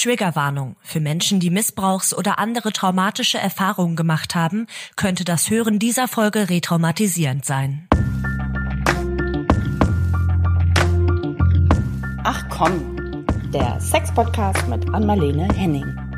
Triggerwarnung. 0.00 0.76
Für 0.80 0.98
Menschen, 0.98 1.40
die 1.40 1.50
Missbrauchs- 1.50 2.14
oder 2.14 2.38
andere 2.38 2.72
traumatische 2.72 3.36
Erfahrungen 3.36 3.96
gemacht 3.96 4.34
haben, 4.34 4.66
könnte 4.96 5.24
das 5.26 5.50
Hören 5.50 5.78
dieser 5.78 6.08
Folge 6.08 6.48
retraumatisierend 6.48 7.44
sein. 7.44 7.86
Ach 12.24 12.48
komm, 12.48 13.24
der 13.52 13.78
Sex-Podcast 13.78 14.66
mit 14.68 14.88
Anmalene 14.94 15.48
Henning. 15.54 16.09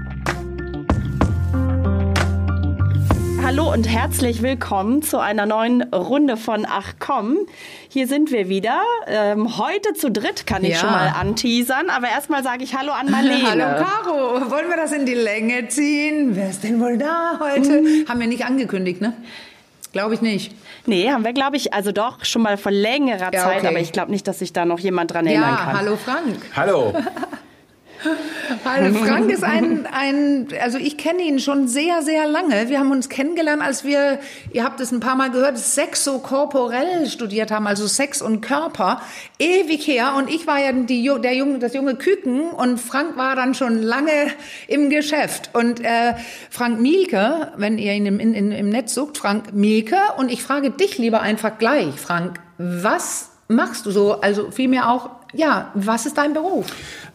Hallo 3.45 3.73
und 3.73 3.89
herzlich 3.89 4.41
willkommen 4.41 5.03
zu 5.03 5.19
einer 5.19 5.47
neuen 5.47 5.83
Runde 5.93 6.37
von 6.37 6.65
Ach 6.69 6.93
komm. 7.01 7.39
Hier 7.89 8.07
sind 8.07 8.31
wir 8.31 8.49
wieder. 8.49 8.81
Ähm, 9.09 9.59
heute 9.59 9.95
zu 9.95 10.13
dritt 10.13 10.47
kann 10.47 10.63
ich 10.63 10.75
ja. 10.75 10.77
schon 10.77 10.91
mal 10.91 11.09
anteasern, 11.09 11.91
aber 11.91 12.09
erstmal 12.09 12.45
sage 12.45 12.63
ich 12.63 12.77
Hallo 12.77 12.93
an 12.93 13.11
Marlene. 13.11 13.43
Hallo 13.51 13.85
Caro. 13.85 14.51
Wollen 14.51 14.69
wir 14.69 14.77
das 14.77 14.93
in 14.93 15.07
die 15.07 15.15
Länge 15.15 15.67
ziehen? 15.67 16.37
Wer 16.37 16.51
ist 16.51 16.63
denn 16.63 16.81
wohl 16.81 16.97
da 16.99 17.41
heute? 17.41 17.79
Hm. 17.79 18.05
Haben 18.09 18.21
wir 18.21 18.29
nicht 18.29 18.45
angekündigt, 18.45 19.01
ne? 19.01 19.13
Glaube 19.93 20.15
ich 20.15 20.23
nicht. 20.23 20.55
Nee, 20.87 21.11
haben 21.11 21.25
wir, 21.25 21.33
glaube 21.33 21.57
ich, 21.57 21.75
also 21.75 21.91
doch 21.91 22.25
schon 22.25 22.43
mal 22.43 22.57
vor 22.57 22.73
längerer 22.73 23.33
ja, 23.33 23.43
Zeit, 23.43 23.59
okay. 23.59 23.67
aber 23.67 23.81
ich 23.81 23.91
glaube 23.91 24.13
nicht, 24.13 24.27
dass 24.29 24.39
sich 24.39 24.53
da 24.53 24.65
noch 24.65 24.79
jemand 24.79 25.13
dran 25.13 25.27
erinnern 25.27 25.57
ja, 25.59 25.65
kann. 25.65 25.79
Hallo 25.79 25.97
Frank. 25.97 26.39
Hallo. 26.55 26.95
Weil 28.65 28.93
Frank 28.95 29.31
ist 29.31 29.45
ein, 29.45 29.87
ein 29.87 30.49
also 30.61 30.79
ich 30.79 30.97
kenne 30.97 31.23
ihn 31.23 31.39
schon 31.39 31.69
sehr, 31.69 32.03
sehr 32.03 32.27
lange. 32.27 32.69
Wir 32.69 32.79
haben 32.79 32.91
uns 32.91 33.09
kennengelernt, 33.09 33.63
als 33.63 33.85
wir, 33.85 34.19
ihr 34.53 34.65
habt 34.65 34.81
es 34.81 34.93
ein 34.93 35.01
paar 35.01 35.17
Mal 35.17 35.31
gehört, 35.31 35.59
sexokorporell 35.59 37.07
studiert 37.07 37.51
haben, 37.51 37.67
also 37.67 37.87
Sex 37.87 38.23
und 38.23 38.41
Körper. 38.41 39.01
Ewig 39.39 39.87
her. 39.87 40.15
Und 40.17 40.29
ich 40.29 40.47
war 40.47 40.59
ja 40.59 40.73
die, 40.73 41.11
der 41.23 41.35
junge, 41.35 41.59
das 41.59 41.75
junge 41.75 41.95
Küken 41.95 42.51
und 42.51 42.79
Frank 42.79 43.17
war 43.17 43.37
dann 43.37 43.55
schon 43.55 43.81
lange 43.83 44.29
im 44.69 44.91
Geschäft. 44.91 45.51
Und 45.53 45.81
äh, 45.81 46.15
Frank 46.51 46.81
Mielke, 46.81 47.53
wenn 47.57 47.79
ihr 47.79 47.93
ihn 47.93 48.07
im, 48.07 48.21
in, 48.21 48.53
im 48.53 48.69
Netz 48.69 48.95
sucht, 48.95 49.19
Frank 49.19 49.53
Mielke. 49.53 49.97
Und 50.17 50.31
ich 50.31 50.43
frage 50.43 50.71
dich 50.71 50.99
lieber 50.99 51.21
einfach 51.21 51.59
gleich, 51.59 51.95
Frank, 51.97 52.41
was 52.59 53.31
machst 53.49 53.87
du 53.87 53.91
so? 53.91 54.21
Also 54.21 54.51
vielmehr 54.51 54.91
auch, 54.91 55.11
ja, 55.33 55.71
was 55.75 56.07
ist 56.07 56.19
dein 56.19 56.33
Beruf? 56.33 56.67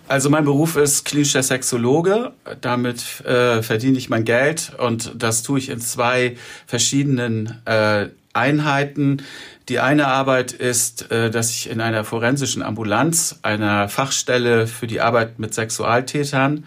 Also 0.07 0.29
mein 0.29 0.45
Beruf 0.45 0.77
ist 0.77 1.03
klinischer 1.03 1.43
Sexologe. 1.43 2.31
Damit 2.61 3.21
äh, 3.25 3.61
verdiene 3.61 3.97
ich 3.97 4.09
mein 4.09 4.23
Geld 4.23 4.71
und 4.77 5.11
das 5.15 5.43
tue 5.43 5.59
ich 5.59 5.69
in 5.69 5.81
zwei 5.81 6.37
verschiedenen 6.65 7.61
äh, 7.65 8.07
Einheiten. 8.31 9.23
Die 9.67 9.79
eine 9.79 10.07
Arbeit 10.07 10.53
ist, 10.53 11.11
äh, 11.11 11.29
dass 11.29 11.51
ich 11.51 11.69
in 11.69 11.81
einer 11.81 12.05
forensischen 12.05 12.61
Ambulanz, 12.61 13.39
einer 13.41 13.89
Fachstelle 13.89 14.67
für 14.67 14.87
die 14.87 15.01
Arbeit 15.01 15.39
mit 15.39 15.53
Sexualtätern 15.53 16.65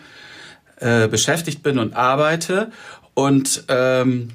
äh, 0.77 1.09
beschäftigt 1.09 1.63
bin 1.63 1.79
und 1.79 1.95
arbeite. 1.95 2.71
Und 3.15 3.65
ähm, 3.69 4.33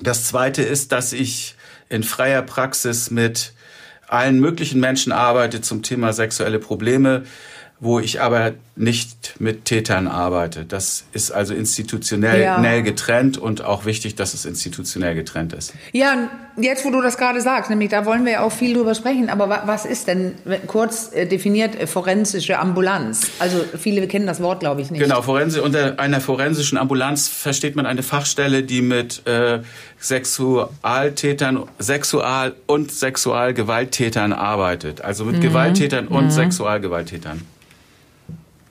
das 0.00 0.24
zweite 0.24 0.62
ist, 0.62 0.92
dass 0.92 1.12
ich 1.12 1.56
in 1.88 2.04
freier 2.04 2.42
Praxis 2.42 3.10
mit 3.10 3.54
allen 4.06 4.38
möglichen 4.38 4.78
Menschen 4.78 5.10
arbeite 5.10 5.62
zum 5.62 5.82
Thema 5.82 6.12
sexuelle 6.12 6.60
Probleme 6.60 7.24
wo 7.78 8.00
ich 8.00 8.22
aber 8.22 8.52
nicht 8.74 9.34
mit 9.38 9.66
Tätern 9.66 10.08
arbeite. 10.08 10.64
Das 10.64 11.04
ist 11.12 11.30
also 11.30 11.52
institutionell 11.52 12.42
ja. 12.42 12.80
getrennt 12.80 13.36
und 13.36 13.62
auch 13.62 13.84
wichtig, 13.84 14.14
dass 14.14 14.32
es 14.32 14.46
institutionell 14.46 15.14
getrennt 15.14 15.52
ist. 15.52 15.74
Ja, 15.92 16.30
jetzt 16.56 16.86
wo 16.86 16.90
du 16.90 17.02
das 17.02 17.18
gerade 17.18 17.42
sagst, 17.42 17.68
nämlich 17.68 17.90
da 17.90 18.06
wollen 18.06 18.24
wir 18.24 18.32
ja 18.32 18.40
auch 18.42 18.52
viel 18.52 18.74
drüber 18.74 18.94
sprechen, 18.94 19.28
aber 19.28 19.62
was 19.66 19.84
ist 19.84 20.08
denn 20.08 20.32
kurz 20.66 21.12
äh, 21.12 21.26
definiert 21.26 21.78
äh, 21.78 21.86
forensische 21.86 22.58
Ambulanz? 22.58 23.30
Also 23.40 23.62
viele 23.78 24.06
kennen 24.08 24.26
das 24.26 24.40
Wort, 24.40 24.60
glaube 24.60 24.80
ich, 24.80 24.90
nicht. 24.90 25.02
Genau, 25.02 25.20
Forense, 25.20 25.62
unter 25.62 26.00
einer 26.00 26.22
forensischen 26.22 26.78
Ambulanz 26.78 27.28
versteht 27.28 27.76
man 27.76 27.84
eine 27.84 28.02
Fachstelle, 28.02 28.62
die 28.62 28.80
mit 28.80 29.26
äh, 29.26 29.60
Sexualtätern, 30.00 31.64
Sexual- 31.78 32.54
und 32.66 32.90
Sexualgewalttätern 32.90 34.32
arbeitet. 34.32 35.02
Also 35.02 35.26
mit 35.26 35.36
mhm. 35.36 35.40
Gewalttätern 35.42 36.08
und 36.08 36.26
mhm. 36.26 36.30
Sexualgewalttätern. 36.30 37.42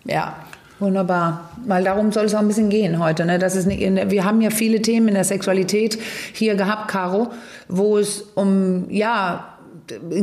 Ja, 0.05 0.35
Wunderbar, 0.77 1.51
weil 1.65 1.85
darum 1.85 2.11
soll 2.11 2.25
es 2.25 2.35
auch 2.35 2.39
ein 2.39 2.49
bisschen 2.49 2.69
gehen 2.69 2.99
heute. 2.99 3.25
Ne? 3.25 3.39
Das 3.39 3.55
ist 3.55 3.65
in, 3.65 4.11
wir 4.11 4.25
haben 4.25 4.41
ja 4.41 4.49
viele 4.49 4.81
Themen 4.81 5.07
in 5.07 5.13
der 5.13 5.23
Sexualität 5.23 5.97
hier 6.33 6.55
gehabt, 6.55 6.89
Caro, 6.89 7.29
wo 7.69 7.97
es 7.97 8.25
um 8.35 8.89
ja 8.89 9.55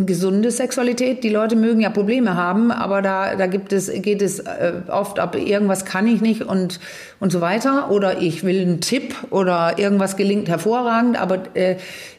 gesunde 0.06 0.50
Sexualität. 0.50 1.25
Die 1.25 1.31
Leute 1.31 1.56
mögen 1.56 1.81
ja 1.81 1.88
Probleme 1.88 2.37
haben, 2.37 2.70
aber 2.70 3.00
da, 3.00 3.37
da 3.37 3.47
gibt 3.47 3.72
es, 3.72 3.91
geht 4.03 4.20
es 4.20 4.41
äh, 4.41 4.72
oft 4.88 5.19
ab, 5.19 5.37
irgendwas 5.37 5.84
kann 5.87 6.06
ich 6.06 6.20
nicht 6.20 6.43
und, 6.43 6.81
und 7.19 7.32
so 7.32 7.41
weiter. 7.41 7.91
Oder 7.91 8.20
ich 8.20 8.44
will 8.44 8.60
einen 8.60 8.81
Tipp 8.81 9.14
oder 9.31 9.78
irgendwas 9.78 10.16
gelingt 10.16 10.49
hervorragend. 10.49 11.20
Aber 11.20 11.41
äh, 11.54 11.76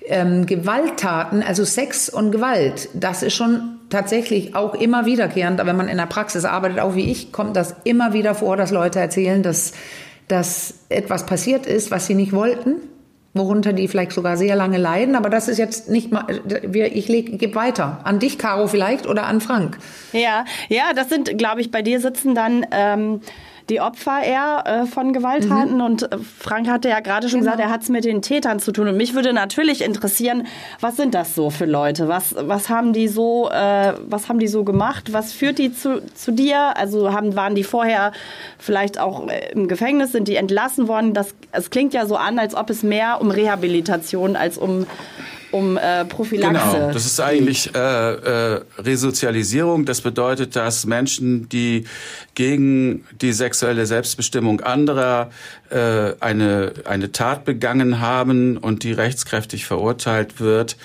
ähm, 0.07 0.45
Gewalttaten, 0.47 1.43
also 1.43 1.65
Sex 1.65 2.09
und 2.09 2.31
Gewalt, 2.31 2.89
das 2.93 3.21
ist 3.21 3.35
schon 3.35 3.79
tatsächlich 3.93 4.55
auch 4.55 4.73
immer 4.73 5.05
wiederkehrend, 5.05 5.65
wenn 5.65 5.77
man 5.77 5.87
in 5.87 5.97
der 5.97 6.07
Praxis 6.07 6.43
arbeitet, 6.43 6.79
auch 6.79 6.95
wie 6.95 7.09
ich, 7.09 7.31
kommt 7.31 7.55
das 7.55 7.75
immer 7.83 8.11
wieder 8.11 8.35
vor, 8.35 8.57
dass 8.57 8.71
Leute 8.71 8.99
erzählen, 8.99 9.41
dass, 9.43 9.73
dass 10.27 10.73
etwas 10.89 11.25
passiert 11.25 11.65
ist, 11.65 11.91
was 11.91 12.07
sie 12.07 12.15
nicht 12.15 12.33
wollten, 12.33 12.75
worunter 13.33 13.71
die 13.71 13.87
vielleicht 13.87 14.11
sogar 14.11 14.35
sehr 14.35 14.55
lange 14.55 14.77
leiden. 14.77 15.15
Aber 15.15 15.29
das 15.29 15.47
ist 15.47 15.59
jetzt 15.59 15.89
nicht 15.89 16.11
mal, 16.11 16.25
ich 16.73 17.07
gebe 17.07 17.55
weiter. 17.55 17.99
An 18.03 18.19
dich, 18.19 18.37
Caro, 18.37 18.67
vielleicht 18.67 19.07
oder 19.07 19.25
an 19.25 19.39
Frank. 19.39 19.77
Ja, 20.11 20.43
ja, 20.69 20.93
das 20.95 21.09
sind, 21.09 21.37
glaube 21.37 21.61
ich, 21.61 21.71
bei 21.71 21.81
dir 21.81 21.99
sitzen 21.99 22.35
dann. 22.35 22.65
Ähm 22.71 23.21
die 23.69 23.79
Opfer 23.79 24.21
eher 24.23 24.63
äh, 24.65 24.85
von 24.85 25.13
Gewalttaten. 25.13 25.75
Mhm. 25.75 25.81
Und 25.81 26.11
äh, 26.11 26.17
Frank 26.39 26.67
hatte 26.67 26.89
ja 26.89 26.99
gerade 26.99 27.29
schon 27.29 27.39
genau. 27.39 27.51
gesagt, 27.51 27.67
er 27.67 27.73
hat 27.73 27.83
es 27.83 27.89
mit 27.89 28.05
den 28.05 28.21
Tätern 28.21 28.59
zu 28.59 28.71
tun. 28.71 28.87
Und 28.87 28.97
mich 28.97 29.13
würde 29.13 29.33
natürlich 29.33 29.83
interessieren, 29.83 30.47
was 30.79 30.97
sind 30.97 31.13
das 31.13 31.35
so 31.35 31.49
für 31.49 31.65
Leute? 31.65 32.07
Was, 32.07 32.35
was 32.37 32.69
haben 32.69 32.93
die 32.93 33.07
so, 33.07 33.49
äh, 33.49 33.93
was 34.07 34.29
haben 34.29 34.39
die 34.39 34.47
so 34.47 34.63
gemacht? 34.63 35.13
Was 35.13 35.33
führt 35.33 35.59
die 35.59 35.73
zu, 35.73 36.01
zu 36.13 36.31
dir? 36.31 36.77
Also 36.77 37.13
haben, 37.13 37.35
waren 37.35 37.55
die 37.55 37.63
vorher 37.63 38.11
vielleicht 38.59 38.99
auch 38.99 39.27
äh, 39.27 39.51
im 39.51 39.67
Gefängnis? 39.67 40.11
Sind 40.11 40.27
die 40.27 40.35
entlassen 40.35 40.87
worden? 40.87 41.13
Das, 41.13 41.33
es 41.51 41.69
klingt 41.69 41.93
ja 41.93 42.05
so 42.05 42.15
an, 42.15 42.39
als 42.39 42.55
ob 42.55 42.69
es 42.69 42.83
mehr 42.83 43.21
um 43.21 43.31
Rehabilitation 43.31 44.35
als 44.35 44.57
um 44.57 44.85
um 45.53 45.77
äh, 45.77 46.03
Prophylaxe. 46.05 46.71
Genau, 46.71 46.91
das 46.91 47.05
ist 47.05 47.19
eigentlich 47.19 47.73
äh, 47.75 47.79
äh, 47.79 48.61
Resozialisierung. 48.79 49.85
Das 49.85 50.01
bedeutet, 50.01 50.55
dass 50.55 50.85
Menschen, 50.85 51.47
die 51.49 51.85
gegen 52.35 53.05
die 53.21 53.31
sexuelle 53.33 53.85
Selbstbestimmung 53.85 54.61
anderer 54.61 55.29
äh, 55.69 56.13
eine, 56.19 56.73
eine 56.85 57.11
Tat 57.11 57.45
begangen 57.45 57.99
haben 57.99 58.57
und 58.57 58.83
die 58.83 58.91
rechtskräftig 58.93 59.65
verurteilt 59.65 60.39
wird, 60.39 60.75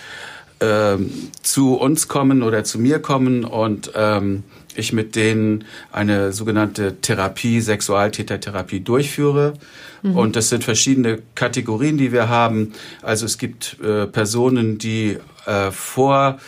äh, 0.61 0.97
zu 1.43 1.77
uns 1.77 2.09
kommen 2.09 2.43
oder 2.43 2.63
zu 2.65 2.79
mir 2.79 2.99
kommen 3.01 3.45
und 3.45 3.93
ähm, 3.95 4.45
ich 4.79 4.93
mit 4.93 5.17
denen 5.17 5.65
eine 5.93 6.33
sogenannte 6.33 7.01
Therapie, 7.01 7.61
Sexualtätertherapie 7.61 8.81
durchführe. 8.81 9.55
Mhm. 10.03 10.17
Und 10.17 10.37
das 10.37 10.49
sind 10.49 10.65
verschiedene 10.65 11.21
Kategorien, 11.35 11.99
die 11.99 12.13
wir 12.13 12.29
haben. 12.29 12.73
Also 13.03 13.27
es 13.27 13.39
gibt 13.39 13.77
äh, 13.83 14.07
Personen, 14.07 14.79
die 14.79 15.19
äh, 15.47 15.71
vor, 15.71 16.39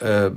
äh, 0.00 0.30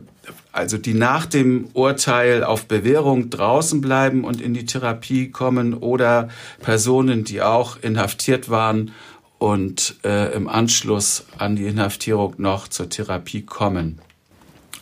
also 0.52 0.78
die 0.78 0.94
nach 0.94 1.26
dem 1.26 1.70
Urteil 1.74 2.44
auf 2.44 2.66
Bewährung 2.66 3.30
draußen 3.30 3.80
bleiben 3.80 4.24
und 4.24 4.42
in 4.42 4.54
die 4.54 4.66
Therapie 4.66 5.30
kommen 5.30 5.74
oder 5.74 6.30
Personen, 6.60 7.24
die 7.24 7.42
auch 7.42 7.78
inhaftiert 7.82 8.50
waren 8.50 8.92
und 9.38 9.96
äh, 10.04 10.34
im 10.34 10.48
Anschluss 10.48 11.26
an 11.38 11.56
die 11.56 11.68
Inhaftierung 11.68 12.36
noch 12.38 12.68
zur 12.68 12.90
Therapie 12.90 13.44
kommen. 13.44 14.00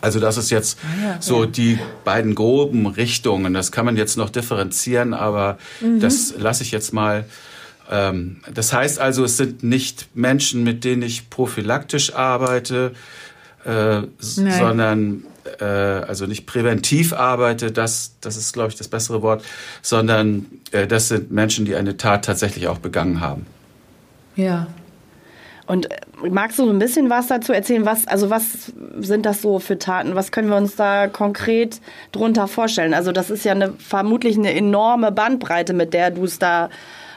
Also 0.02 0.20
das 0.20 0.38
ist 0.38 0.50
jetzt 0.50 0.78
ah, 0.84 1.04
ja, 1.04 1.18
so 1.22 1.44
ja. 1.44 1.50
die 1.50 1.80
beiden 2.04 2.36
groben 2.36 2.86
Richtungen. 2.86 3.54
Das 3.54 3.72
kann 3.72 3.86
man 3.86 3.98
jetzt 3.98 4.18
noch 4.18 4.30
differenzieren, 4.30 5.14
aber 5.14 5.58
mhm. 5.82 6.00
das 6.00 6.34
lasse 6.38 6.64
ich 6.64 6.72
jetzt 6.72 6.94
mal. 6.94 7.26
Ähm, 7.90 8.38
das 8.54 8.74
heißt 8.74 9.00
also, 9.00 9.24
es 9.24 9.38
sind 9.38 9.64
nicht 9.64 10.08
Menschen, 10.16 10.64
mit 10.64 10.84
denen 10.84 11.02
ich 11.02 11.30
prophylaktisch 11.30 12.14
arbeite, 12.14 12.94
äh, 13.64 14.02
sondern 14.20 15.24
äh, 15.60 15.66
also 15.66 16.26
nicht 16.26 16.46
präventiv 16.46 17.14
arbeite, 17.14 17.72
das, 17.72 18.16
das 18.22 18.38
ist, 18.38 18.54
glaube 18.54 18.70
ich, 18.70 18.76
das 18.76 18.88
bessere 18.88 19.22
Wort, 19.22 19.44
sondern 19.82 20.46
äh, 20.72 20.88
das 20.88 21.08
sind 21.08 21.32
Menschen, 21.32 21.66
die 21.66 21.76
eine 21.76 21.98
Tat 21.98 22.26
tatsächlich 22.26 22.68
auch 22.68 22.80
begangen 22.80 23.22
haben. 23.22 23.46
Ja, 24.36 24.68
und 25.68 25.92
äh, 25.92 25.98
magst 26.30 26.60
du 26.60 26.66
so 26.66 26.70
ein 26.72 26.80
bisschen 26.80 27.10
was 27.10 27.28
dazu 27.28 27.54
erzählen? 27.54 27.86
Was, 27.86 28.08
also 28.08 28.30
was 28.30 28.72
sind 29.00 29.26
das 29.26 29.42
so 29.42 29.60
für 29.60 29.80
Taten? 29.80 30.16
Was 30.16 30.32
können 30.32 30.50
wir 30.50 30.58
uns 30.58 30.76
da 30.76 31.08
konkret 31.08 31.82
drunter 32.12 32.48
vorstellen? 32.48 32.94
Also 32.94 33.12
das 33.12 33.30
ist 33.30 33.46
ja 33.46 33.54
eine, 33.54 33.74
vermutlich 33.74 34.38
eine 34.38 34.54
enorme 34.54 35.12
Bandbreite, 35.12 35.74
mit 35.74 35.94
der 35.94 36.12
du 36.12 36.26
es 36.26 36.40
da 36.40 36.70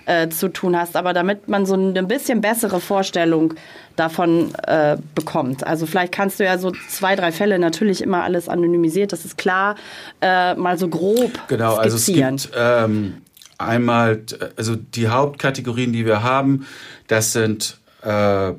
äh, 0.07 0.29
zu 0.29 0.49
tun 0.49 0.77
hast. 0.77 0.97
Aber 0.97 1.13
damit 1.13 1.49
man 1.49 1.67
so 1.67 1.75
ein 1.75 2.09
bisschen 2.09 2.41
bessere 2.41 2.81
Vorstellung 2.81 3.55
davon 3.97 4.55
äh, 4.67 4.97
bekommt. 5.15 5.67
Also 5.67 5.85
vielleicht 5.87 6.13
kannst 6.13 6.41
du 6.41 6.45
ja 6.45 6.57
so 6.57 6.73
zwei, 6.89 7.17
drei 7.17 7.33
Fälle, 7.33 7.59
natürlich 7.59 8.01
immer 8.01 8.23
alles 8.23 8.49
anonymisiert, 8.49 9.13
das 9.13 9.25
ist 9.25 9.37
klar, 9.37 9.75
äh, 10.21 10.55
mal 10.55 10.79
so 10.79 10.89
grob 10.89 11.33
Genau, 11.49 11.77
skizzieren. 11.83 11.83
also 11.83 11.97
es 11.97 12.07
gibt 12.45 12.57
ähm, 12.57 13.15
einmal, 13.59 14.23
also 14.57 14.77
die 14.77 15.09
Hauptkategorien, 15.09 15.93
die 15.93 16.07
wir 16.07 16.23
haben, 16.23 16.67
das 17.09 17.33
sind 17.33 17.79
äh, 18.03 18.53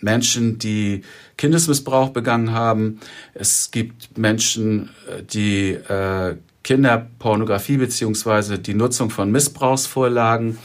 Menschen, 0.00 0.58
die 0.58 1.02
Kindesmissbrauch 1.36 2.10
begangen 2.10 2.52
haben. 2.52 3.00
Es 3.34 3.70
gibt 3.70 4.18
Menschen, 4.18 4.90
äh, 5.08 5.22
die 5.22 5.70
äh, 5.70 6.36
Kinderpornografie 6.62 7.76
beziehungsweise 7.76 8.58
die 8.58 8.74
Nutzung 8.74 9.10
von 9.10 9.30
Missbrauchsvorlagen 9.30 10.58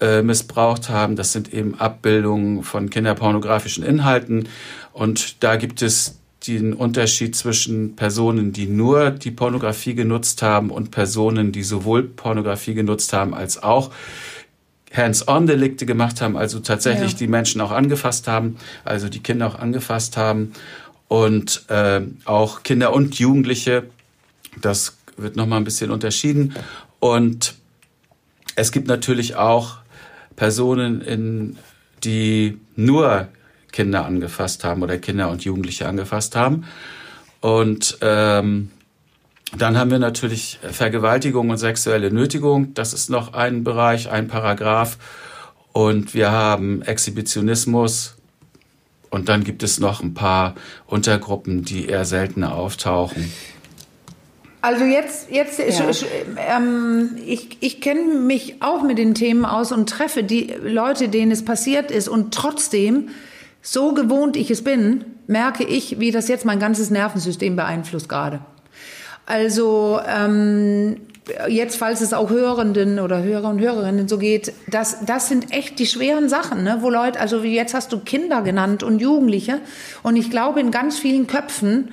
äh, 0.00 0.22
missbraucht 0.22 0.88
haben. 0.88 1.16
Das 1.16 1.32
sind 1.32 1.52
eben 1.52 1.78
Abbildungen 1.78 2.62
von 2.62 2.88
kinderpornografischen 2.88 3.84
Inhalten. 3.84 4.48
Und 4.92 5.42
da 5.42 5.56
gibt 5.56 5.82
es 5.82 6.18
den 6.46 6.72
Unterschied 6.72 7.34
zwischen 7.34 7.96
Personen, 7.96 8.52
die 8.52 8.66
nur 8.66 9.10
die 9.10 9.32
Pornografie 9.32 9.94
genutzt 9.94 10.40
haben 10.42 10.70
und 10.70 10.90
Personen, 10.90 11.52
die 11.52 11.64
sowohl 11.64 12.04
Pornografie 12.04 12.74
genutzt 12.74 13.12
haben 13.12 13.34
als 13.34 13.62
auch 13.62 13.90
Hands-on-Delikte 14.92 15.86
gemacht 15.86 16.20
haben, 16.20 16.36
also 16.36 16.60
tatsächlich 16.60 17.12
ja. 17.12 17.18
die 17.18 17.26
Menschen 17.28 17.60
auch 17.60 17.72
angefasst 17.72 18.26
haben, 18.26 18.56
also 18.84 19.08
die 19.08 19.20
Kinder 19.20 19.46
auch 19.46 19.58
angefasst 19.58 20.16
haben 20.16 20.52
und 21.08 21.64
äh, 21.68 22.00
auch 22.24 22.62
Kinder 22.62 22.92
und 22.92 23.18
Jugendliche. 23.18 23.84
Das 24.60 24.96
wird 25.16 25.36
nochmal 25.36 25.60
ein 25.60 25.64
bisschen 25.64 25.90
unterschieden. 25.90 26.54
Und 27.00 27.54
es 28.56 28.72
gibt 28.72 28.88
natürlich 28.88 29.36
auch 29.36 29.78
Personen, 30.36 31.00
in, 31.00 31.58
die 32.04 32.58
nur 32.76 33.28
Kinder 33.72 34.06
angefasst 34.06 34.64
haben 34.64 34.82
oder 34.82 34.98
Kinder 34.98 35.30
und 35.30 35.44
Jugendliche 35.44 35.86
angefasst 35.86 36.34
haben. 36.36 36.64
Und 37.40 37.98
ähm, 38.00 38.70
dann 39.56 39.78
haben 39.78 39.90
wir 39.90 39.98
natürlich 39.98 40.58
Vergewaltigung 40.62 41.50
und 41.50 41.58
sexuelle 41.58 42.10
Nötigung. 42.10 42.74
Das 42.74 42.92
ist 42.92 43.08
noch 43.08 43.32
ein 43.32 43.64
Bereich, 43.64 44.10
ein 44.10 44.28
Paragraph. 44.28 44.98
Und 45.72 46.14
wir 46.14 46.30
haben 46.30 46.82
Exhibitionismus. 46.82 48.16
Und 49.10 49.30
dann 49.30 49.44
gibt 49.44 49.62
es 49.62 49.80
noch 49.80 50.02
ein 50.02 50.12
paar 50.12 50.54
Untergruppen, 50.86 51.64
die 51.64 51.86
eher 51.86 52.04
seltener 52.04 52.54
auftauchen. 52.54 53.32
Also 54.60 54.84
jetzt, 54.84 55.30
jetzt 55.30 55.58
ja. 55.60 55.88
ich, 55.88 56.04
ähm, 56.36 57.16
ich, 57.24 57.56
ich 57.60 57.80
kenne 57.80 58.16
mich 58.16 58.60
auch 58.60 58.82
mit 58.82 58.98
den 58.98 59.14
Themen 59.14 59.44
aus 59.44 59.72
und 59.72 59.88
treffe 59.88 60.24
die 60.24 60.52
Leute, 60.62 61.08
denen 61.08 61.30
es 61.30 61.44
passiert 61.44 61.90
ist. 61.90 62.08
Und 62.08 62.34
trotzdem, 62.34 63.08
so 63.62 63.94
gewohnt 63.94 64.36
ich 64.36 64.50
es 64.50 64.62
bin, 64.62 65.04
merke 65.26 65.64
ich, 65.64 66.00
wie 66.00 66.10
das 66.10 66.28
jetzt 66.28 66.44
mein 66.44 66.58
ganzes 66.58 66.90
Nervensystem 66.90 67.54
beeinflusst 67.56 68.08
gerade. 68.08 68.40
Also 69.28 70.00
ähm, 70.08 70.96
jetzt, 71.48 71.76
falls 71.76 72.00
es 72.00 72.14
auch 72.14 72.30
Hörenden 72.30 72.98
oder 72.98 73.22
Hörer 73.22 73.50
und 73.50 73.60
Hörerinnen 73.60 74.08
so 74.08 74.16
geht, 74.16 74.54
das, 74.68 75.04
das 75.04 75.28
sind 75.28 75.52
echt 75.52 75.78
die 75.78 75.86
schweren 75.86 76.30
Sachen, 76.30 76.64
ne? 76.64 76.78
wo 76.80 76.88
Leute, 76.88 77.20
also 77.20 77.42
jetzt 77.42 77.74
hast 77.74 77.92
du 77.92 77.98
Kinder 77.98 78.40
genannt 78.40 78.82
und 78.82 79.00
Jugendliche. 79.00 79.60
Und 80.02 80.16
ich 80.16 80.30
glaube, 80.30 80.60
in 80.60 80.70
ganz 80.70 80.98
vielen 80.98 81.26
Köpfen, 81.26 81.90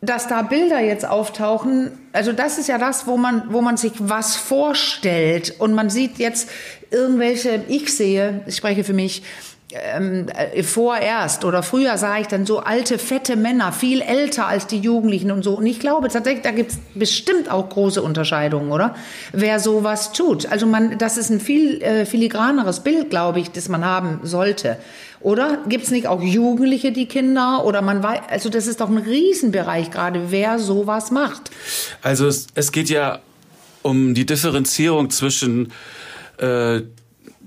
dass 0.00 0.28
da 0.28 0.40
Bilder 0.40 0.80
jetzt 0.80 1.06
auftauchen, 1.06 1.92
also 2.14 2.32
das 2.32 2.56
ist 2.56 2.68
ja 2.68 2.78
das, 2.78 3.06
wo 3.06 3.18
man, 3.18 3.52
wo 3.52 3.60
man 3.60 3.76
sich 3.76 3.92
was 3.98 4.36
vorstellt 4.36 5.56
und 5.58 5.74
man 5.74 5.90
sieht 5.90 6.16
jetzt 6.16 6.48
irgendwelche, 6.90 7.64
ich 7.68 7.94
sehe, 7.94 8.40
ich 8.46 8.56
spreche 8.56 8.82
für 8.82 8.94
mich, 8.94 9.22
ähm, 9.72 10.28
äh, 10.28 10.62
vorerst 10.62 11.44
oder 11.44 11.62
früher 11.62 11.98
sah 11.98 12.18
ich 12.18 12.28
dann 12.28 12.46
so 12.46 12.60
alte, 12.60 12.98
fette 12.98 13.36
Männer, 13.36 13.72
viel 13.72 14.00
älter 14.00 14.46
als 14.46 14.66
die 14.66 14.78
Jugendlichen 14.78 15.30
und 15.32 15.42
so. 15.42 15.54
Und 15.54 15.66
ich 15.66 15.80
glaube 15.80 16.08
tatsächlich, 16.08 16.42
da 16.42 16.52
gibt 16.52 16.72
es 16.72 16.78
bestimmt 16.94 17.50
auch 17.50 17.68
große 17.68 18.00
Unterscheidungen, 18.00 18.70
oder? 18.70 18.94
Wer 19.32 19.58
sowas 19.58 20.12
tut. 20.12 20.46
Also 20.46 20.66
man, 20.66 20.98
das 20.98 21.16
ist 21.16 21.30
ein 21.30 21.40
viel 21.40 21.82
äh, 21.82 22.06
filigraneres 22.06 22.80
Bild, 22.80 23.10
glaube 23.10 23.40
ich, 23.40 23.50
das 23.50 23.68
man 23.68 23.84
haben 23.84 24.20
sollte. 24.22 24.78
Oder 25.20 25.58
gibt 25.68 25.84
es 25.84 25.90
nicht 25.90 26.06
auch 26.06 26.22
Jugendliche, 26.22 26.92
die 26.92 27.06
Kinder? 27.06 27.64
Oder 27.64 27.82
man 27.82 28.02
weiß, 28.02 28.20
also 28.28 28.48
das 28.48 28.68
ist 28.68 28.80
doch 28.80 28.88
ein 28.88 28.98
Riesenbereich 28.98 29.90
gerade, 29.90 30.30
wer 30.30 30.60
sowas 30.60 31.10
macht. 31.10 31.50
Also 32.02 32.28
es, 32.28 32.46
es 32.54 32.70
geht 32.70 32.88
ja 32.88 33.18
um 33.82 34.14
die 34.14 34.26
Differenzierung 34.26 35.10
zwischen 35.10 35.72
äh, 36.38 36.82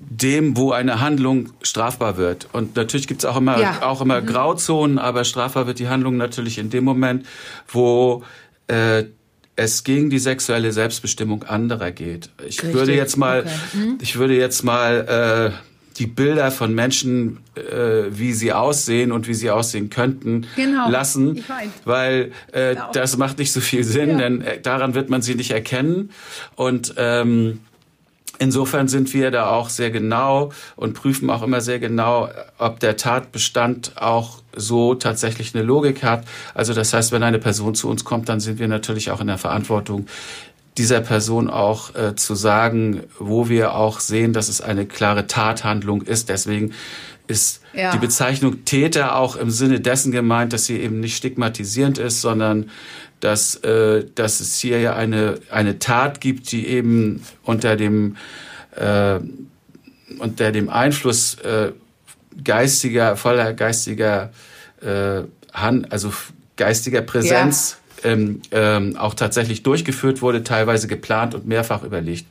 dem, 0.10 0.58
wo 0.58 0.72
eine 0.72 1.02
Handlung 1.02 1.52
strafbar 1.62 2.18
wird. 2.18 2.48
Und 2.52 2.76
natürlich 2.76 3.08
gibt 3.08 3.22
es 3.22 3.26
auch 3.26 3.38
immer, 3.38 3.60
ja. 3.60 3.82
auch 3.84 4.02
immer 4.02 4.22
mhm. 4.22 4.26
Grauzonen, 4.26 4.98
aber 4.98 5.24
strafbar 5.24 5.68
wird 5.68 5.80
die 5.80 5.88
Handlung 5.88 6.18
natürlich 6.18 6.58
in 6.58 6.70
dem 6.70 6.84
Moment, 6.84 7.26
wo 7.68 8.24
äh, 8.68 9.04
es 9.56 9.84
gegen 9.84 10.10
die 10.10 10.20
sexuelle 10.20 10.72
Selbstbestimmung 10.72 11.44
anderer 11.44 11.92
geht. 11.92 12.30
Ich 12.40 12.64
Richtig. 12.64 12.74
würde 12.74 12.96
jetzt 12.96 13.18
mal, 13.18 13.42
okay. 13.42 13.50
mhm. 13.74 13.98
ich 14.02 14.18
würde 14.18 14.36
jetzt 14.36 14.64
mal 14.64 15.52
äh, 15.54 15.70
die 16.00 16.08
Bilder 16.08 16.50
von 16.50 16.74
Menschen, 16.74 17.40
äh, 17.56 18.06
wie 18.10 18.34
sie 18.34 18.54
aussehen 18.54 19.12
und 19.12 19.28
wie 19.28 19.34
sie 19.34 19.52
aussehen 19.52 19.90
könnten, 19.90 20.48
genau. 20.56 20.90
lassen, 20.90 21.44
weil 21.84 22.32
äh, 22.54 22.74
genau. 22.74 22.92
das 22.94 23.18
macht 23.18 23.38
nicht 23.38 23.52
so 23.52 23.60
viel 23.60 23.84
Sinn, 23.84 24.12
ja. 24.12 24.18
denn 24.18 24.42
äh, 24.42 24.62
daran 24.62 24.96
wird 24.96 25.10
man 25.10 25.22
sie 25.22 25.36
nicht 25.36 25.52
erkennen 25.52 26.12
und 26.56 26.94
ähm, 26.98 27.60
Insofern 28.42 28.88
sind 28.88 29.14
wir 29.14 29.32
da 29.32 29.50
auch 29.50 29.68
sehr 29.70 29.92
genau 29.92 30.52
und 30.78 30.94
prüfen 30.94 31.30
auch 31.30 31.44
immer 31.44 31.60
sehr 31.60 31.78
genau, 31.78 32.30
ob 32.58 32.80
der 32.80 32.96
Tatbestand 32.96 33.94
auch 33.98 34.42
so 34.56 34.96
tatsächlich 34.96 35.54
eine 35.54 35.64
Logik 35.64 36.04
hat. 36.04 36.26
Also 36.54 36.74
das 36.74 36.94
heißt, 36.94 37.12
wenn 37.12 37.22
eine 37.22 37.40
Person 37.40 37.76
zu 37.76 37.90
uns 37.90 38.06
kommt, 38.06 38.30
dann 38.30 38.40
sind 38.40 38.58
wir 38.58 38.70
natürlich 38.70 39.12
auch 39.12 39.20
in 39.20 39.28
der 39.28 39.38
Verantwortung, 39.38 40.08
dieser 40.78 41.02
Person 41.02 41.50
auch 41.50 41.94
äh, 41.96 42.16
zu 42.16 42.36
sagen, 42.36 43.04
wo 43.20 43.50
wir 43.50 43.76
auch 43.76 44.00
sehen, 44.00 44.32
dass 44.32 44.48
es 44.48 44.62
eine 44.62 44.86
klare 44.86 45.28
Tathandlung 45.28 46.02
ist. 46.02 46.30
Deswegen 46.30 46.74
ist 47.28 47.62
ja. 47.74 47.92
die 47.92 47.98
Bezeichnung 47.98 48.64
Täter 48.64 49.18
auch 49.18 49.36
im 49.36 49.52
Sinne 49.52 49.82
dessen 49.82 50.14
gemeint, 50.14 50.54
dass 50.54 50.66
sie 50.66 50.80
eben 50.80 51.02
nicht 51.02 51.18
stigmatisierend 51.18 51.98
ist, 51.98 52.22
sondern 52.22 52.70
dass, 53.20 53.56
äh, 53.58 54.06
dass 54.16 54.40
es 54.40 54.60
hier 54.60 54.80
ja 54.80 54.96
eine, 54.96 55.40
eine 55.52 55.80
Tat 55.80 56.22
gibt, 56.22 56.52
die 56.52 56.68
eben 56.68 57.24
unter 57.44 57.76
dem, 57.76 58.18
äh, 58.76 59.20
unter 60.20 60.52
dem 60.52 60.70
Einfluss 60.70 61.36
äh, 61.36 61.72
geistiger, 62.44 63.16
voller 63.16 63.54
geistiger 63.54 64.32
äh, 64.82 65.24
Hand, 65.54 65.92
also 65.92 66.14
geistiger 66.56 67.02
Präsenz 67.02 67.78
ja. 68.04 68.12
ähm, 68.12 68.42
ähm, 68.52 68.98
auch 68.98 69.14
tatsächlich 69.14 69.64
durchgeführt 69.64 70.22
wurde, 70.22 70.44
teilweise 70.44 70.88
geplant 70.88 71.36
und 71.36 71.48
mehrfach 71.48 71.84
überlegt 71.84 72.26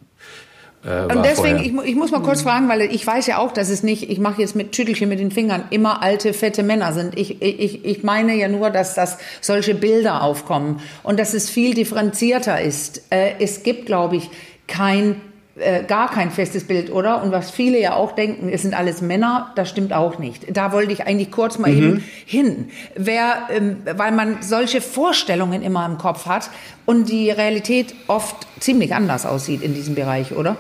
äh, 0.85 1.13
und 1.13 1.25
deswegen, 1.25 1.59
ich, 1.59 1.91
ich, 1.91 1.97
muss 1.97 2.11
mal 2.11 2.23
kurz 2.23 2.43
fragen, 2.43 2.69
weil 2.69 2.83
ich 2.83 3.07
weiß 3.07 3.27
ja 3.27 3.39
auch, 3.39 3.53
dass 3.53 3.69
es 3.69 3.83
nicht, 3.83 4.11
ich 4.11 4.19
mache 4.19 4.41
jetzt 4.41 4.55
mit 4.55 4.73
Tüttelchen 4.73 5.09
mit 5.09 5.19
den 5.19 5.31
Fingern, 5.31 5.65
immer 5.71 6.03
alte, 6.03 6.33
fette 6.33 6.63
Männer 6.63 6.93
sind. 6.93 7.19
Ich, 7.19 7.43
ich, 7.43 7.85
ich 7.85 8.03
meine 8.05 8.35
ja 8.37 8.49
nur, 8.49 8.71
dass 8.71 8.95
das 8.95 9.19
solche 9.41 9.75
Bilder 9.75 10.23
aufkommen 10.23 10.81
und 11.03 11.19
dass 11.19 11.35
es 11.35 11.51
viel 11.51 11.75
differenzierter 11.75 12.61
ist. 12.61 13.03
Äh, 13.11 13.33
es 13.41 13.63
gibt, 13.63 13.87
glaube 13.87 14.17
ich, 14.17 14.31
kein 14.67 15.21
äh, 15.61 15.83
gar 15.83 16.09
kein 16.09 16.31
festes 16.31 16.65
Bild, 16.65 16.93
oder? 16.93 17.21
Und 17.23 17.33
was 17.33 17.51
viele 17.51 17.81
ja 17.81 17.95
auch 17.95 18.13
denken, 18.13 18.49
es 18.49 18.63
sind 18.63 18.75
alles 18.75 19.01
Männer, 19.01 19.51
das 19.57 19.69
stimmt 19.69 19.93
auch 19.93 20.21
nicht. 20.21 20.57
Da 20.57 20.71
wollte 20.71 20.93
ich 20.93 21.07
eigentlich 21.07 21.33
kurz 21.33 21.59
mal 21.59 21.73
mhm. 21.73 21.79
eben 21.79 22.05
hin. 22.27 22.71
Wer, 22.95 23.49
ähm, 23.51 23.79
weil 23.97 24.13
man 24.13 24.43
solche 24.43 24.81
Vorstellungen 24.81 25.63
immer 25.63 25.85
im 25.87 25.99
Kopf 25.99 26.27
hat 26.27 26.51
und 26.87 27.09
die 27.09 27.31
Realität 27.31 27.95
oft 28.07 28.47
ziemlich 28.61 28.95
anders 28.95 29.27
aussieht 29.27 29.63
in 29.63 29.75
diesem 29.75 29.97
Bereich, 29.97 30.33
oder? 30.33 30.57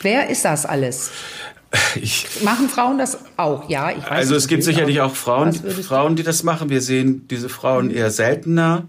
Wer 0.00 0.28
ist 0.30 0.44
das 0.44 0.66
alles? 0.66 1.10
Ich, 2.00 2.42
machen 2.42 2.70
Frauen 2.70 2.96
das 2.96 3.18
auch? 3.36 3.68
Ja, 3.68 3.90
ich 3.90 3.98
weiß 3.98 4.08
Also 4.08 4.36
es 4.36 4.48
gibt 4.48 4.64
sicherlich 4.64 5.02
auch 5.02 5.14
Frauen, 5.14 5.52
Frauen, 5.52 6.16
die 6.16 6.22
das 6.22 6.42
machen. 6.42 6.70
Wir 6.70 6.80
sehen 6.80 7.28
diese 7.28 7.50
Frauen 7.50 7.90
eher 7.90 8.10
seltener. 8.10 8.86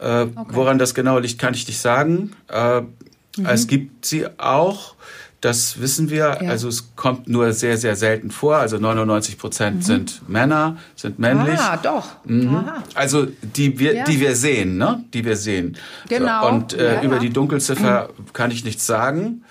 Äh, 0.00 0.22
okay. 0.22 0.32
Woran 0.48 0.78
das 0.78 0.94
genau 0.94 1.18
liegt, 1.18 1.38
kann 1.38 1.54
ich 1.54 1.66
nicht 1.66 1.80
sagen. 1.80 2.32
Äh, 2.48 2.80
mhm. 2.80 3.46
Es 3.46 3.66
gibt 3.66 4.06
sie 4.06 4.26
auch. 4.38 4.96
Das 5.40 5.80
wissen 5.80 6.10
wir. 6.10 6.38
Ja. 6.42 6.50
Also 6.50 6.68
es 6.68 6.96
kommt 6.96 7.28
nur 7.28 7.52
sehr, 7.52 7.76
sehr 7.76 7.94
selten 7.94 8.30
vor. 8.30 8.56
Also 8.56 8.78
99 8.78 9.38
Prozent 9.38 9.76
mhm. 9.76 9.82
sind 9.82 10.28
Männer, 10.28 10.78
sind 10.96 11.18
männlich. 11.18 11.60
Ah, 11.60 11.76
doch. 11.76 12.06
Mhm. 12.24 12.64
Also 12.94 13.26
die 13.42 13.78
wir, 13.78 13.94
ja. 13.94 14.04
die 14.04 14.18
wir 14.18 14.34
sehen, 14.34 14.78
ne? 14.78 15.04
Die 15.12 15.24
wir 15.24 15.36
sehen. 15.36 15.76
Genau. 16.08 16.48
Und 16.48 16.72
äh, 16.72 16.94
ja, 16.94 17.02
über 17.02 17.18
die 17.18 17.30
Dunkelziffer 17.30 18.08
mhm. 18.08 18.32
kann 18.32 18.50
ich 18.50 18.64
nichts 18.64 18.86
sagen. 18.86 19.44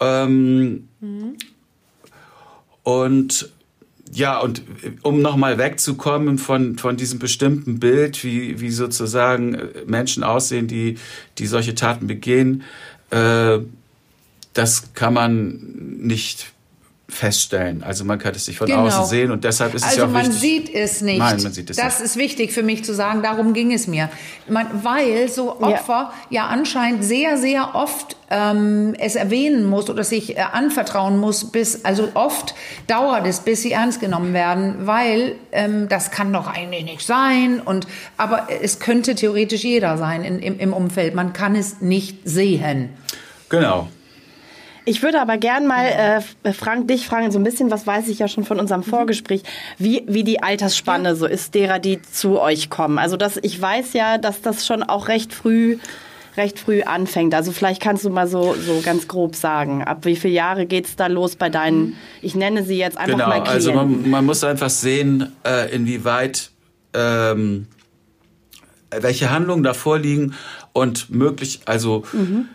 Ähm, 0.00 0.88
mhm. 1.00 1.36
Und 2.82 3.50
ja, 4.12 4.38
und 4.38 4.62
um 5.02 5.20
nochmal 5.20 5.58
wegzukommen 5.58 6.38
von, 6.38 6.78
von 6.78 6.96
diesem 6.96 7.18
bestimmten 7.18 7.80
Bild, 7.80 8.22
wie, 8.24 8.60
wie 8.60 8.70
sozusagen 8.70 9.58
Menschen 9.86 10.22
aussehen, 10.22 10.68
die, 10.68 10.96
die 11.38 11.46
solche 11.46 11.74
Taten 11.74 12.06
begehen, 12.06 12.62
äh, 13.10 13.58
das 14.54 14.94
kann 14.94 15.12
man 15.12 15.58
nicht 15.98 16.52
feststellen. 17.08 17.84
Also 17.84 18.04
man 18.04 18.18
kann 18.18 18.34
es 18.34 18.48
nicht 18.48 18.58
von 18.58 18.66
genau. 18.66 18.86
außen 18.86 19.04
sehen 19.04 19.30
und 19.30 19.44
deshalb 19.44 19.74
ist 19.74 19.84
also 19.84 19.94
es 19.94 19.98
ja 19.98 20.04
auch 20.04 20.08
wichtig. 20.08 20.26
Also 20.26 20.32
man 20.32 20.40
sieht 20.40 20.74
es 20.74 21.00
nicht. 21.02 21.18
Nein, 21.18 21.42
man 21.42 21.52
sieht 21.52 21.70
es 21.70 21.76
das 21.76 22.00
nicht. 22.00 22.04
ist 22.04 22.16
wichtig 22.16 22.52
für 22.52 22.64
mich 22.64 22.84
zu 22.84 22.94
sagen, 22.94 23.22
darum 23.22 23.52
ging 23.52 23.72
es 23.72 23.86
mir. 23.86 24.10
Man, 24.48 24.66
weil 24.82 25.28
so 25.28 25.60
Opfer 25.60 26.12
ja, 26.30 26.42
ja 26.42 26.46
anscheinend 26.48 27.04
sehr, 27.04 27.38
sehr 27.38 27.76
oft 27.76 28.16
ähm, 28.28 28.96
es 28.98 29.14
erwähnen 29.14 29.66
muss 29.66 29.88
oder 29.88 30.02
sich 30.02 30.36
äh, 30.36 30.40
anvertrauen 30.40 31.18
muss, 31.18 31.52
bis, 31.52 31.84
also 31.84 32.08
oft 32.14 32.56
dauert 32.88 33.24
es, 33.24 33.38
bis 33.38 33.62
sie 33.62 33.70
ernst 33.70 34.00
genommen 34.00 34.34
werden, 34.34 34.86
weil 34.86 35.36
ähm, 35.52 35.88
das 35.88 36.10
kann 36.10 36.32
doch 36.32 36.48
eigentlich 36.48 36.84
nicht 36.84 37.06
sein 37.06 37.60
und, 37.60 37.86
aber 38.16 38.48
es 38.62 38.80
könnte 38.80 39.14
theoretisch 39.14 39.62
jeder 39.62 39.96
sein 39.96 40.24
in, 40.24 40.40
im, 40.40 40.58
im 40.58 40.72
Umfeld. 40.72 41.14
Man 41.14 41.32
kann 41.32 41.54
es 41.54 41.80
nicht 41.80 42.18
sehen. 42.24 42.90
Genau. 43.48 43.88
Ich 44.88 45.02
würde 45.02 45.20
aber 45.20 45.36
gern 45.36 45.66
mal, 45.66 46.22
äh, 46.44 46.52
Frank, 46.52 46.86
dich 46.86 47.06
fragen, 47.08 47.32
so 47.32 47.40
ein 47.40 47.42
bisschen, 47.42 47.72
was 47.72 47.88
weiß 47.88 48.06
ich 48.06 48.20
ja 48.20 48.28
schon 48.28 48.44
von 48.44 48.60
unserem 48.60 48.84
Vorgespräch, 48.84 49.42
wie, 49.78 50.04
wie 50.06 50.22
die 50.22 50.44
Altersspanne 50.44 51.08
ja. 51.08 51.14
so 51.16 51.26
ist, 51.26 51.56
derer, 51.56 51.80
die 51.80 52.00
zu 52.00 52.40
euch 52.40 52.70
kommen. 52.70 52.98
Also 52.98 53.16
das, 53.16 53.36
ich 53.42 53.60
weiß 53.60 53.94
ja, 53.94 54.16
dass 54.16 54.42
das 54.42 54.64
schon 54.64 54.84
auch 54.84 55.08
recht 55.08 55.34
früh 55.34 55.78
recht 56.36 56.58
früh 56.58 56.82
anfängt. 56.82 57.34
Also 57.34 57.50
vielleicht 57.50 57.82
kannst 57.82 58.04
du 58.04 58.10
mal 58.10 58.28
so, 58.28 58.54
so 58.54 58.80
ganz 58.84 59.08
grob 59.08 59.34
sagen, 59.34 59.82
ab 59.82 60.04
wie 60.04 60.16
viele 60.16 60.34
Jahre 60.34 60.66
geht 60.66 60.84
es 60.84 60.94
da 60.94 61.06
los 61.06 61.34
bei 61.34 61.48
deinen, 61.48 61.96
ich 62.20 62.34
nenne 62.34 62.62
sie 62.62 62.76
jetzt 62.76 62.98
einfach 62.98 63.16
genau, 63.16 63.28
mal 63.28 63.42
Klienten. 63.42 63.54
Also 63.54 63.72
man, 63.72 64.10
man 64.10 64.24
muss 64.24 64.44
einfach 64.44 64.68
sehen, 64.70 65.32
äh, 65.44 65.74
inwieweit 65.74 66.50
ähm, 66.92 67.66
welche 68.90 69.30
Handlungen 69.30 69.62
da 69.62 69.72
vorliegen 69.72 70.34
und 70.74 71.10
möglich, 71.10 71.60
also 71.64 72.04
mhm 72.12 72.50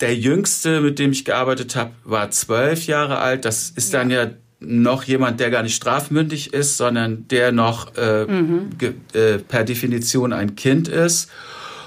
der 0.00 0.16
Jüngste, 0.16 0.80
mit 0.80 0.98
dem 0.98 1.12
ich 1.12 1.24
gearbeitet 1.24 1.76
habe, 1.76 1.92
war 2.04 2.30
zwölf 2.30 2.86
Jahre 2.86 3.18
alt. 3.18 3.44
Das 3.44 3.70
ist 3.70 3.94
dann 3.94 4.10
ja 4.10 4.30
noch 4.60 5.04
jemand, 5.04 5.40
der 5.40 5.50
gar 5.50 5.62
nicht 5.62 5.74
strafmündig 5.74 6.52
ist, 6.52 6.76
sondern 6.76 7.26
der 7.28 7.52
noch 7.52 7.96
äh, 7.96 8.24
mhm. 8.24 8.70
äh, 9.12 9.38
per 9.38 9.64
Definition 9.64 10.32
ein 10.32 10.56
Kind 10.56 10.88
ist. 10.88 11.30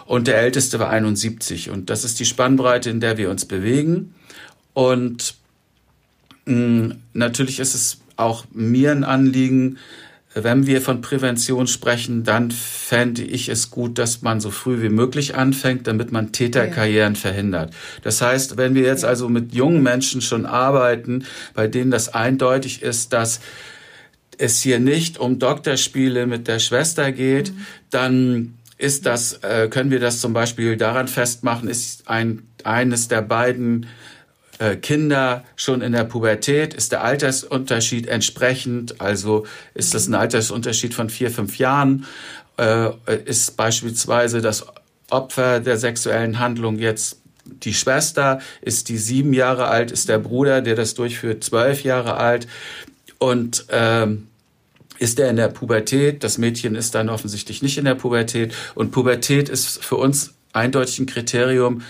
Und 0.06 0.28
der 0.28 0.38
Älteste 0.38 0.80
war 0.80 0.90
71. 0.90 1.70
Und 1.70 1.90
das 1.90 2.04
ist 2.04 2.20
die 2.20 2.26
Spannbreite, 2.26 2.90
in 2.90 3.00
der 3.00 3.18
wir 3.18 3.30
uns 3.30 3.46
bewegen. 3.46 4.14
Und 4.74 5.36
mh, 6.46 6.96
natürlich 7.14 7.60
ist 7.60 7.76
es 7.76 7.98
auch 8.18 8.46
mir 8.52 8.92
ein 8.92 9.04
Anliegen, 9.04 9.78
wenn 10.34 10.66
wir 10.66 10.82
von 10.82 11.02
Prävention 11.02 11.68
sprechen, 11.68 12.24
dann 12.24 12.52
fände 12.52 13.22
ich 13.22 13.50
es 13.50 13.70
gut, 13.70 13.98
dass 13.98 14.22
man 14.22 14.40
so 14.40 14.50
früh 14.50 14.82
wie 14.82 14.90
möglich 14.90 15.36
anfängt, 15.36 15.88
damit 15.88 16.12
man 16.12 16.32
Täterkarrieren 16.32 17.16
ja. 17.16 17.20
verhindert. 17.20 17.74
Das 18.04 18.22
heißt, 18.22 18.56
wenn 18.56 18.74
wir 18.74 18.84
jetzt 18.84 19.04
also 19.04 19.28
mit 19.28 19.54
jungen 19.54 19.84
Menschen 19.84 20.22
schon 20.22 20.46
arbeiten, 20.46 21.26
bei 21.54 21.68
denen 21.68 21.92
das 21.92 22.14
eindeutig 22.14 22.82
ist, 22.82 23.12
dass 23.12 23.42
es 24.38 24.62
hier 24.62 24.80
nicht 24.80 25.20
um 25.20 25.38
Doktorspiele 25.38 26.26
mit 26.28 26.48
der 26.48 26.60
Schwester 26.60 27.12
geht, 27.12 27.54
mhm. 27.54 27.66
dann 27.90 28.54
ist 28.78 29.06
das, 29.06 29.34
äh, 29.44 29.68
können 29.70 29.92
wir 29.92 30.00
das 30.00 30.22
zum 30.22 30.34
Beispiel 30.34 30.78
daran 30.78 31.08
festmachen, 31.08 31.70
ist 31.70 32.08
ein, 32.08 32.44
eines 32.64 33.08
der 33.10 33.22
beiden 33.22 33.86
Kinder 34.76 35.44
schon 35.56 35.82
in 35.82 35.92
der 35.92 36.04
Pubertät? 36.04 36.74
Ist 36.74 36.92
der 36.92 37.04
Altersunterschied 37.04 38.08
entsprechend? 38.08 39.02
Also 39.02 39.46
ist 39.74 39.94
das 39.94 40.08
ein 40.08 40.14
Altersunterschied 40.14 40.94
von 40.94 41.10
vier, 41.10 41.32
fünf 41.32 41.58
Jahren? 41.58 42.06
Äh, 42.58 42.92
ist 43.26 43.58
beispielsweise 43.58 44.42
das 44.42 44.66
Opfer 45.10 45.60
der 45.60 45.78
sexuellen 45.78 46.40
Handlung 46.40 46.78
jetzt 46.78 47.22
die 47.46 47.74
Schwester? 47.74 48.40
Ist 48.62 48.90
die 48.90 48.98
sieben 48.98 49.34
Jahre 49.34 49.68
alt? 49.68 49.92
Ist 49.92 50.10
der 50.10 50.20
Bruder, 50.20 50.62
der 50.62 50.76
das 50.76 50.94
durchführt, 50.94 51.44
zwölf 51.44 51.84
Jahre 51.84 52.18
alt? 52.18 52.48
Und 53.18 53.66
ähm, 53.70 54.28
ist 55.00 55.20
er 55.20 55.30
in 55.30 55.36
der 55.36 55.48
Pubertät? 55.48 56.24
Das 56.24 56.38
Mädchen 56.38 56.76
ist 56.76 56.94
dann 56.94 57.10
offensichtlich 57.10 57.64
nicht 57.64 57.80
in 57.80 57.86
der 57.86 57.96
Pubertät. 57.96 58.54
Und 58.76 58.92
Pubertät 58.92 59.50
ist 59.50 59.84
für 59.84 59.96
uns 59.96 60.36
eindeutig 60.54 61.00
ein 61.00 61.08
Kriterium, 61.08 61.82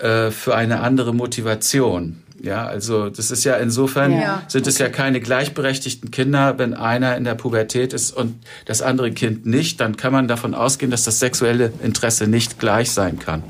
äh, 0.00 0.30
für 0.30 0.54
eine 0.54 0.80
andere 0.80 1.14
Motivation. 1.14 2.22
Ja, 2.42 2.64
also 2.64 3.10
das 3.10 3.30
ist 3.30 3.44
ja 3.44 3.56
insofern 3.56 4.12
ja, 4.12 4.42
sind 4.48 4.66
es 4.66 4.78
ja 4.78 4.88
keine 4.88 5.20
gleichberechtigten 5.20 6.10
Kinder, 6.10 6.58
wenn 6.58 6.72
einer 6.72 7.16
in 7.16 7.24
der 7.24 7.34
Pubertät 7.34 7.92
ist 7.92 8.16
und 8.16 8.34
das 8.64 8.80
andere 8.80 9.12
Kind 9.12 9.44
nicht, 9.44 9.78
dann 9.78 9.96
kann 9.98 10.12
man 10.12 10.26
davon 10.26 10.54
ausgehen, 10.54 10.90
dass 10.90 11.04
das 11.04 11.18
sexuelle 11.18 11.70
Interesse 11.82 12.26
nicht 12.26 12.58
gleich 12.58 12.92
sein 12.92 13.18
kann. 13.18 13.42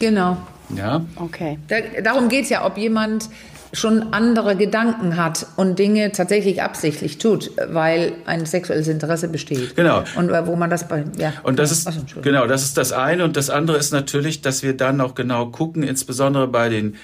Genau. 0.00 0.38
Ja. 0.74 1.04
Okay. 1.16 1.58
Da, 1.68 1.76
darum 2.02 2.28
geht's 2.30 2.48
ja, 2.48 2.64
ob 2.64 2.78
jemand 2.78 3.28
schon 3.72 4.12
andere 4.12 4.56
Gedanken 4.56 5.16
hat 5.16 5.46
und 5.56 5.78
Dinge 5.78 6.12
tatsächlich 6.12 6.62
absichtlich 6.62 7.18
tut, 7.18 7.50
weil 7.68 8.12
ein 8.26 8.46
sexuelles 8.46 8.88
Interesse 8.88 9.28
besteht. 9.28 9.76
Genau. 9.76 10.04
Und 10.16 10.30
äh, 10.30 10.46
wo 10.46 10.56
man 10.56 10.70
das 10.70 10.88
bei 10.88 11.04
ja. 11.18 11.32
Und 11.42 11.58
das 11.58 11.72
ist 11.72 11.86
Achso, 11.86 12.00
genau, 12.22 12.46
das 12.46 12.62
ist 12.62 12.76
das 12.76 12.92
eine 12.92 13.24
und 13.24 13.36
das 13.36 13.50
andere 13.50 13.76
ist 13.76 13.92
natürlich, 13.92 14.40
dass 14.40 14.62
wir 14.62 14.76
dann 14.76 15.00
auch 15.00 15.14
genau 15.14 15.46
gucken, 15.46 15.82
insbesondere 15.82 16.48
bei 16.48 16.68
den 16.68 16.96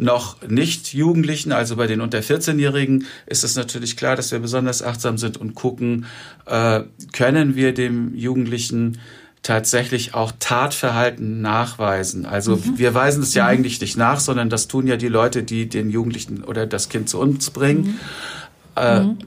noch 0.00 0.40
nicht 0.48 0.94
Jugendlichen, 0.94 1.52
also 1.52 1.76
bei 1.76 1.86
den 1.86 2.00
unter 2.00 2.20
14-Jährigen, 2.20 3.06
ist 3.26 3.44
es 3.44 3.54
natürlich 3.54 3.96
klar, 3.96 4.16
dass 4.16 4.32
wir 4.32 4.38
besonders 4.38 4.82
achtsam 4.82 5.18
sind 5.18 5.36
und 5.36 5.54
gucken, 5.54 6.06
äh, 6.46 6.80
können 7.12 7.54
wir 7.54 7.74
dem 7.74 8.14
Jugendlichen 8.14 8.98
tatsächlich 9.42 10.14
auch 10.14 10.32
Tatverhalten 10.38 11.40
nachweisen. 11.40 12.26
Also 12.26 12.56
mhm. 12.56 12.78
wir 12.78 12.94
weisen 12.94 13.22
es 13.22 13.34
ja 13.34 13.44
mhm. 13.44 13.50
eigentlich 13.50 13.80
nicht 13.80 13.96
nach, 13.96 14.20
sondern 14.20 14.50
das 14.50 14.68
tun 14.68 14.86
ja 14.86 14.96
die 14.96 15.08
Leute, 15.08 15.42
die 15.42 15.68
den 15.68 15.90
Jugendlichen 15.90 16.44
oder 16.44 16.66
das 16.66 16.88
Kind 16.88 17.08
zu 17.08 17.18
uns 17.18 17.50
bringen. 17.50 17.82
Mhm. 17.82 18.00
Äh, 18.76 19.00
mhm. 19.00 19.18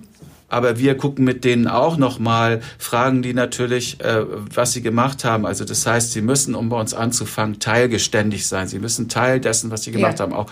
aber 0.50 0.78
wir 0.78 0.96
gucken 0.96 1.26
mit 1.26 1.44
denen 1.44 1.68
auch 1.68 1.98
nochmal, 1.98 2.62
fragen 2.78 3.24
die 3.24 3.34
natürlich, 3.34 4.00
äh, 4.02 4.24
was 4.54 4.74
sie 4.74 4.82
gemacht 4.82 5.26
haben. 5.26 5.46
Also 5.46 5.66
das 5.66 5.86
heißt, 5.86 6.12
sie 6.12 6.22
müssen, 6.22 6.54
um 6.54 6.70
bei 6.70 6.80
uns 6.80 6.94
anzufangen, 6.94 7.60
teilgeständig 7.60 8.48
sein. 8.48 8.68
Sie 8.68 8.80
müssen 8.80 9.10
Teil 9.10 9.40
dessen, 9.40 9.72
was 9.72 9.84
sie 9.84 9.92
gemacht 9.92 10.20
ja. 10.20 10.26
haben, 10.26 10.34
auch 10.34 10.50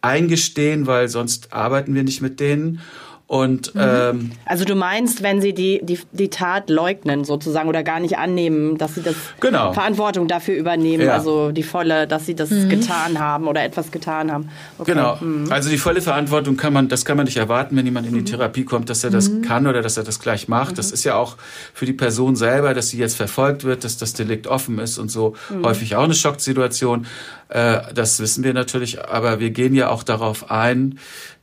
eingestehen, 0.00 0.86
weil 0.86 1.08
sonst 1.08 1.52
arbeiten 1.52 1.94
wir 1.94 2.04
nicht 2.04 2.20
mit 2.22 2.40
denen. 2.40 2.80
Und, 3.26 3.74
mhm. 3.74 3.80
ähm, 3.82 4.30
also 4.44 4.66
du 4.66 4.74
meinst, 4.74 5.22
wenn 5.22 5.40
sie 5.40 5.54
die, 5.54 5.80
die, 5.82 5.98
die 6.12 6.28
Tat 6.28 6.68
leugnen 6.68 7.24
sozusagen 7.24 7.70
oder 7.70 7.82
gar 7.82 7.98
nicht 7.98 8.18
annehmen, 8.18 8.76
dass 8.76 8.96
sie 8.96 9.02
das 9.02 9.16
genau. 9.40 9.72
Verantwortung 9.72 10.28
dafür 10.28 10.54
übernehmen, 10.54 11.06
ja. 11.06 11.14
also 11.14 11.50
die 11.50 11.62
volle, 11.62 12.06
dass 12.06 12.26
sie 12.26 12.34
das 12.34 12.50
mhm. 12.50 12.68
getan 12.68 13.18
haben 13.18 13.48
oder 13.48 13.64
etwas 13.64 13.90
getan 13.90 14.30
haben. 14.30 14.50
Okay. 14.78 14.92
Genau. 14.92 15.16
Mhm. 15.16 15.50
Also 15.50 15.70
die 15.70 15.78
volle 15.78 16.02
Verantwortung 16.02 16.58
kann 16.58 16.74
man, 16.74 16.88
das 16.88 17.06
kann 17.06 17.16
man 17.16 17.24
nicht 17.24 17.38
erwarten, 17.38 17.76
wenn 17.76 17.86
jemand 17.86 18.06
in 18.06 18.12
die 18.12 18.20
mhm. 18.20 18.26
Therapie 18.26 18.64
kommt, 18.64 18.90
dass 18.90 19.02
er 19.02 19.10
das 19.10 19.30
mhm. 19.30 19.40
kann 19.40 19.66
oder 19.66 19.80
dass 19.80 19.96
er 19.96 20.04
das 20.04 20.20
gleich 20.20 20.46
macht. 20.46 20.76
Das 20.76 20.88
mhm. 20.88 20.94
ist 20.94 21.04
ja 21.04 21.14
auch 21.14 21.38
für 21.72 21.86
die 21.86 21.94
Person 21.94 22.36
selber, 22.36 22.74
dass 22.74 22.90
sie 22.90 22.98
jetzt 22.98 23.16
verfolgt 23.16 23.64
wird, 23.64 23.84
dass 23.84 23.96
das 23.96 24.12
Delikt 24.12 24.48
offen 24.48 24.78
ist 24.78 24.98
und 24.98 25.10
so 25.10 25.34
häufig 25.62 25.96
auch 25.96 26.04
eine 26.04 26.14
Schocksituation. 26.14 27.06
Äh, 27.48 27.80
das 27.94 28.20
wissen 28.20 28.44
wir 28.44 28.52
natürlich, 28.52 29.02
aber 29.02 29.40
wir 29.40 29.48
gehen 29.48 29.74
ja 29.74 29.88
auch 29.88 30.02
darauf 30.02 30.50
ein 30.50 30.98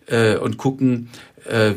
äh, 0.07 0.35
und 0.35 0.57
gucken, 0.57 1.09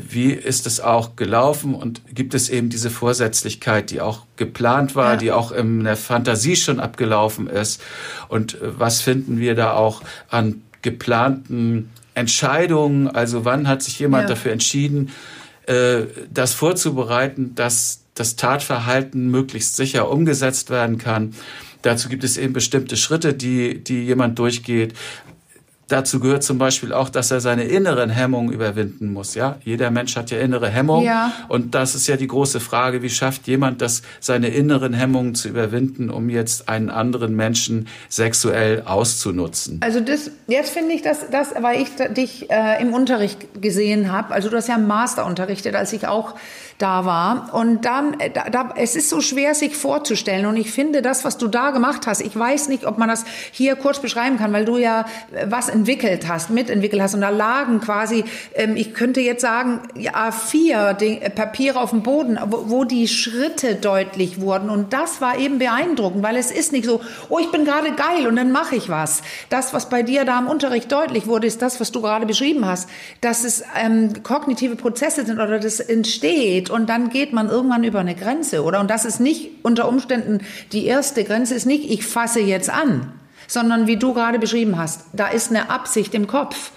wie 0.09 0.33
ist 0.33 0.66
es 0.66 0.80
auch 0.80 1.16
gelaufen 1.16 1.75
und 1.75 2.02
gibt 2.14 2.35
es 2.35 2.50
eben 2.50 2.68
diese 2.68 2.90
Vorsätzlichkeit, 2.90 3.90
die 3.90 4.00
auch 4.00 4.26
geplant 4.37 4.94
war, 4.94 5.12
ja. 5.12 5.16
die 5.16 5.33
auch 5.33 5.52
in 5.52 5.85
der 5.85 5.97
Fantasie 5.97 6.56
schon 6.56 6.80
abgelaufen 6.80 7.47
ist 7.49 7.83
und 8.28 8.54
äh, 8.54 8.78
was 8.78 9.00
finden 9.00 9.38
wir 9.38 9.54
da 9.54 9.73
auch 9.73 10.02
an 10.28 10.62
geplanten 10.83 11.90
Entscheidungen, 12.14 13.09
also 13.09 13.44
wann 13.44 13.66
hat 13.66 13.83
sich 13.83 13.99
jemand 13.99 14.25
ja. 14.25 14.28
dafür 14.30 14.52
entschieden, 14.52 15.11
äh, 15.66 16.02
das 16.33 16.52
vorzubereiten, 16.52 17.54
dass 17.54 18.02
das 18.14 18.37
Tatverhalten 18.37 19.30
möglichst 19.30 19.76
sicher 19.76 20.11
umgesetzt 20.11 20.71
werden 20.71 20.99
kann. 20.99 21.35
Dazu 21.83 22.09
gibt 22.09 22.23
es 22.25 22.37
eben 22.37 22.52
bestimmte 22.52 22.97
Schritte, 22.97 23.35
die, 23.35 23.83
die 23.83 24.04
jemand 24.04 24.38
durchgeht. 24.38 24.94
Dazu 25.88 26.19
gehört 26.19 26.43
zum 26.43 26.59
Beispiel 26.59 26.93
auch, 26.93 27.11
dass 27.11 27.31
er 27.31 27.41
seine 27.41 27.64
inneren 27.64 28.09
Hemmungen 28.09 28.53
überwinden 28.53 29.12
muss. 29.12 29.35
Ja, 29.35 29.57
jeder 29.64 29.91
Mensch 29.91 30.17
hat 30.17 30.31
ja 30.31 30.38
innere 30.38 30.69
Hemmungen. 30.69 31.05
Ja. 31.05 31.33
Und 31.49 31.75
das 31.75 31.95
ist 31.95 32.07
ja 32.07 32.17
die 32.17 32.26
große 32.26 32.61
Frage: 32.61 33.03
Wie 33.03 33.11
schafft 33.11 33.47
jemand 33.47 33.83
das, 33.83 34.03
seine 34.21 34.49
inneren 34.49 34.95
Hemmungen 34.95 35.35
zu 35.35 35.49
überwinden, 35.49 36.09
um 36.09 36.31
jetzt 36.31 36.69
einen 36.69 36.88
anderen 36.88 37.37
Menschen 37.37 37.88
sexuell 38.09 38.83
auszunutzen? 38.87 39.81
Also 39.83 40.00
das, 40.00 40.31
jetzt 40.47 40.71
finde 40.71 40.95
ich 40.95 41.03
das, 41.03 41.31
das, 41.31 41.55
weil 41.61 41.83
ich 41.83 41.88
dich 42.14 42.50
äh, 42.50 42.81
im 42.81 42.95
Unterricht 42.95 43.61
gesehen 43.61 44.11
habe. 44.11 44.33
Also 44.33 44.49
du 44.49 44.57
hast 44.57 44.69
ja 44.69 44.79
Master 44.79 45.26
unterrichtet, 45.26 45.75
als 45.75 45.93
ich 45.93 46.07
auch 46.07 46.35
da 46.78 47.04
war. 47.04 47.54
Und 47.54 47.85
dann, 47.85 48.19
äh, 48.21 48.31
da, 48.31 48.50
da, 48.50 48.75
es 48.76 48.97
ist 48.97 49.09
so 49.09 49.21
schwer, 49.21 49.54
sich 49.54 49.76
vorzustellen. 49.76 50.47
Und 50.47 50.57
ich 50.57 50.71
finde, 50.71 51.02
das, 51.02 51.25
was 51.25 51.38
du 51.38 51.49
da 51.49 51.71
gemacht 51.71 52.07
hast, 52.07 52.21
ich 52.21 52.37
weiß 52.37 52.69
nicht, 52.69 52.87
ob 52.87 52.99
man 52.99 53.09
das 53.09 53.25
hier 53.52 53.76
kurz 53.76 54.00
beschreiben 54.00 54.38
kann, 54.38 54.52
weil 54.52 54.64
du 54.64 54.78
ja 54.78 55.07
was 55.47 55.69
entwickelt 55.69 56.28
hast, 56.28 56.50
mitentwickelt 56.50 57.00
hast. 57.00 57.14
Und 57.14 57.21
da 57.21 57.31
lagen 57.31 57.81
quasi, 57.81 58.25
ähm, 58.54 58.76
ich 58.76 58.95
könnte 58.95 59.21
jetzt 59.21 59.43
sagen, 59.43 59.81
A4 59.97 60.95
die, 60.95 61.21
äh, 61.21 61.31
Papiere 61.31 61.81
auf 61.81 61.90
dem 61.90 62.02
Boden, 62.02 62.38
wo, 62.47 62.71
wo 62.71 62.85
die 62.85 63.09
Schritte 63.09 63.76
deutlich 63.76 64.40
wurden. 64.40 64.71
Und 64.71 64.93
das 64.93 65.21
war 65.21 65.38
eben 65.38 65.59
beeindruckend, 65.59 66.23
weil 66.23 66.37
es 66.37 66.50
ist 66.50 66.73
nicht 66.73 66.85
so, 66.85 67.00
oh, 67.28 67.38
ich 67.38 67.50
bin 67.50 67.64
gerade 67.64 67.93
geil 67.93 68.26
und 68.26 68.37
dann 68.37 68.52
mache 68.52 68.76
ich 68.76 68.88
was. 68.88 69.23
Das, 69.49 69.73
was 69.73 69.88
bei 69.88 70.02
dir 70.02 70.25
da 70.25 70.38
im 70.38 70.47
Unterricht 70.47 70.90
deutlich 70.90 71.26
wurde, 71.26 71.47
ist 71.47 71.62
das, 71.62 71.81
was 71.81 71.93
du 71.93 72.00
gerade 72.00 72.26
beschrieben 72.26 72.66
hast, 72.66 72.88
dass 73.21 73.45
es 73.45 73.64
ähm, 73.83 74.23
kognitive 74.23 74.76
Prozesse 74.76 75.25
sind 75.25 75.40
oder 75.40 75.59
das 75.59 75.81
entsteht 75.81 76.63
und 76.71 76.88
dann 76.88 77.11
geht 77.11 77.33
man 77.33 77.49
irgendwann 77.49 77.85
über 77.85 78.00
eine 78.00 78.14
Grenze, 78.14 78.62
oder? 78.62 78.80
Und 78.80 78.90
das 78.90 79.04
ist 79.04 79.21
nicht 79.21 79.50
unter 79.62 79.88
Umständen 79.88 80.40
die 80.73 80.87
erste 80.87 81.25
Grenze, 81.25 81.54
ist 81.54 81.66
nicht, 81.66 81.90
ich 81.90 82.06
fasse 82.06 82.40
jetzt 82.40 82.71
an, 82.71 83.12
sondern 83.47 83.87
wie 83.87 83.97
du 83.97 84.14
gerade 84.14 84.38
beschrieben 84.38 84.78
hast, 84.78 85.06
da 85.12 85.28
ist 85.28 85.50
eine 85.50 85.71
Absicht 85.71 86.14
im 86.14 86.26
Kopf. 86.26 86.71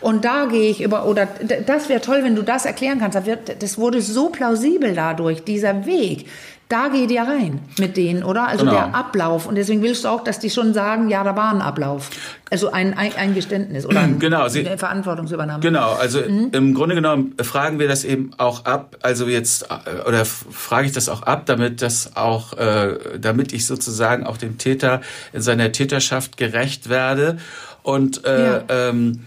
Und 0.00 0.24
da 0.24 0.46
gehe 0.46 0.68
ich 0.68 0.82
über, 0.82 1.06
oder 1.06 1.28
das 1.66 1.88
wäre 1.88 2.00
toll, 2.00 2.24
wenn 2.24 2.34
du 2.34 2.42
das 2.42 2.64
erklären 2.64 2.98
kannst. 2.98 3.16
Das 3.60 3.78
wurde 3.78 4.02
so 4.02 4.30
plausibel 4.30 4.94
dadurch, 4.94 5.44
dieser 5.44 5.86
Weg 5.86 6.26
da 6.72 6.88
geht 6.88 7.10
ihr 7.10 7.20
rein 7.20 7.60
mit 7.78 7.98
denen, 7.98 8.24
oder? 8.24 8.48
Also 8.48 8.64
genau. 8.64 8.76
der 8.76 8.94
Ablauf. 8.94 9.46
Und 9.46 9.56
deswegen 9.56 9.82
willst 9.82 10.04
du 10.04 10.08
auch, 10.08 10.24
dass 10.24 10.38
die 10.38 10.48
schon 10.48 10.72
sagen, 10.72 11.10
ja, 11.10 11.22
da 11.22 11.36
war 11.36 11.52
ein 11.52 11.60
Ablauf. 11.60 12.08
Also 12.50 12.72
ein, 12.72 12.96
ein, 12.96 13.14
ein 13.14 13.34
Geständnis 13.34 13.84
oder 13.84 14.08
genau, 14.18 14.48
Sie, 14.48 14.66
eine 14.66 14.78
Verantwortungsübernahme. 14.78 15.60
Genau, 15.62 15.92
also 15.92 16.20
mhm. 16.20 16.48
im 16.52 16.72
Grunde 16.72 16.94
genommen 16.94 17.34
fragen 17.42 17.78
wir 17.78 17.88
das 17.88 18.04
eben 18.04 18.30
auch 18.38 18.64
ab, 18.64 18.96
also 19.02 19.26
jetzt, 19.26 19.64
äh, 19.64 20.08
oder 20.08 20.24
frage 20.24 20.86
ich 20.86 20.92
das 20.92 21.10
auch 21.10 21.22
ab, 21.22 21.42
damit 21.44 21.82
das 21.82 22.16
auch, 22.16 22.54
äh, 22.54 23.18
damit 23.18 23.52
ich 23.52 23.66
sozusagen 23.66 24.26
auch 24.26 24.38
dem 24.38 24.56
Täter 24.56 25.02
in 25.34 25.42
seiner 25.42 25.72
Täterschaft 25.72 26.38
gerecht 26.38 26.88
werde. 26.88 27.36
Und 27.82 28.24
äh, 28.24 28.46
ja. 28.46 28.62
ähm, 28.70 29.24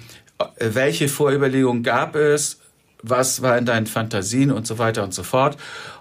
welche 0.59 1.07
Vorüberlegungen 1.09 1.83
gab 1.83 2.15
es? 2.15 2.59
Was 3.03 3.43
war 3.43 3.55
in 3.55 3.65
deinen 3.65 3.85
Fantasien 3.85 4.51
und 4.51 4.65
so 4.65 4.79
weiter 4.79 5.03
und 5.03 5.13
so 5.13 5.21
fort? 5.21 5.57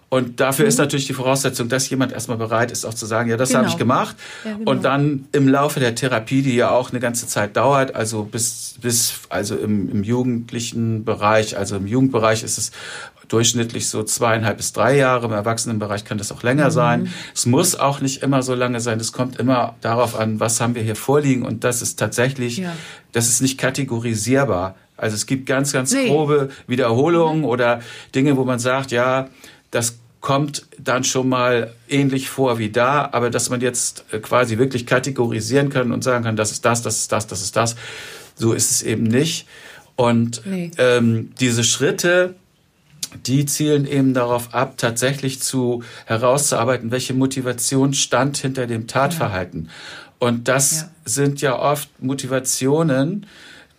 Und 0.08 0.40
dafür 0.40 0.64
mhm. 0.64 0.68
ist 0.68 0.78
natürlich 0.78 1.06
die 1.06 1.12
Voraussetzung, 1.12 1.68
dass 1.68 1.88
jemand 1.90 2.12
erstmal 2.12 2.36
bereit 2.36 2.70
ist, 2.70 2.84
auch 2.84 2.94
zu 2.94 3.06
sagen, 3.06 3.30
ja, 3.30 3.36
das 3.36 3.48
genau. 3.48 3.60
habe 3.60 3.68
ich 3.68 3.76
gemacht. 3.76 4.16
Ja, 4.44 4.52
genau. 4.52 4.70
Und 4.70 4.84
dann 4.84 5.26
im 5.32 5.48
Laufe 5.48 5.80
der 5.80 5.94
Therapie, 5.94 6.42
die 6.42 6.54
ja 6.54 6.70
auch 6.70 6.90
eine 6.90 7.00
ganze 7.00 7.26
Zeit 7.26 7.56
dauert, 7.56 7.94
also 7.94 8.22
bis, 8.24 8.76
bis 8.80 9.20
also 9.28 9.56
im, 9.56 9.90
im 9.90 10.04
jugendlichen 10.04 11.04
Bereich, 11.04 11.56
also 11.58 11.76
im 11.76 11.86
Jugendbereich 11.86 12.42
ist 12.42 12.58
es 12.58 12.70
durchschnittlich 13.28 13.88
so 13.88 14.02
zweieinhalb 14.02 14.58
bis 14.58 14.72
drei 14.72 14.96
Jahre. 14.96 15.26
Im 15.26 15.32
Erwachsenenbereich 15.32 16.04
kann 16.04 16.18
das 16.18 16.30
auch 16.30 16.42
länger 16.42 16.66
mhm. 16.66 16.70
sein. 16.70 17.12
Es 17.34 17.46
muss 17.46 17.76
auch 17.76 18.00
nicht 18.00 18.22
immer 18.22 18.42
so 18.42 18.54
lange 18.54 18.80
sein. 18.80 19.00
Es 19.00 19.12
kommt 19.12 19.38
immer 19.38 19.74
darauf 19.80 20.18
an, 20.18 20.40
was 20.40 20.60
haben 20.60 20.74
wir 20.74 20.82
hier 20.82 20.96
vorliegen. 20.96 21.44
Und 21.44 21.64
das 21.64 21.82
ist 21.82 21.98
tatsächlich, 21.98 22.58
ja. 22.58 22.72
das 23.12 23.28
ist 23.28 23.40
nicht 23.40 23.58
kategorisierbar. 23.58 24.76
Also 24.96 25.16
es 25.16 25.26
gibt 25.26 25.46
ganz, 25.46 25.72
ganz 25.72 25.92
nee. 25.92 26.06
grobe 26.06 26.50
Wiederholungen 26.66 27.40
mhm. 27.40 27.44
oder 27.46 27.80
Dinge, 28.14 28.36
wo 28.36 28.44
man 28.44 28.58
sagt, 28.58 28.92
ja, 28.92 29.28
das 29.74 29.98
kommt 30.20 30.66
dann 30.78 31.04
schon 31.04 31.28
mal 31.28 31.74
ähnlich 31.86 32.30
vor 32.30 32.58
wie 32.58 32.70
da, 32.70 33.10
aber 33.12 33.28
dass 33.28 33.50
man 33.50 33.60
jetzt 33.60 34.06
äh, 34.10 34.20
quasi 34.20 34.56
wirklich 34.56 34.86
kategorisieren 34.86 35.68
kann 35.68 35.92
und 35.92 36.02
sagen 36.02 36.24
kann, 36.24 36.36
das 36.36 36.50
ist 36.50 36.64
das, 36.64 36.80
das 36.80 37.00
ist 37.00 37.12
das, 37.12 37.26
das 37.26 37.42
ist 37.42 37.56
das, 37.56 37.76
so 38.34 38.54
ist 38.54 38.70
es 38.70 38.82
eben 38.82 39.02
nicht. 39.02 39.46
Und 39.96 40.40
nee. 40.46 40.70
ähm, 40.78 41.32
diese 41.40 41.62
Schritte, 41.62 42.34
die 43.26 43.44
zielen 43.44 43.86
eben 43.86 44.14
darauf 44.14 44.54
ab, 44.54 44.78
tatsächlich 44.78 45.40
zu 45.42 45.84
herauszuarbeiten, 46.06 46.90
welche 46.90 47.12
Motivation 47.12 47.92
stand 47.92 48.38
hinter 48.38 48.66
dem 48.66 48.86
Tatverhalten. 48.86 49.66
Ja. 49.66 50.26
Und 50.26 50.48
das 50.48 50.80
ja. 50.80 50.90
sind 51.04 51.42
ja 51.42 51.58
oft 51.58 51.90
Motivationen, 52.02 53.26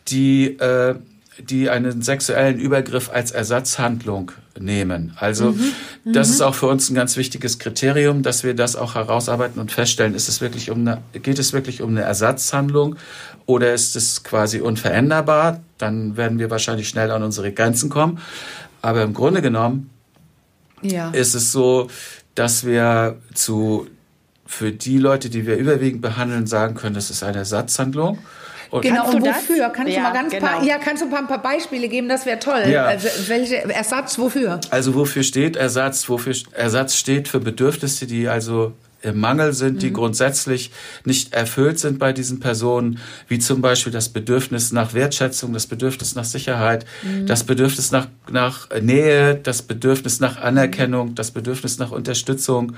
die 0.07 0.57
äh, 0.59 0.95
die 1.39 1.69
einen 1.69 2.01
sexuellen 2.01 2.59
Übergriff 2.59 3.09
als 3.11 3.31
Ersatzhandlung 3.31 4.31
nehmen. 4.57 5.13
Also 5.19 5.51
mhm. 5.51 5.73
das 6.05 6.29
ist 6.29 6.39
mhm. 6.39 6.45
auch 6.45 6.55
für 6.55 6.67
uns 6.67 6.89
ein 6.89 6.95
ganz 6.95 7.17
wichtiges 7.17 7.59
Kriterium, 7.59 8.23
dass 8.23 8.43
wir 8.43 8.53
das 8.53 8.75
auch 8.75 8.95
herausarbeiten 8.95 9.59
und 9.59 9.71
feststellen, 9.71 10.15
ist 10.15 10.29
es 10.29 10.39
wirklich 10.41 10.71
um 10.71 10.81
eine, 10.81 11.01
geht 11.13 11.39
es 11.39 11.51
wirklich 11.51 11.81
um 11.81 11.91
eine 11.91 12.01
Ersatzhandlung 12.01 12.95
oder 13.45 13.73
ist 13.73 13.95
es 13.95 14.23
quasi 14.23 14.61
unveränderbar? 14.61 15.61
Dann 15.77 16.15
werden 16.15 16.39
wir 16.39 16.49
wahrscheinlich 16.49 16.87
schnell 16.87 17.11
an 17.11 17.21
unsere 17.21 17.51
Grenzen 17.51 17.89
kommen. 17.89 18.19
Aber 18.81 19.03
im 19.03 19.13
Grunde 19.13 19.41
genommen 19.41 19.89
ja. 20.81 21.09
ist 21.09 21.35
es 21.35 21.51
so, 21.51 21.89
dass 22.33 22.65
wir 22.65 23.17
zu 23.33 23.87
für 24.47 24.71
die 24.71 24.99
Leute, 24.99 25.29
die 25.29 25.47
wir 25.47 25.57
überwiegend 25.57 26.01
behandeln, 26.01 26.45
sagen 26.45 26.75
können, 26.75 26.93
das 26.93 27.09
ist 27.09 27.23
eine 27.23 27.39
Ersatzhandlung. 27.39 28.19
Und 28.71 28.81
genau, 28.81 29.09
und 29.09 29.21
wofür? 29.21 29.69
Kannst 29.69 29.93
ja, 29.93 29.97
du 29.97 30.01
mal 30.03 30.13
ganz 30.13 30.33
genau. 30.33 30.45
paar, 30.45 30.63
ja, 30.63 30.77
kannst 30.77 31.03
du 31.03 31.15
ein 31.15 31.27
paar, 31.27 31.41
Beispiele 31.41 31.87
geben? 31.87 32.09
Das 32.09 32.25
wäre 32.25 32.39
toll. 32.39 32.63
Ja. 32.67 32.85
Also, 32.85 33.07
welche 33.27 33.57
Ersatz, 33.57 34.17
wofür? 34.17 34.59
Also 34.69 34.95
wofür 34.95 35.23
steht 35.23 35.55
Ersatz? 35.55 36.09
Wofür 36.09 36.33
Ersatz 36.53 36.95
steht 36.95 37.27
für 37.27 37.39
Bedürfnisse, 37.39 38.07
die 38.07 38.27
also 38.27 38.73
im 39.05 39.19
Mangel 39.19 39.53
sind, 39.53 39.81
die 39.81 39.89
mhm. 39.89 39.93
grundsätzlich 39.93 40.71
nicht 41.05 41.33
erfüllt 41.33 41.79
sind 41.79 41.99
bei 41.99 42.11
diesen 42.11 42.39
Personen, 42.39 42.99
wie 43.27 43.39
zum 43.39 43.61
Beispiel 43.61 43.93
das 43.93 44.09
Bedürfnis 44.09 44.71
nach 44.71 44.93
Wertschätzung, 44.93 45.53
das 45.53 45.67
Bedürfnis 45.67 46.15
nach 46.15 46.25
Sicherheit, 46.25 46.85
mhm. 47.03 47.27
das 47.27 47.43
Bedürfnis 47.43 47.91
nach, 47.91 48.07
nach 48.29 48.69
Nähe, 48.81 49.35
das 49.35 49.61
Bedürfnis 49.61 50.19
nach 50.19 50.41
Anerkennung, 50.41 51.15
das 51.15 51.31
Bedürfnis 51.31 51.77
nach 51.77 51.91
Unterstützung. 51.91 52.75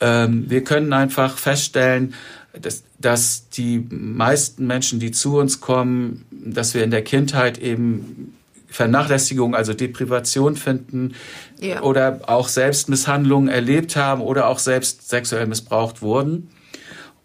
Ähm, 0.00 0.46
wir 0.48 0.64
können 0.64 0.92
einfach 0.92 1.36
feststellen, 1.36 2.14
dass, 2.60 2.84
dass 2.98 3.48
die 3.48 3.86
meisten 3.90 4.66
Menschen, 4.66 5.00
die 5.00 5.10
zu 5.10 5.38
uns 5.38 5.60
kommen, 5.60 6.24
dass 6.30 6.74
wir 6.74 6.84
in 6.84 6.90
der 6.90 7.02
Kindheit 7.02 7.58
eben 7.58 8.34
Vernachlässigung, 8.68 9.54
also 9.54 9.74
Deprivation 9.74 10.56
finden 10.56 11.14
ja. 11.60 11.82
oder 11.82 12.20
auch 12.26 12.48
Selbstmisshandlungen 12.48 13.48
erlebt 13.48 13.96
haben 13.96 14.22
oder 14.22 14.48
auch 14.48 14.58
selbst 14.58 15.08
sexuell 15.08 15.46
missbraucht 15.46 16.02
wurden. 16.02 16.50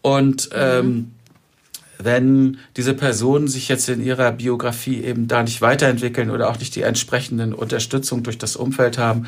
Und 0.01 0.49
mhm. 0.51 0.55
ähm, 0.55 1.11
wenn 1.99 2.57
diese 2.75 2.93
Personen 2.93 3.47
sich 3.47 3.69
jetzt 3.69 3.89
in 3.89 4.03
ihrer 4.03 4.31
Biografie 4.31 5.03
eben 5.03 5.27
da 5.27 5.41
nicht 5.41 5.61
weiterentwickeln 5.61 6.29
oder 6.29 6.49
auch 6.49 6.59
nicht 6.59 6.75
die 6.75 6.83
entsprechenden 6.83 7.53
Unterstützung 7.53 8.23
durch 8.23 8.37
das 8.37 8.55
Umfeld 8.55 8.97
haben, 8.97 9.25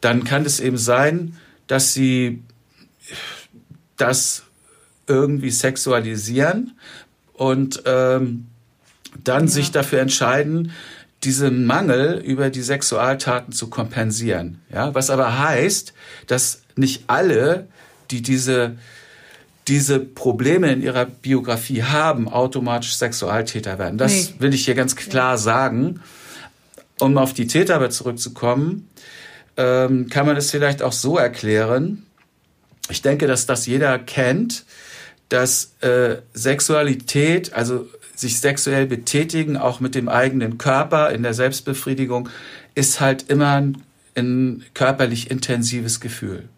dann 0.00 0.24
kann 0.24 0.44
es 0.44 0.60
eben 0.60 0.78
sein, 0.78 1.36
dass 1.66 1.94
sie 1.94 2.42
das 3.96 4.45
irgendwie 5.06 5.50
sexualisieren 5.50 6.78
und 7.32 7.82
ähm, 7.86 8.46
dann 9.22 9.44
ja. 9.44 9.48
sich 9.48 9.70
dafür 9.70 10.00
entscheiden, 10.00 10.72
diesen 11.24 11.64
Mangel 11.64 12.22
über 12.24 12.50
die 12.50 12.62
Sexualtaten 12.62 13.52
zu 13.52 13.68
kompensieren. 13.68 14.60
Ja, 14.72 14.94
was 14.94 15.10
aber 15.10 15.38
heißt, 15.38 15.94
dass 16.26 16.62
nicht 16.76 17.04
alle, 17.08 17.68
die 18.10 18.22
diese 18.22 18.76
diese 19.68 19.98
Probleme 19.98 20.70
in 20.70 20.80
ihrer 20.82 21.06
Biografie 21.06 21.82
haben, 21.82 22.28
automatisch 22.28 22.94
Sexualtäter 22.94 23.78
werden. 23.78 23.98
Das 23.98 24.12
nee. 24.12 24.34
will 24.38 24.54
ich 24.54 24.64
hier 24.64 24.74
ganz 24.74 24.94
klar 24.94 25.38
sagen. 25.38 26.00
Um 26.98 27.18
auf 27.18 27.34
die 27.34 27.46
Täter 27.46 27.74
aber 27.74 27.90
zurückzukommen, 27.90 28.88
ähm, 29.56 30.08
kann 30.08 30.24
man 30.24 30.36
es 30.36 30.50
vielleicht 30.50 30.82
auch 30.82 30.92
so 30.92 31.18
erklären. 31.18 32.06
Ich 32.88 33.02
denke, 33.02 33.26
dass 33.26 33.46
das 33.46 33.66
jeder 33.66 33.98
kennt, 33.98 34.64
dass 35.28 35.74
äh, 35.80 36.16
Sexualität, 36.34 37.52
also 37.52 37.88
sich 38.14 38.40
sexuell 38.40 38.86
betätigen, 38.86 39.56
auch 39.56 39.80
mit 39.80 39.94
dem 39.94 40.08
eigenen 40.08 40.58
Körper 40.58 41.10
in 41.10 41.22
der 41.22 41.34
Selbstbefriedigung, 41.34 42.28
ist 42.74 43.00
halt 43.00 43.28
immer 43.28 43.52
ein, 43.54 43.82
ein 44.14 44.64
körperlich 44.74 45.30
intensives 45.30 46.00
Gefühl. 46.00 46.48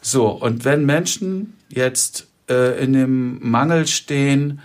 So, 0.00 0.28
und 0.28 0.64
wenn 0.64 0.86
Menschen 0.86 1.54
jetzt 1.68 2.26
äh, 2.48 2.82
in 2.82 2.92
dem 2.92 3.38
Mangel 3.40 3.86
stehen, 3.86 4.60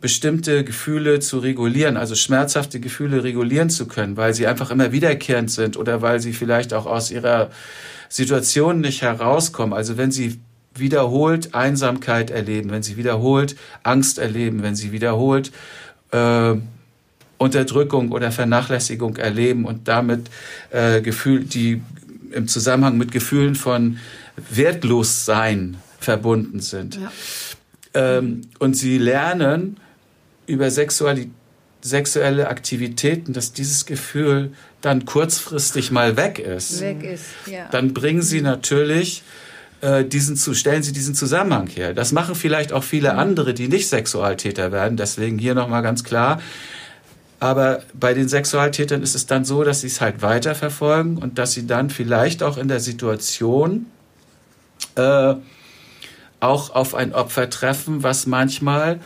bestimmte 0.00 0.64
Gefühle 0.64 1.20
zu 1.20 1.38
regulieren, 1.38 1.96
also 1.96 2.14
schmerzhafte 2.14 2.80
Gefühle 2.80 3.24
regulieren 3.24 3.70
zu 3.70 3.86
können, 3.86 4.16
weil 4.16 4.34
sie 4.34 4.46
einfach 4.46 4.70
immer 4.70 4.92
wiederkehrend 4.92 5.50
sind 5.50 5.76
oder 5.76 6.02
weil 6.02 6.20
sie 6.20 6.32
vielleicht 6.32 6.72
auch 6.72 6.86
aus 6.86 7.10
ihrer 7.10 7.50
Situation 8.08 8.80
nicht 8.80 9.02
herauskommen. 9.02 9.74
Also 9.74 9.96
wenn 9.96 10.12
sie 10.12 10.40
wiederholt 10.78 11.54
Einsamkeit 11.54 12.30
erleben, 12.30 12.70
wenn 12.70 12.82
sie 12.82 12.96
wiederholt 12.96 13.56
Angst 13.82 14.18
erleben, 14.18 14.62
wenn 14.62 14.74
sie 14.74 14.92
wiederholt 14.92 15.52
äh, 16.10 16.54
Unterdrückung 17.38 18.12
oder 18.12 18.32
Vernachlässigung 18.32 19.16
erleben 19.16 19.64
und 19.64 19.88
damit 19.88 20.28
äh, 20.70 21.00
Gefühl, 21.00 21.44
die 21.44 21.80
im 22.32 22.48
Zusammenhang 22.48 22.98
mit 22.98 23.12
Gefühlen 23.12 23.54
von 23.54 23.98
Wertlossein 24.50 25.78
verbunden 26.00 26.60
sind. 26.60 26.96
Ja. 26.96 27.12
Ähm, 27.94 28.42
und 28.58 28.74
sie 28.74 28.98
lernen 28.98 29.78
über 30.46 30.70
Sexualität 30.70 31.32
sexuelle 31.80 32.48
Aktivitäten, 32.48 33.32
dass 33.32 33.52
dieses 33.52 33.86
Gefühl 33.86 34.52
dann 34.80 35.04
kurzfristig 35.04 35.90
mal 35.90 36.16
weg 36.16 36.38
ist. 36.38 36.80
Weg 36.80 37.02
ist, 37.02 37.24
ja. 37.46 37.68
Dann 37.70 37.94
bringen 37.94 38.22
sie 38.22 38.40
natürlich 38.40 39.22
diesen 39.80 40.36
zu 40.36 40.54
stellen 40.54 40.82
Sie 40.82 40.92
diesen 40.92 41.14
Zusammenhang 41.14 41.68
her. 41.68 41.94
Das 41.94 42.10
machen 42.12 42.34
vielleicht 42.34 42.72
auch 42.72 42.82
viele 42.82 43.14
andere, 43.14 43.54
die 43.54 43.68
nicht 43.68 43.88
Sexualtäter 43.88 44.72
werden. 44.72 44.96
Deswegen 44.96 45.38
hier 45.38 45.54
nochmal 45.54 45.82
ganz 45.82 46.02
klar. 46.02 46.40
Aber 47.40 47.82
bei 47.94 48.14
den 48.14 48.28
Sexualtätern 48.28 49.02
ist 49.02 49.14
es 49.14 49.26
dann 49.26 49.44
so, 49.44 49.62
dass 49.62 49.82
sie 49.82 49.86
es 49.86 50.00
halt 50.00 50.22
weiterverfolgen 50.22 51.18
und 51.18 51.38
dass 51.38 51.52
sie 51.52 51.66
dann 51.66 51.90
vielleicht 51.90 52.42
auch 52.42 52.58
in 52.58 52.66
der 52.66 52.80
Situation 52.80 53.86
äh, 54.96 55.34
auch 56.40 56.70
auf 56.70 56.94
ein 56.94 57.14
Opfer 57.14 57.48
treffen, 57.48 58.02
was 58.02 58.26
manchmal 58.26 58.98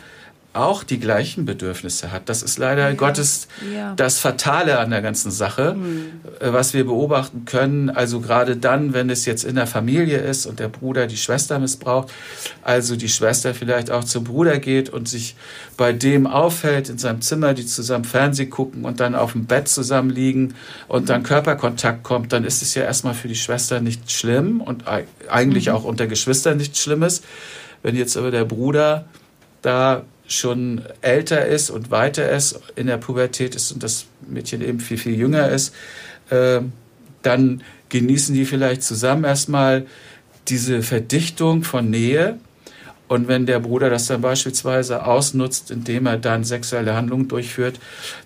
auch 0.53 0.83
die 0.83 0.99
gleichen 0.99 1.45
Bedürfnisse 1.45 2.11
hat. 2.11 2.29
Das 2.29 2.43
ist 2.43 2.59
leider 2.59 2.89
ja. 2.89 2.95
Gottes 2.95 3.47
ja. 3.73 3.93
das 3.95 4.19
Fatale 4.19 4.77
an 4.77 4.91
der 4.91 5.01
ganzen 5.01 5.31
Sache, 5.31 5.73
mhm. 5.73 6.21
was 6.39 6.75
wir 6.75 6.85
beobachten 6.85 7.45
können. 7.45 7.89
Also 7.89 8.21
gerade 8.21 8.55
dann, 8.55 8.93
wenn 8.93 9.09
es 9.09 9.25
jetzt 9.25 9.43
in 9.43 9.55
der 9.55 9.65
Familie 9.65 10.19
ist 10.19 10.45
und 10.45 10.59
der 10.59 10.67
Bruder 10.67 11.07
die 11.07 11.17
Schwester 11.17 11.57
missbraucht, 11.57 12.11
also 12.61 12.95
die 12.95 13.09
Schwester 13.09 13.55
vielleicht 13.55 13.89
auch 13.89 14.03
zum 14.03 14.23
Bruder 14.23 14.59
geht 14.59 14.89
und 14.89 15.09
sich 15.09 15.35
bei 15.75 15.91
dem 15.91 16.27
aufhält 16.27 16.87
in 16.87 16.99
seinem 16.99 17.21
Zimmer, 17.21 17.55
die 17.55 17.65
zusammen 17.65 18.05
Fernsehen 18.05 18.51
gucken 18.51 18.85
und 18.85 18.99
dann 18.99 19.15
auf 19.15 19.31
dem 19.31 19.45
Bett 19.45 19.67
zusammen 19.67 20.11
liegen 20.11 20.53
und 20.87 21.09
dann 21.09 21.23
Körperkontakt 21.23 22.03
kommt, 22.03 22.31
dann 22.31 22.43
ist 22.43 22.61
es 22.61 22.75
ja 22.75 22.83
erstmal 22.83 23.15
für 23.15 23.27
die 23.27 23.35
Schwester 23.35 23.81
nicht 23.81 24.11
schlimm 24.11 24.61
und 24.61 24.83
eigentlich 25.29 25.67
mhm. 25.67 25.73
auch 25.73 25.83
unter 25.83 26.05
Geschwistern 26.05 26.57
nichts 26.57 26.79
Schlimmes. 26.79 27.23
Wenn 27.81 27.95
jetzt 27.95 28.15
aber 28.15 28.29
der 28.29 28.45
Bruder 28.45 29.05
da 29.63 30.03
schon 30.33 30.81
älter 31.01 31.45
ist 31.45 31.69
und 31.69 31.91
weiter 31.91 32.29
ist, 32.29 32.59
in 32.75 32.87
der 32.87 32.97
Pubertät 32.97 33.55
ist 33.55 33.71
und 33.71 33.83
das 33.83 34.05
Mädchen 34.27 34.61
eben 34.61 34.79
viel, 34.79 34.97
viel 34.97 35.15
jünger 35.15 35.49
ist, 35.49 35.73
äh, 36.29 36.61
dann 37.21 37.63
genießen 37.89 38.33
die 38.33 38.45
vielleicht 38.45 38.83
zusammen 38.83 39.23
erstmal 39.23 39.85
diese 40.47 40.81
Verdichtung 40.81 41.63
von 41.63 41.89
Nähe. 41.89 42.39
Und 43.07 43.27
wenn 43.27 43.45
der 43.45 43.59
Bruder 43.59 43.89
das 43.89 44.07
dann 44.07 44.21
beispielsweise 44.21 45.05
ausnutzt, 45.05 45.71
indem 45.71 46.07
er 46.07 46.17
dann 46.17 46.43
sexuelle 46.43 46.95
Handlungen 46.95 47.27
durchführt, 47.27 47.79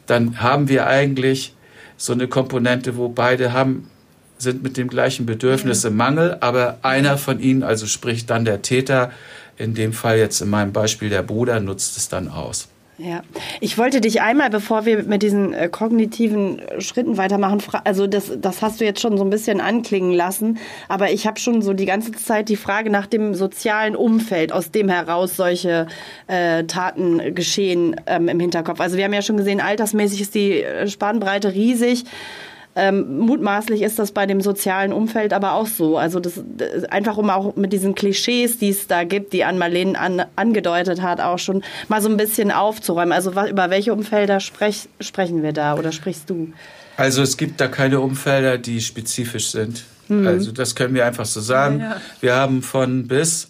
dann 0.05 0.41
haben 0.41 0.69
wir 0.69 0.87
eigentlich 0.87 1.53
so 1.97 2.13
eine 2.13 2.27
Komponente, 2.27 2.95
wo 2.95 3.09
beide 3.09 3.53
haben, 3.53 3.89
sind 4.37 4.63
mit 4.63 4.77
dem 4.77 4.87
gleichen 4.87 5.25
Bedürfnis 5.25 5.83
im 5.83 5.97
Mangel, 5.97 6.37
aber 6.41 6.77
einer 6.83 7.17
von 7.17 7.39
ihnen, 7.39 7.63
also 7.63 7.87
sprich 7.87 8.27
dann 8.27 8.45
der 8.45 8.61
Täter, 8.61 9.11
in 9.57 9.73
dem 9.73 9.93
Fall 9.93 10.17
jetzt 10.17 10.41
in 10.41 10.49
meinem 10.49 10.71
Beispiel 10.71 11.09
der 11.09 11.23
Bruder 11.23 11.59
nutzt 11.59 11.97
es 11.97 12.09
dann 12.09 12.27
aus. 12.27 12.69
Ja, 12.99 13.21
ich 13.59 13.77
wollte 13.77 14.01
dich 14.01 14.21
einmal, 14.21 14.49
bevor 14.49 14.87
wir 14.87 15.03
mit 15.03 15.21
diesen 15.21 15.53
äh, 15.53 15.69
kognitiven 15.69 16.59
Schritten 16.79 17.17
weitermachen, 17.17 17.61
also 17.83 18.07
das, 18.07 18.31
das 18.41 18.63
hast 18.63 18.81
du 18.81 18.85
jetzt 18.85 19.01
schon 19.01 19.19
so 19.19 19.23
ein 19.23 19.29
bisschen 19.29 19.61
anklingen 19.61 20.13
lassen, 20.13 20.57
aber 20.87 21.11
ich 21.11 21.27
habe 21.27 21.39
schon 21.39 21.61
so 21.61 21.73
die 21.73 21.85
ganze 21.85 22.11
Zeit 22.13 22.49
die 22.49 22.55
Frage 22.55 22.89
nach 22.89 23.05
dem 23.05 23.35
sozialen 23.35 23.95
Umfeld, 23.95 24.51
aus 24.51 24.71
dem 24.71 24.89
heraus 24.89 25.35
solche 25.35 25.85
äh, 26.25 26.63
Taten 26.63 27.35
geschehen 27.35 28.01
ähm, 28.07 28.29
im 28.29 28.39
Hinterkopf. 28.39 28.79
Also 28.79 28.97
wir 28.97 29.03
haben 29.03 29.13
ja 29.13 29.21
schon 29.21 29.37
gesehen, 29.37 29.61
altersmäßig 29.61 30.21
ist 30.21 30.33
die 30.33 30.63
äh, 30.63 30.87
Spannbreite 30.87 31.53
riesig. 31.53 32.03
Ähm, 32.77 33.17
mutmaßlich 33.17 33.81
ist 33.81 33.97
das 33.97 34.11
bei 34.11 34.27
dem 34.27 34.39
sozialen 34.39 34.93
Umfeld 34.93 35.33
aber 35.33 35.53
auch 35.53 35.65
so. 35.65 35.97
Also 35.97 36.19
das, 36.19 36.33
das 36.57 36.83
einfach 36.85 37.17
um 37.17 37.31
auch 37.31 37.55
mit 37.55 37.73
diesen 37.73 37.95
Klischees, 37.95 38.59
die 38.59 38.69
es 38.69 38.85
da 38.85 39.03
gibt, 39.03 39.33
die 39.33 39.43
Ann 39.43 39.57
Marlene 39.57 39.99
an, 39.99 40.23
angedeutet 40.35 41.01
hat, 41.01 41.19
auch 41.19 41.39
schon 41.39 41.63
mal 41.87 42.01
so 42.01 42.09
ein 42.09 42.17
bisschen 42.17 42.51
aufzuräumen. 42.51 43.13
Also 43.13 43.33
was, 43.33 43.49
über 43.49 43.71
welche 43.71 43.93
Umfelder 43.93 44.39
sprech, 44.39 44.87
sprechen 44.99 45.41
wir 45.41 45.53
da 45.53 45.75
oder 45.75 45.91
sprichst 45.91 46.29
du? 46.29 46.53
Also 46.97 47.23
es 47.23 47.35
gibt 47.37 47.59
da 47.59 47.67
keine 47.67 47.99
Umfelder, 47.99 48.59
die 48.59 48.79
spezifisch 48.79 49.49
sind. 49.49 49.83
Mhm. 50.07 50.27
Also 50.27 50.51
das 50.51 50.75
können 50.75 50.93
wir 50.93 51.05
einfach 51.05 51.25
so 51.25 51.41
sagen. 51.41 51.79
Ja, 51.79 51.89
ja. 51.89 52.01
Wir 52.21 52.35
haben 52.35 52.61
von 52.61 53.07
bis 53.07 53.49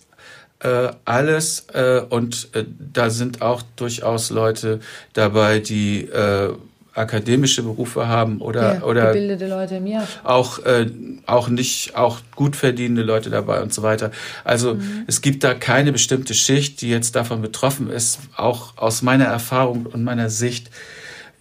äh, 0.60 0.90
alles 1.06 1.68
äh, 1.74 2.02
und 2.10 2.50
äh, 2.54 2.64
da 2.94 3.10
sind 3.10 3.42
auch 3.42 3.62
durchaus 3.76 4.30
Leute 4.30 4.80
dabei, 5.14 5.60
die 5.60 6.06
äh, 6.06 6.54
akademische 6.98 7.64
Berufe 7.64 8.08
haben 8.08 8.40
oder 8.40 8.76
ja, 8.76 8.84
oder 8.84 9.08
gebildete 9.08 9.48
Leute 9.48 9.80
mir 9.80 10.08
auch 10.24 10.60
äh, 10.66 10.88
auch 11.26 11.50
nicht 11.50 11.96
auch 11.96 12.20
gut 12.36 12.56
verdienende 12.56 13.04
Leute 13.04 13.30
dabei 13.30 13.62
und 13.62 13.74
so 13.74 13.84
weiter. 13.84 14.12
Also 14.44 14.76
mhm. 14.76 15.04
es 15.08 15.22
gibt 15.22 15.44
da 15.44 15.54
keine 15.54 15.92
bestimmte 15.92 16.34
Schicht, 16.34 16.82
die 16.82 16.90
jetzt 16.90 17.16
davon 17.16 17.42
betroffen 17.42 17.90
ist. 17.90 18.20
Auch 18.36 18.78
aus 18.78 19.02
meiner 19.02 19.26
Erfahrung 19.26 19.86
und 19.86 20.04
meiner 20.04 20.30
Sicht 20.30 20.70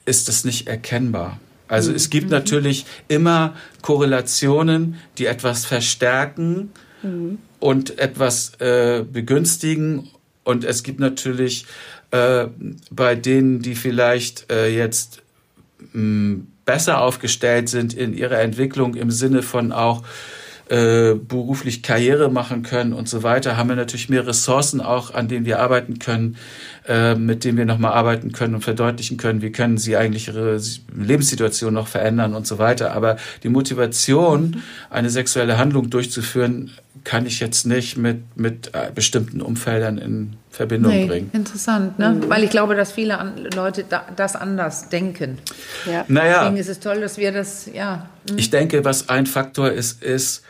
ist 0.05 0.29
es 0.29 0.45
nicht 0.45 0.69
erkennbar. 0.69 1.39
Also 1.69 1.91
mhm. 1.91 1.97
es 1.97 2.11
gibt 2.11 2.27
mhm. 2.27 2.33
natürlich 2.33 2.87
immer 3.09 3.55
Korrelationen, 3.83 4.97
die 5.19 5.27
etwas 5.27 5.65
verstärken 5.65 6.71
mhm. 7.03 7.39
und 7.61 7.99
etwas 7.99 8.53
äh, 8.61 9.05
begünstigen. 9.11 10.09
Und 10.45 10.65
es 10.65 10.83
gibt 10.83 11.01
natürlich 11.01 11.67
äh, 12.13 12.47
bei 12.91 13.15
denen, 13.17 13.63
die 13.63 13.75
vielleicht 13.75 14.51
äh, 14.53 14.69
jetzt 14.69 15.23
besser 16.65 17.01
aufgestellt 17.01 17.69
sind 17.69 17.95
in 17.95 18.15
ihrer 18.15 18.41
Entwicklung 18.41 18.95
im 18.95 19.11
Sinne 19.11 19.43
von 19.43 19.73
auch 19.73 20.03
äh, 20.69 21.15
beruflich 21.15 21.85
Karriere 21.85 22.29
machen 22.29 22.65
können 22.65 22.93
und 22.93 23.09
so 23.09 23.23
weiter, 23.23 23.57
haben 23.57 23.69
wir 23.69 23.77
natürlich 23.77 24.09
mehr 24.09 24.27
Ressourcen 24.27 24.81
auch, 24.81 25.15
an 25.15 25.29
denen 25.29 25.47
wir 25.47 25.61
arbeiten 25.61 26.01
können, 26.01 26.37
äh, 26.89 27.15
mit 27.15 27.45
denen 27.45 27.57
wir 27.57 27.67
nochmal 27.67 27.93
arbeiten 27.93 28.33
können 28.33 28.57
und 28.57 28.63
verdeutlichen 28.63 29.17
können, 29.17 29.43
wie 29.43 29.53
können 29.53 29.79
sie 29.79 29.97
eigentlich 29.97 30.27
ihre 30.27 30.61
Lebenssituation 30.93 31.73
noch 31.73 31.87
verändern 31.87 32.35
und 32.35 32.49
so 32.49 32.59
weiter. 32.59 32.95
Aber 32.95 33.17
die 33.45 33.49
Motivation, 33.49 34.61
eine 34.91 35.09
sexuelle 35.09 35.57
Handlung 35.57 35.89
durchzuführen, 35.89 36.73
kann 37.07 37.25
ich 37.25 37.39
jetzt 37.39 37.67
nicht 37.67 37.97
mit, 37.97 38.37
mit 38.37 38.75
äh, 38.75 38.91
bestimmten 38.93 39.41
Umfeldern 39.41 39.97
in 39.97 40.37
Verbindung 40.51 40.91
nee, 40.91 41.07
bringen. 41.07 41.31
Interessant, 41.33 42.01
ne? 42.01 42.11
Mhm. 42.11 42.29
Weil 42.29 42.43
ich 42.43 42.51
glaube, 42.51 42.75
dass 42.75 42.91
viele 42.91 43.33
Leute 43.55 43.85
das 44.17 44.35
anders 44.35 44.89
denken. 44.89 45.39
Ja. 45.89 46.05
Naja. 46.09 46.41
Deswegen 46.41 46.57
ist 46.57 46.69
es 46.69 46.81
toll, 46.81 47.01
dass 47.01 47.17
wir 47.17 47.31
das, 47.31 47.71
ja. 47.73 48.09
Mhm. 48.29 48.39
Ich 48.39 48.51
denke, 48.51 48.85
was 48.85 49.09
ein 49.09 49.27
Faktor 49.27 49.71
ist, 49.71 50.03
ist, 50.03 50.43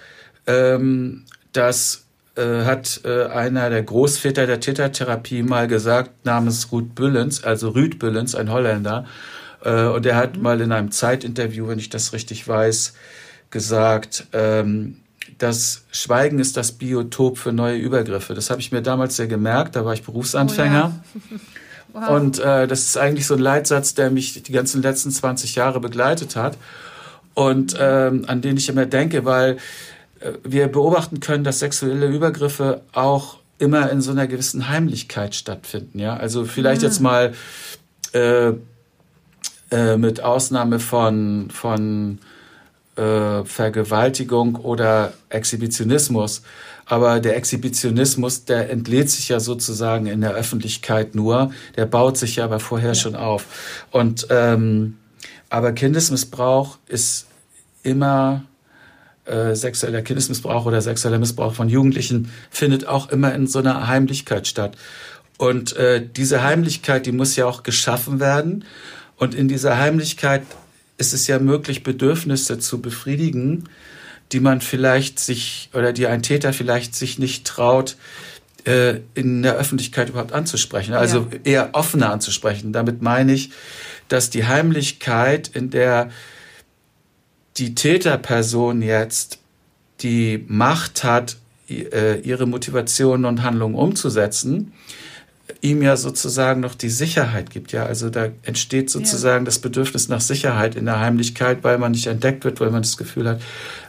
ähm, 0.47 1.25
dass 1.53 2.07
äh, 2.37 2.64
hat 2.64 3.03
äh, 3.05 3.27
einer 3.27 3.69
der 3.69 3.83
Großväter 3.83 4.47
der 4.47 4.59
Tätertherapie 4.59 5.42
mal 5.42 5.69
gesagt, 5.69 6.25
namens 6.25 6.73
Ruth 6.73 6.95
Büllens, 6.95 7.45
also 7.45 7.69
Rüd 7.69 7.99
Büllens, 7.99 8.35
ein 8.35 8.51
Holländer, 8.51 9.05
äh, 9.62 9.85
und 9.85 10.07
er 10.07 10.16
hat 10.16 10.37
mhm. 10.37 10.42
mal 10.42 10.61
in 10.62 10.73
einem 10.73 10.90
Zeitinterview, 10.90 11.69
wenn 11.69 11.79
ich 11.79 11.90
das 11.90 12.14
richtig 12.14 12.49
weiß, 12.49 12.95
gesagt, 13.51 14.29
ähm, 14.33 15.03
das 15.38 15.85
Schweigen 15.90 16.38
ist 16.38 16.57
das 16.57 16.72
Biotop 16.72 17.38
für 17.38 17.53
neue 17.53 17.77
Übergriffe. 17.77 18.35
Das 18.35 18.51
habe 18.51 18.61
ich 18.61 18.72
mir 18.72 18.83
damals 18.83 19.16
sehr 19.16 19.27
gemerkt, 19.27 19.77
da 19.77 19.85
war 19.85 19.92
ich 19.92 20.03
Berufsanfänger. 20.03 20.92
Oh 21.14 21.18
ja. 21.94 22.03
wow. 22.09 22.16
Und 22.16 22.38
äh, 22.38 22.66
das 22.66 22.81
ist 22.81 22.96
eigentlich 22.96 23.27
so 23.27 23.35
ein 23.35 23.40
Leitsatz, 23.40 23.94
der 23.94 24.11
mich 24.11 24.42
die 24.42 24.53
ganzen 24.53 24.83
letzten 24.83 25.11
20 25.11 25.55
Jahre 25.55 25.81
begleitet 25.81 26.37
hat 26.37 26.57
und 27.35 27.77
ähm, 27.79 28.25
an 28.27 28.40
den 28.40 28.57
ich 28.57 28.68
immer 28.68 28.87
denke, 28.87 29.27
weil 29.27 29.59
äh, 30.20 30.33
wir 30.42 30.68
beobachten 30.68 31.20
können, 31.20 31.44
dass 31.44 31.59
sexuelle 31.59 32.07
Übergriffe 32.07 32.81
auch 32.92 33.37
immer 33.59 33.90
in 33.90 34.01
so 34.01 34.11
einer 34.11 34.27
gewissen 34.27 34.68
Heimlichkeit 34.68 35.35
stattfinden. 35.35 35.99
Ja, 35.99 36.16
also 36.16 36.44
vielleicht 36.44 36.83
ja. 36.83 36.88
jetzt 36.88 37.01
mal 37.01 37.35
äh, 38.12 38.53
äh, 39.70 39.96
mit 39.99 40.22
Ausnahme 40.22 40.79
von 40.79 41.49
von 41.51 42.18
äh, 42.97 43.45
Vergewaltigung 43.45 44.57
oder 44.57 45.13
Exhibitionismus. 45.29 46.43
Aber 46.85 47.19
der 47.21 47.37
Exhibitionismus, 47.37 48.45
der 48.45 48.71
entlädt 48.71 49.11
sich 49.11 49.29
ja 49.29 49.41
sozusagen 49.41 50.07
in 50.07 50.21
der 50.21 50.33
Öffentlichkeit 50.33 51.15
nur. 51.15 51.51
Der 51.77 51.87
baut 51.87 52.17
sich 52.17 52.37
ja 52.37 52.45
aber 52.45 52.61
vorher 52.61 52.91
ja. 52.91 52.95
schon 52.95 53.17
auf. 53.17 53.45
Und 53.91 54.29
ähm, 54.31 54.97
aber 55.51 55.73
Kindesmissbrauch 55.73 56.79
ist 56.89 57.27
immer 57.83 58.45
äh, 59.25 59.55
sexueller 59.55 60.03
Kindesmissbrauch 60.03 60.67
oder 60.67 60.81
sexueller 60.81 61.19
Missbrauch 61.19 61.55
von 61.55 61.69
Jugendlichen 61.69 62.31
findet 62.51 62.87
auch 62.87 63.11
immer 63.11 63.35
in 63.35 63.47
so 63.47 63.59
einer 63.59 63.89
Heimlichkeit 63.89 64.47
statt. 64.47 64.77
Und 65.39 65.77
äh, 65.77 66.07
diese 66.07 66.43
Heimlichkeit, 66.43 67.07
die 67.07 67.13
muss 67.13 67.37
ja 67.37 67.47
auch 67.47 67.63
geschaffen 67.63 68.21
werden. 68.21 68.65
Und 69.17 69.35
in 69.35 69.49
dieser 69.49 69.79
Heimlichkeit 69.79 70.43
ist 70.99 71.13
es 71.13 71.27
ja 71.27 71.39
möglich, 71.39 71.83
Bedürfnisse 71.83 72.59
zu 72.59 72.81
befriedigen, 72.81 73.65
die 74.33 74.41
man 74.41 74.61
vielleicht 74.61 75.19
sich 75.19 75.71
oder 75.73 75.93
die 75.93 76.07
ein 76.07 76.23
Täter 76.23 76.53
vielleicht 76.53 76.95
sich 76.95 77.19
nicht 77.19 77.47
traut, 77.47 77.97
äh, 78.65 79.01
in 79.15 79.43
der 79.43 79.55
Öffentlichkeit 79.55 80.09
überhaupt 80.09 80.33
anzusprechen. 80.33 80.95
Also 80.95 81.29
ja. 81.31 81.39
eher 81.45 81.69
offener 81.73 82.11
anzusprechen. 82.11 82.73
Damit 82.73 83.03
meine 83.03 83.33
ich, 83.33 83.51
dass 84.09 84.31
die 84.31 84.47
Heimlichkeit, 84.47 85.49
in 85.49 85.71
der 85.71 86.11
die 87.57 87.75
Täterperson 87.75 88.83
jetzt 88.83 89.39
die 90.01 90.45
Macht 90.49 91.05
hat, 91.05 91.37
äh, 91.69 92.21
ihre 92.21 92.47
Motivationen 92.47 93.25
und 93.25 93.43
Handlungen 93.43 93.75
umzusetzen, 93.75 94.73
ihm 95.61 95.83
ja 95.83 95.97
sozusagen 95.97 96.61
noch 96.61 96.75
die 96.75 96.90
Sicherheit 96.90 97.51
gibt. 97.51 97.73
Ja, 97.73 97.87
also 97.87 98.11
da 98.11 98.29
entsteht 98.42 98.90
sozusagen 98.90 99.45
ja. 99.45 99.47
das 99.47 99.59
Bedürfnis 99.59 100.09
nach 100.09 100.21
Sicherheit 100.21 100.75
in 100.75 100.85
der 100.85 101.01
Heimlichkeit, 101.01 101.59
weil 101.62 101.79
man 101.79 101.92
nicht 101.92 102.07
entdeckt 102.07 102.45
wird, 102.45 102.61
weil 102.61 102.71
man 102.71 102.83
das 102.83 102.97
Gefühl 102.97 103.29
hat 103.29 103.40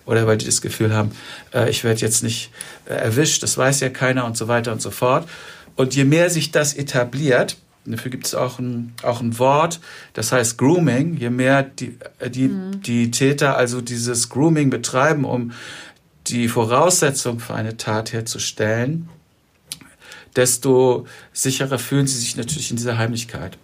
oder 0.06 0.26
weil 0.28 0.38
die 0.38 0.46
das 0.46 0.62
Gefühl 0.62 0.94
haben, 0.94 1.12
äh, 1.54 1.70
ich 1.70 1.84
werde 1.84 2.02
jetzt 2.02 2.24
nicht 2.24 2.52
äh, 2.86 2.94
erwischt, 2.94 3.44
das 3.44 3.58
weiß 3.58 3.82
ja 3.82 3.90
keiner 3.90 4.26
und 4.26 4.38
so 4.38 4.48
weiter 4.48 4.72
und 4.72 4.82
so 4.82 4.92
fort. 4.92 5.28
Und 5.76 5.96
je 5.96 6.06
mehr 6.06 6.30
sich 6.30 6.52
das 6.52 6.74
etabliert, 6.74 7.58
dafür 7.86 8.12
gibt 8.12 8.26
es 8.26 8.36
auch 8.36 8.60
ein, 8.60 8.94
auch 9.04 9.22
ein 9.22 9.38
Wort, 9.40 9.80
das 10.14 10.32
heißt 10.32 10.58
Grooming, 10.58 11.18
je 11.18 11.30
mehr 11.30 11.64
die, 11.64 11.98
äh, 12.20 12.30
die, 12.30 12.48
mhm. 12.48 12.82
die 12.82 13.12
Täter 13.12 13.58
also 13.58 13.82
dieses 13.82 14.30
Grooming 14.30 14.70
betreiben, 14.70 15.26
um 15.26 15.52
die 16.28 16.48
Voraussetzung 16.48 17.40
für 17.40 17.54
eine 17.54 17.78
Tat 17.78 18.12
herzustellen, 18.12 19.10
desto 20.38 21.06
sicherer 21.34 21.80
fühlen 21.80 22.08
sie 22.08 22.18
sich 22.18 22.38
natürlich 22.38 22.72
in 22.72 22.78
dieser 22.78 22.98
Heimlichkeit. 22.98 23.58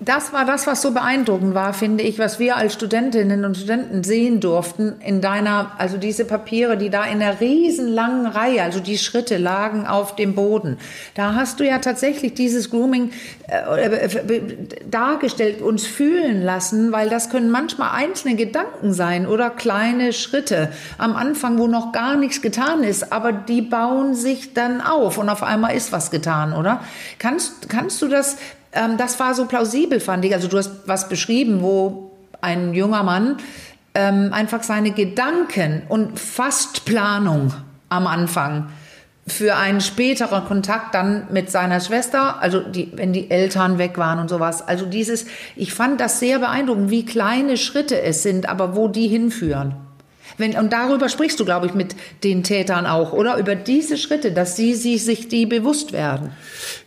Das 0.00 0.32
war 0.32 0.44
das, 0.44 0.66
was 0.66 0.82
so 0.82 0.92
beeindruckend 0.92 1.54
war, 1.54 1.74
finde 1.74 2.04
ich, 2.04 2.18
was 2.18 2.38
wir 2.38 2.56
als 2.56 2.74
Studentinnen 2.74 3.44
und 3.44 3.56
Studenten 3.56 4.04
sehen 4.04 4.40
durften 4.40 4.94
in 5.00 5.20
deiner, 5.20 5.72
also 5.78 5.96
diese 5.96 6.24
Papiere, 6.24 6.76
die 6.76 6.90
da 6.90 7.04
in 7.04 7.22
einer 7.22 7.40
riesenlangen 7.40 8.26
Reihe, 8.26 8.62
also 8.62 8.80
die 8.80 8.98
Schritte 8.98 9.36
lagen 9.36 9.86
auf 9.86 10.16
dem 10.16 10.34
Boden. 10.34 10.78
Da 11.14 11.34
hast 11.34 11.60
du 11.60 11.66
ja 11.66 11.78
tatsächlich 11.78 12.34
dieses 12.34 12.70
Grooming 12.70 13.10
äh, 13.48 14.06
äh, 14.06 14.42
dargestellt, 14.90 15.62
uns 15.62 15.86
fühlen 15.86 16.42
lassen, 16.42 16.92
weil 16.92 17.08
das 17.08 17.30
können 17.30 17.50
manchmal 17.50 17.90
einzelne 17.92 18.36
Gedanken 18.36 18.92
sein 18.92 19.26
oder 19.26 19.50
kleine 19.50 20.12
Schritte 20.12 20.70
am 20.98 21.16
Anfang, 21.16 21.58
wo 21.58 21.66
noch 21.66 21.92
gar 21.92 22.16
nichts 22.16 22.42
getan 22.42 22.82
ist, 22.82 23.12
aber 23.12 23.32
die 23.32 23.62
bauen 23.62 24.14
sich 24.14 24.54
dann 24.54 24.80
auf 24.80 25.18
und 25.18 25.28
auf 25.28 25.42
einmal 25.42 25.74
ist 25.74 25.92
was 25.92 26.10
getan, 26.10 26.52
oder? 26.52 26.82
Kannst, 27.18 27.68
kannst 27.68 28.00
du 28.02 28.08
das 28.08 28.36
ähm, 28.74 28.96
das 28.96 29.18
war 29.20 29.34
so 29.34 29.46
plausibel, 29.46 30.00
fand 30.00 30.24
ich. 30.24 30.34
Also 30.34 30.48
du 30.48 30.58
hast 30.58 30.86
was 30.86 31.08
beschrieben, 31.08 31.62
wo 31.62 32.10
ein 32.40 32.74
junger 32.74 33.02
Mann 33.02 33.38
ähm, 33.94 34.32
einfach 34.32 34.62
seine 34.62 34.90
Gedanken 34.90 35.82
und 35.88 36.18
fast 36.18 36.84
Planung 36.84 37.52
am 37.88 38.06
Anfang 38.06 38.68
für 39.26 39.56
einen 39.56 39.80
späteren 39.80 40.44
Kontakt 40.44 40.94
dann 40.94 41.28
mit 41.30 41.50
seiner 41.50 41.80
Schwester, 41.80 42.42
also 42.42 42.60
die, 42.60 42.92
wenn 42.94 43.12
die 43.14 43.30
Eltern 43.30 43.78
weg 43.78 43.96
waren 43.96 44.18
und 44.18 44.28
sowas. 44.28 44.66
Also 44.66 44.84
dieses, 44.84 45.24
ich 45.56 45.72
fand 45.72 46.00
das 46.00 46.20
sehr 46.20 46.40
beeindruckend, 46.40 46.90
wie 46.90 47.06
kleine 47.06 47.56
Schritte 47.56 48.02
es 48.02 48.22
sind, 48.22 48.48
aber 48.48 48.76
wo 48.76 48.88
die 48.88 49.08
hinführen. 49.08 49.76
Wenn, 50.38 50.56
und 50.56 50.72
darüber 50.72 51.08
sprichst 51.08 51.38
du, 51.38 51.44
glaube 51.44 51.66
ich, 51.66 51.74
mit 51.74 51.94
den 52.22 52.42
Tätern 52.42 52.86
auch, 52.86 53.12
oder? 53.12 53.36
Über 53.38 53.54
diese 53.54 53.96
Schritte, 53.96 54.32
dass 54.32 54.56
sie, 54.56 54.74
sie 54.74 54.98
sich 54.98 55.28
die 55.28 55.46
bewusst 55.46 55.92
werden. 55.92 56.32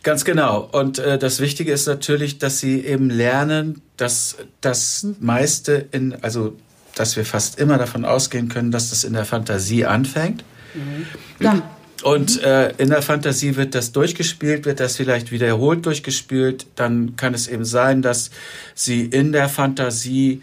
Ganz 0.02 0.24
genau. 0.24 0.68
Und 0.72 0.98
äh, 0.98 1.18
das 1.18 1.40
Wichtige 1.40 1.72
ist 1.72 1.86
natürlich, 1.86 2.38
dass 2.38 2.60
sie 2.60 2.84
eben 2.84 3.10
lernen, 3.10 3.82
dass 3.96 4.36
das 4.60 5.06
meiste 5.20 5.86
in, 5.92 6.16
also 6.22 6.56
dass 6.94 7.16
wir 7.16 7.24
fast 7.24 7.58
immer 7.58 7.78
davon 7.78 8.04
ausgehen 8.04 8.48
können, 8.48 8.70
dass 8.70 8.90
das 8.90 9.04
in 9.04 9.12
der 9.12 9.24
Fantasie 9.24 9.84
anfängt. 9.84 10.44
Mhm. 10.74 11.06
Ja. 11.40 11.62
Und 12.02 12.42
äh, 12.42 12.72
in 12.78 12.90
der 12.90 13.02
Fantasie 13.02 13.56
wird 13.56 13.74
das 13.74 13.90
durchgespielt, 13.90 14.66
wird 14.66 14.78
das 14.78 14.96
vielleicht 14.96 15.32
wiederholt 15.32 15.84
durchgespielt. 15.84 16.66
Dann 16.76 17.16
kann 17.16 17.34
es 17.34 17.48
eben 17.48 17.64
sein, 17.64 18.02
dass 18.02 18.30
sie 18.74 19.04
in 19.04 19.32
der 19.32 19.48
Fantasie 19.48 20.42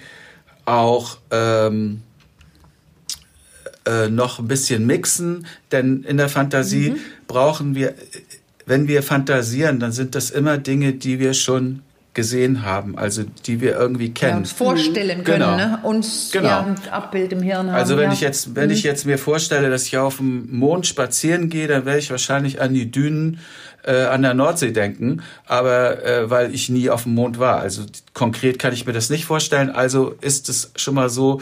auch 0.66 1.18
ähm, 1.32 2.02
äh, 3.86 4.10
noch 4.10 4.40
ein 4.40 4.48
bisschen 4.48 4.86
mixen, 4.86 5.46
denn 5.72 6.04
in 6.04 6.18
der 6.18 6.30
Fantasie 6.30 6.92
mhm. 6.92 6.98
brauchen 7.28 7.76
wir, 7.76 7.94
wenn 8.66 8.88
wir 8.88 9.04
fantasieren, 9.04 9.80
dann 9.80 9.92
sind 9.92 10.16
das 10.16 10.32
immer 10.32 10.58
Dinge, 10.58 10.94
die 10.94 11.20
wir 11.20 11.34
schon 11.34 11.82
gesehen 12.16 12.64
haben, 12.64 12.98
also 12.98 13.24
die 13.46 13.60
wir 13.60 13.76
irgendwie 13.76 14.12
kennen. 14.12 14.32
Ja, 14.32 14.38
uns 14.38 14.52
vorstellen 14.54 15.24
können, 15.24 15.40
genau. 15.42 15.56
ne? 15.58 15.80
uns 15.84 16.30
genau. 16.32 16.48
ja, 16.48 16.60
ein 16.62 16.76
Abbild 16.90 17.34
im 17.34 17.42
Hirn 17.42 17.68
haben. 17.68 17.76
Also 17.76 17.98
wenn 17.98 18.06
ja. 18.06 18.14
ich 18.14 18.22
jetzt, 18.22 18.56
wenn 18.56 18.68
mhm. 18.68 18.72
ich 18.72 18.84
jetzt 18.84 19.06
mir 19.06 19.18
vorstelle, 19.18 19.70
dass 19.70 19.86
ich 19.86 19.98
auf 19.98 20.18
dem 20.18 20.48
Mond 20.58 20.88
spazieren 20.88 21.50
gehe, 21.50 21.68
dann 21.68 21.86
werde 21.86 22.00
ich 22.00 22.10
wahrscheinlich 22.10 22.62
an 22.62 22.74
die 22.74 22.90
Dünen 22.90 23.40
äh, 23.84 24.06
an 24.06 24.24
der 24.24 24.34
Nordsee 24.34 24.72
denken, 24.72 25.22
aber 25.46 26.04
äh, 26.04 26.30
weil 26.30 26.56
ich 26.56 26.70
nie 26.70 26.90
auf 26.90 27.04
dem 27.04 27.14
Mond 27.14 27.38
war. 27.38 27.60
Also 27.60 27.84
konkret 28.14 28.60
kann 28.60 28.74
ich 28.74 28.86
mir 28.86 28.94
das 28.94 29.10
nicht 29.10 29.26
vorstellen. 29.26 29.70
Also 29.70 30.16
ist 30.22 30.50
es 30.50 30.72
schon 30.76 30.96
mal 30.96 31.10
so, 31.10 31.42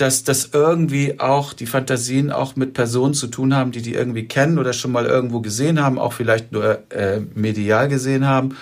dass 0.00 0.24
das 0.24 0.50
irgendwie 0.54 1.20
auch 1.20 1.52
die 1.52 1.66
Fantasien 1.66 2.32
auch 2.32 2.56
mit 2.56 2.72
Personen 2.72 3.12
zu 3.12 3.26
tun 3.26 3.54
haben, 3.54 3.70
die 3.70 3.82
die 3.82 3.92
irgendwie 3.92 4.26
kennen 4.26 4.58
oder 4.58 4.72
schon 4.72 4.92
mal 4.92 5.04
irgendwo 5.04 5.40
gesehen 5.40 5.82
haben, 5.82 5.98
auch 5.98 6.14
vielleicht 6.14 6.52
nur 6.52 6.82
äh, 6.90 7.20
medial 7.34 7.88
gesehen 7.88 8.26
haben. 8.26 8.56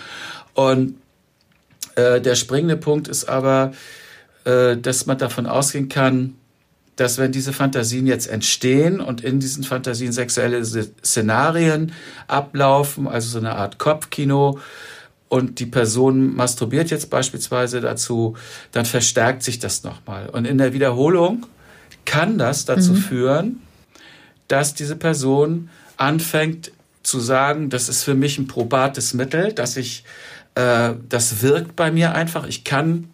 Und 0.54 0.96
äh, 1.94 2.20
der 2.20 2.34
springende 2.34 2.76
Punkt 2.76 3.06
ist 3.06 3.28
aber, 3.28 3.72
äh, 4.44 4.76
dass 4.76 5.06
man 5.06 5.16
davon 5.18 5.46
ausgehen 5.46 5.88
kann, 5.88 6.34
dass 6.96 7.18
wenn 7.18 7.30
diese 7.30 7.52
Fantasien 7.52 8.08
jetzt 8.08 8.26
entstehen 8.26 9.00
und 9.00 9.22
in 9.22 9.38
diesen 9.38 9.62
Fantasien 9.62 10.10
sexuelle 10.10 10.64
Szenarien 10.64 11.92
ablaufen, 12.26 13.06
also 13.06 13.28
so 13.28 13.38
eine 13.38 13.54
Art 13.54 13.78
Kopfkino, 13.78 14.58
und 15.28 15.58
die 15.60 15.66
Person 15.66 16.34
masturbiert 16.34 16.90
jetzt 16.90 17.10
beispielsweise 17.10 17.80
dazu, 17.80 18.36
dann 18.72 18.86
verstärkt 18.86 19.42
sich 19.42 19.58
das 19.58 19.84
nochmal. 19.84 20.28
Und 20.28 20.46
in 20.46 20.58
der 20.58 20.72
Wiederholung 20.72 21.46
kann 22.04 22.38
das 22.38 22.64
dazu 22.64 22.92
mhm. 22.92 22.96
führen, 22.96 23.62
dass 24.48 24.74
diese 24.74 24.96
Person 24.96 25.68
anfängt 25.96 26.72
zu 27.02 27.20
sagen, 27.20 27.70
das 27.70 27.88
ist 27.88 28.02
für 28.02 28.14
mich 28.14 28.38
ein 28.38 28.46
probates 28.46 29.14
Mittel, 29.14 29.52
dass 29.52 29.76
ich, 29.76 30.04
äh, 30.54 30.94
das 31.08 31.42
wirkt 31.42 31.76
bei 31.76 31.90
mir 31.90 32.14
einfach. 32.14 32.46
Ich 32.46 32.64
kann 32.64 33.08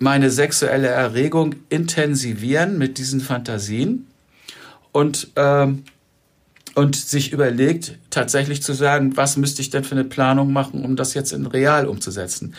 meine 0.00 0.30
sexuelle 0.30 0.88
Erregung 0.88 1.56
intensivieren 1.68 2.78
mit 2.78 2.98
diesen 2.98 3.20
Fantasien 3.20 4.06
und 4.92 5.28
ähm, 5.36 5.84
und 6.74 6.96
sich 6.96 7.32
überlegt, 7.32 7.98
tatsächlich 8.10 8.62
zu 8.62 8.72
sagen, 8.72 9.16
was 9.16 9.36
müsste 9.36 9.62
ich 9.62 9.70
denn 9.70 9.84
für 9.84 9.94
eine 9.94 10.04
Planung 10.04 10.52
machen, 10.52 10.84
um 10.84 10.96
das 10.96 11.14
jetzt 11.14 11.32
in 11.32 11.46
real 11.46 11.86
umzusetzen. 11.86 12.54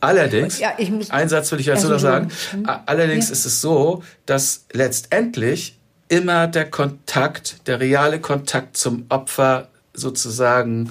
Allerdings, 0.00 0.58
ja, 0.58 0.74
einen 1.08 1.28
Satz 1.28 1.50
will 1.50 1.60
ich 1.60 1.66
dazu 1.66 1.88
noch 1.88 1.98
sagen, 1.98 2.28
hm? 2.50 2.68
allerdings 2.86 3.28
ja. 3.28 3.32
ist 3.32 3.46
es 3.46 3.60
so, 3.60 4.02
dass 4.26 4.66
letztendlich 4.72 5.78
immer 6.08 6.46
der 6.46 6.70
Kontakt, 6.70 7.66
der 7.66 7.80
reale 7.80 8.20
Kontakt 8.20 8.76
zum 8.76 9.06
Opfer 9.08 9.68
sozusagen 9.94 10.90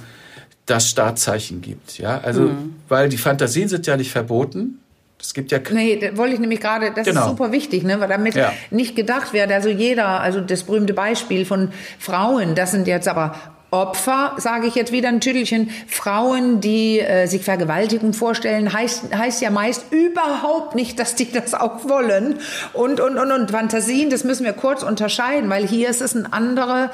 das 0.66 0.90
Startzeichen 0.90 1.62
gibt. 1.62 1.98
Ja, 1.98 2.20
also, 2.22 2.44
mhm. 2.44 2.76
weil 2.88 3.10
die 3.10 3.18
Fantasien 3.18 3.70
sind 3.70 3.86
ja 3.86 3.98
nicht 3.98 4.12
verboten. 4.12 4.80
Es 5.24 5.34
gibt 5.34 5.54
ja 5.54 5.60
Nee, 5.72 5.98
das 5.98 6.18
wollte 6.18 6.34
ich 6.34 6.40
nämlich 6.42 6.60
gerade, 6.60 6.92
das 6.94 7.08
genau. 7.08 7.22
ist 7.22 7.28
super 7.28 7.54
wichtig, 7.54 7.84
ne, 7.84 8.00
weil 8.02 8.10
damit 8.10 8.36
ja. 8.36 8.52
nicht 8.72 8.94
gedacht 8.96 9.32
wird, 9.32 9.52
also 9.52 9.70
jeder, 9.70 10.20
also 10.20 10.42
das 10.42 10.64
berühmte 10.64 10.94
Beispiel 10.94 11.46
von 11.46 11.72
Frauen, 11.98 12.56
das 12.56 12.72
sind 12.72 12.88
jetzt 12.88 13.08
aber 13.08 13.36
Opfer, 13.72 14.36
sage 14.38 14.68
ich 14.68 14.76
jetzt 14.76 14.92
wieder 14.92 15.08
ein 15.10 15.20
Tüdelchen, 15.20 15.72
Frauen, 15.88 16.60
die 16.60 17.00
äh, 17.00 17.26
sich 17.26 17.42
Vergewaltigung 17.44 18.14
vorstellen, 18.14 18.72
heißt, 18.72 19.16
heißt 19.16 19.42
ja 19.42 19.50
meist 19.50 19.86
überhaupt 19.92 20.76
nicht, 20.76 21.00
dass 21.00 21.16
die 21.16 21.32
das 21.32 21.56
auch 21.56 21.90
wollen. 21.90 22.36
Und, 22.74 23.00
und, 23.00 23.18
und, 23.18 23.32
und 23.32 23.50
Fantasien, 23.50 24.12
das 24.12 24.26
müssen 24.26 24.46
wir 24.46 24.54
kurz 24.54 24.84
unterscheiden, 24.84 25.50
weil 25.50 25.66
hier 25.66 25.90
ist 25.90 26.02
es 26.02 26.14
ein 26.14 26.32
anderer 26.32 26.92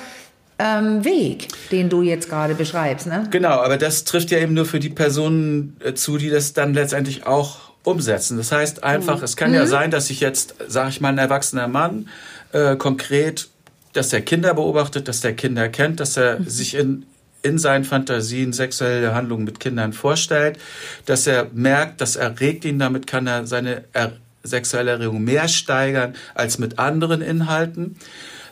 ähm, 0.57 1.03
Weg, 1.03 1.47
den 1.71 1.89
du 1.89 2.01
jetzt 2.01 2.29
gerade 2.29 2.55
beschreibst. 2.55 3.07
Ne? 3.07 3.27
Genau, 3.29 3.59
aber 3.59 3.77
das 3.77 4.05
trifft 4.05 4.31
ja 4.31 4.37
eben 4.37 4.53
nur 4.53 4.65
für 4.65 4.79
die 4.79 4.89
Personen 4.89 5.75
äh, 5.83 5.95
zu, 5.95 6.17
die 6.17 6.29
das 6.29 6.53
dann 6.53 6.73
letztendlich 6.73 7.25
auch 7.25 7.68
umsetzen. 7.83 8.37
Das 8.37 8.51
heißt 8.51 8.83
einfach, 8.83 9.19
mhm. 9.19 9.23
es 9.23 9.35
kann 9.35 9.53
ja 9.53 9.63
mhm. 9.63 9.69
sein, 9.69 9.91
dass 9.91 10.09
ich 10.09 10.19
jetzt, 10.19 10.55
sage 10.67 10.89
ich 10.89 11.01
mal, 11.01 11.09
ein 11.09 11.17
erwachsener 11.17 11.67
Mann 11.67 12.09
äh, 12.51 12.75
konkret, 12.75 13.49
dass 13.93 14.13
er 14.13 14.21
Kinder 14.21 14.53
beobachtet, 14.53 15.07
dass 15.07 15.21
der 15.21 15.33
Kinder 15.33 15.69
kennt, 15.69 15.99
dass 15.99 16.17
er 16.17 16.39
mhm. 16.39 16.49
sich 16.49 16.75
in 16.75 17.05
in 17.41 17.57
seinen 17.57 17.85
Fantasien 17.85 18.51
sexuelle 18.51 19.15
Handlungen 19.15 19.45
mit 19.45 19.61
Kindern 19.61 19.93
vorstellt, 19.93 20.57
dass 21.05 21.25
er 21.25 21.47
merkt, 21.53 22.01
das 22.01 22.17
erregt 22.17 22.65
ihn, 22.65 22.79
damit 22.79 23.07
kann 23.07 23.27
er 23.27 23.47
seine 23.47 23.85
er 23.93 24.11
sexuelle 24.43 24.91
Erregung 24.91 25.23
mehr 25.23 25.47
steigern 25.47 26.15
als 26.33 26.59
mit 26.59 26.79
anderen 26.79 27.21
Inhalten. 27.21 27.97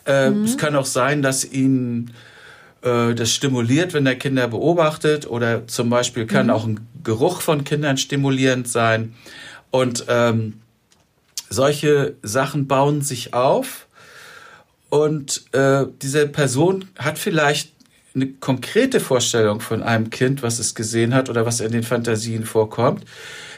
Äh. 0.06 0.32
Es 0.44 0.58
kann 0.58 0.76
auch 0.76 0.86
sein, 0.86 1.22
dass 1.22 1.46
ihn 1.46 2.12
das 2.82 3.32
stimuliert, 3.32 3.94
wenn 3.94 4.06
der 4.06 4.16
Kinder 4.16 4.48
beobachtet 4.48 5.28
oder 5.28 5.68
zum 5.68 5.90
Beispiel 5.90 6.26
kann 6.26 6.48
mhm. 6.48 6.52
auch 6.52 6.66
ein 6.66 6.88
Geruch 7.04 7.42
von 7.42 7.64
Kindern 7.64 7.98
stimulierend 7.98 8.68
sein. 8.68 9.16
Und 9.72 10.06
ähm, 10.08 10.62
solche 11.50 12.16
Sachen 12.22 12.68
bauen 12.68 13.02
sich 13.02 13.34
auf 13.34 13.88
und 14.90 15.44
äh, 15.54 15.86
diese 16.02 16.28
Person 16.28 16.86
hat 16.98 17.18
vielleicht 17.20 17.74
eine 18.16 18.28
konkrete 18.28 19.00
Vorstellung 19.00 19.60
von 19.62 19.84
einem 19.84 20.10
Kind, 20.10 20.42
was 20.42 20.60
es 20.60 20.76
gesehen 20.76 21.14
hat 21.14 21.30
oder 21.30 21.46
was 21.46 21.60
in 21.60 21.72
den 21.72 21.84
Fantasien 21.84 22.46
vorkommt. 22.46 23.06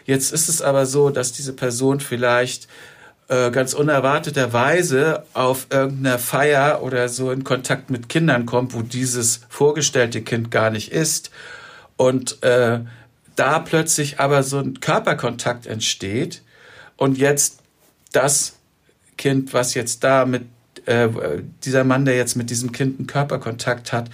Jetzt 0.06 0.34
ist 0.34 0.50
es 0.50 0.62
aber 0.62 0.86
so, 0.86 1.10
dass 1.10 1.32
diese 1.32 1.54
Person 1.54 2.00
vielleicht 2.00 2.68
äh, 3.30 3.52
ganz 3.52 3.74
unerwarteterweise 3.74 5.24
auf 5.34 5.68
irgendeiner 5.70 6.20
Feier 6.20 6.82
oder 6.82 7.10
so 7.10 7.32
in 7.32 7.44
Kontakt 7.44 7.90
mit 7.90 8.10
Kindern 8.10 8.46
kommt, 8.46 8.74
wo 8.74 8.82
dieses 8.82 9.42
vorgestellte 9.50 10.22
Kind 10.22 10.52
gar 10.52 10.72
nicht 10.72 10.92
ist. 10.92 11.30
Und 11.96 12.42
äh, 12.44 12.80
da 13.36 13.60
plötzlich 13.60 14.20
aber 14.20 14.44
so 14.44 14.58
ein 14.60 14.80
Körperkontakt 14.80 15.68
entsteht 15.68 16.42
und 16.98 17.18
jetzt 17.18 17.60
das 18.12 18.56
Kind, 19.18 19.54
was 19.54 19.76
jetzt 19.76 20.04
da 20.04 20.26
mit 20.26 20.44
äh, 20.86 21.10
dieser 21.64 21.84
Mann, 21.84 22.06
der 22.06 22.16
jetzt 22.18 22.36
mit 22.36 22.50
diesem 22.50 22.72
Kind 22.72 23.00
einen 23.00 23.08
Körperkontakt 23.08 23.94
hat, 23.94 24.10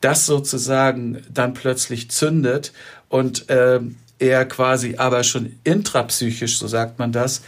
das 0.00 0.26
sozusagen 0.26 1.22
dann 1.32 1.54
plötzlich 1.54 2.10
zündet 2.10 2.72
und 3.08 3.50
äh, 3.50 3.80
er 4.18 4.44
quasi 4.46 4.96
aber 4.96 5.22
schon 5.22 5.56
intrapsychisch, 5.64 6.58
so 6.58 6.66
sagt 6.66 6.98
man 6.98 7.12
das, 7.12 7.42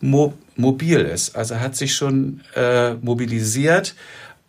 mo 0.00 0.34
mobil 0.56 1.00
ist. 1.00 1.36
Also 1.36 1.60
hat 1.60 1.76
sich 1.76 1.94
schon 1.94 2.40
äh, 2.54 2.94
mobilisiert 2.94 3.94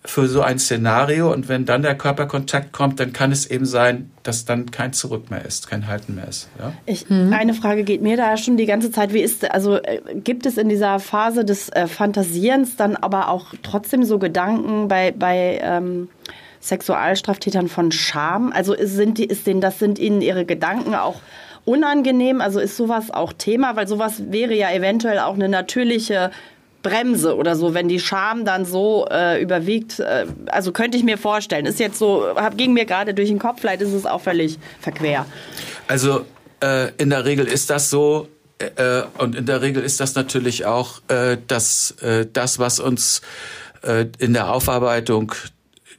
für 0.08 0.28
so 0.28 0.42
ein 0.42 0.58
Szenario 0.58 1.32
und 1.34 1.50
wenn 1.50 1.66
dann 1.66 1.82
der 1.82 1.96
Körperkontakt 1.96 2.72
kommt, 2.72 3.00
dann 3.00 3.12
kann 3.14 3.32
es 3.32 3.46
eben 3.46 3.66
sein, 3.66 4.10
dass 4.24 4.46
dann 4.46 4.72
kein 4.72 4.94
Zurück 4.94 5.30
mehr 5.30 5.44
ist, 5.46 5.70
kein 5.70 5.88
Halten 5.88 6.16
mehr 6.16 6.28
ist. 6.28 6.50
Ja? 6.60 6.74
Ich, 6.86 7.10
mhm. 7.10 7.34
Eine 7.34 7.54
Frage 7.54 7.84
geht 7.84 8.02
mir 8.02 8.16
da 8.16 8.38
schon 8.38 8.58
die 8.58 8.66
ganze 8.66 8.92
Zeit. 8.92 9.14
Wie 9.14 9.20
ist, 9.20 9.50
also 9.52 9.78
äh, 9.78 10.02
gibt 10.16 10.46
es 10.46 10.58
in 10.58 10.70
dieser 10.70 11.00
Phase 11.00 11.44
des 11.44 11.70
äh, 11.70 11.88
Fantasierens 11.88 12.78
dann 12.78 12.96
aber 12.96 13.30
auch 13.30 13.54
trotzdem 13.64 14.04
so 14.04 14.18
Gedanken 14.18 14.88
bei, 14.88 15.12
bei 15.12 15.60
ähm, 15.62 16.10
Sexualstraftätern 16.62 17.68
von 17.68 17.92
Scham? 17.92 18.54
Also 18.54 18.76
sind 18.80 19.18
die, 19.18 19.26
ist 19.26 19.46
denen, 19.46 19.62
das 19.62 19.78
sind 19.78 20.00
ihnen 20.00 20.22
ihre 20.22 20.46
Gedanken 20.46 20.96
auch 20.96 21.20
unangenehm? 21.68 22.42
Also 22.42 22.60
ist 22.60 22.78
sowas 22.78 23.12
auch 23.12 23.34
Thema? 23.34 23.76
Weil 23.76 23.88
sowas 23.88 24.32
wäre 24.32 24.56
ja 24.56 24.72
eventuell 24.72 25.20
auch 25.20 25.36
eine 25.36 25.50
natürliche 25.50 26.32
Bremse 26.82 27.36
oder 27.36 27.56
so, 27.56 27.74
wenn 27.74 27.88
die 27.88 28.00
Scham 28.00 28.46
dann 28.46 28.66
so 28.66 29.08
äh, 29.12 29.42
überwiegt. 29.42 30.00
Äh, 30.00 30.28
also 30.48 30.72
könnte 30.72 30.98
ich 30.98 31.04
mir 31.04 31.18
vorstellen. 31.18 31.66
Ist 31.66 31.80
jetzt 31.80 32.00
so, 32.00 32.26
hab, 32.36 32.58
ging 32.58 32.74
mir 32.74 32.86
gerade 32.86 33.14
durch 33.14 33.30
den 33.30 33.40
Kopf, 33.40 33.62
vielleicht 33.62 33.82
ist 33.82 33.94
es 33.94 34.06
auch 34.06 34.22
völlig 34.22 34.58
verquer. 34.80 35.26
Also 35.88 36.26
äh, 36.64 36.92
in 36.98 37.10
der 37.10 37.26
Regel 37.26 37.46
ist 37.46 37.70
das 37.70 37.90
so. 37.90 38.30
Äh, 38.60 39.04
und 39.18 39.36
in 39.36 39.46
der 39.46 39.62
Regel 39.62 39.84
ist 39.84 40.00
das 40.00 40.16
natürlich 40.16 40.66
auch 40.66 41.02
äh, 41.10 41.38
das, 41.48 41.92
äh, 42.02 42.26
das, 42.32 42.60
was 42.60 42.80
uns 42.80 43.22
in 44.18 44.34
der 44.34 44.52
Aufarbeitung 44.52 45.32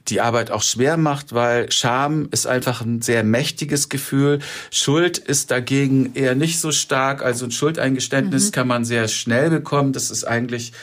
die 0.07 0.21
Arbeit 0.21 0.49
auch 0.51 0.63
schwer 0.63 0.97
macht, 0.97 1.33
weil 1.33 1.71
Scham 1.71 2.29
ist 2.31 2.47
einfach 2.47 2.81
ein 2.81 3.01
sehr 3.01 3.23
mächtiges 3.23 3.89
Gefühl. 3.89 4.39
Schuld 4.71 5.17
ist 5.17 5.51
dagegen 5.51 6.15
eher 6.15 6.35
nicht 6.35 6.59
so 6.59 6.71
stark. 6.71 7.23
Also 7.23 7.45
ein 7.45 7.51
Schuldeingeständnis 7.51 8.47
mhm. 8.47 8.51
kann 8.51 8.67
man 8.67 8.85
sehr 8.85 9.07
schnell 9.07 9.49
bekommen. 9.49 9.93
Das 9.93 10.09
ist 10.09 10.23
eigentlich 10.23 10.73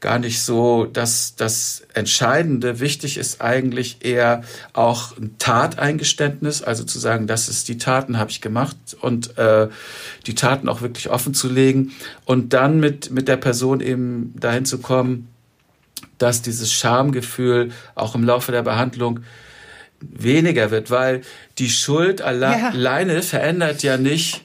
gar 0.00 0.18
nicht 0.18 0.40
so 0.40 0.86
dass 0.86 1.36
das 1.36 1.82
Entscheidende. 1.92 2.80
Wichtig 2.80 3.18
ist 3.18 3.40
eigentlich 3.40 3.98
eher 4.00 4.42
auch 4.72 5.16
ein 5.16 5.36
Tateingeständnis, 5.38 6.62
also 6.62 6.84
zu 6.84 6.98
sagen, 6.98 7.26
das 7.26 7.48
ist 7.48 7.68
die 7.68 7.78
Taten 7.78 8.18
habe 8.18 8.30
ich 8.30 8.40
gemacht 8.40 8.76
und 9.00 9.36
äh, 9.38 9.68
die 10.26 10.34
Taten 10.34 10.68
auch 10.68 10.80
wirklich 10.80 11.10
offen 11.10 11.34
zu 11.34 11.48
legen 11.48 11.92
und 12.24 12.54
dann 12.54 12.80
mit 12.80 13.10
mit 13.10 13.28
der 13.28 13.36
Person 13.36 13.80
eben 13.80 14.34
dahin 14.40 14.64
zu 14.64 14.78
kommen, 14.78 15.28
dass 16.22 16.42
dieses 16.42 16.72
Schamgefühl 16.72 17.72
auch 17.94 18.14
im 18.14 18.24
Laufe 18.24 18.52
der 18.52 18.62
Behandlung 18.62 19.20
weniger 20.00 20.70
wird, 20.70 20.90
weil 20.90 21.22
die 21.58 21.68
Schuld 21.68 22.22
alle 22.22 22.46
ja. 22.46 22.68
alleine 22.70 23.22
verändert 23.22 23.82
ja 23.82 23.96
nicht 23.96 24.44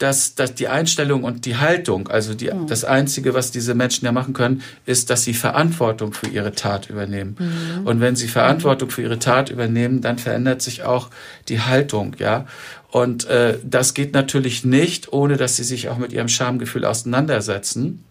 dass, 0.00 0.34
dass 0.34 0.54
die 0.54 0.66
Einstellung 0.66 1.24
und 1.24 1.44
die 1.44 1.58
Haltung, 1.58 2.08
also 2.08 2.32
die, 2.32 2.50
mhm. 2.50 2.66
das 2.66 2.84
Einzige, 2.84 3.34
was 3.34 3.50
diese 3.50 3.74
Menschen 3.74 4.06
ja 4.06 4.12
machen 4.12 4.32
können, 4.32 4.62
ist, 4.86 5.10
dass 5.10 5.24
sie 5.24 5.34
Verantwortung 5.34 6.14
für 6.14 6.26
ihre 6.26 6.52
Tat 6.52 6.88
übernehmen. 6.88 7.36
Mhm. 7.38 7.86
Und 7.86 8.00
wenn 8.00 8.16
sie 8.16 8.26
Verantwortung 8.26 8.88
für 8.88 9.02
ihre 9.02 9.18
Tat 9.18 9.50
übernehmen, 9.50 10.00
dann 10.00 10.18
verändert 10.18 10.62
sich 10.62 10.84
auch 10.84 11.10
die 11.48 11.60
Haltung, 11.60 12.16
ja. 12.18 12.46
Und 12.90 13.26
äh, 13.26 13.58
das 13.62 13.92
geht 13.92 14.14
natürlich 14.14 14.64
nicht, 14.64 15.12
ohne 15.12 15.36
dass 15.36 15.56
sie 15.56 15.64
sich 15.64 15.90
auch 15.90 15.98
mit 15.98 16.14
ihrem 16.14 16.28
Schamgefühl 16.28 16.86
auseinandersetzen. 16.86 18.02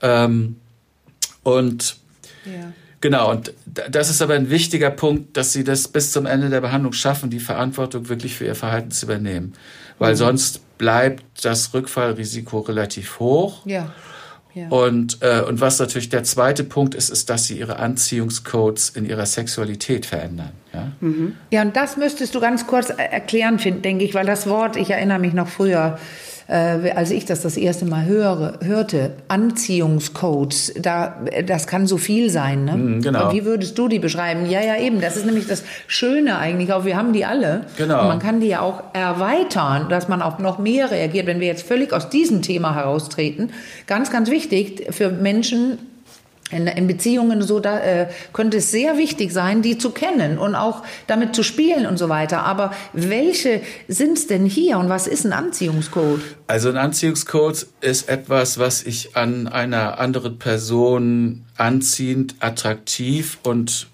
Ähm, 0.00 0.56
und 1.42 1.98
ja. 2.52 2.72
Genau, 3.00 3.30
und 3.30 3.52
das 3.90 4.10
ist 4.10 4.22
aber 4.22 4.34
ein 4.34 4.50
wichtiger 4.50 4.90
Punkt, 4.90 5.36
dass 5.36 5.52
sie 5.52 5.62
das 5.62 5.86
bis 5.86 6.10
zum 6.10 6.26
Ende 6.26 6.50
der 6.50 6.60
Behandlung 6.60 6.92
schaffen, 6.92 7.30
die 7.30 7.38
Verantwortung 7.38 8.08
wirklich 8.08 8.34
für 8.34 8.44
ihr 8.44 8.56
Verhalten 8.56 8.90
zu 8.90 9.06
übernehmen. 9.06 9.52
Weil 10.00 10.14
mhm. 10.14 10.16
sonst 10.16 10.78
bleibt 10.78 11.24
das 11.42 11.72
Rückfallrisiko 11.74 12.58
relativ 12.60 13.20
hoch. 13.20 13.64
Ja. 13.66 13.92
ja. 14.52 14.68
Und, 14.68 15.18
äh, 15.20 15.42
und 15.42 15.60
was 15.60 15.78
natürlich 15.78 16.08
der 16.08 16.24
zweite 16.24 16.64
Punkt 16.64 16.96
ist, 16.96 17.08
ist, 17.08 17.30
dass 17.30 17.44
sie 17.44 17.58
ihre 17.58 17.78
Anziehungscodes 17.78 18.90
in 18.90 19.04
ihrer 19.04 19.26
Sexualität 19.26 20.04
verändern. 20.04 20.50
Ja, 20.74 20.92
mhm. 21.00 21.36
ja 21.50 21.62
und 21.62 21.76
das 21.76 21.96
müsstest 21.96 22.34
du 22.34 22.40
ganz 22.40 22.66
kurz 22.66 22.90
erklären, 22.90 23.58
denke 23.58 24.04
ich, 24.04 24.14
weil 24.14 24.26
das 24.26 24.48
Wort, 24.48 24.74
ich 24.74 24.90
erinnere 24.90 25.20
mich 25.20 25.34
noch 25.34 25.48
früher, 25.48 25.98
äh, 26.48 26.90
als 26.92 27.10
ich 27.10 27.26
das 27.26 27.42
das 27.42 27.56
erste 27.58 27.84
Mal 27.84 28.06
höre, 28.06 28.58
hörte, 28.64 29.12
Anziehungscodes, 29.28 30.72
da, 30.80 31.20
das 31.46 31.66
kann 31.66 31.86
so 31.86 31.98
viel 31.98 32.30
sein. 32.30 32.64
Ne? 32.64 32.76
Mm, 32.76 33.02
genau. 33.02 33.32
wie 33.32 33.44
würdest 33.44 33.76
du 33.78 33.86
die 33.86 33.98
beschreiben? 33.98 34.48
Ja, 34.48 34.62
ja, 34.62 34.76
eben. 34.78 35.00
Das 35.00 35.16
ist 35.16 35.26
nämlich 35.26 35.46
das 35.46 35.62
Schöne 35.86 36.38
eigentlich. 36.38 36.72
Auch 36.72 36.86
wir 36.86 36.96
haben 36.96 37.12
die 37.12 37.26
alle. 37.26 37.66
Genau. 37.76 38.00
Und 38.00 38.08
man 38.08 38.18
kann 38.18 38.40
die 38.40 38.48
ja 38.48 38.60
auch 38.60 38.82
erweitern, 38.94 39.88
dass 39.90 40.08
man 40.08 40.22
auf 40.22 40.38
noch 40.38 40.58
mehr 40.58 40.90
reagiert. 40.90 41.26
Wenn 41.26 41.40
wir 41.40 41.46
jetzt 41.46 41.66
völlig 41.66 41.92
aus 41.92 42.08
diesem 42.08 42.40
Thema 42.40 42.74
heraustreten, 42.74 43.50
ganz, 43.86 44.10
ganz 44.10 44.30
wichtig 44.30 44.86
für 44.90 45.10
Menschen, 45.10 45.78
in, 46.50 46.66
in 46.66 46.86
Beziehungen 46.86 47.42
so, 47.42 47.60
da 47.60 47.80
äh, 47.80 48.08
könnte 48.32 48.58
es 48.58 48.70
sehr 48.70 48.96
wichtig 48.96 49.32
sein, 49.32 49.62
die 49.62 49.78
zu 49.78 49.90
kennen 49.90 50.38
und 50.38 50.54
auch 50.54 50.82
damit 51.06 51.34
zu 51.34 51.42
spielen 51.42 51.86
und 51.86 51.98
so 51.98 52.08
weiter. 52.08 52.44
Aber 52.44 52.72
welche 52.92 53.60
sind 53.86 54.18
es 54.18 54.26
denn 54.26 54.46
hier 54.46 54.78
und 54.78 54.88
was 54.88 55.06
ist 55.06 55.24
ein 55.24 55.32
Anziehungscode? 55.32 56.20
Also 56.46 56.68
ein 56.68 56.76
Anziehungscode 56.76 57.66
ist 57.80 58.08
etwas, 58.08 58.58
was 58.58 58.82
ich 58.82 59.16
an 59.16 59.46
einer 59.46 59.98
anderen 59.98 60.38
Person 60.38 61.44
anziehend, 61.56 62.36
attraktiv 62.40 63.38
und 63.42 63.88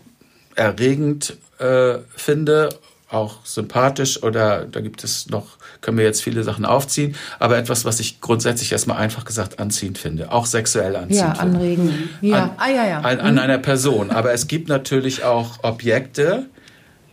erregend 0.54 1.36
äh, 1.58 1.98
finde, 2.14 2.68
auch 3.14 3.44
sympathisch 3.44 4.22
oder 4.22 4.64
da 4.66 4.80
gibt 4.80 5.04
es 5.04 5.28
noch 5.30 5.56
können 5.84 5.98
wir 5.98 6.04
jetzt 6.04 6.22
viele 6.22 6.42
Sachen 6.42 6.64
aufziehen, 6.64 7.14
aber 7.38 7.58
etwas, 7.58 7.84
was 7.84 8.00
ich 8.00 8.20
grundsätzlich 8.20 8.72
erstmal 8.72 8.96
einfach 8.96 9.24
gesagt 9.24 9.58
anziehend 9.58 9.98
finde, 9.98 10.32
auch 10.32 10.46
sexuell 10.46 10.96
anziehend. 10.96 11.36
Ja, 11.36 11.42
anregen. 11.42 12.08
Ja. 12.22 12.44
An, 12.44 12.50
ah, 12.56 12.70
ja, 12.70 12.86
ja. 12.86 13.00
An, 13.00 13.20
an 13.20 13.38
einer 13.38 13.58
Person. 13.58 14.10
Aber 14.10 14.32
es 14.32 14.46
gibt 14.46 14.68
natürlich 14.68 15.24
auch 15.24 15.62
Objekte, 15.62 16.46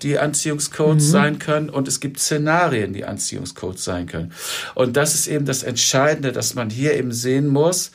die 0.01 0.17
Anziehungscodes 0.17 1.07
mhm. 1.07 1.11
sein 1.11 1.39
können 1.39 1.69
und 1.69 1.87
es 1.87 1.99
gibt 1.99 2.19
Szenarien, 2.19 2.93
die 2.93 3.05
Anziehungscodes 3.05 3.83
sein 3.83 4.07
können. 4.07 4.31
Und 4.73 4.97
das 4.97 5.15
ist 5.15 5.27
eben 5.27 5.45
das 5.45 5.63
Entscheidende, 5.63 6.31
dass 6.31 6.55
man 6.55 6.69
hier 6.69 6.95
eben 6.95 7.11
sehen 7.11 7.47
muss, 7.47 7.91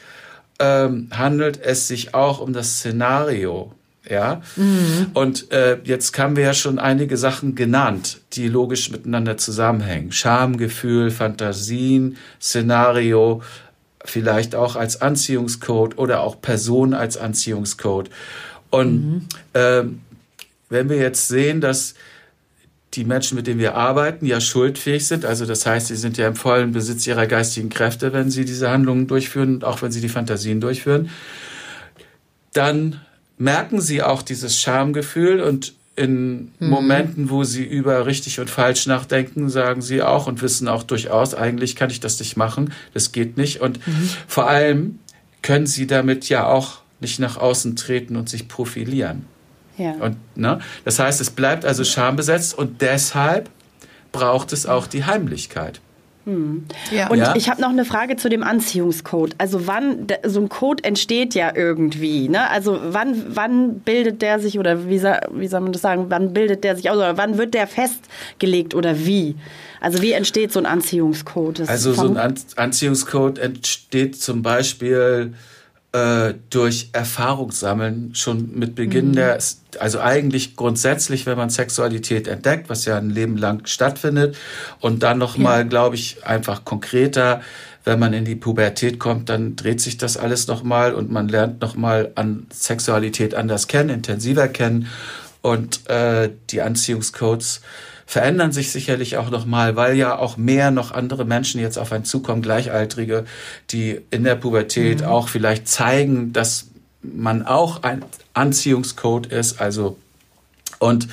ähm, 0.59 1.09
handelt 1.11 1.61
es 1.61 1.89
sich 1.89 2.15
auch 2.15 2.41
um 2.41 2.53
das 2.53 2.79
Szenario 2.79 3.73
ja. 4.09 4.43
Mhm. 4.57 5.09
Und 5.15 5.51
äh, 5.53 5.79
jetzt 5.85 6.17
haben 6.19 6.37
wir 6.37 6.45
ja 6.45 6.55
schon 6.55 6.79
einige 6.79 7.17
Sachen 7.17 7.55
genannt, 7.55 8.21
die 8.33 8.49
logisch 8.49 8.91
miteinander 8.91 9.37
zusammenhängen. 9.37 10.13
Schamgefühl, 10.13 11.11
Fantasien, 11.11 12.17
Szenario, 12.41 13.43
vielleicht 14.05 14.55
auch 14.55 14.77
als 14.77 15.03
Anziehungscode 15.03 15.99
oder 15.99 16.21
auch 16.21 16.41
Person 16.41 16.95
als 16.95 17.17
Anziehungscode. 17.17 18.11
Und 18.71 19.05
mhm. 19.05 19.27
äh, 19.53 19.83
wenn 20.69 20.89
wir 20.89 20.97
jetzt 20.97 21.29
sehen, 21.29 21.61
dass 21.61 21.95
die 22.95 23.05
Menschen, 23.05 23.37
mit 23.37 23.47
denen 23.47 23.61
wir 23.61 23.75
arbeiten, 23.75 24.25
ja 24.27 24.41
schuldfähig 24.41 25.07
sind. 25.07 25.25
Also 25.25 25.45
das 25.45 25.67
heißt, 25.67 25.89
sie 25.89 25.97
sind 25.97 26.17
ja 26.17 26.29
im 26.29 26.35
vollen 26.35 26.73
Besitz 26.73 27.07
ihrer 27.07 27.27
geistigen 27.27 27.69
Kräfte, 27.69 28.13
wenn 28.13 28.31
sie 28.31 28.45
diese 28.45 28.71
Handlungen 28.71 29.07
durchführen, 29.07 29.63
auch 29.63 29.83
wenn 29.83 29.93
sie 29.93 30.01
die 30.01 30.09
Fantasien 30.09 30.61
durchführen. 30.61 31.11
Dann 32.53 33.01
merken 33.39 33.81
sie 33.81 34.03
auch 34.03 34.23
dieses 34.23 34.61
Schamgefühl 34.61 35.41
und 35.41 35.75
in 35.97 36.53
mhm. 36.59 36.69
Momenten, 36.69 37.31
wo 37.31 37.43
sie 37.43 37.65
über 37.65 38.05
richtig 38.07 38.39
und 38.39 38.51
falsch 38.51 38.87
nachdenken, 38.87 39.49
sagen 39.49 39.81
sie 39.81 40.03
auch 40.03 40.27
und 40.27 40.43
wissen 40.43 40.69
auch 40.69 40.83
durchaus, 40.83 41.35
eigentlich 41.35 41.75
kann 41.75 41.89
ich 41.89 42.01
das 42.01 42.19
nicht 42.19 42.37
machen, 42.37 42.73
das 42.93 43.13
geht 43.13 43.39
nicht. 43.39 43.61
Und 43.61 43.85
mhm. 43.87 44.11
vor 44.29 44.49
allem 44.49 44.99
können 45.41 45.67
sie 45.67 45.87
damit 45.87 46.29
ja 46.29 46.47
auch 46.47 46.81
nicht 47.01 47.19
nach 47.19 47.39
außen 47.39 47.77
treten 47.77 48.17
und 48.17 48.29
sich 48.29 48.47
profilieren. 48.47 49.25
Ja. 49.79 49.93
Und, 49.93 50.17
ne? 50.37 50.61
Das 50.85 50.99
heißt, 50.99 51.21
es 51.21 51.31
bleibt 51.31 51.65
also 51.65 51.85
schambesetzt 51.85 52.57
und 52.57 52.81
deshalb 52.83 53.51
braucht 54.13 54.53
es 54.53 54.67
auch 54.67 54.87
die 54.87 55.05
Heimlichkeit. 55.05 55.81
Hm. 56.27 56.65
Ja. 56.91 57.09
Und 57.09 57.19
ja? 57.19 57.37
ich 57.37 57.49
habe 57.49 57.61
noch 57.61 57.69
eine 57.69 57.85
Frage 57.85 58.17
zu 58.17 58.29
dem 58.29 58.43
Anziehungscode. 58.43 59.37
Also 59.39 59.69
wann 59.69 60.09
so 60.25 60.41
ein 60.41 60.49
Code 60.49 60.83
entsteht 60.83 61.35
ja 61.37 61.53
irgendwie. 61.55 62.29
Ne? 62.29 62.51
Also 62.51 62.81
wann, 62.83 63.25
wann 63.29 63.79
bildet 63.79 64.23
der 64.23 64.41
sich 64.41 64.59
oder 64.59 64.89
wie, 64.89 65.01
wie 65.01 65.47
soll 65.47 65.61
man 65.61 65.73
das 65.73 65.83
sagen? 65.83 66.07
Wann 66.09 66.33
bildet 66.33 66.65
der 66.65 66.75
sich 66.75 66.91
aus 66.91 66.97
oder 66.97 67.17
wann 67.17 67.39
wird 67.39 67.55
der 67.55 67.69
festgelegt 67.69 68.75
oder 68.75 69.07
wie? 69.07 69.37
Also 69.81 70.03
wie 70.03 70.13
entsteht 70.13 70.53
so 70.53 70.59
ein 70.59 70.67
Anziehungscode? 70.67 71.61
Das 71.61 71.69
also 71.69 71.93
so 71.93 72.09
ein 72.09 72.17
An 72.17 72.35
Anziehungscode 72.57 73.39
entsteht 73.39 74.21
zum 74.21 74.43
Beispiel 74.43 75.33
äh, 75.93 76.35
durch 76.51 76.91
Erfahrung 76.93 77.53
sammeln, 77.53 78.15
schon 78.15 78.59
mit 78.59 78.75
Beginn 78.75 79.09
mhm. 79.09 79.15
der, 79.15 79.39
also 79.79 80.01
eigentlich 80.01 80.57
grundsätzlich, 80.57 81.27
wenn 81.27 81.37
man 81.37 81.51
Sexualität 81.51 82.29
entdeckt, 82.29 82.69
was 82.69 82.85
ja 82.85 82.99
ein 82.99 83.11
Leben 83.11 83.37
lang 83.37 83.67
stattfindet, 83.67 84.37
und 84.81 85.03
dann 85.03 85.19
nochmal, 85.19 85.61
ja. 85.61 85.65
glaube 85.65 85.95
ich, 85.95 86.25
einfach 86.27 86.65
konkreter, 86.65 87.41
wenn 87.85 88.01
man 88.01 88.13
in 88.13 88.25
die 88.25 88.35
Pubertät 88.35 88.99
kommt, 88.99 89.29
dann 89.29 89.55
dreht 89.55 89.81
sich 89.81 89.97
das 89.97 90.17
alles 90.17 90.49
nochmal 90.49 90.93
und 90.93 91.11
man 91.11 91.29
lernt 91.29 91.61
nochmal 91.61 92.11
an 92.17 92.47
Sexualität 92.53 93.35
anders 93.35 93.69
kennen, 93.69 93.91
intensiver 93.91 94.49
kennen 94.49 94.89
und 95.41 95.89
äh, 95.89 96.31
die 96.51 96.63
Anziehungscodes 96.63 97.61
verändern 98.07 98.53
sich 98.53 98.71
sicherlich 98.71 99.17
auch 99.17 99.31
nochmal, 99.31 99.75
weil 99.75 99.97
ja 99.97 100.17
auch 100.17 100.37
mehr 100.37 100.71
noch 100.71 100.93
andere 100.93 101.25
Menschen 101.25 101.61
jetzt 101.61 101.77
auf 101.77 101.93
einen 101.93 102.05
zukommen, 102.05 102.41
Gleichaltrige, 102.41 103.25
die 103.71 104.01
in 104.11 104.23
der 104.23 104.37
Pubertät 104.37 105.01
mhm. 105.01 105.07
auch 105.07 105.29
vielleicht 105.29 105.67
zeigen, 105.67 106.33
dass 106.33 106.69
man 107.03 107.45
auch 107.45 107.83
ein 107.83 108.05
Anziehungscode 108.33 109.27
ist, 109.27 109.61
also 109.61 109.97
und 110.79 111.09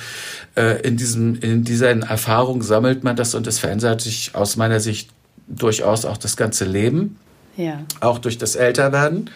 äh, 0.56 0.82
in 0.82 0.96
diesem 0.96 1.40
in 1.40 1.64
dieser 1.64 1.90
Erfahrung 1.90 2.62
sammelt 2.62 3.02
man 3.02 3.16
das 3.16 3.34
und 3.34 3.46
es 3.46 3.58
verändert 3.58 4.00
sich 4.00 4.34
aus 4.34 4.56
meiner 4.56 4.80
Sicht 4.80 5.10
durchaus 5.48 6.04
auch 6.04 6.16
das 6.16 6.36
ganze 6.36 6.64
Leben, 6.64 7.18
ja. 7.56 7.84
auch 8.00 8.18
durch 8.18 8.38
das 8.38 8.56
Älterwerden. 8.56 9.30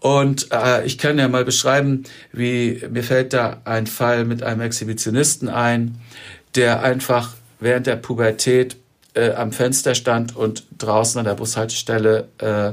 Und 0.00 0.48
äh, 0.50 0.84
ich 0.84 0.98
kann 0.98 1.18
ja 1.18 1.28
mal 1.28 1.44
beschreiben, 1.44 2.02
wie 2.32 2.82
mir 2.90 3.04
fällt 3.04 3.32
da 3.32 3.60
ein 3.64 3.86
Fall 3.86 4.24
mit 4.24 4.42
einem 4.42 4.60
Exhibitionisten 4.60 5.48
ein, 5.48 6.00
der 6.54 6.82
einfach 6.82 7.34
während 7.60 7.86
der 7.86 7.96
Pubertät 7.96 8.76
äh, 9.14 9.32
am 9.32 9.52
Fenster 9.52 9.94
stand 9.94 10.36
und 10.36 10.64
draußen 10.78 11.18
an 11.18 11.24
der 11.24 11.34
Bushaltestelle 11.34 12.28
äh, 12.38 12.72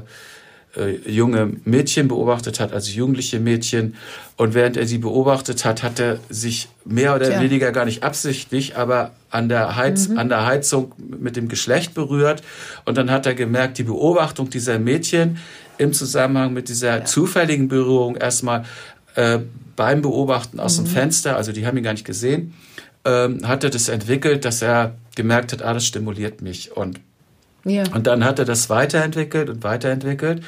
äh, 0.78 1.10
junge 1.10 1.52
Mädchen 1.66 2.08
beobachtet 2.08 2.60
hat, 2.60 2.74
also 2.74 2.92
jugendliche 2.92 3.40
Mädchen. 3.40 3.96
Und 4.38 4.54
während 4.54 4.78
er 4.78 4.86
sie 4.86 5.00
beobachtet 5.00 5.66
hat, 5.66 5.84
hat 5.84 6.00
er 6.00 6.20
sich 6.30 6.70
mehr 6.86 7.16
oder 7.16 7.30
Tja. 7.30 7.42
weniger 7.42 7.72
gar 7.72 7.86
nicht 7.86 8.04
absichtlich, 8.04 8.78
aber 8.78 9.12
an 9.30 9.50
der, 9.50 9.76
Heiz, 9.76 10.08
mhm. 10.08 10.18
an 10.18 10.30
der 10.30 10.46
Heizung 10.46 10.94
mit 10.98 11.36
dem 11.36 11.50
Geschlecht 11.50 11.94
berührt. 11.94 12.42
Und 12.86 12.98
dann 12.98 13.12
hat 13.12 13.26
er 13.26 13.36
gemerkt, 13.36 13.78
die 13.78 13.84
Beobachtung 13.84 14.50
dieser 14.50 14.80
Mädchen 14.80 15.38
im 15.78 15.94
Zusammenhang 15.94 16.54
mit 16.54 16.70
dieser 16.70 17.00
ja. 17.00 17.06
zufälligen 17.06 17.68
Berührung 17.68 18.16
erstmal 18.16 18.66
äh, 19.16 19.40
beim 19.76 20.02
Beobachten 20.02 20.60
aus 20.60 20.80
mhm. 20.80 20.84
dem 20.84 20.92
Fenster, 20.92 21.36
also 21.36 21.52
die 21.52 21.66
haben 21.66 21.78
ihn 21.78 21.84
gar 21.84 21.94
nicht 21.94 22.06
gesehen, 22.06 22.54
ähm, 23.06 23.48
hat 23.48 23.64
er 23.64 23.70
das 23.70 23.90
entwickelt, 23.90 24.46
dass 24.46 24.62
er 24.62 24.96
gemerkt 25.16 25.54
hat, 25.54 25.62
alles 25.62 25.86
stimuliert 25.86 26.42
mich. 26.42 26.76
Und 26.76 27.00
ja. 27.66 27.84
Und 27.94 28.08
dann 28.08 28.24
hat 28.24 28.40
er 28.40 28.46
das 28.46 28.70
weiterentwickelt 28.70 29.50
und 29.50 29.64
weiterentwickelt, 29.64 30.44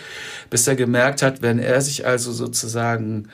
bis 0.50 0.68
er 0.68 0.76
gemerkt 0.76 1.22
hat, 1.22 1.42
wenn 1.42 1.60
er 1.60 1.82
sich 1.82 2.06
also 2.06 2.32
sozusagen 2.32 3.28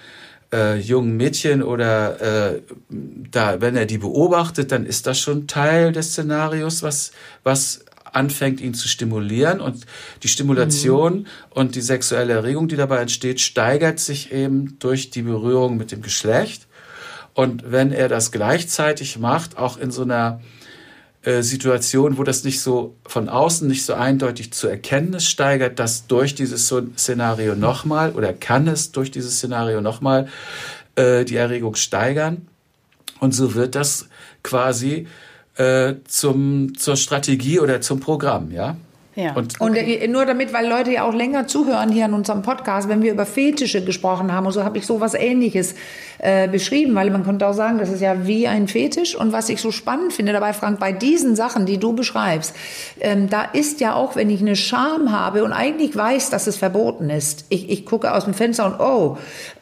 äh, 0.54 0.80
jungen 0.80 1.16
Mädchen 1.18 1.62
oder 1.62 2.54
äh, 2.54 2.62
da, 2.90 3.62
wenn 3.62 3.76
er 3.76 3.86
die 3.86 3.98
beobachtet, 3.98 4.72
dann 4.72 4.86
ist 4.86 5.06
das 5.06 5.20
schon 5.20 5.48
Teil 5.48 5.92
des 5.92 6.12
Szenarios, 6.12 6.84
was, 6.84 7.12
was 7.44 7.86
anfängt, 8.14 8.62
ihn 8.62 8.74
zu 8.74 8.88
stimulieren. 8.88 9.60
Und 9.60 9.86
die 10.24 10.28
Stimulation 10.28 11.20
mhm. 11.20 11.26
und 11.52 11.76
die 11.76 11.82
sexuelle 11.82 12.34
Erregung, 12.34 12.68
die 12.68 12.78
dabei 12.78 12.98
entsteht, 12.98 13.40
steigert 13.40 14.00
sich 14.00 14.32
eben 14.32 14.80
durch 14.80 15.12
die 15.12 15.22
Berührung 15.22 15.78
mit 15.78 15.92
dem 15.92 16.02
Geschlecht. 16.02 16.67
Und 17.38 17.72
wenn 17.72 17.92
er 17.92 18.10
das 18.10 18.32
gleichzeitig 18.32 19.20
macht, 19.20 19.60
auch 19.60 19.78
in 19.78 19.92
so 19.92 20.02
einer 20.02 20.42
äh, 21.22 21.44
Situation, 21.44 22.18
wo 22.18 22.24
das 22.24 22.44
nicht 22.44 22.62
so 22.62 22.96
von 23.06 23.30
außen 23.30 23.68
nicht 23.68 23.86
so 23.86 23.94
eindeutig 23.94 24.54
zu 24.54 24.68
erkennen 24.68 25.14
ist, 25.14 25.28
steigert 25.28 25.78
das 25.78 26.08
durch 26.08 26.34
dieses 26.34 26.66
Szenario 26.66 27.56
nochmal 27.56 28.14
oder 28.14 28.34
kann 28.34 28.68
es 28.68 28.92
durch 28.92 29.12
dieses 29.12 29.38
Szenario 29.38 29.82
nochmal 29.82 30.30
äh, 30.96 31.26
die 31.26 31.36
Erregung 31.36 31.76
steigern. 31.76 32.48
Und 33.20 33.36
so 33.36 33.54
wird 33.54 33.76
das 33.76 34.10
quasi 34.42 35.06
äh, 35.58 35.94
zum, 36.08 36.76
zur 36.76 36.96
Strategie 36.96 37.60
oder 37.60 37.82
zum 37.82 38.00
Programm, 38.00 38.50
ja. 38.52 38.78
Ja. 39.18 39.34
Und, 39.34 39.60
okay. 39.60 40.04
und, 40.04 40.12
nur 40.12 40.28
damit, 40.28 40.54
weil 40.54 40.68
Leute 40.68 40.92
ja 40.92 41.04
auch 41.04 41.14
länger 41.14 41.48
zuhören 41.48 41.92
hier 41.92 42.06
in 42.06 42.14
unserem 42.14 42.44
Podcast, 42.44 42.88
wenn 42.88 43.02
wir 43.02 43.12
über 43.12 43.26
Fetische 43.26 43.84
gesprochen 43.84 44.32
haben, 44.32 44.46
und 44.46 44.52
so 44.52 44.64
habe 44.64 44.78
ich 44.78 44.86
so 44.86 45.02
was 45.02 45.16
Ähnliches 45.16 45.74
äh, 46.20 46.48
beschrieben, 46.48 46.94
weil 46.94 47.10
man 47.10 47.24
könnte 47.24 47.48
auch 47.48 47.54
sagen, 47.54 47.80
das 47.80 47.90
ist 47.90 48.02
ja 48.02 48.28
wie 48.28 48.48
ein 48.48 48.68
Fetisch. 48.68 49.16
Und 49.16 49.32
was 49.32 49.50
ich 49.50 49.60
so 49.60 49.72
spannend 49.72 50.14
finde 50.14 50.34
dabei, 50.34 50.54
Frank, 50.54 50.80
bei 50.80 50.92
diesen 50.92 51.36
Sachen, 51.36 51.66
die 51.66 51.80
du 51.80 51.94
beschreibst, 51.94 52.56
ähm, 53.00 53.28
da 53.28 53.42
ist 53.42 53.80
ja 53.80 53.96
auch, 53.96 54.16
wenn 54.16 54.30
ich 54.30 54.42
eine 54.42 54.56
Scham 54.56 55.12
habe 55.12 55.44
und 55.44 55.52
eigentlich 55.52 55.96
weiß, 55.96 56.30
dass 56.30 56.46
es 56.46 56.58
verboten 56.58 57.10
ist, 57.10 57.46
ich, 57.50 57.72
ich 57.72 57.88
gucke 57.88 58.14
aus 58.14 58.26
dem 58.26 58.36
Fenster 58.36 58.68
und 58.68 58.80
oh, 58.80 59.18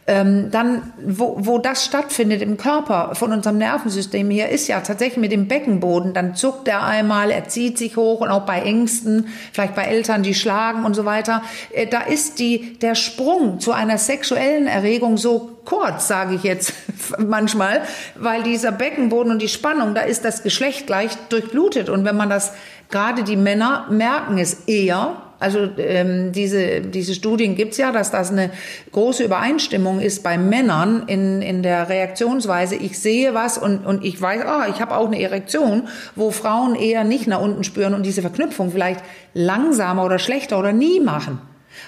ähm, 0.08 0.51
dann, 0.51 0.93
wo, 1.03 1.36
wo 1.39 1.58
das 1.58 1.84
stattfindet 1.84 2.43
im 2.43 2.58
Körper 2.58 3.16
von 3.16 3.34
unserem 3.34 3.58
Nervensystem 3.58 4.30
hier, 4.30 4.49
ist 4.49 4.68
ja 4.68 4.82
tatsächlich 4.82 5.18
mit 5.18 5.32
dem 5.32 5.47
Beckenboden. 5.47 6.14
Dann 6.14 6.36
zuckt 6.36 6.68
er 6.68 6.84
einmal, 6.84 7.32
er 7.32 7.47
zieht 7.47 7.80
sich 7.80 7.97
hoch 7.97 8.22
und 8.22 8.30
auch 8.30 8.45
bei 8.45 8.62
Ängsten, 8.62 9.28
vielleicht 9.51 9.74
bei 9.74 9.86
Eltern, 9.86 10.22
die 10.22 10.36
schlagen 10.36 10.86
und 10.86 10.93
so 10.93 11.06
weiter. 11.06 11.41
Äh, 11.72 11.88
da 11.88 12.01
ist 12.01 12.38
die, 12.38 12.78
der 12.78 12.93
Sprung 12.93 13.60
zu 13.60 13.72
einer 13.72 13.97
sexuellen 13.97 14.68
Erregung 14.68 15.18
so 15.18 15.58
kurz, 15.66 16.08
sage 16.08 16.36
ich 16.36 16.43
jetzt 16.43 16.74
manchmal, 17.18 17.82
weil 18.14 18.43
dieser 18.43 18.72
Beckenboden 18.72 19.32
und 19.32 19.41
die 19.41 19.49
Spannung, 19.49 19.95
da 19.95 20.01
ist 20.01 20.24
das 20.24 20.43
Geschlecht 20.43 20.86
gleich 20.86 21.16
durchblutet. 21.30 21.89
Und 21.89 22.06
wenn 22.06 22.16
man 22.16 22.30
das, 22.30 22.53
gerade 22.91 23.24
die 23.24 23.38
Männer 23.38 23.88
merken 23.89 24.38
es 24.38 24.66
eher, 24.68 25.24
also 25.40 25.70
ähm, 25.78 26.32
diese, 26.32 26.82
diese 26.82 27.14
Studien 27.14 27.56
gibt's 27.56 27.78
ja, 27.78 27.92
dass 27.92 28.12
das 28.12 28.32
eine 28.32 28.52
große 28.92 29.24
Übereinstimmung 29.24 30.00
ist 30.00 30.24
bei 30.24 30.38
Männern 30.38 31.04
in, 31.08 31.42
in 31.42 31.62
der 31.62 31.90
Reaktionsweise. 31.90 32.76
Ich 32.76 33.00
sehe 33.00 33.34
was 33.34 33.58
und, 33.58 33.86
und 33.86 34.04
ich 34.06 34.22
weiß, 34.22 34.42
ah, 34.46 34.68
ich 34.70 34.82
habe 34.82 34.96
auch 34.96 35.08
eine 35.08 35.22
Erektion, 35.22 35.88
wo 36.16 36.32
Frauen 36.32 36.76
eher 36.76 37.04
nicht 37.04 37.28
nach 37.28 37.42
unten 37.42 37.64
spüren 37.64 37.94
und 37.94 38.04
diese 38.04 38.22
Verknüpfung 38.22 38.72
vielleicht 38.72 39.02
langsamer 39.34 40.06
oder 40.06 40.20
schlechter 40.20 40.58
oder 40.58 40.72
nie 40.72 41.00
machen. 41.00 41.40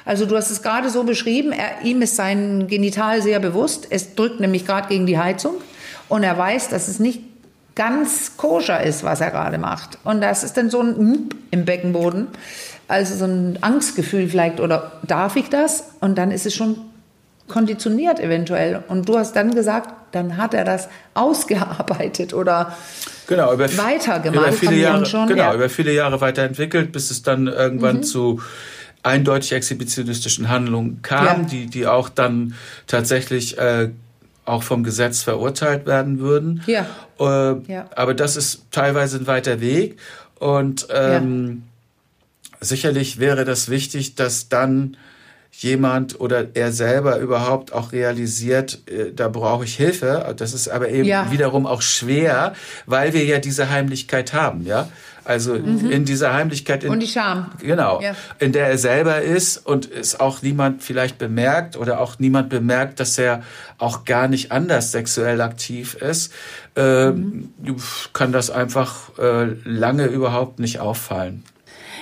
Also 0.03 0.25
du 0.25 0.35
hast 0.35 0.51
es 0.51 0.61
gerade 0.61 0.89
so 0.89 1.03
beschrieben, 1.03 1.53
er, 1.53 1.85
ihm 1.85 2.01
ist 2.01 2.15
sein 2.15 2.67
Genital 2.67 3.21
sehr 3.21 3.39
bewusst. 3.39 3.87
Es 3.89 4.15
drückt 4.15 4.39
nämlich 4.39 4.65
gerade 4.65 4.89
gegen 4.89 5.05
die 5.05 5.17
Heizung 5.17 5.55
und 6.09 6.23
er 6.23 6.37
weiß, 6.37 6.69
dass 6.69 6.87
es 6.87 6.99
nicht 6.99 7.21
ganz 7.75 8.37
koscher 8.37 8.81
ist, 8.83 9.03
was 9.03 9.21
er 9.21 9.31
gerade 9.31 9.57
macht. 9.57 9.99
Und 10.03 10.19
das 10.21 10.43
ist 10.43 10.57
dann 10.57 10.69
so 10.69 10.81
ein 10.81 11.29
im 11.51 11.65
Beckenboden. 11.65 12.27
Also 12.87 13.15
so 13.15 13.25
ein 13.25 13.57
Angstgefühl 13.61 14.29
vielleicht, 14.29 14.59
oder 14.59 14.93
darf 15.05 15.35
ich 15.35 15.49
das? 15.49 15.91
Und 15.99 16.17
dann 16.17 16.31
ist 16.31 16.45
es 16.45 16.55
schon 16.55 16.77
konditioniert 17.47 18.19
eventuell. 18.19 18.83
Und 18.87 19.09
du 19.09 19.17
hast 19.17 19.35
dann 19.35 19.53
gesagt, 19.53 19.93
dann 20.11 20.37
hat 20.37 20.53
er 20.53 20.63
das 20.63 20.87
ausgearbeitet 21.13 22.33
oder 22.33 22.75
genau, 23.27 23.53
über, 23.53 23.65
weitergemacht. 23.77 24.47
Über 24.47 24.53
viele 24.53 24.75
Jahre, 24.75 25.05
schon, 25.05 25.27
genau, 25.27 25.43
ja. 25.43 25.53
über 25.53 25.69
viele 25.69 25.93
Jahre 25.93 26.21
weiterentwickelt, 26.21 26.91
bis 26.91 27.11
es 27.11 27.23
dann 27.23 27.47
irgendwann 27.47 27.97
mhm. 27.97 28.03
zu 28.03 28.41
eindeutig 29.03 29.53
exhibitionistischen 29.53 30.49
Handlungen 30.49 31.01
kam, 31.01 31.25
ja. 31.25 31.35
die, 31.35 31.67
die 31.67 31.87
auch 31.87 32.09
dann 32.09 32.55
tatsächlich 32.87 33.57
äh, 33.57 33.89
auch 34.45 34.63
vom 34.63 34.83
Gesetz 34.83 35.23
verurteilt 35.23 35.85
werden 35.85 36.19
würden. 36.19 36.63
Ja. 36.67 36.85
Äh, 37.19 37.55
ja. 37.71 37.85
Aber 37.95 38.13
das 38.13 38.35
ist 38.35 38.63
teilweise 38.71 39.17
ein 39.17 39.27
weiter 39.27 39.59
Weg. 39.59 39.97
Und 40.39 40.87
ähm, 40.91 41.63
sicherlich 42.59 43.19
wäre 43.19 43.45
das 43.45 43.69
wichtig, 43.69 44.15
dass 44.15 44.49
dann 44.49 44.97
jemand 45.51 46.19
oder 46.19 46.55
er 46.55 46.71
selber 46.71 47.17
überhaupt 47.17 47.73
auch 47.73 47.91
realisiert, 47.91 48.79
äh, 48.87 49.11
da 49.13 49.27
brauche 49.27 49.65
ich 49.65 49.75
Hilfe. 49.75 50.33
Das 50.37 50.53
ist 50.53 50.67
aber 50.67 50.89
eben 50.89 51.07
ja. 51.07 51.31
wiederum 51.31 51.65
auch 51.65 51.81
schwer, 51.81 52.53
weil 52.85 53.13
wir 53.13 53.25
ja 53.25 53.39
diese 53.39 53.69
Heimlichkeit 53.69 54.33
haben, 54.33 54.65
ja. 54.65 54.89
Also 55.23 55.55
mhm. 55.55 55.91
in 55.91 56.05
dieser 56.05 56.33
Heimlichkeit. 56.33 56.85
In, 56.85 56.91
und 56.91 57.01
die 57.01 57.07
Scham. 57.07 57.51
Genau. 57.61 57.99
Ja. 58.01 58.15
In 58.39 58.53
der 58.53 58.67
er 58.67 58.77
selber 58.77 59.21
ist 59.21 59.57
und 59.57 59.91
es 59.91 60.17
auch 60.17 60.41
niemand 60.41 60.83
vielleicht 60.83 61.17
bemerkt 61.17 61.75
oder 61.75 61.99
auch 61.99 62.17
niemand 62.17 62.47
bemerkt, 62.47 63.01
dass 63.01 63.17
er 63.17 63.43
auch 63.77 64.05
gar 64.05 64.29
nicht 64.29 64.53
anders 64.53 64.93
sexuell 64.93 65.41
aktiv 65.41 65.95
ist, 65.95 66.31
äh, 66.77 67.09
mhm. 67.09 67.49
kann 68.13 68.31
das 68.31 68.49
einfach 68.49 69.17
äh, 69.19 69.47
lange 69.65 70.05
überhaupt 70.05 70.59
nicht 70.59 70.79
auffallen. 70.79 71.43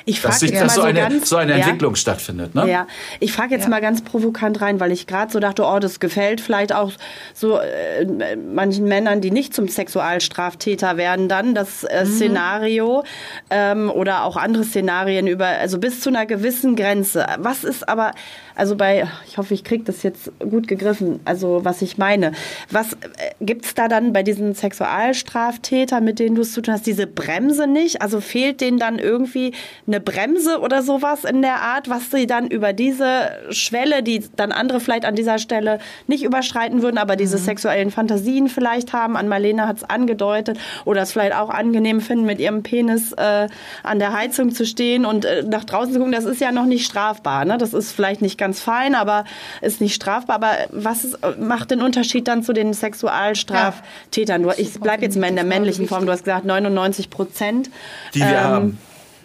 Ich 0.07 0.21
frage 0.21 0.45
jetzt 0.45 0.61
dass 0.61 0.61
mal 0.61 0.69
so, 0.69 0.81
eine, 0.83 0.99
ganz, 0.99 1.29
so 1.29 1.35
eine 1.35 1.53
Entwicklung 1.53 1.93
ja, 1.93 1.97
stattfindet. 1.97 2.53
Ne? 2.53 2.69
Ja, 2.69 2.87
ich 3.19 3.33
frage 3.33 3.55
jetzt 3.55 3.63
ja. 3.63 3.69
mal 3.69 3.81
ganz 3.81 4.03
provokant 4.03 4.61
rein, 4.61 4.79
weil 4.79 4.91
ich 4.91 5.07
gerade 5.07 5.31
so 5.31 5.39
dachte, 5.39 5.63
oh, 5.63 5.79
das 5.79 5.99
gefällt 5.99 6.41
vielleicht 6.41 6.73
auch 6.73 6.91
so 7.33 7.57
äh, 7.59 8.35
manchen 8.35 8.85
Männern, 8.85 9.21
die 9.21 9.31
nicht 9.31 9.55
zum 9.55 9.67
Sexualstraftäter 9.67 10.97
werden, 10.97 11.27
dann 11.27 11.55
das 11.55 11.83
äh, 11.83 12.05
mhm. 12.05 12.09
Szenario 12.09 13.03
ähm, 13.49 13.89
oder 13.89 14.23
auch 14.25 14.37
andere 14.37 14.63
Szenarien 14.63 15.25
über, 15.25 15.47
also 15.47 15.79
bis 15.79 16.01
zu 16.01 16.09
einer 16.09 16.27
gewissen 16.27 16.75
Grenze. 16.75 17.25
Was 17.39 17.63
ist 17.63 17.89
aber 17.89 18.11
also 18.55 18.75
bei, 18.75 19.07
ich 19.27 19.37
hoffe, 19.37 19.53
ich 19.53 19.63
kriege 19.63 19.83
das 19.83 20.03
jetzt 20.03 20.31
gut 20.39 20.67
gegriffen, 20.67 21.19
also 21.25 21.61
was 21.63 21.81
ich 21.81 21.97
meine. 21.97 22.31
Was 22.71 22.93
äh, 22.93 22.97
gibt 23.41 23.65
es 23.65 23.73
da 23.73 23.87
dann 23.87 24.13
bei 24.13 24.23
diesen 24.23 24.55
Sexualstraftätern, 24.55 26.03
mit 26.03 26.19
denen 26.19 26.35
du 26.35 26.41
es 26.41 26.53
zu 26.53 26.61
tun 26.61 26.73
hast, 26.73 26.87
diese 26.87 27.05
Bremse 27.05 27.67
nicht? 27.67 28.01
Also 28.01 28.21
fehlt 28.21 28.61
denen 28.61 28.79
dann 28.79 28.97
irgendwie 28.97 29.53
eine 29.87 29.99
Bremse 29.99 30.59
oder 30.59 30.81
sowas 30.83 31.25
in 31.25 31.41
der 31.41 31.61
Art, 31.61 31.89
was 31.89 32.11
sie 32.11 32.27
dann 32.27 32.47
über 32.47 32.71
diese 32.71 33.29
Schwelle, 33.49 34.03
die 34.03 34.23
dann 34.35 34.51
andere 34.53 34.79
vielleicht 34.79 35.05
an 35.05 35.15
dieser 35.15 35.37
Stelle 35.37 35.79
nicht 36.07 36.23
überschreiten 36.23 36.81
würden, 36.81 36.97
aber 36.97 37.17
diese 37.17 37.37
mhm. 37.37 37.41
sexuellen 37.41 37.91
Fantasien 37.91 38.47
vielleicht 38.47 38.93
haben. 38.93 39.17
An 39.17 39.27
Marlene 39.27 39.67
hat 39.67 39.77
es 39.77 39.83
angedeutet 39.83 40.57
oder 40.85 41.01
es 41.01 41.11
vielleicht 41.11 41.35
auch 41.35 41.49
angenehm 41.49 41.99
finden, 41.99 42.25
mit 42.25 42.39
ihrem 42.39 42.63
Penis 42.63 43.11
äh, 43.13 43.47
an 43.83 43.99
der 43.99 44.13
Heizung 44.13 44.51
zu 44.51 44.65
stehen 44.65 45.05
und 45.05 45.25
äh, 45.25 45.43
nach 45.43 45.65
draußen 45.65 45.91
zu 45.91 45.99
gucken. 45.99 46.13
Das 46.13 46.25
ist 46.25 46.39
ja 46.39 46.53
noch 46.53 46.65
nicht 46.65 46.85
strafbar. 46.85 47.43
Ne? 47.43 47.57
Das 47.57 47.73
ist 47.73 47.91
vielleicht 47.91 48.21
nicht 48.21 48.37
ganz 48.37 48.44
fein, 48.53 48.95
aber 48.95 49.25
ist 49.61 49.81
nicht 49.81 49.95
strafbar. 49.95 50.35
Aber 50.35 50.51
was 50.71 51.03
ist, 51.03 51.17
macht 51.39 51.71
den 51.71 51.81
Unterschied 51.81 52.27
dann 52.27 52.43
zu 52.43 52.53
den 52.53 52.73
Sexualstraftätern? 52.73 54.45
Ja. 54.45 54.53
Ich 54.57 54.79
bleibe 54.79 55.03
jetzt 55.03 55.17
mal 55.17 55.27
in 55.27 55.35
der 55.35 55.45
männlichen 55.45 55.87
Form. 55.87 56.05
Du 56.05 56.11
hast 56.11 56.23
gesagt 56.23 56.45
99 56.45 57.09
Prozent. 57.09 57.69
Die 58.13 58.19
wir 58.19 58.27
ähm, 58.27 58.37
haben. 58.37 58.77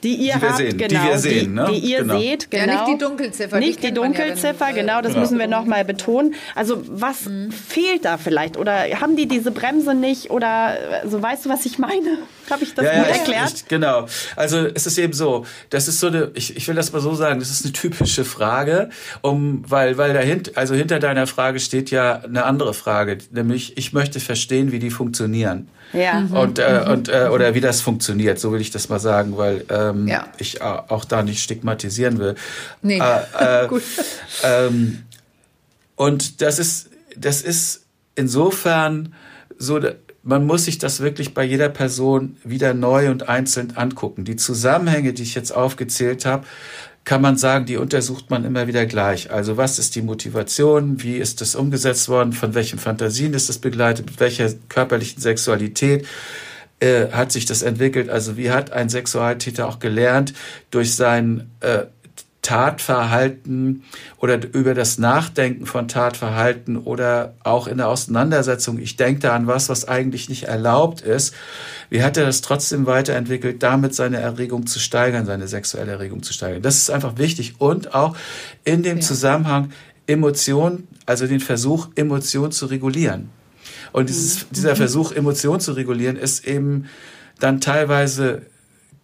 Die 0.02 0.14
ihr 0.14 0.34
die 0.34 0.40
wir 0.42 0.48
habt, 0.48 0.56
sehen, 0.56 0.78
genau. 0.78 1.02
Die 1.02 1.08
wir 1.08 1.18
sehen, 1.18 1.54
ne? 1.54 1.66
Die, 1.70 1.80
die 1.80 1.90
ihr 1.90 1.98
genau. 1.98 2.18
seht, 2.18 2.50
genau. 2.50 2.64
Ja, 2.64 2.72
nicht 2.72 2.88
die 2.88 3.04
Dunkelziffer. 3.04 3.58
Nicht 3.58 3.82
die, 3.82 3.88
die 3.88 3.94
Dunkelziffer, 3.94 4.68
ja 4.68 4.74
genau, 4.74 5.00
das 5.00 5.12
genau. 5.12 5.20
müssen 5.20 5.38
wir 5.38 5.46
nochmal 5.46 5.84
betonen. 5.84 6.34
Also 6.54 6.82
was 6.88 7.26
mhm. 7.26 7.52
fehlt 7.52 8.04
da 8.04 8.16
vielleicht? 8.16 8.56
Oder 8.56 8.84
haben 9.00 9.16
die 9.16 9.26
diese 9.26 9.50
Bremse 9.50 9.94
nicht? 9.94 10.30
Oder 10.30 10.76
so 11.04 11.20
also, 11.20 11.22
weißt 11.22 11.44
du, 11.44 11.48
was 11.50 11.66
ich 11.66 11.78
meine? 11.78 12.18
Habe 12.50 12.64
ich 12.64 12.74
das 12.74 12.84
ja, 12.84 12.96
gut 12.96 13.06
ja, 13.08 13.16
erklärt? 13.16 13.52
Ich, 13.54 13.68
genau. 13.68 14.06
Also 14.36 14.66
es 14.66 14.86
ist 14.86 14.98
eben 14.98 15.12
so, 15.12 15.44
das 15.70 15.88
ist 15.88 16.00
so 16.00 16.08
eine, 16.08 16.30
ich, 16.34 16.56
ich 16.56 16.66
will 16.66 16.74
das 16.74 16.92
mal 16.92 17.00
so 17.00 17.14
sagen, 17.14 17.38
das 17.38 17.50
ist 17.50 17.64
eine 17.64 17.72
typische 17.72 18.24
Frage, 18.24 18.90
um, 19.22 19.62
weil, 19.68 19.98
weil 19.98 20.14
dahinter, 20.14 20.52
also 20.54 20.74
hinter 20.74 20.98
deiner 20.98 21.26
Frage 21.26 21.60
steht 21.60 21.90
ja 21.90 22.20
eine 22.20 22.44
andere 22.44 22.74
Frage, 22.74 23.18
nämlich 23.30 23.76
ich 23.76 23.92
möchte 23.92 24.20
verstehen, 24.20 24.72
wie 24.72 24.78
die 24.78 24.90
funktionieren. 24.90 25.68
Ja. 25.92 26.20
Mhm. 26.20 26.36
Und, 26.36 26.58
äh, 26.58 26.84
und 26.88 27.08
äh, 27.08 27.28
oder 27.32 27.54
wie 27.54 27.60
das 27.60 27.80
funktioniert, 27.80 28.38
so 28.38 28.52
will 28.52 28.60
ich 28.60 28.70
das 28.70 28.88
mal 28.88 29.00
sagen, 29.00 29.36
weil 29.36 29.64
ähm, 29.68 30.06
ja. 30.06 30.26
ich 30.38 30.62
auch 30.62 31.04
da 31.04 31.22
nicht 31.22 31.42
stigmatisieren 31.42 32.18
will. 32.18 32.34
Nee. 32.82 33.00
Äh, 33.00 33.64
äh, 33.64 33.68
Gut. 33.68 33.82
Ähm, 34.44 35.02
und 35.96 36.40
das 36.40 36.58
ist, 36.58 36.90
das 37.16 37.42
ist 37.42 37.84
insofern 38.14 39.14
so, 39.58 39.80
man 40.22 40.46
muss 40.46 40.64
sich 40.64 40.78
das 40.78 41.00
wirklich 41.00 41.34
bei 41.34 41.44
jeder 41.44 41.68
Person 41.68 42.36
wieder 42.44 42.74
neu 42.74 43.10
und 43.10 43.28
einzeln 43.28 43.76
angucken. 43.76 44.24
Die 44.24 44.36
Zusammenhänge, 44.36 45.12
die 45.12 45.22
ich 45.22 45.34
jetzt 45.34 45.50
aufgezählt 45.50 46.24
habe, 46.26 46.46
kann 47.10 47.22
man 47.22 47.36
sagen, 47.36 47.66
die 47.66 47.76
untersucht 47.76 48.30
man 48.30 48.44
immer 48.44 48.68
wieder 48.68 48.86
gleich. 48.86 49.32
Also 49.32 49.56
was 49.56 49.80
ist 49.80 49.96
die 49.96 50.00
Motivation? 50.02 51.02
Wie 51.02 51.16
ist 51.16 51.40
das 51.40 51.56
umgesetzt 51.56 52.08
worden? 52.08 52.32
Von 52.32 52.54
welchen 52.54 52.78
Fantasien 52.78 53.34
ist 53.34 53.48
das 53.48 53.58
begleitet? 53.58 54.06
Mit 54.06 54.20
welcher 54.20 54.48
körperlichen 54.68 55.20
Sexualität? 55.20 56.06
Äh, 56.78 57.08
hat 57.10 57.32
sich 57.32 57.46
das 57.46 57.62
entwickelt? 57.62 58.10
Also 58.10 58.36
wie 58.36 58.52
hat 58.52 58.70
ein 58.70 58.88
Sexualtäter 58.88 59.66
auch 59.66 59.80
gelernt, 59.80 60.34
durch 60.70 60.94
sein 60.94 61.50
äh, 61.58 61.86
Tatverhalten 62.50 63.84
oder 64.18 64.40
über 64.52 64.74
das 64.74 64.98
Nachdenken 64.98 65.66
von 65.66 65.86
Tatverhalten 65.86 66.78
oder 66.78 67.34
auch 67.44 67.68
in 67.68 67.76
der 67.76 67.86
Auseinandersetzung, 67.86 68.80
ich 68.80 68.96
denke 68.96 69.20
da 69.20 69.36
an 69.36 69.46
was, 69.46 69.68
was 69.68 69.86
eigentlich 69.86 70.28
nicht 70.28 70.48
erlaubt 70.48 71.00
ist, 71.00 71.32
wie 71.90 72.02
hat 72.02 72.16
er 72.16 72.26
das 72.26 72.40
trotzdem 72.40 72.86
weiterentwickelt, 72.86 73.62
damit 73.62 73.94
seine 73.94 74.16
Erregung 74.16 74.66
zu 74.66 74.80
steigern, 74.80 75.26
seine 75.26 75.46
sexuelle 75.46 75.92
Erregung 75.92 76.24
zu 76.24 76.32
steigern. 76.32 76.60
Das 76.60 76.76
ist 76.76 76.90
einfach 76.90 77.18
wichtig 77.18 77.54
und 77.58 77.94
auch 77.94 78.16
in 78.64 78.82
dem 78.82 78.96
ja. 78.96 79.04
Zusammenhang 79.04 79.70
Emotionen, 80.08 80.88
also 81.06 81.28
den 81.28 81.38
Versuch, 81.38 81.90
Emotionen 81.94 82.50
zu 82.50 82.66
regulieren. 82.66 83.28
Und 83.92 84.08
dieses, 84.08 84.42
mhm. 84.42 84.46
dieser 84.56 84.72
mhm. 84.72 84.78
Versuch, 84.78 85.12
Emotionen 85.12 85.60
zu 85.60 85.70
regulieren, 85.70 86.16
ist 86.16 86.44
eben 86.44 86.86
dann 87.38 87.60
teilweise 87.60 88.42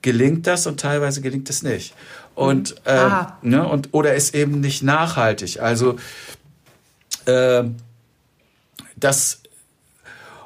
gelingt 0.03 0.49
das 0.49 0.67
und 0.67 0.81
teilweise 0.81 1.21
gelingt 1.21 1.49
es 1.49 1.63
nicht 1.63 1.95
und, 2.37 2.77
äh, 2.85 3.11
ne, 3.43 3.67
und 3.67 3.89
oder 3.93 4.15
ist 4.15 4.35
eben 4.35 4.61
nicht 4.61 4.83
nachhaltig. 4.83 5.61
Also 5.61 5.97
äh, 7.25 7.65
das 8.95 9.41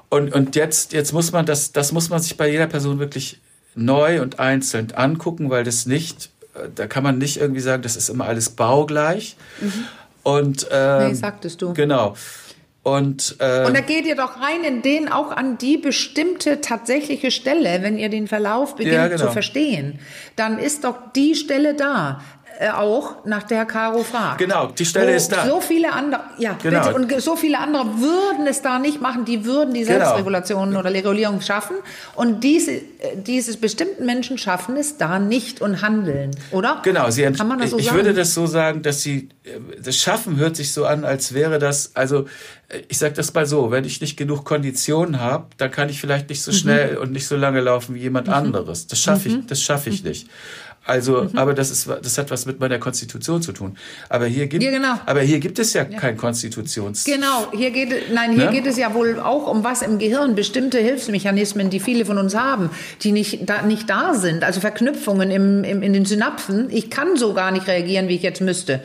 und, 0.09 0.33
und 0.35 0.57
jetzt, 0.57 0.93
jetzt 0.93 1.13
muss 1.13 1.31
man 1.33 1.47
das, 1.47 1.73
das 1.73 1.93
muss 1.93 2.11
man 2.11 2.21
sich 2.21 2.37
bei 2.37 2.51
jeder 2.51 2.67
Person 2.67 2.99
wirklich 2.99 3.41
neu 3.75 4.21
und 4.21 4.41
einzeln 4.41 4.93
angucken, 4.93 5.51
weil 5.51 5.63
das 5.63 5.87
nicht, 5.87 6.31
äh, 6.55 6.69
da 6.75 6.87
kann 6.87 7.05
man 7.05 7.19
nicht 7.19 7.39
irgendwie 7.39 7.61
sagen, 7.61 7.83
das 7.83 7.97
ist 7.97 8.09
immer 8.09 8.27
alles 8.27 8.51
baugleich. 8.51 9.37
Mhm. 9.61 9.73
Und 10.23 10.67
ähm, 10.71 11.09
nee, 11.09 11.15
sagtest 11.15 11.63
du. 11.63 11.73
Genau. 11.75 12.17
Und, 12.83 13.37
äh, 13.41 13.67
und 13.67 13.77
da 13.77 13.81
geht 13.81 14.07
ihr 14.07 14.17
doch 14.17 14.41
rein 14.41 14.65
in 14.65 14.81
den 14.81 15.11
auch 15.11 15.33
an 15.33 15.59
die 15.59 15.77
bestimmte 15.77 16.63
tatsächliche 16.63 17.31
Stelle, 17.31 17.83
wenn 17.83 17.99
ihr 17.99 18.09
den 18.09 18.27
Verlauf 18.27 18.77
beginnt 18.77 18.95
ja, 18.95 19.09
genau. 19.09 19.27
zu 19.27 19.33
verstehen, 19.33 19.99
dann 20.37 20.59
ist 20.59 20.85
doch 20.85 20.97
die 21.15 21.35
Stelle 21.35 21.75
da 21.75 22.23
äh, 22.61 22.69
auch 22.69 23.25
nach 23.25 23.45
der 23.45 23.65
Caro 23.65 24.03
fragt. 24.03 24.37
Genau, 24.37 24.67
die 24.67 24.85
Stelle 24.85 25.15
ist 25.15 25.33
da. 25.33 25.47
So 25.47 25.63
viele 25.63 25.95
andere, 25.95 26.25
ja, 26.37 26.59
genau. 26.63 26.93
bitte, 26.93 26.95
und 26.95 27.23
so 27.23 27.35
viele 27.35 27.59
andere 27.59 27.85
würden 28.01 28.47
es 28.47 28.61
da 28.61 28.79
nicht 28.79 29.01
machen, 29.01 29.25
die 29.25 29.47
würden 29.47 29.73
die 29.73 29.81
genau. 29.81 29.99
Selbstregulation 29.99 30.69
genau. 30.69 30.81
oder 30.81 30.93
Regulierung 30.93 31.41
schaffen 31.41 31.77
und 32.17 32.45
diese, 32.45 32.73
äh, 32.73 32.83
dieses 33.17 33.57
bestimmten 33.57 34.05
Menschen 34.05 34.37
schaffen 34.37 34.77
es 34.77 34.99
da 34.99 35.19
nicht 35.19 35.63
und 35.63 35.81
handeln, 35.81 36.33
oder? 36.51 36.83
Genau, 36.83 37.09
sie 37.09 37.23
Kann 37.33 37.49
man 37.49 37.61
das 37.61 37.71
so 37.71 37.79
ich 37.79 37.87
sagen? 37.87 37.97
würde 37.97 38.13
das 38.13 38.35
so 38.35 38.47
sagen, 38.47 38.83
dass 38.83 39.01
sie 39.01 39.31
äh, 39.45 39.83
das 39.83 39.97
Schaffen 39.97 40.37
hört 40.37 40.55
sich 40.55 40.75
so 40.75 40.85
an, 40.85 41.05
als 41.05 41.33
wäre 41.33 41.59
das, 41.59 41.93
also 41.97 42.27
ich 42.89 42.99
sage 42.99 43.15
das 43.15 43.35
mal 43.35 43.47
so, 43.47 43.71
wenn 43.71 43.85
ich 43.85 44.01
nicht 44.01 44.17
genug 44.17 44.45
Konditionen 44.45 45.21
habe, 45.21 45.47
dann 45.57 45.71
kann 45.71 45.89
ich 45.89 46.01
vielleicht 46.01 46.29
nicht 46.29 46.43
so 46.43 46.53
mhm. 46.53 46.57
schnell 46.57 46.93
mhm. 46.93 47.03
und 47.03 47.13
nicht 47.13 47.27
so 47.27 47.37
lange 47.37 47.61
laufen 47.61 47.95
wie 47.95 48.01
jemand 48.01 48.29
mhm. 48.29 48.35
anderes. 48.35 48.87
Das 48.87 49.01
schaffe 49.01 49.29
ich, 49.29 49.37
mhm. 49.37 49.47
das 49.47 49.63
schaffe 49.63 49.91
ich 49.91 50.05
nicht. 50.05 50.29
Also, 50.87 51.25
mhm. 51.25 51.37
aber 51.37 51.53
das 51.53 51.71
ist, 51.71 51.89
das 51.89 52.17
hat 52.17 52.31
was 52.31 52.47
mit 52.47 52.59
meiner 52.59 52.79
Konstitution 52.79 53.43
zu 53.43 53.53
tun. 53.53 53.77
Aber 54.09 54.27
hier 54.27 54.47
gibt, 54.47 54.63
ja, 54.63 54.71
genau. 54.71 54.95
aber 55.05 55.21
hier 55.21 55.39
gibt 55.39 55.59
es 55.59 55.73
ja, 55.75 55.85
ja. 55.89 55.99
kein 55.99 56.17
Konstitutions. 56.17 57.05
Genau, 57.05 57.53
hier 57.53 57.71
geht, 57.71 58.13
nein, 58.15 58.33
hier 58.33 58.47
ne? 58.47 58.53
geht 58.53 58.67
es 58.67 58.79
ja 58.79 58.95
wohl 58.95 59.21
auch 59.21 59.47
um 59.47 59.63
was 59.63 59.83
im 59.83 59.99
Gehirn, 59.99 60.35
bestimmte 60.35 60.79
Hilfsmechanismen, 60.79 61.71
die 61.71 61.81
viele 61.81 62.07
von 62.07 62.19
uns 62.19 62.35
haben, 62.35 62.71
die 63.03 63.13
nicht 63.13 63.49
da, 63.49 63.63
nicht 63.63 63.91
da 63.91 64.15
sind. 64.15 64.43
Also 64.43 64.61
Verknüpfungen 64.61 65.31
im, 65.31 65.65
im, 65.65 65.83
in 65.83 65.93
den 65.93 66.07
Synapsen. 66.07 66.71
Ich 66.71 66.89
kann 66.89 67.17
so 67.17 67.35
gar 67.35 67.51
nicht 67.51 67.67
reagieren, 67.67 68.09
wie 68.09 68.15
ich 68.15 68.23
jetzt 68.23 68.41
müsste 68.41 68.81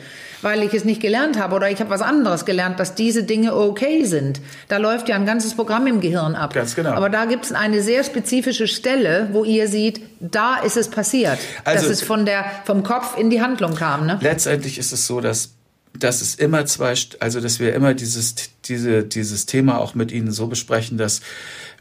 weil 0.46 0.62
ich 0.62 0.72
es 0.74 0.84
nicht 0.84 1.02
gelernt 1.02 1.40
habe 1.40 1.56
oder 1.56 1.72
ich 1.72 1.80
habe 1.80 1.90
was 1.90 2.02
anderes 2.02 2.44
gelernt, 2.44 2.78
dass 2.78 2.94
diese 2.94 3.24
Dinge 3.24 3.56
okay 3.56 4.04
sind. 4.04 4.40
Da 4.68 4.76
läuft 4.76 5.08
ja 5.08 5.16
ein 5.16 5.26
ganzes 5.26 5.54
Programm 5.54 5.88
im 5.88 6.00
Gehirn 6.00 6.36
ab. 6.36 6.54
Ganz 6.54 6.76
genau. 6.76 6.90
Aber 6.90 7.10
da 7.10 7.24
gibt 7.24 7.46
es 7.46 7.52
eine 7.52 7.82
sehr 7.82 8.04
spezifische 8.04 8.68
Stelle, 8.68 9.28
wo 9.32 9.42
ihr 9.42 9.66
seht, 9.66 10.00
da 10.20 10.58
ist 10.58 10.76
es 10.76 10.86
passiert, 10.86 11.36
also, 11.64 11.88
dass 11.88 11.98
es 11.98 12.00
von 12.00 12.26
der, 12.26 12.44
vom 12.64 12.84
Kopf 12.84 13.18
in 13.18 13.28
die 13.28 13.42
Handlung 13.42 13.74
kam. 13.74 14.06
Ne? 14.06 14.20
Letztendlich 14.22 14.78
ist 14.78 14.92
es 14.92 15.08
so, 15.08 15.20
dass 15.20 15.50
dass 15.98 16.20
es 16.20 16.34
immer 16.34 16.64
zwei, 16.66 16.94
also 17.18 17.40
dass 17.40 17.58
wir 17.58 17.74
immer 17.74 17.94
dieses, 17.94 18.34
diese, 18.66 19.02
dieses 19.02 19.46
Thema 19.46 19.78
auch 19.78 19.94
mit 19.94 20.12
Ihnen 20.12 20.30
so 20.30 20.46
besprechen, 20.46 20.96
dass 20.96 21.22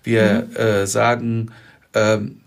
wir 0.04 0.48
mhm. 0.50 0.56
äh, 0.56 0.88
sagen, 0.88 1.52
ähm, 1.94 2.40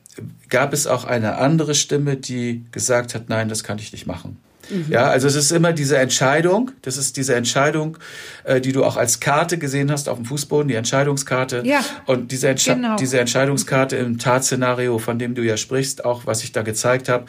gab 0.49 0.73
es 0.73 0.89
auch 0.89 1.05
eine 1.05 1.37
andere 1.37 1.75
Stimme, 1.75 2.17
die 2.17 2.65
gesagt 2.73 3.15
hat, 3.15 3.29
nein, 3.29 3.49
das 3.51 3.63
kann 3.63 3.79
ich 3.79 3.93
nicht 3.93 4.07
machen. 4.07 4.39
Mhm. 4.71 4.87
Ja, 4.91 5.09
also 5.09 5.29
es 5.29 5.35
ist 5.35 5.51
immer 5.53 5.73
diese 5.73 5.99
Entscheidung, 5.99 6.71
das 6.83 6.97
ist 6.97 7.17
diese 7.17 7.35
Entscheidung, 7.35 7.99
äh, 8.45 8.61
die 8.61 8.73
du 8.73 8.85
auch 8.85 8.97
als 8.97 9.21
Karte 9.21 9.59
gesehen 9.59 9.91
hast 9.91 10.09
auf 10.09 10.17
dem 10.17 10.25
Fußboden, 10.25 10.69
die 10.69 10.75
Entscheidungskarte. 10.75 11.63
Ja. 11.65 11.85
Und 12.07 12.33
diese, 12.33 12.49
Entsche 12.49 12.75
genau. 12.75 12.97
diese 12.97 13.21
Entscheidungskarte 13.21 13.97
im 13.97 14.19
Tatszenario, 14.19 14.99
von 14.99 15.19
dem 15.19 15.35
du 15.35 15.43
ja 15.43 15.57
sprichst, 15.57 16.05
auch 16.05 16.27
was 16.27 16.45
ich 16.45 16.53
da 16.53 16.63
gezeigt 16.63 17.09
habe, 17.09 17.27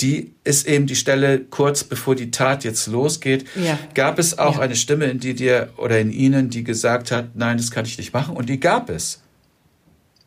die 0.00 0.32
ist 0.42 0.66
eben 0.66 0.86
die 0.86 0.96
Stelle 0.96 1.38
kurz 1.38 1.84
bevor 1.84 2.14
die 2.16 2.30
Tat 2.30 2.64
jetzt 2.64 2.86
losgeht. 2.88 3.44
Ja. 3.54 3.78
Gab 3.94 4.18
es 4.18 4.38
auch 4.38 4.56
ja. 4.56 4.62
eine 4.62 4.74
Stimme 4.74 5.06
in 5.06 5.20
die 5.20 5.34
dir 5.34 5.70
oder 5.76 5.98
in 6.00 6.10
ihnen, 6.10 6.50
die 6.50 6.64
gesagt 6.64 7.10
hat, 7.10 7.36
nein, 7.36 7.58
das 7.58 7.70
kann 7.70 7.84
ich 7.84 7.96
nicht 7.96 8.12
machen? 8.12 8.36
Und 8.36 8.48
die 8.48 8.58
gab 8.58 8.90
es. 8.90 9.23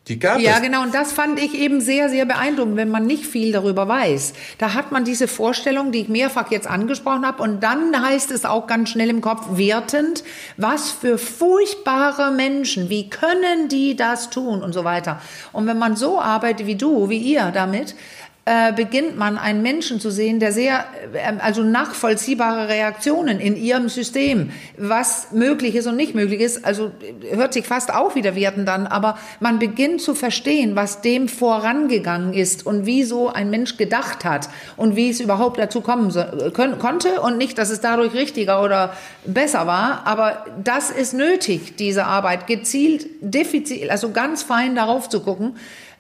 Die 0.08 0.20
gab 0.20 0.40
ja, 0.40 0.56
es. 0.56 0.62
genau. 0.62 0.84
Und 0.84 0.94
das 0.94 1.12
fand 1.12 1.40
ich 1.40 1.54
eben 1.54 1.82
sehr, 1.82 2.10
sehr 2.10 2.26
beeindruckend, 2.26 2.78
wenn 2.78 2.90
man 2.90 3.06
nicht 3.06 3.26
viel 3.26 3.52
darüber 3.52 3.88
weiß. 3.88 4.34
Da 4.58 4.74
hat 4.74 4.92
man 4.92 5.04
diese 5.04 5.28
Vorstellung, 5.28 5.92
die 5.92 6.02
ich 6.02 6.08
mehrfach 6.08 6.50
jetzt 6.50 6.68
angesprochen 6.68 7.26
habe. 7.26 7.44
Und 7.44 7.62
dann 7.62 8.02
heißt 8.02 8.32
es 8.32 8.46
auch 8.46 8.68
ganz 8.68 8.90
schnell 8.90 9.10
im 9.10 9.22
Kopf 9.22 9.46
wertend, 9.58 10.24
was 10.56 10.92
für 10.92 11.18
furchtbare 11.18 12.32
Menschen, 12.32 12.90
wie 12.90 13.10
können 13.10 13.68
die 13.68 13.96
das 13.96 14.30
tun 14.30 14.64
und 14.64 14.74
so 14.74 14.84
weiter. 14.84 15.22
Und 15.52 15.68
wenn 15.68 15.78
man 15.78 15.96
so 15.96 16.22
arbeitet 16.22 16.68
wie 16.68 16.76
du, 16.76 17.10
wie 17.10 17.18
ihr 17.18 17.52
damit, 17.52 17.96
äh, 18.48 18.72
beginnt 18.72 19.18
man 19.18 19.38
einen 19.38 19.62
Menschen 19.62 20.00
zu 20.00 20.10
sehen, 20.10 20.40
der 20.40 20.54
sehr, 20.54 20.86
äh, 21.12 21.34
also 21.40 21.64
nachvollziehbare 21.64 22.70
Reaktionen 22.70 23.42
in 23.42 23.58
ihrem 23.58 23.90
System, 23.90 24.52
was 24.78 25.34
möglich 25.34 25.76
ist 25.76 25.86
und 25.86 25.98
nicht 25.98 26.16
möglich 26.16 26.40
ist, 26.40 26.64
also 26.64 26.92
hört 27.30 27.52
sich 27.52 27.68
fast 27.68 27.94
auch 27.94 28.16
wieder 28.16 28.36
wertend 28.36 28.70
an, 28.70 28.88
aber 28.88 29.18
man 29.42 29.60
beginnt 29.60 30.00
zu 30.00 30.16
verstehen, 30.16 30.78
was 30.78 31.02
dem 31.02 31.28
vorangegangen 31.28 32.34
ist 32.34 32.66
und 32.66 32.86
wie 32.86 33.04
so 33.04 33.28
ein 33.28 33.50
Mensch 33.50 33.76
gedacht 33.76 34.24
hat 34.24 34.48
und 34.78 34.96
wie 34.96 35.10
es 35.10 35.20
überhaupt 35.20 35.60
dazu 35.60 35.82
kommen 35.82 36.10
so, 36.10 36.24
können, 36.54 36.80
konnte. 36.80 37.20
Und 37.20 37.38
nicht, 37.38 37.58
dass 37.58 37.70
es 37.70 37.82
dadurch 37.82 38.14
richtiger 38.14 38.64
oder 38.64 38.94
besser 39.26 39.68
war, 39.68 40.04
aber 40.06 40.46
das 40.64 40.90
ist 40.90 41.14
nötig, 41.14 41.76
diese 41.76 42.06
Arbeit, 42.06 42.48
gezielt, 42.48 43.08
defizit, 43.20 43.92
also 43.92 44.12
ganz 44.12 44.42
fein 44.42 44.74
darauf 44.74 45.10
zu 45.10 45.20
gucken, 45.20 45.58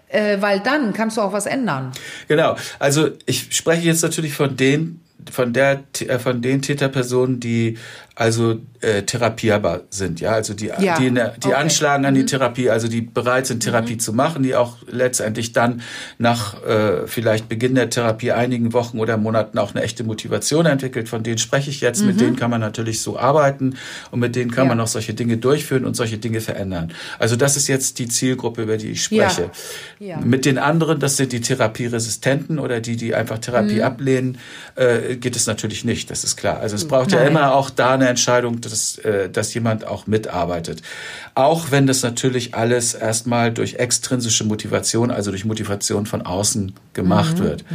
Äh, 0.09 0.41
weil 0.41 0.61
dann 0.61 0.93
kannst 0.93 1.17
du 1.17 1.21
auch 1.21 1.33
was 1.33 1.45
ändern. 1.45 1.91
Genau. 2.27 2.55
Also 2.79 3.09
ich 3.25 3.53
spreche 3.55 3.85
jetzt 3.85 4.03
natürlich 4.03 4.33
von 4.33 4.55
den 4.55 5.01
von 5.31 5.51
der 5.51 5.83
äh, 5.99 6.19
von 6.19 6.41
den 6.41 6.61
Täterpersonen, 6.61 7.39
die 7.39 7.77
also 8.19 8.57
äh, 8.81 9.03
therapierbar 9.03 9.81
sind, 9.91 10.19
ja, 10.19 10.31
also 10.31 10.55
die 10.55 10.71
Ja, 10.79 10.97
die, 10.97 11.11
ne- 11.11 11.33
die 11.43 11.49
okay. 11.49 11.55
anschlagen 11.55 12.03
an 12.05 12.15
die 12.15 12.25
Therapie, 12.25 12.67
also 12.71 12.87
die 12.87 13.01
bereit 13.01 13.45
sind 13.45 13.61
Therapie 13.61 13.97
zu 13.99 14.11
machen, 14.11 14.41
die 14.41 14.55
auch 14.55 14.77
letztendlich 14.89 15.51
dann 15.53 15.81
nach 16.17 16.63
äh, 16.65 17.05
vielleicht 17.05 17.47
Beginn 17.47 17.75
der 17.75 17.91
Therapie 17.91 18.31
einigen 18.31 18.73
Wochen 18.73 18.97
oder 18.99 19.17
Monaten 19.17 19.59
auch 19.59 19.75
eine 19.75 19.83
echte 19.83 20.03
Motivation 20.03 20.65
entwickelt. 20.65 21.09
Von 21.09 21.21
denen 21.21 21.37
spreche 21.37 21.69
ich 21.69 21.79
jetzt, 21.81 22.03
mit 22.03 22.19
denen 22.19 22.35
kann 22.35 22.49
man 22.49 22.59
natürlich 22.61 23.01
so 23.01 23.19
arbeiten 23.19 23.75
und 24.09 24.19
mit 24.19 24.35
denen 24.35 24.49
kann 24.49 24.65
Ja. 24.65 24.69
man 24.69 24.79
auch 24.81 24.87
solche 24.87 25.13
Dinge 25.13 25.37
durchführen 25.37 25.85
und 25.85 25.95
solche 25.95 26.17
Dinge 26.17 26.41
verändern. 26.41 26.91
Also 27.19 27.35
das 27.35 27.55
ist 27.55 27.67
jetzt 27.67 27.99
die 27.99 28.07
Zielgruppe, 28.07 28.63
über 28.63 28.77
die 28.77 28.89
ich 28.91 29.03
spreche. 29.03 29.51
Ja. 29.99 30.17
Mit 30.21 30.45
den 30.45 30.57
anderen, 30.57 30.99
das 30.99 31.17
sind 31.17 31.33
die 31.33 31.41
Therapieresistenten 31.41 32.57
oder 32.59 32.79
die, 32.81 32.95
die 32.95 33.13
einfach 33.13 33.37
Mhm. 33.37 33.41
Therapie 33.41 33.81
ablehnen, 33.83 34.37
äh, 34.75 35.15
geht 35.17 35.35
es 35.35 35.45
natürlich 35.47 35.85
nicht, 35.85 36.09
das 36.09 36.23
ist 36.23 36.35
klar. 36.37 36.59
Also 36.59 36.75
es 36.75 36.87
braucht 36.87 37.11
ja 37.11 37.19
Nein. 37.19 37.27
immer 37.29 37.53
auch 37.53 37.69
da 37.69 37.93
eine 37.93 38.06
Entscheidung, 38.07 38.61
dass, 38.61 38.97
äh, 38.99 39.29
dass 39.29 39.53
jemand 39.53 39.85
auch 39.85 40.07
mitarbeitet. 40.07 40.81
Auch 41.35 41.71
wenn 41.71 41.87
das 41.87 42.03
natürlich 42.03 42.55
alles 42.55 42.93
erstmal 42.93 43.51
durch 43.53 43.75
extrinsische 43.75 44.43
Motivation, 44.43 45.11
also 45.11 45.31
durch 45.31 45.45
Motivation 45.45 46.05
von 46.05 46.21
außen 46.21 46.73
gemacht 46.93 47.39
Mhm. 47.39 47.43
wird. 47.43 47.65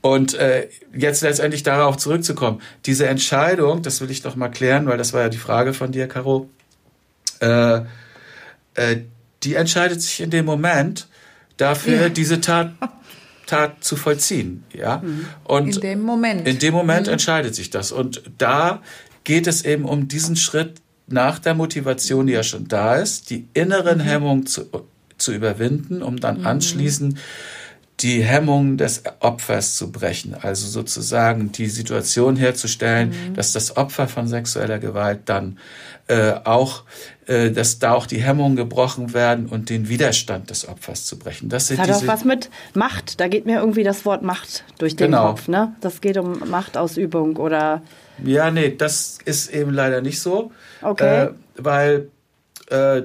Und 0.00 0.34
äh, 0.34 0.68
jetzt 0.96 1.22
letztendlich 1.22 1.62
darauf 1.62 1.96
zurückzukommen, 1.96 2.60
diese 2.86 3.06
Entscheidung, 3.06 3.82
das 3.82 4.00
will 4.00 4.10
ich 4.10 4.20
doch 4.22 4.34
mal 4.34 4.48
klären, 4.48 4.86
weil 4.86 4.98
das 4.98 5.12
war 5.12 5.22
ja 5.22 5.28
die 5.28 5.38
Frage 5.38 5.72
von 5.74 5.92
dir, 5.92 6.08
Caro, 6.08 6.50
äh, 7.40 7.82
äh, 8.74 8.96
die 9.44 9.54
entscheidet 9.54 10.02
sich 10.02 10.20
in 10.20 10.30
dem 10.30 10.44
Moment 10.44 11.06
dafür, 11.56 12.08
diese 12.10 12.40
Tat, 12.40 12.72
Tat 13.46 13.82
zu 13.84 13.96
vollziehen. 13.96 14.64
Ja? 14.72 15.02
Und 15.44 15.76
In 15.76 15.80
dem 15.80 16.02
Moment. 16.02 16.46
in 16.46 16.58
dem 16.58 16.74
Moment 16.74 17.08
entscheidet 17.08 17.54
sich 17.54 17.70
das. 17.70 17.92
Und 17.92 18.22
da 18.38 18.82
geht 19.24 19.46
es 19.46 19.64
eben 19.64 19.84
um 19.84 20.08
diesen 20.08 20.36
Schritt 20.36 20.80
nach 21.06 21.38
der 21.38 21.54
Motivation, 21.54 22.26
die 22.26 22.32
ja 22.32 22.42
schon 22.42 22.68
da 22.68 22.96
ist, 22.96 23.30
die 23.30 23.46
inneren 23.54 24.00
Hemmungen 24.00 24.46
zu, 24.46 24.66
zu 25.18 25.32
überwinden, 25.32 26.02
um 26.02 26.18
dann 26.20 26.44
anschließend 26.46 27.18
die 28.00 28.22
Hemmungen 28.22 28.78
des 28.78 29.02
Opfers 29.20 29.76
zu 29.76 29.92
brechen. 29.92 30.34
Also 30.34 30.66
sozusagen 30.66 31.52
die 31.52 31.68
Situation 31.68 32.36
herzustellen, 32.36 33.12
dass 33.34 33.52
das 33.52 33.76
Opfer 33.76 34.08
von 34.08 34.26
sexueller 34.26 34.78
Gewalt 34.78 35.20
dann 35.26 35.58
äh, 36.08 36.32
auch, 36.44 36.84
dass 37.26 37.78
da 37.78 37.92
auch 37.94 38.06
die 38.06 38.20
Hemmungen 38.20 38.56
gebrochen 38.56 39.14
werden 39.14 39.46
und 39.46 39.70
den 39.70 39.88
Widerstand 39.88 40.50
des 40.50 40.68
Opfers 40.68 41.06
zu 41.06 41.18
brechen. 41.18 41.48
Das 41.48 41.68
Das 41.68 41.78
hat 41.78 41.90
auch 41.90 42.06
was 42.06 42.24
mit 42.24 42.50
Macht. 42.74 43.20
Da 43.20 43.28
geht 43.28 43.46
mir 43.46 43.60
irgendwie 43.60 43.84
das 43.84 44.04
Wort 44.04 44.22
Macht 44.22 44.64
durch 44.78 44.96
den 44.96 45.12
Genau. 45.12 45.28
Kopf. 45.28 45.46
Ne? 45.48 45.74
Das 45.80 46.00
geht 46.00 46.18
um 46.18 46.38
Machtausübung 46.50 47.36
oder 47.36 47.82
Ja, 48.24 48.50
nee, 48.50 48.74
das 48.76 49.18
ist 49.24 49.52
eben 49.52 49.72
leider 49.72 50.00
nicht 50.00 50.20
so. 50.20 50.50
Okay. 50.82 51.26
Äh, 51.26 51.30
weil 51.58 52.08
äh, 52.70 53.02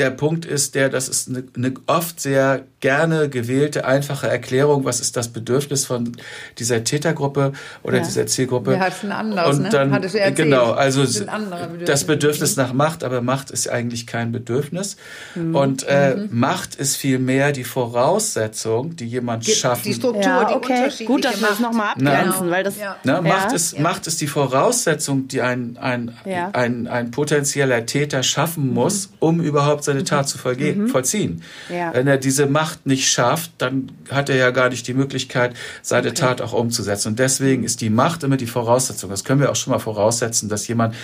der 0.00 0.10
Punkt 0.10 0.44
ist 0.44 0.74
der, 0.74 0.88
das 0.88 1.08
ist 1.08 1.28
eine, 1.28 1.44
eine 1.54 1.74
oft 1.86 2.18
sehr 2.20 2.64
gerne 2.80 3.28
gewählte, 3.28 3.84
einfache 3.84 4.26
Erklärung, 4.26 4.84
was 4.86 5.00
ist 5.00 5.16
das 5.16 5.28
Bedürfnis 5.28 5.84
von 5.84 6.12
dieser 6.58 6.82
Tätergruppe 6.82 7.52
oder 7.82 7.98
Ja. 7.98 8.02
dieser 8.02 8.26
Zielgruppe. 8.26 8.70
Wer 8.72 8.80
hat's 8.80 9.04
ein 9.04 9.12
anderes, 9.12 9.56
Und 9.56 9.62
ne? 9.64 9.68
dann, 9.68 9.92
Hattest 9.92 10.14
du 10.14 10.18
erzählt. 10.18 10.36
genau, 10.36 10.72
also 10.72 11.02
Bedürfnisse. 11.02 11.84
das 11.84 12.04
Bedürfnis 12.04 12.56
nach 12.56 12.72
Macht, 12.72 13.04
aber 13.04 13.20
Macht 13.20 13.50
ist 13.50 13.68
eigentlich 13.68 14.06
kein 14.06 14.32
Bedürfnis. 14.32 14.96
Mhm. 15.34 15.54
Und 15.54 15.82
äh, 15.86 16.16
Macht 16.30 16.74
ist 16.76 16.96
vielmehr 16.96 17.52
die 17.52 17.64
Voraussetzung, 17.64 18.96
die 18.96 19.06
jemand 19.06 19.46
Die 19.46 19.52
schaffen 19.52 19.92
Struktur, 19.92 20.22
ja, 20.22 20.44
die 20.46 20.54
okay. 20.54 21.04
Gut, 21.04 21.24
dass 21.24 21.40
wir 21.40 21.48
das 21.48 21.58
Macht. 21.58 21.72
nochmal 21.72 21.94
Na. 21.98 22.12
abgrenzen, 22.12 22.50
weil 22.50 22.64
das 22.64 22.78
Ja. 22.78 22.96
Ne? 23.04 23.12
Ja. 23.12 23.20
Macht, 23.20 23.52
ist, 23.52 23.78
Macht 23.78 24.06
ist 24.06 24.20
die 24.20 24.26
Voraussetzung, 24.26 25.28
die 25.28 25.42
ein, 25.42 25.76
ein, 25.80 26.12
Ja. 26.24 26.50
ein, 26.52 26.86
ein 26.88 27.10
potenzieller 27.10 27.84
Täter 27.86 28.22
schaffen 28.22 28.72
muss, 28.72 29.10
um 29.18 29.40
überhaupt 29.40 29.84
seine 29.90 30.04
Tat 30.04 30.28
zu 30.28 30.38
vollge- 30.38 30.88
vollziehen. 30.88 31.42
Ja. 31.68 31.92
Wenn 31.94 32.06
er 32.06 32.16
diese 32.18 32.46
Macht 32.46 32.86
nicht 32.86 33.08
schafft, 33.10 33.50
dann 33.58 33.90
hat 34.10 34.28
er 34.28 34.36
ja 34.36 34.50
gar 34.50 34.68
nicht 34.68 34.86
die 34.86 34.94
Möglichkeit, 34.94 35.54
seine 35.82 36.14
Tat 36.14 36.40
auch 36.40 36.52
umzusetzen. 36.52 37.08
Und 37.08 37.18
deswegen 37.18 37.64
ist 37.64 37.80
die 37.80 37.90
Macht 37.90 38.22
immer 38.22 38.36
die 38.36 38.46
Voraussetzung. 38.46 39.10
Das 39.10 39.24
können 39.24 39.40
wir 39.40 39.50
auch 39.50 39.56
schon 39.56 39.72
mal 39.72 39.78
voraussetzen, 39.78 40.48
dass 40.48 40.66
jemand 40.68 40.94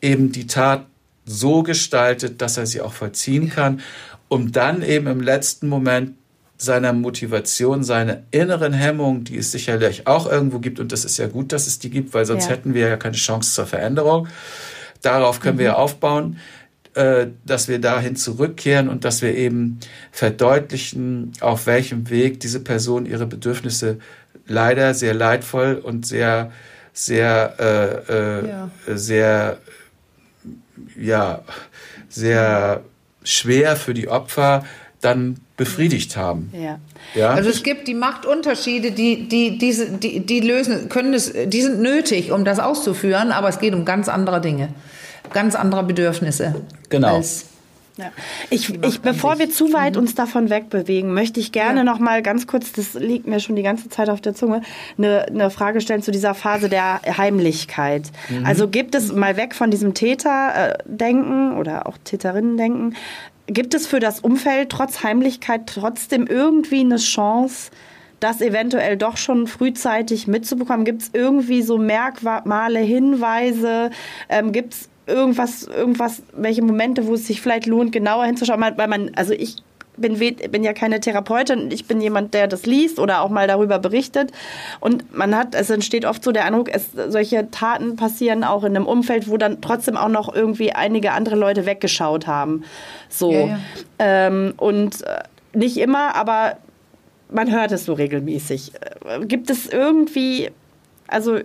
eben 0.00 0.32
die 0.32 0.46
Tat 0.46 0.86
so 1.26 1.62
gestaltet, 1.62 2.42
dass 2.42 2.56
er 2.58 2.66
sie 2.66 2.80
auch 2.82 2.92
vollziehen 2.92 3.48
kann, 3.48 3.80
um 4.28 4.52
dann 4.52 4.82
eben 4.82 5.06
im 5.06 5.20
letzten 5.20 5.68
Moment 5.68 6.12
seiner 6.56 6.92
Motivation, 6.92 7.82
seine 7.82 8.22
inneren 8.30 8.72
Hemmungen, 8.72 9.24
die 9.24 9.36
es 9.38 9.50
sicherlich 9.50 10.06
auch 10.06 10.30
irgendwo 10.30 10.60
gibt, 10.60 10.78
und 10.80 10.92
das 10.92 11.04
ist 11.04 11.16
ja 11.18 11.26
gut, 11.26 11.52
dass 11.52 11.66
es 11.66 11.78
die 11.78 11.90
gibt, 11.90 12.14
weil 12.14 12.24
sonst 12.26 12.44
Ja. 12.44 12.50
hätten 12.50 12.74
wir 12.74 12.88
ja 12.88 12.96
keine 12.96 13.16
Chance 13.16 13.52
zur 13.54 13.66
Veränderung. 13.66 14.28
Darauf 15.02 15.40
können 15.40 15.58
wir 15.58 15.64
ja 15.66 15.74
aufbauen, 15.74 16.38
dass 16.94 17.68
wir 17.68 17.80
dahin 17.80 18.14
zurückkehren 18.16 18.88
und 18.88 19.04
dass 19.04 19.20
wir 19.20 19.34
eben 19.34 19.80
verdeutlichen, 20.12 21.32
auf 21.40 21.66
welchem 21.66 22.08
Weg 22.10 22.40
diese 22.40 22.60
Person 22.60 23.04
ihre 23.06 23.26
Bedürfnisse 23.26 23.98
leider 24.46 24.94
sehr 24.94 25.14
leidvoll 25.14 25.74
und 25.82 26.06
sehr, 26.06 26.52
sehr, 26.92 27.54
äh, 27.58 28.12
äh, 28.12 28.48
Ja. 28.48 28.70
sehr, 28.86 29.58
ja, 30.98 31.42
sehr 32.08 32.82
schwer 33.24 33.76
für 33.76 33.94
die 33.94 34.08
Opfer 34.08 34.64
dann 35.00 35.36
befriedigt 35.56 36.16
haben. 36.16 36.50
ja. 36.52 36.78
Ja? 37.14 37.30
Also 37.30 37.50
es 37.50 37.62
gibt 37.62 37.86
die 37.86 37.94
Machtunterschiede, 37.94 38.90
die, 38.90 39.28
die, 39.28 39.58
diese, 39.58 39.90
die, 39.98 40.20
die 40.26 40.40
lösen, 40.40 40.88
können 40.88 41.14
es, 41.14 41.32
die 41.32 41.62
sind 41.62 41.80
nötig, 41.80 42.32
um 42.32 42.44
das 42.44 42.58
auszuführen, 42.58 43.30
aber 43.30 43.48
es 43.48 43.58
geht 43.60 43.74
um 43.74 43.84
ganz 43.84 44.08
andere 44.08 44.40
Dinge, 44.40 44.70
ganz 45.32 45.54
andere 45.54 45.82
Bedürfnisse. 45.84 46.54
Genau. 46.88 47.16
Als, 47.16 47.46
Ja. 47.96 48.06
Ich, 48.50 48.74
ich, 48.82 49.00
bevor 49.02 49.38
wir 49.38 49.50
zu 49.50 49.72
weit 49.72 49.96
uns 49.96 50.16
davon 50.16 50.50
wegbewegen, 50.50 51.14
möchte 51.14 51.38
ich 51.38 51.52
gerne 51.52 51.78
Ja. 51.78 51.84
noch 51.84 52.00
mal 52.00 52.22
ganz 52.22 52.46
kurz, 52.48 52.72
das 52.72 52.94
liegt 52.94 53.26
mir 53.28 53.38
schon 53.38 53.54
die 53.54 53.62
ganze 53.62 53.88
Zeit 53.88 54.10
auf 54.10 54.20
der 54.20 54.34
Zunge, 54.34 54.62
eine, 54.98 55.26
eine 55.26 55.50
Frage 55.50 55.80
stellen 55.80 56.02
zu 56.02 56.10
dieser 56.10 56.34
Phase 56.34 56.68
der 56.68 57.00
Heimlichkeit. 57.16 58.10
Also 58.44 58.66
gibt 58.68 58.96
es 58.96 59.12
mal 59.12 59.36
weg 59.36 59.54
von 59.54 59.70
diesem 59.70 59.94
Täter-Denken 59.94 61.56
oder 61.56 61.86
auch 61.86 61.96
Täterinnen-Denken, 62.02 62.94
gibt 63.46 63.74
es 63.74 63.86
für 63.86 64.00
das 64.00 64.20
Umfeld 64.20 64.70
trotz 64.70 65.02
Heimlichkeit 65.02 65.66
trotzdem 65.66 66.26
irgendwie 66.26 66.80
eine 66.80 66.96
Chance, 66.96 67.70
das 68.20 68.40
eventuell 68.40 68.96
doch 68.96 69.16
schon 69.18 69.46
frühzeitig 69.46 70.26
mitzubekommen? 70.26 70.84
Gibt 70.84 71.02
es 71.02 71.10
irgendwie 71.12 71.62
so 71.62 71.76
Merkmale, 71.78 72.78
Hinweise? 72.80 73.90
Ähm, 74.28 74.52
Gibt 74.52 74.74
es 74.74 74.88
irgendwas, 75.06 75.64
irgendwas, 75.64 76.22
welche 76.32 76.62
Momente, 76.62 77.06
wo 77.06 77.14
es 77.14 77.26
sich 77.26 77.40
vielleicht 77.40 77.66
lohnt, 77.66 77.92
genauer 77.92 78.24
hinzuschauen? 78.24 78.60
Weil 78.60 78.88
man, 78.88 79.12
also 79.14 79.32
ich 79.32 79.56
bin, 79.96 80.18
bin 80.18 80.64
ja 80.64 80.72
keine 80.72 81.00
Therapeutin, 81.00 81.70
ich 81.70 81.86
bin 81.86 82.00
jemand, 82.00 82.34
der 82.34 82.48
das 82.48 82.66
liest 82.66 82.98
oder 82.98 83.20
auch 83.20 83.30
mal 83.30 83.46
darüber 83.46 83.78
berichtet. 83.78 84.32
Und 84.80 85.14
man 85.14 85.36
hat, 85.36 85.54
es 85.54 85.70
entsteht 85.70 86.04
oft 86.04 86.24
so 86.24 86.32
der 86.32 86.44
Eindruck, 86.44 86.68
es, 86.72 86.90
solche 87.08 87.50
Taten 87.50 87.96
passieren 87.96 88.44
auch 88.44 88.64
in 88.64 88.76
einem 88.76 88.86
Umfeld, 88.86 89.28
wo 89.28 89.36
dann 89.36 89.60
trotzdem 89.60 89.96
auch 89.96 90.08
noch 90.08 90.34
irgendwie 90.34 90.72
einige 90.72 91.12
andere 91.12 91.36
Leute 91.36 91.66
weggeschaut 91.66 92.26
haben. 92.26 92.64
So. 93.08 93.32
Ja, 93.32 93.46
ja. 93.46 93.58
Ähm, 93.98 94.54
und 94.56 95.02
äh, 95.02 95.22
nicht 95.56 95.76
immer, 95.76 96.14
aber 96.16 96.56
man 97.30 97.50
hört 97.52 97.72
es 97.72 97.84
so 97.84 97.92
regelmäßig. 97.92 98.72
Äh, 99.04 99.26
Gibt 99.26 99.50
es 99.50 99.68
irgendwie, 99.68 100.50
also 101.06 101.38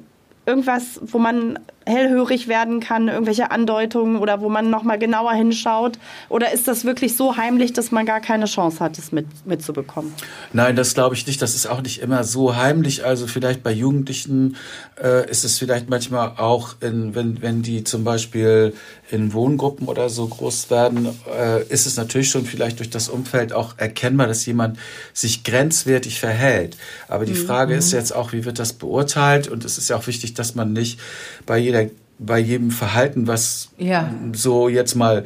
irgendwas, 0.45 0.99
wo 1.03 1.19
man 1.19 1.59
hellhörig 1.89 2.47
werden 2.47 2.79
kann, 2.79 3.07
irgendwelche 3.07 3.51
Andeutungen 3.51 4.17
oder 4.17 4.41
wo 4.41 4.49
man 4.49 4.69
nochmal 4.69 4.99
genauer 4.99 5.33
hinschaut? 5.33 5.99
Oder 6.29 6.53
ist 6.53 6.67
das 6.67 6.85
wirklich 6.85 7.15
so 7.15 7.37
heimlich, 7.37 7.73
dass 7.73 7.91
man 7.91 8.05
gar 8.05 8.21
keine 8.21 8.45
Chance 8.45 8.79
hat, 8.79 8.97
es 8.97 9.11
mit, 9.11 9.25
mitzubekommen? 9.45 10.13
Nein, 10.53 10.75
das 10.75 10.93
glaube 10.93 11.15
ich 11.15 11.25
nicht. 11.27 11.41
Das 11.41 11.55
ist 11.55 11.67
auch 11.67 11.81
nicht 11.81 12.01
immer 12.01 12.23
so 12.23 12.55
heimlich. 12.55 13.03
Also 13.05 13.27
vielleicht 13.27 13.63
bei 13.63 13.71
Jugendlichen 13.71 14.55
äh, 15.01 15.29
ist 15.29 15.43
es 15.43 15.57
vielleicht 15.57 15.89
manchmal 15.89 16.33
auch, 16.37 16.75
in, 16.81 17.15
wenn, 17.15 17.41
wenn 17.41 17.61
die 17.61 17.83
zum 17.83 18.03
Beispiel 18.03 18.73
in 19.11 19.33
Wohngruppen 19.33 19.87
oder 19.87 20.09
so 20.09 20.27
groß 20.27 20.69
werden, 20.69 21.09
äh, 21.35 21.63
ist 21.63 21.87
es 21.87 21.97
natürlich 21.97 22.29
schon 22.29 22.45
vielleicht 22.45 22.79
durch 22.79 22.89
das 22.89 23.09
Umfeld 23.09 23.53
auch 23.53 23.73
erkennbar, 23.77 24.27
dass 24.27 24.45
jemand 24.45 24.77
sich 25.13 25.43
grenzwertig 25.43 26.19
verhält. 26.19 26.77
Aber 27.07 27.25
die 27.25 27.33
Frage 27.33 27.75
ist 27.75 27.91
jetzt 27.91 28.15
auch, 28.15 28.33
wie 28.33 28.45
wird 28.45 28.59
das 28.59 28.73
beurteilt? 28.73 29.47
Und 29.47 29.65
es 29.65 29.77
ist 29.77 29.89
ja 29.89 29.97
auch 29.97 30.05
wichtig, 30.07 30.35
dass 30.35 30.55
man 30.55 30.73
nicht 30.73 30.99
bei 31.45 31.57
jeder 31.57 31.78
bei 32.19 32.39
jedem 32.39 32.71
Verhalten, 32.71 33.27
was 33.27 33.69
Ja. 33.77 34.13
so 34.33 34.67
jetzt 34.69 34.95
mal 34.95 35.23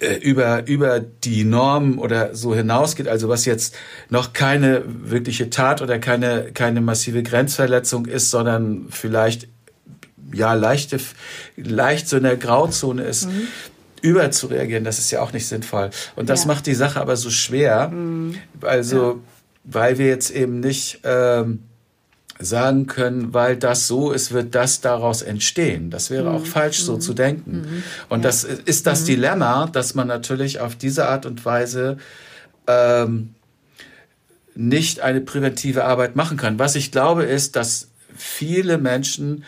äh, 0.00 0.16
über, 0.16 0.66
über 0.66 1.00
die 1.00 1.44
Norm 1.44 1.98
oder 1.98 2.34
so 2.34 2.54
hinausgeht, 2.54 3.06
also 3.08 3.28
was 3.28 3.44
jetzt 3.44 3.74
noch 4.08 4.32
keine 4.32 4.82
wirkliche 4.86 5.50
Tat 5.50 5.80
oder 5.82 5.98
keine, 5.98 6.50
keine 6.52 6.80
massive 6.80 7.22
Grenzverletzung 7.22 8.06
ist, 8.06 8.30
sondern 8.30 8.86
vielleicht 8.90 9.48
ja 10.32 10.54
leichte, 10.54 10.98
leicht 11.56 12.08
so 12.08 12.16
in 12.16 12.22
der 12.22 12.36
Grauzone 12.36 13.04
ist, 13.04 13.28
überzureagieren, 14.00 14.82
das 14.82 14.98
ist 14.98 15.10
ja 15.10 15.22
auch 15.22 15.32
nicht 15.32 15.46
sinnvoll. 15.46 15.90
Und 16.16 16.28
das 16.28 16.42
ja. 16.42 16.48
macht 16.48 16.66
die 16.66 16.74
Sache 16.74 17.00
aber 17.00 17.16
so 17.16 17.30
schwer. 17.30 17.88
Mhm. 17.88 18.34
Also, 18.62 18.96
ja. 18.96 19.14
weil 19.64 19.98
wir 19.98 20.06
jetzt 20.06 20.30
eben 20.30 20.60
nicht 20.60 21.00
ähm, 21.04 21.60
sagen 22.44 22.86
können, 22.86 23.32
weil 23.34 23.56
das 23.56 23.86
so 23.86 24.12
ist, 24.12 24.32
wird 24.32 24.54
das 24.54 24.80
daraus 24.80 25.22
entstehen. 25.22 25.90
Das 25.90 26.10
wäre 26.10 26.30
mhm. 26.30 26.36
auch 26.36 26.46
falsch, 26.46 26.80
so 26.80 26.94
mhm. 26.94 27.00
zu 27.00 27.14
denken. 27.14 27.52
Mhm. 27.52 27.82
Und 28.08 28.20
ja. 28.20 28.22
das 28.24 28.44
ist 28.44 28.86
das 28.86 29.02
mhm. 29.02 29.06
Dilemma, 29.06 29.66
dass 29.66 29.94
man 29.94 30.08
natürlich 30.08 30.60
auf 30.60 30.76
diese 30.76 31.08
Art 31.08 31.26
und 31.26 31.44
Weise 31.44 31.98
ähm, 32.66 33.34
nicht 34.54 35.00
eine 35.00 35.20
präventive 35.20 35.84
Arbeit 35.84 36.16
machen 36.16 36.36
kann. 36.36 36.58
Was 36.58 36.74
ich 36.74 36.92
glaube, 36.92 37.24
ist, 37.24 37.56
dass 37.56 37.88
viele 38.14 38.78
Menschen 38.78 39.44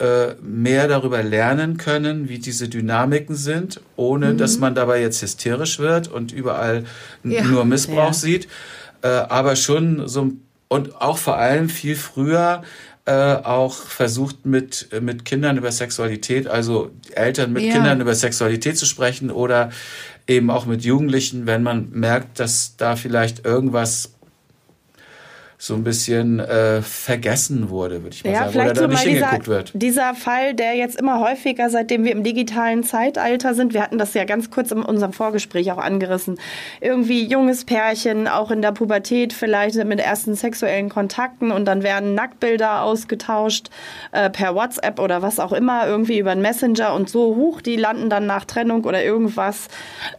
äh, 0.00 0.34
mehr 0.40 0.88
darüber 0.88 1.22
lernen 1.22 1.76
können, 1.76 2.28
wie 2.28 2.38
diese 2.38 2.68
Dynamiken 2.68 3.36
sind, 3.36 3.80
ohne 3.96 4.32
mhm. 4.32 4.38
dass 4.38 4.58
man 4.58 4.74
dabei 4.74 5.00
jetzt 5.00 5.20
hysterisch 5.22 5.78
wird 5.78 6.08
und 6.08 6.32
überall 6.32 6.84
ja. 7.22 7.44
nur 7.44 7.64
Missbrauch 7.64 8.06
ja. 8.08 8.12
sieht, 8.12 8.48
äh, 9.02 9.08
aber 9.08 9.56
schon 9.56 10.08
so 10.08 10.32
und 10.70 11.02
auch 11.02 11.18
vor 11.18 11.36
allem 11.36 11.68
viel 11.68 11.96
früher 11.96 12.62
äh, 13.04 13.12
auch 13.12 13.74
versucht 13.74 14.46
mit 14.46 14.88
mit 15.02 15.24
Kindern 15.24 15.58
über 15.58 15.72
Sexualität, 15.72 16.46
also 16.46 16.92
Eltern 17.12 17.52
mit 17.52 17.64
ja. 17.64 17.72
Kindern 17.72 18.00
über 18.00 18.14
Sexualität 18.14 18.78
zu 18.78 18.86
sprechen 18.86 19.30
oder 19.30 19.70
eben 20.28 20.48
auch 20.48 20.66
mit 20.66 20.84
Jugendlichen, 20.84 21.46
wenn 21.46 21.64
man 21.64 21.90
merkt, 21.90 22.38
dass 22.38 22.76
da 22.76 22.94
vielleicht 22.94 23.44
irgendwas 23.44 24.14
so 25.62 25.74
ein 25.74 25.84
bisschen 25.84 26.40
äh, 26.40 26.80
vergessen 26.80 27.68
wurde, 27.68 28.02
würde 28.02 28.16
ich 28.16 28.24
mal 28.24 28.32
ja, 28.32 28.50
sagen, 28.50 28.70
oder 28.70 28.72
da 28.72 28.86
nicht 28.86 29.00
hingeguckt 29.00 29.42
dieser, 29.42 29.46
wird. 29.46 29.70
Dieser 29.74 30.14
Fall, 30.14 30.54
der 30.54 30.74
jetzt 30.74 30.98
immer 30.98 31.20
häufiger, 31.20 31.68
seitdem 31.68 32.02
wir 32.04 32.12
im 32.12 32.24
digitalen 32.24 32.82
Zeitalter 32.82 33.52
sind, 33.52 33.74
wir 33.74 33.82
hatten 33.82 33.98
das 33.98 34.14
ja 34.14 34.24
ganz 34.24 34.50
kurz 34.50 34.70
in 34.70 34.80
unserem 34.80 35.12
Vorgespräch 35.12 35.70
auch 35.70 35.76
angerissen, 35.76 36.40
irgendwie 36.80 37.26
junges 37.26 37.66
Pärchen, 37.66 38.26
auch 38.26 38.50
in 38.50 38.62
der 38.62 38.72
Pubertät 38.72 39.34
vielleicht 39.34 39.74
mit 39.84 40.00
ersten 40.00 40.34
sexuellen 40.34 40.88
Kontakten 40.88 41.50
und 41.50 41.66
dann 41.66 41.82
werden 41.82 42.14
Nacktbilder 42.14 42.80
ausgetauscht 42.80 43.68
äh, 44.12 44.30
per 44.30 44.54
WhatsApp 44.54 44.98
oder 44.98 45.20
was 45.20 45.38
auch 45.38 45.52
immer, 45.52 45.86
irgendwie 45.86 46.20
über 46.20 46.30
einen 46.30 46.40
Messenger 46.40 46.94
und 46.94 47.10
so 47.10 47.36
hoch, 47.36 47.60
die 47.60 47.76
landen 47.76 48.08
dann 48.08 48.24
nach 48.24 48.46
Trennung 48.46 48.86
oder 48.86 49.04
irgendwas 49.04 49.68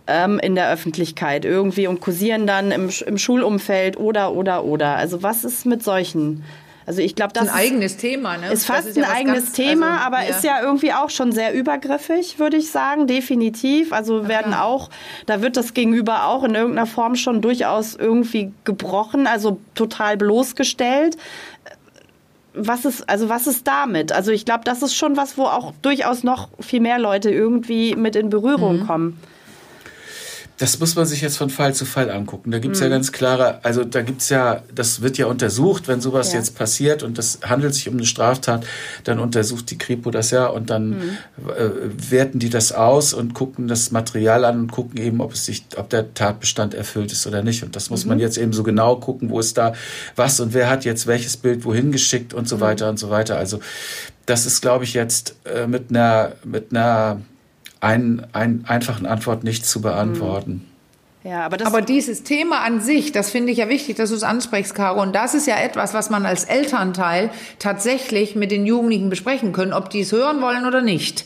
ähm, 0.05 0.37
in 0.37 0.53
der 0.53 0.71
Öffentlichkeit 0.71 1.45
irgendwie 1.45 1.87
und 1.87 1.99
kursieren 1.99 2.45
dann 2.45 2.69
im, 2.69 2.91
im 3.07 3.17
Schulumfeld 3.17 3.97
oder, 3.97 4.33
oder, 4.33 4.65
oder. 4.65 4.97
Also 4.97 5.23
was 5.23 5.30
was 5.31 5.45
ist 5.45 5.65
mit 5.65 5.81
solchen? 5.81 6.43
Also 6.85 7.01
ich 7.01 7.15
glaube, 7.15 7.31
das 7.31 7.45
ist 7.45 7.51
ein 7.51 7.57
eigenes 7.57 7.95
Thema. 7.95 8.37
Ne? 8.37 8.51
Ist 8.51 8.65
fast 8.65 8.87
ist 8.87 8.97
ja 8.97 9.05
ein 9.05 9.11
eigenes 9.11 9.45
ganz, 9.45 9.53
Thema, 9.53 9.91
also, 9.91 10.05
aber 10.07 10.23
ja. 10.23 10.29
ist 10.29 10.43
ja 10.43 10.61
irgendwie 10.61 10.91
auch 10.91 11.09
schon 11.09 11.31
sehr 11.31 11.53
übergriffig, 11.53 12.37
würde 12.37 12.57
ich 12.57 12.69
sagen, 12.69 13.07
definitiv. 13.07 13.93
Also 13.93 14.27
werden 14.27 14.53
okay. 14.53 14.61
auch, 14.61 14.89
da 15.25 15.41
wird 15.41 15.55
das 15.55 15.73
Gegenüber 15.73 16.25
auch 16.25 16.43
in 16.43 16.55
irgendeiner 16.55 16.87
Form 16.87 17.15
schon 17.15 17.41
durchaus 17.41 17.95
irgendwie 17.95 18.51
gebrochen, 18.65 19.25
also 19.25 19.59
total 19.73 20.17
bloßgestellt. 20.17 21.17
Was 22.53 22.83
ist, 22.83 23.07
also 23.07 23.29
was 23.29 23.47
ist 23.47 23.65
damit? 23.67 24.11
Also 24.11 24.31
ich 24.31 24.43
glaube, 24.43 24.65
das 24.65 24.81
ist 24.81 24.95
schon 24.95 25.15
was, 25.15 25.37
wo 25.37 25.43
auch 25.43 25.71
durchaus 25.81 26.23
noch 26.23 26.49
viel 26.59 26.81
mehr 26.81 26.99
Leute 26.99 27.29
irgendwie 27.29 27.95
mit 27.95 28.17
in 28.17 28.29
Berührung 28.29 28.79
mhm. 28.79 28.87
kommen. 28.87 29.19
Das 30.61 30.79
muss 30.79 30.95
man 30.95 31.07
sich 31.07 31.21
jetzt 31.21 31.37
von 31.37 31.49
Fall 31.49 31.73
zu 31.73 31.85
Fall 31.85 32.11
angucken. 32.11 32.51
Da 32.51 32.59
gibt's 32.59 32.81
mhm. 32.81 32.83
ja 32.83 32.89
ganz 32.89 33.11
klare, 33.11 33.65
also 33.65 33.83
da 33.83 34.03
gibt's 34.03 34.29
ja, 34.29 34.61
das 34.75 35.01
wird 35.01 35.17
ja 35.17 35.25
untersucht, 35.25 35.87
wenn 35.87 36.01
sowas 36.01 36.33
ja. 36.33 36.37
jetzt 36.37 36.55
passiert 36.55 37.01
und 37.01 37.17
das 37.17 37.39
handelt 37.41 37.73
sich 37.73 37.89
um 37.89 37.95
eine 37.95 38.05
Straftat, 38.05 38.63
dann 39.03 39.17
untersucht 39.17 39.71
die 39.71 39.79
Kripo 39.79 40.11
das 40.11 40.29
ja 40.29 40.45
und 40.45 40.69
dann 40.69 40.89
mhm. 40.89 41.17
äh, 41.57 42.11
werten 42.11 42.37
die 42.37 42.51
das 42.51 42.73
aus 42.73 43.15
und 43.15 43.33
gucken 43.33 43.67
das 43.67 43.89
Material 43.89 44.45
an 44.45 44.59
und 44.59 44.71
gucken 44.71 45.01
eben, 45.01 45.19
ob 45.19 45.33
es 45.33 45.47
sich, 45.47 45.65
ob 45.77 45.89
der 45.89 46.13
Tatbestand 46.13 46.75
erfüllt 46.75 47.11
ist 47.11 47.25
oder 47.25 47.41
nicht. 47.41 47.63
Und 47.63 47.75
das 47.75 47.89
muss 47.89 48.05
mhm. 48.05 48.09
man 48.09 48.19
jetzt 48.19 48.37
eben 48.37 48.53
so 48.53 48.61
genau 48.61 48.97
gucken, 48.97 49.31
wo 49.31 49.39
ist 49.39 49.57
da 49.57 49.73
was 50.15 50.39
und 50.39 50.53
wer 50.53 50.69
hat 50.69 50.85
jetzt 50.85 51.07
welches 51.07 51.37
Bild 51.37 51.65
wohin 51.65 51.91
geschickt 51.91 52.35
und 52.35 52.47
so 52.47 52.57
mhm. 52.57 52.61
weiter 52.61 52.87
und 52.87 52.99
so 52.99 53.09
weiter. 53.09 53.35
Also 53.35 53.61
das 54.27 54.45
ist, 54.45 54.61
glaube 54.61 54.83
ich, 54.83 54.93
jetzt 54.93 55.37
äh, 55.43 55.65
mit 55.65 55.89
einer, 55.89 56.33
mit 56.45 56.67
einer 56.69 57.19
ein, 57.81 58.25
ein, 58.31 58.63
einfachen 58.67 59.05
Antwort 59.05 59.43
nicht 59.43 59.65
zu 59.65 59.81
beantworten. 59.81 60.65
Ja, 61.23 61.45
aber, 61.45 61.63
aber 61.67 61.81
dieses 61.81 62.23
Thema 62.23 62.61
an 62.61 62.81
sich, 62.81 63.11
das 63.11 63.29
finde 63.29 63.51
ich 63.51 63.59
ja 63.59 63.69
wichtig, 63.69 63.95
dass 63.97 64.09
du 64.09 64.15
es 64.15 64.23
ansprichst, 64.23 64.73
Caro. 64.73 65.01
Und 65.01 65.13
das 65.13 65.35
ist 65.35 65.45
ja 65.45 65.57
etwas, 65.57 65.93
was 65.93 66.09
man 66.09 66.25
als 66.25 66.45
Elternteil 66.45 67.29
tatsächlich 67.59 68.35
mit 68.35 68.49
den 68.49 68.65
Jugendlichen 68.65 69.09
besprechen 69.09 69.51
können, 69.53 69.73
ob 69.73 69.91
die 69.91 69.99
es 70.01 70.11
hören 70.11 70.41
wollen 70.41 70.65
oder 70.65 70.81
nicht 70.81 71.25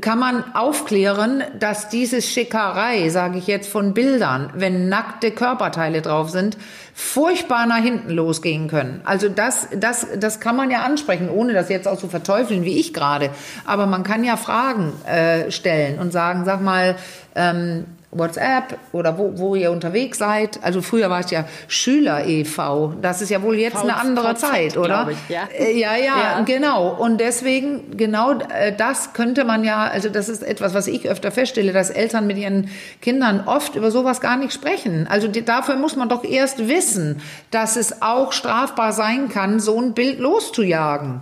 kann 0.00 0.18
man 0.18 0.54
aufklären, 0.54 1.42
dass 1.58 1.88
dieses 1.88 2.30
Schickerei, 2.30 3.08
sage 3.08 3.38
ich 3.38 3.46
jetzt, 3.46 3.68
von 3.68 3.94
Bildern, 3.94 4.50
wenn 4.54 4.88
nackte 4.88 5.30
Körperteile 5.30 6.02
drauf 6.02 6.30
sind, 6.30 6.56
furchtbar 6.94 7.66
nach 7.66 7.82
hinten 7.82 8.10
losgehen 8.10 8.68
können. 8.68 9.00
Also 9.04 9.28
das, 9.28 9.68
das, 9.76 10.06
das 10.18 10.40
kann 10.40 10.56
man 10.56 10.70
ja 10.70 10.82
ansprechen, 10.82 11.28
ohne 11.28 11.52
das 11.52 11.68
jetzt 11.68 11.86
auch 11.86 11.98
zu 11.98 12.08
verteufeln, 12.08 12.64
wie 12.64 12.78
ich 12.78 12.94
gerade. 12.94 13.30
Aber 13.64 13.86
man 13.86 14.02
kann 14.02 14.24
ja 14.24 14.36
Fragen 14.36 14.92
äh, 15.04 15.50
stellen 15.50 15.98
und 15.98 16.12
sagen, 16.12 16.44
sag 16.44 16.62
mal, 16.62 16.96
ähm, 17.34 17.84
WhatsApp 18.12 18.78
oder 18.92 19.18
wo, 19.18 19.32
wo 19.36 19.54
ihr 19.54 19.70
unterwegs 19.70 20.18
seid. 20.18 20.60
Also 20.62 20.82
früher 20.82 21.10
war 21.10 21.20
es 21.20 21.30
ja 21.30 21.44
Schüler 21.68 22.26
e.V. 22.26 22.94
Das 23.02 23.20
ist 23.20 23.30
ja 23.30 23.42
wohl 23.42 23.56
jetzt 23.56 23.76
eine 23.76 23.96
andere 23.96 24.34
VZ, 24.34 24.40
Zeit, 24.40 24.76
oder? 24.76 25.08
Ich, 25.10 25.18
ja. 25.28 25.48
Äh, 25.56 25.78
ja, 25.78 25.96
ja, 25.96 26.04
ja, 26.16 26.40
genau. 26.40 26.88
Und 26.88 27.18
deswegen, 27.18 27.96
genau 27.96 28.32
äh, 28.32 28.72
das 28.76 29.12
könnte 29.12 29.44
man 29.44 29.64
ja, 29.64 29.86
also 29.86 30.08
das 30.08 30.28
ist 30.28 30.42
etwas, 30.42 30.74
was 30.74 30.86
ich 30.86 31.08
öfter 31.08 31.30
feststelle, 31.30 31.72
dass 31.72 31.90
Eltern 31.90 32.26
mit 32.26 32.38
ihren 32.38 32.70
Kindern 33.02 33.42
oft 33.46 33.74
über 33.76 33.90
sowas 33.90 34.20
gar 34.20 34.36
nicht 34.36 34.52
sprechen. 34.52 35.06
Also 35.08 35.28
die, 35.28 35.44
dafür 35.44 35.76
muss 35.76 35.96
man 35.96 36.08
doch 36.08 36.24
erst 36.24 36.68
wissen, 36.68 37.20
dass 37.50 37.76
es 37.76 38.02
auch 38.02 38.32
strafbar 38.32 38.92
sein 38.92 39.28
kann, 39.28 39.60
so 39.60 39.80
ein 39.80 39.94
Bild 39.94 40.18
loszujagen. 40.18 41.20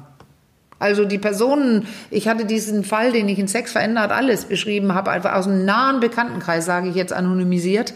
Also 0.84 1.06
die 1.06 1.16
Personen, 1.16 1.88
ich 2.10 2.28
hatte 2.28 2.44
diesen 2.44 2.84
Fall, 2.84 3.10
den 3.10 3.26
ich 3.30 3.38
in 3.38 3.48
Sex 3.48 3.72
verändert 3.72 4.12
alles 4.12 4.44
beschrieben 4.44 4.92
habe, 4.92 5.10
einfach 5.10 5.32
aus 5.32 5.46
einem 5.46 5.64
nahen 5.64 5.98
Bekanntenkreis, 5.98 6.66
sage 6.66 6.90
ich 6.90 6.94
jetzt 6.94 7.14
anonymisiert, 7.14 7.94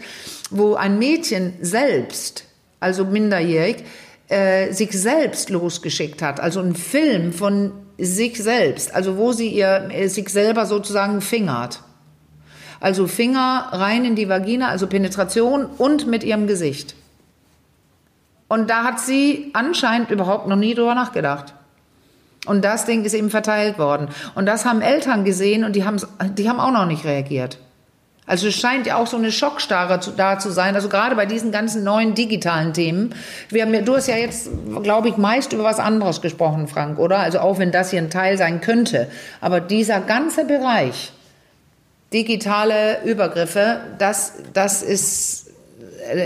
wo 0.49 0.73
ein 0.73 0.97
Mädchen 0.97 1.53
selbst, 1.61 2.45
also 2.79 3.05
minderjährig, 3.05 3.83
äh, 4.27 4.73
sich 4.73 4.91
selbst 4.93 5.51
losgeschickt 5.51 6.23
hat. 6.23 6.39
Also 6.39 6.61
ein 6.61 6.73
Film 6.73 7.31
von 7.31 7.73
sich 7.99 8.41
selbst, 8.41 8.95
also 8.95 9.17
wo 9.17 9.33
sie 9.33 9.49
ihr 9.49 9.91
äh, 9.91 10.07
sich 10.07 10.29
selber 10.29 10.65
sozusagen 10.65 11.21
fingert. 11.21 11.83
Also 12.79 13.05
Finger 13.05 13.67
rein 13.71 14.03
in 14.03 14.15
die 14.15 14.29
Vagina, 14.29 14.69
also 14.69 14.87
Penetration 14.87 15.67
und 15.77 16.07
mit 16.07 16.23
ihrem 16.23 16.47
Gesicht. 16.47 16.95
Und 18.47 18.71
da 18.71 18.83
hat 18.83 18.99
sie 18.99 19.51
anscheinend 19.53 20.09
überhaupt 20.09 20.47
noch 20.47 20.55
nie 20.55 20.73
drüber 20.73 20.95
nachgedacht. 20.95 21.53
Und 22.49 22.65
das 22.65 22.85
Ding 22.85 23.05
ist 23.05 23.13
eben 23.13 23.29
verteilt 23.29 23.77
worden. 23.77 24.07
Und 24.33 24.47
das 24.47 24.65
haben 24.65 24.81
Eltern 24.81 25.23
gesehen 25.23 25.63
und 25.63 25.75
die 25.75 25.85
haben, 25.85 25.97
die 26.35 26.49
haben 26.49 26.59
auch 26.59 26.71
noch 26.71 26.87
nicht 26.87 27.05
reagiert. 27.05 27.59
Also 28.25 28.47
es 28.47 28.55
scheint 28.55 28.87
ja 28.87 28.95
auch 28.97 29.07
so 29.07 29.17
eine 29.17 29.31
Schockstarre 29.31 29.99
zu, 29.99 30.11
da 30.11 30.39
zu 30.39 30.49
sein. 30.49 30.73
Also 30.75 30.89
gerade 30.89 31.15
bei 31.15 31.27
diesen 31.27 31.51
ganzen 31.51 31.83
neuen 31.83 32.15
digitalen 32.15 32.73
Themen. 32.73 33.13
Wir 33.49 33.63
haben, 33.63 33.85
du 33.85 33.95
hast 33.95 34.07
ja 34.07 34.15
jetzt, 34.15 34.49
glaube 34.81 35.09
ich, 35.09 35.17
meist 35.17 35.53
über 35.53 35.63
was 35.63 35.79
anderes 35.79 36.21
gesprochen, 36.21 36.67
Frank, 36.67 36.97
oder? 36.97 37.19
Also 37.19 37.39
auch 37.39 37.59
wenn 37.59 37.71
das 37.71 37.91
hier 37.91 37.99
ein 37.99 38.09
Teil 38.09 38.37
sein 38.37 38.61
könnte. 38.61 39.07
Aber 39.41 39.61
dieser 39.61 39.99
ganze 39.99 40.45
Bereich, 40.45 41.11
digitale 42.13 43.03
Übergriffe, 43.03 43.81
das, 43.99 44.33
das 44.53 44.81
ist 44.81 45.48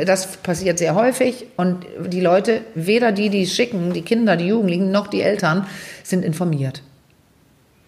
das 0.06 0.38
passiert 0.38 0.80
sehr 0.80 0.96
häufig 0.96 1.48
und 1.58 1.86
die 2.08 2.22
Leute, 2.22 2.62
weder 2.76 3.12
die, 3.12 3.30
die 3.30 3.44
es 3.44 3.54
schicken, 3.56 3.94
die 3.94 4.02
Kinder, 4.02 4.36
die 4.36 4.48
Jugendlichen, 4.48 4.92
noch 4.92 5.08
die 5.08 5.22
Eltern, 5.22 5.68
sind 6.04 6.26
informiert. 6.26 6.82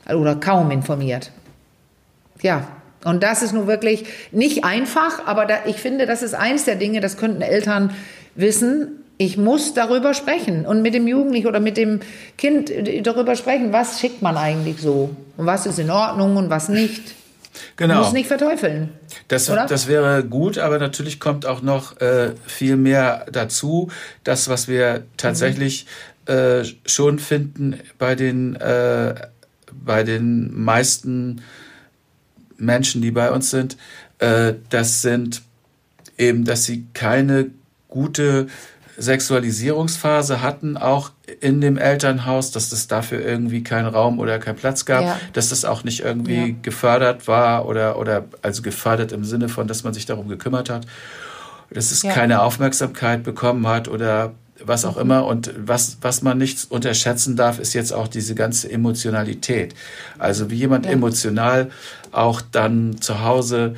Oder 0.07 0.35
kaum 0.35 0.69
informiert. 0.71 1.31
Ja, 2.41 2.67
und 3.03 3.23
das 3.23 3.41
ist 3.41 3.53
nun 3.53 3.67
wirklich 3.67 4.05
nicht 4.31 4.63
einfach, 4.63 5.25
aber 5.25 5.45
da, 5.45 5.59
ich 5.65 5.77
finde, 5.77 6.05
das 6.05 6.21
ist 6.21 6.35
eins 6.35 6.65
der 6.65 6.75
Dinge, 6.75 6.99
das 6.99 7.17
könnten 7.17 7.41
Eltern 7.41 7.95
wissen. 8.35 9.03
Ich 9.17 9.37
muss 9.37 9.73
darüber 9.73 10.13
sprechen 10.13 10.65
und 10.65 10.81
mit 10.81 10.93
dem 10.93 11.07
Jugendlichen 11.07 11.47
oder 11.47 11.59
mit 11.59 11.77
dem 11.77 12.01
Kind 12.37 12.71
darüber 13.03 13.35
sprechen, 13.35 13.71
was 13.71 13.99
schickt 13.99 14.21
man 14.21 14.37
eigentlich 14.37 14.81
so 14.81 15.11
und 15.37 15.45
was 15.45 15.65
ist 15.65 15.79
in 15.79 15.89
Ordnung 15.89 16.35
und 16.35 16.49
was 16.49 16.67
nicht. 16.67 17.15
Genau. 17.75 18.03
Muss 18.03 18.13
nicht 18.13 18.27
verteufeln. 18.27 18.89
Das, 19.27 19.45
das 19.45 19.87
wäre 19.87 20.23
gut, 20.23 20.57
aber 20.57 20.79
natürlich 20.79 21.19
kommt 21.19 21.45
auch 21.45 21.61
noch 21.61 21.99
äh, 22.01 22.33
viel 22.45 22.77
mehr 22.77 23.25
dazu. 23.31 23.89
Das, 24.23 24.49
was 24.49 24.67
wir 24.67 25.05
tatsächlich 25.17 25.85
mhm. 26.27 26.33
äh, 26.33 26.63
schon 26.85 27.19
finden 27.19 27.79
bei 27.97 28.15
den, 28.15 28.55
äh, 28.55 29.15
bei 29.71 30.03
den 30.03 30.57
meisten 30.57 31.41
Menschen, 32.57 33.01
die 33.01 33.11
bei 33.11 33.31
uns 33.31 33.49
sind, 33.49 33.77
äh, 34.19 34.53
das 34.69 35.01
sind 35.01 35.41
eben, 36.17 36.45
dass 36.45 36.63
sie 36.63 36.85
keine 36.93 37.51
gute 37.87 38.47
Sexualisierungsphase 38.97 40.41
hatten, 40.41 40.77
auch 40.77 41.11
in 41.41 41.59
dem 41.61 41.77
Elternhaus, 41.77 42.51
dass 42.51 42.71
es 42.71 42.87
dafür 42.87 43.19
irgendwie 43.19 43.63
keinen 43.63 43.87
Raum 43.87 44.19
oder 44.19 44.39
keinen 44.39 44.55
Platz 44.55 44.85
gab, 44.85 45.03
ja. 45.03 45.19
dass 45.33 45.49
das 45.49 45.65
auch 45.65 45.83
nicht 45.83 46.01
irgendwie 46.01 46.49
ja. 46.49 46.55
gefördert 46.61 47.27
war 47.27 47.67
oder, 47.67 47.97
oder 47.99 48.25
also 48.41 48.61
gefördert 48.61 49.11
im 49.11 49.25
Sinne 49.25 49.49
von, 49.49 49.67
dass 49.67 49.83
man 49.83 49.93
sich 49.93 50.05
darum 50.05 50.27
gekümmert 50.27 50.69
hat, 50.69 50.85
dass 51.71 51.91
es 51.91 52.03
ja. 52.03 52.13
keine 52.13 52.41
Aufmerksamkeit 52.41 53.23
bekommen 53.23 53.67
hat 53.67 53.87
oder 53.87 54.33
was 54.63 54.85
auch 54.85 54.95
mhm. 54.95 55.01
immer. 55.01 55.25
Und 55.25 55.53
was, 55.57 55.97
was 56.01 56.21
man 56.21 56.37
nicht 56.37 56.71
unterschätzen 56.71 57.35
darf, 57.35 57.59
ist 57.59 57.73
jetzt 57.73 57.91
auch 57.91 58.07
diese 58.07 58.35
ganze 58.35 58.71
Emotionalität. 58.71 59.75
Also 60.17 60.49
wie 60.49 60.55
jemand 60.55 60.85
emotional 60.85 61.69
auch 62.11 62.41
dann 62.41 63.01
zu 63.01 63.23
Hause 63.23 63.75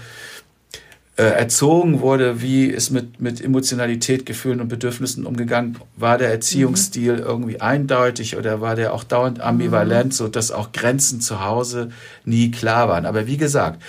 äh, 1.18 1.24
erzogen 1.24 2.02
wurde, 2.02 2.44
wie 2.44 2.66
ist 2.66 2.92
mit, 2.92 3.20
mit 3.20 3.42
Emotionalität, 3.42 4.26
Gefühlen 4.28 4.62
und 4.62 4.68
Bedürfnissen 4.68 5.26
umgegangen, 5.26 5.78
war 5.96 6.20
der 6.20 6.30
Erziehungsstil 6.30 7.14
mhm. 7.14 7.24
irgendwie 7.24 7.60
eindeutig 7.60 8.38
oder 8.38 8.62
war 8.62 8.76
der 8.76 8.94
auch 8.94 9.04
dauernd 9.04 9.42
ambivalent, 9.42 10.08
mhm. 10.08 10.12
so 10.12 10.28
dass 10.28 10.52
auch 10.52 10.72
Grenzen 10.72 11.20
zu 11.20 11.44
Hause 11.44 11.90
nie 12.24 12.52
klar 12.52 12.88
waren. 12.88 13.08
Aber 13.08 13.26
wie 13.26 13.38
gesagt, 13.38 13.82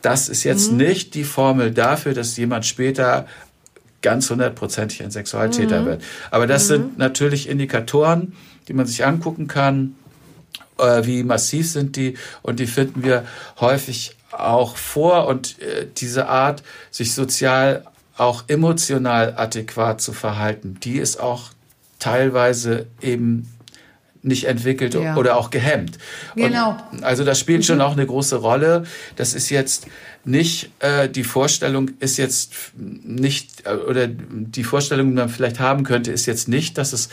das 0.00 0.30
ist 0.30 0.42
jetzt 0.44 0.72
mhm. 0.72 0.78
nicht 0.78 1.14
die 1.14 1.24
Formel 1.24 1.70
dafür, 1.70 2.14
dass 2.14 2.36
jemand 2.38 2.64
später 2.64 3.26
ganz 4.00 4.30
hundertprozentig 4.30 5.02
ein 5.02 5.10
Sexualtäter 5.10 5.82
mhm. 5.82 5.86
wird. 5.86 6.02
Aber 6.30 6.46
das 6.46 6.66
sind 6.66 6.92
mhm. 6.92 6.98
natürlich 6.98 7.48
Indikatoren, 7.48 8.32
die 8.68 8.72
man 8.72 8.86
sich 8.86 9.04
angucken 9.04 9.48
kann, 9.48 9.96
äh, 10.78 11.04
wie 11.04 11.24
massiv 11.24 11.70
sind 11.70 11.96
die 11.96 12.14
und 12.40 12.58
die 12.58 12.66
finden 12.66 13.04
wir 13.04 13.24
häufig 13.60 14.16
auch 14.32 14.76
vor 14.76 15.26
und 15.26 15.60
äh, 15.60 15.86
diese 15.96 16.28
Art, 16.28 16.62
sich 16.90 17.14
sozial 17.14 17.84
auch 18.16 18.44
emotional 18.48 19.34
adäquat 19.36 20.00
zu 20.00 20.12
verhalten, 20.12 20.78
die 20.82 20.98
ist 20.98 21.18
auch 21.20 21.50
teilweise 21.98 22.86
eben 23.00 23.48
nicht 24.22 24.44
entwickelt 24.44 24.94
ja. 24.94 25.16
oder 25.16 25.36
auch 25.36 25.50
gehemmt. 25.50 25.98
Genau. 26.34 26.76
Und 26.92 27.04
also 27.04 27.24
das 27.24 27.38
spielt 27.38 27.60
mhm. 27.60 27.64
schon 27.64 27.80
auch 27.80 27.92
eine 27.92 28.06
große 28.06 28.36
Rolle. 28.36 28.84
Das 29.16 29.32
ist 29.32 29.48
jetzt 29.48 29.86
nicht 30.24 30.70
äh, 30.80 31.08
die 31.08 31.24
Vorstellung 31.24 31.92
ist 32.00 32.18
jetzt 32.18 32.52
nicht 32.76 33.66
äh, 33.66 33.72
oder 33.72 34.06
die 34.08 34.64
Vorstellung, 34.64 35.08
die 35.08 35.14
man 35.14 35.30
vielleicht 35.30 35.60
haben 35.60 35.84
könnte, 35.84 36.12
ist 36.12 36.26
jetzt 36.26 36.48
nicht, 36.48 36.76
dass 36.76 36.92
es 36.92 37.08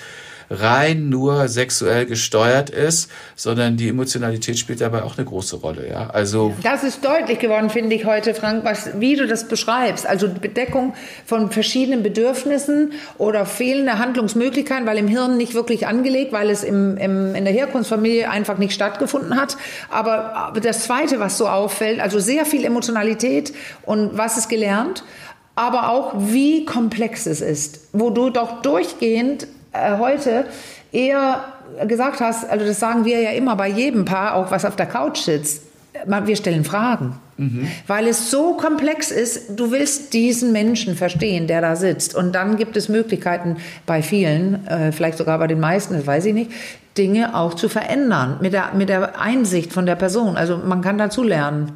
rein 0.49 1.09
nur 1.09 1.47
sexuell 1.47 2.05
gesteuert 2.05 2.69
ist, 2.69 3.11
sondern 3.35 3.77
die 3.77 3.89
Emotionalität 3.89 4.57
spielt 4.57 4.81
dabei 4.81 5.03
auch 5.03 5.17
eine 5.17 5.25
große 5.25 5.57
Rolle. 5.57 5.89
Ja, 5.89 6.09
also 6.09 6.53
das 6.63 6.83
ist 6.83 7.03
deutlich 7.03 7.39
geworden, 7.39 7.69
finde 7.69 7.95
ich 7.95 8.05
heute, 8.05 8.33
Frank, 8.33 8.63
was, 8.63 8.99
wie 8.99 9.15
du 9.15 9.27
das 9.27 9.47
beschreibst. 9.47 10.07
Also 10.07 10.29
Bedeckung 10.29 10.93
von 11.25 11.51
verschiedenen 11.51 12.03
Bedürfnissen 12.03 12.93
oder 13.17 13.45
fehlende 13.45 13.99
Handlungsmöglichkeiten, 13.99 14.85
weil 14.85 14.97
im 14.97 15.07
Hirn 15.07 15.37
nicht 15.37 15.53
wirklich 15.53 15.87
angelegt, 15.87 16.31
weil 16.31 16.49
es 16.49 16.63
im, 16.63 16.97
im, 16.97 17.35
in 17.35 17.45
der 17.45 17.53
Herkunftsfamilie 17.53 18.29
einfach 18.29 18.57
nicht 18.57 18.73
stattgefunden 18.73 19.35
hat. 19.35 19.57
Aber 19.89 20.53
das 20.61 20.85
Zweite, 20.85 21.19
was 21.19 21.37
so 21.37 21.47
auffällt, 21.47 21.99
also 21.99 22.19
sehr 22.19 22.45
viel 22.45 22.63
Emotionalität 22.63 23.53
und 23.83 24.17
was 24.17 24.37
ist 24.37 24.49
gelernt 24.49 25.03
aber 25.57 25.89
auch 25.89 26.13
wie 26.15 26.65
komplex 26.65 27.25
es 27.25 27.41
ist, 27.41 27.89
wo 27.91 28.11
du 28.11 28.29
doch 28.29 28.61
durchgehend 28.61 29.47
äh, 29.77 29.97
heute 29.97 30.45
eher 30.91 31.43
gesagt 31.87 32.21
hast, 32.21 32.49
also 32.49 32.65
das 32.65 32.79
sagen 32.79 33.05
wir 33.05 33.19
ja 33.19 33.31
immer 33.31 33.55
bei 33.55 33.67
jedem 33.67 34.05
Paar, 34.05 34.35
auch 34.35 34.51
was 34.51 34.65
auf 34.65 34.75
der 34.75 34.85
Couch 34.85 35.19
sitzt, 35.19 35.63
wir 36.05 36.35
stellen 36.35 36.63
Fragen. 36.63 37.19
Mhm. 37.37 37.67
Weil 37.85 38.07
es 38.07 38.31
so 38.31 38.53
komplex 38.53 39.11
ist, 39.11 39.59
du 39.59 39.71
willst 39.71 40.13
diesen 40.13 40.51
Menschen 40.51 40.95
verstehen, 40.95 41.47
der 41.47 41.61
da 41.61 41.75
sitzt. 41.75 42.15
Und 42.15 42.33
dann 42.33 42.57
gibt 42.57 42.77
es 42.77 42.89
Möglichkeiten 42.89 43.57
bei 43.85 44.01
vielen, 44.01 44.65
äh, 44.67 44.91
vielleicht 44.91 45.17
sogar 45.17 45.37
bei 45.37 45.47
den 45.47 45.59
meisten, 45.59 45.93
das 45.93 46.07
weiß 46.07 46.25
ich 46.25 46.33
nicht, 46.33 46.51
Dinge 46.97 47.35
auch 47.35 47.53
zu 47.53 47.69
verändern 47.69 48.37
mit 48.41 48.53
der, 48.53 48.71
mit 48.75 48.89
der 48.89 49.19
Einsicht 49.21 49.71
von 49.71 49.85
der 49.85 49.95
Person. 49.95 50.35
Also 50.35 50.57
man 50.57 50.81
kann 50.81 50.97
dazu 50.97 51.23
lernen. 51.23 51.71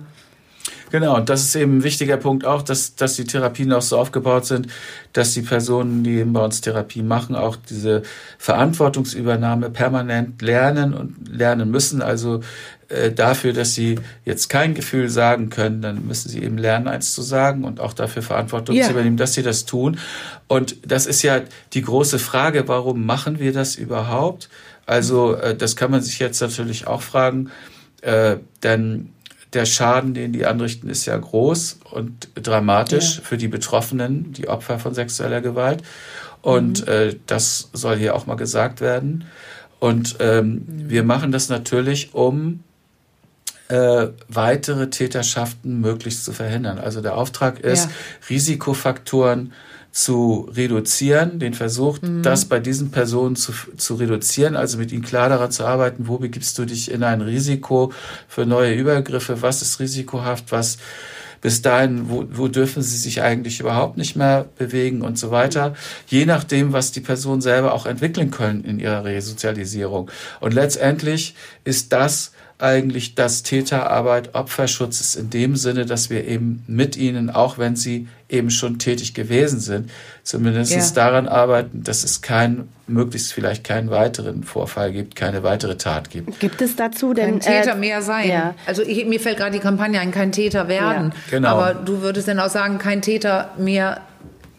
Genau, 0.91 1.15
und 1.15 1.29
das 1.29 1.41
ist 1.41 1.55
eben 1.55 1.77
ein 1.77 1.83
wichtiger 1.83 2.17
Punkt 2.17 2.45
auch, 2.45 2.61
dass, 2.61 2.95
dass 2.95 3.15
die 3.15 3.23
Therapien 3.23 3.71
auch 3.71 3.81
so 3.81 3.97
aufgebaut 3.97 4.45
sind, 4.45 4.67
dass 5.13 5.33
die 5.33 5.41
Personen, 5.41 6.03
die 6.03 6.17
eben 6.17 6.33
bei 6.33 6.43
uns 6.43 6.59
Therapie 6.59 7.01
machen, 7.01 7.35
auch 7.35 7.55
diese 7.55 8.03
Verantwortungsübernahme 8.37 9.69
permanent 9.69 10.41
lernen 10.41 10.93
und 10.93 11.29
lernen 11.29 11.71
müssen. 11.71 12.01
Also 12.01 12.41
äh, 12.89 13.11
dafür, 13.11 13.53
dass 13.53 13.73
sie 13.73 13.99
jetzt 14.25 14.49
kein 14.49 14.73
Gefühl 14.73 15.07
sagen 15.07 15.49
können, 15.49 15.81
dann 15.81 16.05
müssen 16.05 16.27
sie 16.27 16.43
eben 16.43 16.57
lernen, 16.57 16.89
eins 16.89 17.13
zu 17.13 17.21
sagen 17.21 17.63
und 17.63 17.79
auch 17.79 17.93
dafür 17.93 18.21
Verantwortung 18.21 18.75
yeah. 18.75 18.85
zu 18.85 18.91
übernehmen, 18.91 19.15
dass 19.15 19.33
sie 19.33 19.43
das 19.43 19.65
tun. 19.65 19.97
Und 20.49 20.75
das 20.85 21.05
ist 21.05 21.21
ja 21.21 21.39
die 21.71 21.83
große 21.83 22.19
Frage, 22.19 22.67
warum 22.67 23.05
machen 23.05 23.39
wir 23.39 23.53
das 23.53 23.75
überhaupt? 23.75 24.49
Also 24.85 25.35
äh, 25.35 25.55
das 25.55 25.77
kann 25.77 25.89
man 25.89 26.01
sich 26.01 26.19
jetzt 26.19 26.41
natürlich 26.41 26.85
auch 26.85 27.01
fragen, 27.01 27.49
äh, 28.01 28.37
denn 28.61 29.13
der 29.53 29.65
Schaden, 29.65 30.13
den 30.13 30.31
die 30.31 30.45
anrichten, 30.45 30.89
ist 30.89 31.05
ja 31.05 31.17
groß 31.17 31.79
und 31.91 32.29
dramatisch 32.35 33.17
ja. 33.17 33.23
für 33.23 33.37
die 33.37 33.49
Betroffenen, 33.49 34.31
die 34.33 34.47
Opfer 34.47 34.79
von 34.79 34.93
sexueller 34.93 35.41
Gewalt. 35.41 35.83
Und 36.41 36.85
mhm. 36.85 36.91
äh, 36.91 37.15
das 37.27 37.69
soll 37.73 37.97
hier 37.97 38.15
auch 38.15 38.25
mal 38.25 38.35
gesagt 38.35 38.81
werden. 38.81 39.25
Und 39.79 40.17
ähm, 40.19 40.65
mhm. 40.67 40.89
wir 40.89 41.03
machen 41.03 41.31
das 41.31 41.49
natürlich, 41.49 42.13
um 42.13 42.63
äh, 43.67 44.07
weitere 44.27 44.89
Täterschaften 44.89 45.81
möglichst 45.81 46.25
zu 46.25 46.33
verhindern. 46.33 46.77
Also 46.77 47.01
der 47.01 47.15
Auftrag 47.15 47.59
ist, 47.59 47.85
ja. 47.85 47.91
Risikofaktoren 48.29 49.53
zu 49.91 50.49
reduzieren, 50.55 51.39
den 51.39 51.53
Versuch, 51.53 52.01
mhm. 52.01 52.23
das 52.23 52.45
bei 52.45 52.59
diesen 52.59 52.91
Personen 52.91 53.35
zu, 53.35 53.51
zu 53.75 53.95
reduzieren, 53.95 54.55
also 54.55 54.77
mit 54.77 54.91
ihnen 54.91 55.03
klar 55.03 55.29
daran 55.29 55.51
zu 55.51 55.65
arbeiten, 55.65 56.07
wo 56.07 56.17
begibst 56.17 56.57
du 56.57 56.65
dich 56.65 56.91
in 56.91 57.03
ein 57.03 57.21
Risiko 57.21 57.91
für 58.27 58.45
neue 58.45 58.73
Übergriffe, 58.73 59.41
was 59.41 59.61
ist 59.61 59.79
risikohaft, 59.79 60.51
was 60.51 60.77
bis 61.41 61.61
dahin, 61.61 62.09
wo, 62.09 62.25
wo 62.31 62.47
dürfen 62.47 62.83
sie 62.83 62.97
sich 62.97 63.21
eigentlich 63.21 63.59
überhaupt 63.59 63.97
nicht 63.97 64.15
mehr 64.15 64.45
bewegen 64.57 65.01
und 65.01 65.17
so 65.17 65.31
weiter, 65.31 65.73
je 66.07 66.25
nachdem, 66.25 66.71
was 66.71 66.91
die 66.91 67.01
Personen 67.01 67.41
selber 67.41 67.73
auch 67.73 67.85
entwickeln 67.85 68.31
können 68.31 68.63
in 68.63 68.79
ihrer 68.79 69.03
Resozialisierung. 69.03 70.09
Und 70.39 70.53
letztendlich 70.53 71.35
ist 71.63 71.91
das 71.91 72.31
eigentlich 72.61 73.15
das 73.15 73.43
Täterarbeit 73.43 74.35
Opferschutz 74.35 75.01
ist 75.01 75.15
in 75.15 75.29
dem 75.29 75.55
Sinne, 75.55 75.85
dass 75.85 76.09
wir 76.09 76.25
eben 76.27 76.63
mit 76.67 76.95
ihnen, 76.97 77.29
auch 77.29 77.57
wenn 77.57 77.75
sie 77.75 78.07
eben 78.29 78.49
schon 78.49 78.79
tätig 78.79 79.13
gewesen 79.13 79.59
sind, 79.59 79.89
zumindest 80.23 80.71
ja. 80.71 80.81
daran 80.93 81.27
arbeiten, 81.27 81.83
dass 81.83 82.03
es 82.03 82.21
kein, 82.21 82.69
möglichst 82.87 83.33
vielleicht 83.33 83.63
keinen 83.63 83.89
weiteren 83.89 84.43
Vorfall 84.43 84.91
gibt, 84.91 85.15
keine 85.15 85.43
weitere 85.43 85.75
Tat 85.77 86.09
gibt. 86.09 86.39
Gibt 86.39 86.61
es 86.61 86.75
dazu 86.75 87.13
denn... 87.13 87.39
Kein 87.39 87.61
Täter 87.61 87.73
äh, 87.73 87.79
mehr 87.79 88.01
sein. 88.01 88.29
Ja. 88.29 88.55
Also 88.65 88.83
ich, 88.83 89.05
mir 89.05 89.19
fällt 89.19 89.37
gerade 89.37 89.51
die 89.51 89.59
Kampagne 89.59 89.99
ein, 89.99 90.11
kein 90.11 90.31
Täter 90.31 90.67
werden. 90.67 91.09
Ja. 91.09 91.37
Genau. 91.37 91.49
Aber 91.49 91.73
du 91.73 92.01
würdest 92.01 92.27
dann 92.27 92.39
auch 92.39 92.49
sagen, 92.49 92.77
kein 92.77 93.01
Täter 93.01 93.51
mehr 93.57 94.01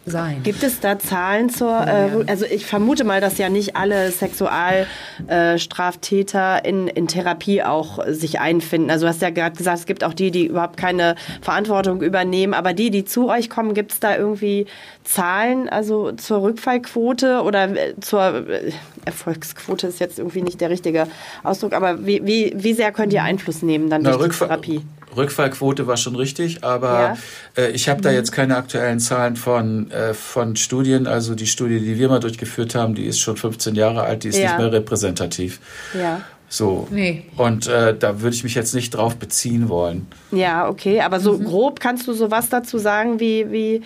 sein. 0.05 0.43
Gibt 0.43 0.63
es 0.63 0.81
da 0.81 0.99
Zahlen 0.99 1.49
zur, 1.49 1.87
äh, 1.87 2.11
also 2.27 2.45
ich 2.45 2.67
vermute 2.67 3.05
mal, 3.05 3.21
dass 3.21 3.39
ja 3.39 3.49
nicht 3.49 3.77
alle 3.77 4.11
Sexualstraftäter 4.11 6.65
äh, 6.65 6.69
in, 6.69 6.89
in 6.89 7.07
Therapie 7.07 7.63
auch 7.63 8.05
sich 8.09 8.41
einfinden. 8.41 8.91
Also 8.91 9.07
du 9.07 9.11
hast 9.11 9.23
ja 9.23 9.31
gerade 9.31 9.57
gesagt, 9.57 9.79
es 9.79 9.87
gibt 9.87 10.03
auch 10.05 10.15
die, 10.15 10.33
die 10.33 10.47
überhaupt 10.47 10.77
keine 10.77 11.15
Verantwortung 11.41 12.03
übernehmen, 12.03 12.55
aber 12.55 12.73
die, 12.73 12.91
die 12.91 13.05
zu 13.05 13.29
euch 13.29 13.49
kommen, 13.49 13.75
gibt 13.75 13.93
es 13.93 14.01
da 14.01 14.17
irgendwie 14.17 14.67
Zahlen, 15.05 15.69
also 15.69 16.11
zur 16.13 16.43
Rückfallquote 16.43 17.43
oder 17.43 17.71
äh, 17.71 17.95
zur 18.01 18.49
äh, 18.49 18.73
Erfolgsquote 19.05 19.87
ist 19.87 20.01
jetzt 20.01 20.19
irgendwie 20.19 20.43
nicht 20.43 20.61
der 20.61 20.71
richtige 20.71 21.07
Ausdruck, 21.43 21.73
aber 21.73 22.07
wie, 22.07 22.25
wie, 22.25 22.53
wie 22.57 22.73
sehr 22.73 22.93
könnt 22.93 23.13
ihr 23.13 23.23
Einfluss 23.23 23.63
nehmen 23.63 23.91
dann 23.91 24.03
Na, 24.03 24.17
durch 24.17 24.33
die 24.33 24.39
Therapie? 24.39 24.83
Rückfallquote 25.17 25.87
war 25.87 25.97
schon 25.97 26.17
richtig, 26.17 26.65
aber 26.65 27.17
ja. 27.57 27.63
äh, 27.63 27.71
ich 27.71 27.89
habe 27.89 28.01
da 28.01 28.11
mhm. 28.11 28.17
jetzt 28.17 28.33
keine 28.33 28.57
aktuellen 28.57 29.01
Zahlen 29.01 29.37
von, 29.37 29.91
äh, 29.91 30.15
von 30.15 30.57
Studien. 30.57 31.07
Also 31.07 31.35
die 31.35 31.47
Studie, 31.47 31.81
die 31.81 31.99
wir 31.99 32.09
mal 32.09 32.21
durchgeführt 32.21 32.75
haben, 32.75 32.95
die 32.95 33.05
ist 33.05 33.21
schon 33.21 33.37
15 33.37 33.75
Jahre 33.75 34.03
alt, 34.03 34.25
die 34.25 34.29
ist 34.29 34.39
ja. 34.39 34.49
nicht 34.49 34.59
mehr 34.59 34.73
repräsentativ. 34.73 35.61
Ja. 35.95 36.23
So. 36.49 36.87
Nee. 36.91 37.25
Und 37.37 37.67
äh, 37.67 37.97
da 37.97 38.21
würde 38.21 38.37
ich 38.37 38.45
mich 38.45 38.55
jetzt 38.55 38.75
nicht 38.75 38.91
drauf 38.91 39.17
beziehen 39.17 39.71
wollen. 39.71 40.07
Ja, 40.33 40.69
okay. 40.69 41.01
Aber 41.01 41.19
so 41.19 41.39
mhm. 41.39 41.45
grob 41.45 41.81
kannst 41.81 42.07
du 42.07 42.13
sowas 42.13 42.51
dazu 42.51 42.77
sagen, 42.79 43.21
wie, 43.21 43.51
wie, 43.51 43.83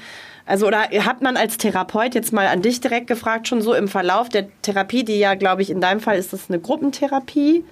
also 0.47 0.67
oder 0.67 0.81
hat 0.81 1.23
man 1.23 1.37
als 1.37 1.59
Therapeut 1.59 2.15
jetzt 2.15 2.33
mal 2.33 2.49
an 2.49 2.63
dich 2.63 2.81
direkt 2.81 3.07
gefragt, 3.07 3.47
schon 3.47 3.63
so 3.63 3.73
im 3.73 3.87
Verlauf 3.87 4.29
der 4.29 4.49
Therapie, 4.63 5.05
die 5.05 5.19
ja, 5.19 5.35
glaube 5.35 5.63
ich, 5.63 5.71
in 5.71 5.81
deinem 5.81 6.01
Fall 6.01 6.19
ist 6.19 6.33
das 6.33 6.49
eine 6.49 6.59
Gruppentherapie? 6.59 7.65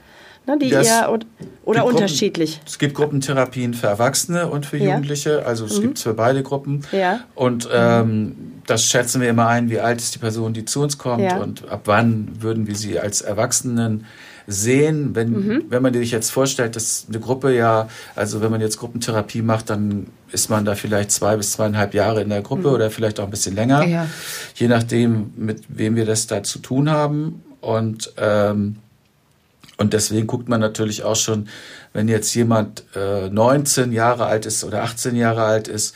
Ne, 0.47 0.59
die 0.59 0.69
das 0.69 0.87
eher 0.87 1.19
oder 1.65 1.87
unterschiedlich. 1.87 2.61
es 2.67 2.79
gibt 2.79 2.95
Gruppentherapien 2.95 3.73
für 3.73 3.87
Erwachsene 3.87 4.49
und 4.49 4.67
für 4.67 4.77
ja. 4.77 4.91
Jugendliche, 4.91 5.47
also 5.47 5.65
es 5.65 5.79
mhm. 5.79 5.83
gibt 5.83 5.97
es 5.97 6.03
für 6.03 6.13
beide 6.13 6.43
Gruppen. 6.43 6.83
Ja. 6.93 7.21
Und 7.35 7.67
ähm, 7.73 8.53
das 8.67 8.85
schätzen 8.85 9.23
wir 9.23 9.31
immer 9.31 9.47
ein, 9.47 9.71
wie 9.71 9.81
alt 9.81 10.01
ist 10.01 10.15
die 10.15 10.19
Person, 10.19 10.53
die 10.53 10.67
zu 10.67 10.83
uns 10.83 10.99
kommt 10.99 11.23
ja. 11.23 11.39
und 11.39 11.67
ab 11.69 11.83
wann 11.87 12.29
würden 12.41 12.67
wir 12.67 12.75
sie 12.75 13.01
als 13.01 13.23
Erwachsenen 13.23 14.05
sehen, 14.47 15.15
wenn, 15.15 15.31
mhm. 15.31 15.65
wenn 15.71 15.83
man 15.83 15.95
sich 15.95 16.11
jetzt 16.11 16.31
vorstellt, 16.31 16.77
dass 16.77 17.07
eine 17.09 17.21
Gruppe 17.21 17.55
ja, 17.55 17.89
also 18.15 18.43
wenn 18.43 18.51
man 18.51 18.61
jetzt 18.61 18.77
Gruppentherapie 18.77 19.41
macht, 19.41 19.71
dann 19.71 20.09
ist 20.31 20.51
man 20.51 20.67
da 20.67 20.75
vielleicht 20.75 21.11
zwei 21.11 21.37
bis 21.37 21.53
zweieinhalb 21.53 21.95
Jahre 21.95 22.21
in 22.21 22.29
der 22.29 22.43
Gruppe 22.43 22.69
mhm. 22.69 22.75
oder 22.75 22.91
vielleicht 22.91 23.19
auch 23.21 23.25
ein 23.25 23.31
bisschen 23.31 23.55
länger, 23.55 23.87
ja. 23.87 24.07
je 24.55 24.69
nachdem, 24.69 25.33
mit 25.37 25.63
wem 25.69 25.97
wir 25.97 26.05
das 26.05 26.27
da 26.27 26.43
zu 26.43 26.59
tun 26.59 26.91
haben. 26.91 27.43
Und, 27.63 28.13
ähm, 28.19 28.77
und 29.77 29.93
deswegen 29.93 30.27
guckt 30.27 30.49
man 30.49 30.61
natürlich 30.61 31.03
auch 31.03 31.17
schon, 31.17 31.49
wenn 31.93 32.09
jetzt 32.09 32.35
jemand 32.35 32.85
äh, 32.95 33.29
19 33.29 33.93
Jahre 33.93 34.27
alt 34.27 34.47
ist 34.47 34.65
oder 34.65 34.83
18 34.83 35.17
Jahre 35.17 35.45
alt 35.45 35.69
ist, 35.69 35.95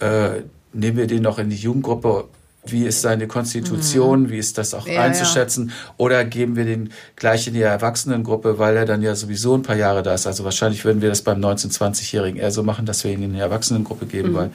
äh, 0.00 0.42
nehmen 0.72 0.96
wir 0.96 1.06
den 1.06 1.22
noch 1.22 1.38
in 1.38 1.50
die 1.50 1.56
Jugendgruppe 1.56 2.28
wie 2.72 2.84
ist 2.84 3.02
seine 3.02 3.26
Konstitution, 3.26 4.24
mhm. 4.24 4.30
wie 4.30 4.38
ist 4.38 4.58
das 4.58 4.74
auch 4.74 4.86
ja, 4.86 5.02
einzuschätzen? 5.02 5.68
Ja. 5.68 5.94
Oder 5.96 6.24
geben 6.24 6.56
wir 6.56 6.64
den 6.64 6.92
gleich 7.16 7.46
in 7.46 7.54
die 7.54 7.62
Erwachsenengruppe, 7.62 8.58
weil 8.58 8.76
er 8.76 8.84
dann 8.84 9.02
ja 9.02 9.14
sowieso 9.14 9.54
ein 9.54 9.62
paar 9.62 9.76
Jahre 9.76 10.02
da 10.02 10.14
ist. 10.14 10.26
Also 10.26 10.44
wahrscheinlich 10.44 10.84
würden 10.84 11.02
wir 11.02 11.08
das 11.08 11.22
beim 11.22 11.40
19-, 11.40 11.72
20-Jährigen 11.72 12.38
eher 12.38 12.50
so 12.50 12.62
machen, 12.62 12.86
dass 12.86 13.04
wir 13.04 13.12
ihn 13.12 13.22
in 13.22 13.32
die 13.32 13.40
Erwachsenengruppe 13.40 14.06
geben, 14.06 14.32
mhm. 14.32 14.34
weil 14.34 14.50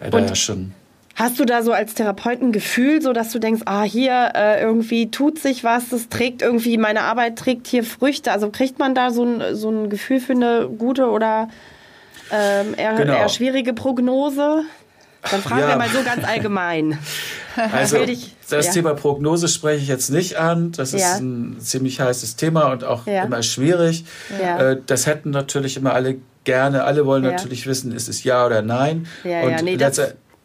er 0.00 0.10
da 0.10 0.18
ja 0.18 0.34
schon. 0.34 0.74
Hast 1.14 1.38
du 1.38 1.44
da 1.44 1.62
so 1.62 1.72
als 1.72 1.94
Therapeut 1.94 2.40
ein 2.40 2.52
Gefühl, 2.52 3.02
so 3.02 3.12
dass 3.12 3.32
du 3.32 3.38
denkst, 3.38 3.62
ah, 3.66 3.82
hier 3.82 4.32
äh, 4.34 4.62
irgendwie 4.62 5.10
tut 5.10 5.38
sich 5.38 5.62
was, 5.62 5.90
das 5.90 6.08
trägt 6.08 6.42
irgendwie, 6.42 6.78
meine 6.78 7.02
Arbeit 7.02 7.36
trägt 7.36 7.66
hier 7.66 7.84
Früchte. 7.84 8.32
Also 8.32 8.50
kriegt 8.50 8.78
man 8.78 8.94
da 8.94 9.10
so 9.10 9.24
ein, 9.24 9.54
so 9.54 9.70
ein 9.70 9.90
Gefühl 9.90 10.20
für 10.20 10.32
eine 10.32 10.68
gute 10.68 11.10
oder 11.10 11.48
ähm, 12.30 12.74
eher, 12.76 12.94
genau. 12.94 13.12
eher 13.12 13.28
schwierige 13.28 13.74
Prognose? 13.74 14.62
Dann 15.30 15.40
fragen 15.40 15.60
ja. 15.60 15.68
wir 15.68 15.76
mal 15.76 15.88
so 15.88 16.02
ganz 16.02 16.24
allgemein. 16.24 16.98
Also 17.54 17.98
das 18.48 18.66
ja. 18.66 18.72
Thema 18.72 18.94
Prognose 18.94 19.46
spreche 19.46 19.82
ich 19.82 19.88
jetzt 19.88 20.08
nicht 20.08 20.36
an. 20.36 20.72
Das 20.72 20.94
ist 20.94 21.02
ja. 21.02 21.16
ein 21.16 21.58
ziemlich 21.60 22.00
heißes 22.00 22.36
Thema 22.36 22.72
und 22.72 22.82
auch 22.82 23.06
immer 23.06 23.42
schwierig. 23.42 24.06
Äh, 24.40 24.76
das 24.86 25.06
hätten 25.06 25.28
natürlich 25.28 25.76
immer 25.76 25.92
alle 25.92 26.16
gerne. 26.44 26.84
Alle 26.84 27.04
wollen 27.04 27.24
natürlich 27.24 27.66
wissen, 27.66 27.92
ist 27.92 28.08
es 28.08 28.24
ja 28.24 28.46
oder 28.46 28.62
nein. 28.62 29.06
und 29.22 29.64
nee, 29.64 29.76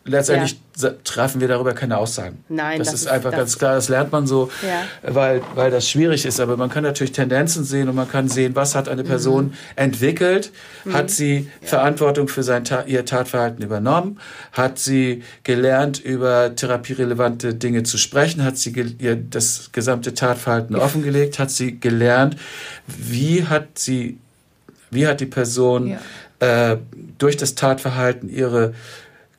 letztendlich 0.07 0.59
ja. 0.77 0.91
treffen 1.03 1.41
wir 1.41 1.47
darüber 1.47 1.73
keine 1.73 1.97
Aussagen. 1.97 2.43
Nein, 2.49 2.79
das, 2.79 2.91
das 2.91 3.01
ist 3.01 3.07
einfach 3.07 3.31
das 3.31 3.39
ganz 3.39 3.57
klar. 3.59 3.75
Das 3.75 3.89
lernt 3.89 4.11
man 4.11 4.25
so, 4.25 4.49
ja. 4.63 4.83
weil, 5.13 5.41
weil 5.55 5.69
das 5.69 5.89
schwierig 5.89 6.25
ist. 6.25 6.39
Aber 6.39 6.57
man 6.57 6.69
kann 6.69 6.83
natürlich 6.83 7.11
Tendenzen 7.11 7.63
sehen 7.63 7.89
und 7.89 7.95
man 7.95 8.09
kann 8.09 8.27
sehen, 8.27 8.55
was 8.55 8.75
hat 8.75 8.89
eine 8.89 9.03
Person 9.03 9.45
mhm. 9.45 9.53
entwickelt. 9.75 10.51
Mhm. 10.85 10.93
Hat 10.93 11.09
sie 11.09 11.49
ja. 11.61 11.67
Verantwortung 11.67 12.27
für 12.27 12.43
sein 12.43 12.63
ihr 12.87 13.05
Tatverhalten 13.05 13.63
übernommen? 13.63 14.19
Hat 14.53 14.79
sie 14.79 15.23
gelernt, 15.43 15.99
über 15.99 16.55
therapierelevante 16.55 17.53
Dinge 17.53 17.83
zu 17.83 17.97
sprechen? 17.97 18.43
Hat 18.43 18.57
sie 18.57 18.71
ihr 18.99 19.15
das 19.15 19.71
gesamte 19.71 20.13
Tatverhalten 20.13 20.75
offengelegt? 20.75 21.39
Hat 21.39 21.51
sie 21.51 21.79
gelernt, 21.79 22.37
wie 22.87 23.45
hat 23.45 23.77
sie, 23.77 24.17
wie 24.89 25.05
hat 25.05 25.19
die 25.19 25.25
Person 25.25 25.97
äh, 26.39 26.77
durch 27.17 27.37
das 27.37 27.55
Tatverhalten 27.55 28.29
ihre 28.29 28.73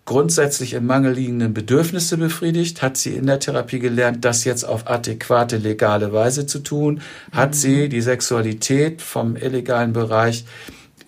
grundsätzlich 0.09 0.73
im 0.73 0.87
Mangel 0.87 1.13
liegenden 1.13 1.53
Bedürfnisse 1.53 2.17
befriedigt? 2.17 2.81
Hat 2.81 2.97
sie 2.97 3.15
in 3.15 3.27
der 3.27 3.41
Therapie 3.41 3.79
gelernt, 3.79 4.25
das 4.25 4.45
jetzt 4.45 4.65
auf 4.65 4.91
adäquate, 4.91 5.59
legale 5.59 6.15
Weise 6.15 6.47
zu 6.47 6.61
tun? 6.61 7.03
Hat 7.31 7.51
mhm. 7.51 7.55
sie 7.55 7.89
die 7.91 8.01
Sexualität 8.01 9.03
vom 9.03 9.37
illegalen 9.37 9.93
Bereich 9.93 10.47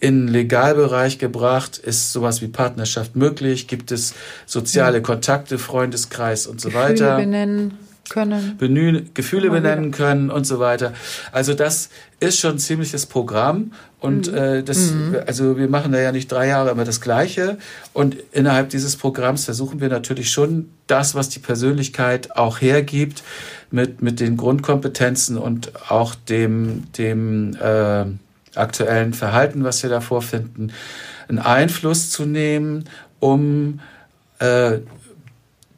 in 0.01 0.27
den 0.27 0.29
Legalbereich 0.29 1.19
gebracht? 1.19 1.79
Ist 1.79 2.13
sowas 2.13 2.43
wie 2.43 2.49
Partnerschaft 2.49 3.17
möglich? 3.17 3.69
Gibt 3.69 3.91
es 3.91 4.13
soziale 4.45 5.01
Kontakte, 5.01 5.59
Freundeskreis 5.59 6.47
und 6.47 6.61
so 6.61 6.69
Gefühle 6.69 6.85
weiter? 6.85 7.17
Benennen 7.17 7.79
können. 8.11 8.59
Benü 8.59 9.05
Gefühle 9.15 9.49
benennen 9.49 9.93
können 9.93 10.31
und 10.31 10.45
so 10.45 10.59
weiter. 10.59 10.93
Also 11.33 11.55
das 11.55 11.89
ist 12.19 12.39
schon 12.39 12.57
ein 12.57 12.59
ziemliches 12.59 13.07
Programm 13.07 13.73
und 14.01 14.31
mhm. 14.31 14.37
äh, 14.37 14.63
das, 14.63 14.93
mhm. 14.93 15.17
also 15.27 15.57
wir 15.57 15.69
machen 15.69 15.93
da 15.93 16.01
ja 16.01 16.13
nicht 16.13 16.31
drei 16.31 16.49
Jahre 16.49 16.71
immer 16.71 16.85
das 16.85 17.01
Gleiche 17.01 17.59
und 17.93 18.17
innerhalb 18.33 18.71
dieses 18.71 18.97
Programms 18.97 19.45
versuchen 19.45 19.81
wir 19.81 19.89
natürlich 19.89 20.31
schon 20.31 20.71
das, 20.87 21.15
was 21.15 21.29
die 21.29 21.39
Persönlichkeit 21.39 22.37
auch 22.37 22.61
hergibt, 22.61 23.23
mit 23.71 24.03
mit 24.03 24.21
den 24.21 24.37
Grundkompetenzen 24.37 25.37
und 25.37 25.91
auch 25.91 26.15
dem 26.15 26.85
dem 26.97 27.55
äh, 27.57 28.05
aktuellen 28.55 29.15
Verhalten, 29.15 29.65
was 29.65 29.83
wir 29.83 29.91
da 29.91 30.01
vorfinden, 30.01 30.73
einen 31.29 31.39
Einfluss 31.39 32.11
zu 32.11 32.25
nehmen, 32.25 32.85
um 33.21 33.81
äh, 34.41 34.79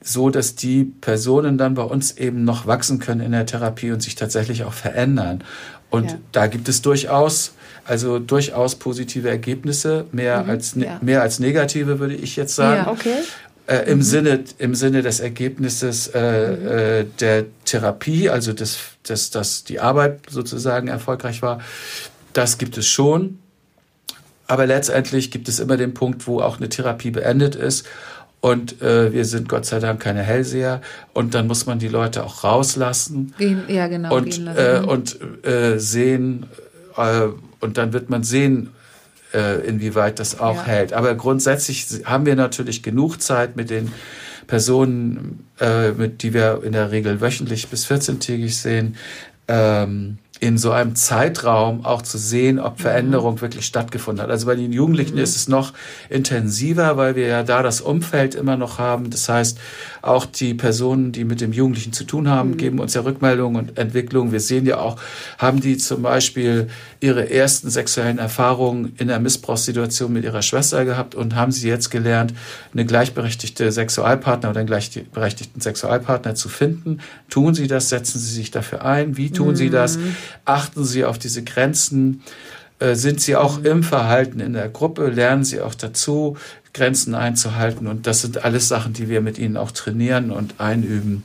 so, 0.05 0.31
dass 0.31 0.57
die 0.57 0.85
Personen 0.85 1.59
dann 1.59 1.75
bei 1.75 1.83
uns 1.83 2.17
eben 2.17 2.45
noch 2.45 2.67
wachsen 2.67 2.99
können 2.99 3.21
in 3.21 3.33
der 3.33 3.47
Therapie 3.47 3.93
und 3.93 4.03
sich 4.03 4.15
tatsächlich 4.15 4.65
auch 4.65 4.73
verändern. 4.73 5.45
Und 5.91 6.11
ja. 6.11 6.19
da 6.33 6.47
gibt 6.47 6.69
es 6.69 6.83
durchaus, 6.83 7.53
also 7.85 8.19
durchaus 8.19 8.77
positive 8.77 9.29
Ergebnisse, 9.29 10.07
mehr, 10.13 10.43
mhm, 10.43 10.51
als, 10.51 10.77
ne, 10.77 10.87
ja. 10.87 10.99
mehr 11.03 11.23
als 11.23 11.39
negative, 11.39 11.99
würde 11.99 12.15
ich 12.15 12.37
jetzt 12.37 12.55
sagen. 12.55 12.85
Ja, 12.87 12.93
okay. 12.93 13.17
Äh, 13.67 13.91
im, 13.91 13.99
mhm. 13.99 14.03
Sinne, 14.03 14.45
Im 14.59 14.75
Sinne 14.75 15.03
des 15.03 15.21
Ergebnisses 15.21 16.09
äh, 16.09 16.21
mhm. 16.21 16.69
äh, 16.69 17.05
der 17.21 17.45
Therapie, 17.65 18.29
also 18.29 18.53
dass 18.53 18.79
das, 19.05 19.31
das 19.31 19.65
die 19.65 19.81
Arbeit 19.81 20.21
sozusagen 20.29 20.89
erfolgreich 20.89 21.43
war, 21.43 21.61
das 22.33 22.59
gibt 22.59 22.77
es 22.79 22.87
schon. 22.87 23.39
Aber 24.47 24.67
letztendlich 24.67 25.31
gibt 25.31 25.49
es 25.49 25.61
immer 25.61 25.77
den 25.77 25.95
Punkt, 25.95 26.27
wo 26.27 26.41
auch 26.41 26.59
eine 26.59 26.69
Therapie 26.69 27.11
beendet 27.11 27.55
ist 27.55 27.87
und 28.43 28.83
äh, 28.83 29.13
wir 29.13 29.25
sind 29.25 29.49
Gott 29.49 29.67
sei 29.67 29.79
Dank 29.79 30.01
keine 30.01 30.21
Hellseher. 30.21 30.81
Und 31.15 31.33
dann 31.35 31.47
muss 31.47 31.65
man 31.67 31.79
die 31.79 31.87
Leute 31.87 32.25
auch 32.25 32.43
rauslassen. 32.43 33.33
Gehen, 33.39 33.63
ja, 33.69 33.87
genau. 33.87 34.17
Und, 34.17 34.37
äh, 34.49 34.83
und 34.85 35.17
äh, 35.47 35.79
sehen, 35.79 36.47
äh, 36.97 37.29
und 37.63 37.79
dann 37.79 37.93
wird 37.93 38.11
man 38.11 38.23
sehen, 38.23 38.71
äh, 39.33 39.67
inwieweit 39.67 40.19
das 40.19 40.39
auch 40.39 40.57
ja. 40.57 40.67
hält. 40.67 40.93
Aber 40.93 41.15
grundsätzlich 41.15 42.03
haben 42.05 42.27
wir 42.27 42.37
natürlich 42.37 42.83
genug 42.83 43.23
Zeit 43.23 43.57
mit 43.57 43.71
den 43.71 43.91
Personen, 44.47 45.47
äh, 45.61 45.93
mit 45.93 46.23
die 46.23 46.35
wir 46.35 46.63
in 46.65 46.73
der 46.73 46.91
Regel 46.91 47.21
wöchentlich 47.21 47.69
bis 47.69 47.87
14-tägig 47.87 48.51
sehen, 48.51 48.97
ähm, 49.49 50.19
in 50.43 50.59
so 50.59 50.73
einem 50.73 50.97
Zeitraum 50.97 51.85
auch 51.85 52.03
zu 52.03 52.19
sehen, 52.19 52.59
ob 52.59 52.77
mhm. 52.77 52.83
Veränderung 52.83 53.35
mhm. 53.37 53.43
wirklich 53.43 53.65
stattgefunden 53.65 54.25
hat. 54.25 54.29
Also 54.29 54.47
bei 54.47 54.57
den 54.57 54.73
Jugendlichen 54.73 55.15
mhm. 55.15 55.23
ist 55.23 55.37
es 55.37 55.47
noch 55.47 55.73
intensiver, 56.11 56.97
weil 56.97 57.15
wir 57.15 57.29
ja 57.29 57.45
da 57.45 57.63
das 57.63 57.81
Umfeld 57.81 58.35
immer 58.35 58.57
noch 58.57 58.81
haben. 58.81 59.11
Das 59.11 59.29
heißt, 59.29 59.57
auch 60.03 60.27
die 60.27 60.55
Personen, 60.55 61.13
die 61.13 61.23
mit 61.23 61.41
dem 61.41 61.53
Jugendlichen 61.53 61.93
zu 61.93 62.03
tun 62.03 62.29
haben, 62.29 62.51
mhm. 62.51 62.57
geben 62.57 62.81
uns 62.81 62.93
ja 62.95 63.03
Rückmeldungen 63.03 63.69
und 63.69 63.79
Entwicklungen. 63.79 64.33
Wir 64.33 64.41
sehen 64.41 64.67
ja 64.67 64.79
auch, 64.79 64.97
haben 65.39 65.61
die 65.61 65.77
zum 65.77 66.03
Beispiel 66.03 66.67
ihre 66.99 67.31
ersten 67.31 67.71
sexuellen 67.71 68.19
Erfahrungen 68.19 68.97
in 68.99 69.07
der 69.07 69.21
Missbrauchssituation 69.21 70.13
mit 70.13 70.25
ihrer 70.25 70.43
Schwester 70.43 70.85
gehabt 70.85 71.15
und 71.15 71.37
haben 71.37 71.53
sie 71.53 71.69
jetzt 71.69 71.91
gelernt, 71.91 72.35
eine 72.73 72.85
gleichberechtigte 72.85 73.71
Sexualpartner 73.71 74.51
oder 74.51 74.59
einen 74.59 74.67
gleichberechtigten 74.67 75.61
Sexualpartner 75.61 76.35
zu 76.35 76.49
finden. 76.49 76.99
Tun 77.31 77.55
sie 77.55 77.69
das? 77.69 77.91
Setzen 77.91 78.19
sie 78.19 78.35
sich 78.35 78.51
dafür 78.51 78.85
ein? 78.85 79.17
Wie 79.17 79.31
tun 79.31 79.55
sie 79.55 79.71
das? 79.71 79.99
Achten 80.45 80.85
sie 80.85 81.05
auf 81.05 81.19
diese 81.19 81.43
Grenzen? 81.43 82.23
Äh, 82.79 82.95
sind 82.95 83.21
sie 83.21 83.37
auch 83.37 83.63
im 83.63 83.83
Verhalten 83.83 84.41
in 84.41 84.53
der 84.53 84.69
Gruppe? 84.69 85.09
Lernen 85.09 85.45
sie 85.45 85.61
auch 85.61 85.75
dazu? 85.75 86.37
Grenzen 86.75 87.15
einzuhalten. 87.15 87.87
Und 87.87 88.07
das 88.07 88.23
sind 88.23 88.45
alles 88.45 88.69
Sachen, 88.69 88.93
die 88.93 89.09
wir 89.09 89.21
mit 89.21 89.39
ihnen 89.39 89.57
auch 89.57 89.71
trainieren 89.71 90.31
und 90.31 90.59
einüben. 90.59 91.23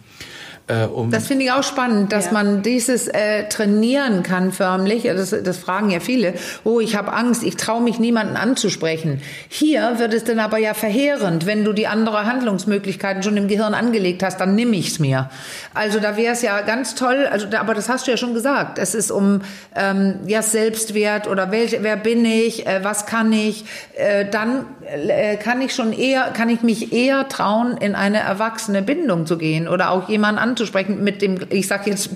Äh, 0.67 0.83
um 0.85 1.11
das 1.11 1.27
finde 1.27 1.45
ich 1.45 1.51
auch 1.51 1.63
spannend, 1.63 2.11
dass 2.11 2.25
ja. 2.25 2.33
man 2.33 2.61
dieses 2.61 3.07
äh, 3.07 3.47
trainieren 3.47 4.21
kann 4.21 4.51
förmlich. 4.51 5.03
Das, 5.03 5.29
das 5.29 5.57
fragen 5.57 5.89
ja 5.89 6.01
viele. 6.01 6.33
Oh, 6.65 6.81
ich 6.81 6.97
habe 6.97 7.13
Angst, 7.13 7.43
ich 7.43 7.55
traue 7.55 7.81
mich 7.81 7.99
niemanden 7.99 8.35
anzusprechen. 8.35 9.21
Hier 9.47 9.97
wird 9.97 10.13
es 10.13 10.25
dann 10.25 10.39
aber 10.39 10.57
ja 10.57 10.73
verheerend, 10.73 11.45
wenn 11.45 11.63
du 11.63 11.71
die 11.71 11.87
andere 11.87 12.25
Handlungsmöglichkeiten 12.25 13.23
schon 13.23 13.37
im 13.37 13.47
Gehirn 13.47 13.73
angelegt 13.73 14.23
hast, 14.23 14.41
dann 14.41 14.55
nimm 14.55 14.73
ich's 14.73 14.99
mir. 14.99 15.29
Also 15.73 16.01
da 16.01 16.17
wäre 16.17 16.33
es 16.33 16.41
ja 16.41 16.59
ganz 16.61 16.95
toll. 16.95 17.27
Also, 17.31 17.47
da, 17.47 17.61
aber 17.61 17.73
das 17.73 17.87
hast 17.87 18.07
du 18.07 18.11
ja 18.11 18.17
schon 18.17 18.33
gesagt. 18.33 18.77
Es 18.77 18.93
ist 18.93 19.09
um 19.09 19.41
ähm, 19.73 20.15
ja 20.27 20.41
Selbstwert 20.41 21.29
oder 21.29 21.49
welche, 21.49 21.81
wer 21.81 21.95
bin 21.95 22.25
ich, 22.25 22.67
äh, 22.67 22.83
was 22.83 23.05
kann 23.05 23.31
ich. 23.31 23.63
Äh, 23.95 24.25
dann 24.25 24.65
äh, 24.85 25.37
kann 25.37 25.61
ich 25.61 25.73
schon 25.73 25.93
eher, 25.93 26.31
kann 26.33 26.49
ich 26.49 26.61
mich 26.61 26.91
eher 26.91 27.29
trauen, 27.29 27.77
in 27.77 27.95
eine 27.95 28.19
erwachsene 28.19 28.81
Bindung 28.81 29.25
zu 29.25 29.37
gehen 29.37 29.69
oder 29.69 29.91
auch 29.91 30.09
jemanden 30.09 30.39
anzusprechen 30.39 30.56
mit 30.87 31.21
dem, 31.21 31.39
ich 31.49 31.67
sag 31.67 31.87
jetzt, 31.87 32.09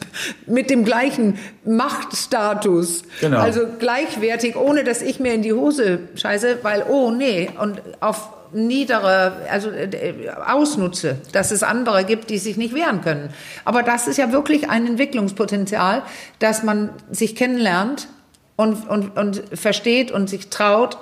mit 0.46 0.70
dem 0.70 0.86
gleichen 0.86 1.38
Machtstatus. 1.66 3.04
Genau. 3.20 3.40
Also 3.40 3.62
gleichwertig, 3.80 4.56
ohne 4.56 4.84
dass 4.84 5.02
ich 5.02 5.20
mir 5.20 5.34
in 5.34 5.42
die 5.42 5.54
Hose 5.54 6.00
scheiße, 6.16 6.60
weil, 6.62 6.86
oh 6.90 7.12
nee, 7.12 7.50
und 7.60 7.82
auf 8.00 8.30
niedere, 8.54 9.34
also 9.50 9.70
äh, 9.70 10.30
ausnutze, 10.46 11.18
dass 11.32 11.52
es 11.52 11.64
andere 11.64 12.04
gibt, 12.04 12.30
die 12.30 12.38
sich 12.38 12.58
nicht 12.58 12.74
wehren 12.76 13.02
können. 13.02 13.30
Aber 13.66 13.84
das 13.84 14.08
ist 14.08 14.18
ja 14.18 14.32
wirklich 14.32 14.70
ein 14.70 14.86
Entwicklungspotenzial, 14.88 16.04
dass 16.40 16.64
man 16.64 16.90
sich 17.10 17.36
kennenlernt 17.36 18.08
und, 18.56 18.90
und, 18.90 19.18
und 19.18 19.42
versteht 19.54 20.12
und 20.12 20.30
sich 20.30 20.50
traut, 20.50 20.98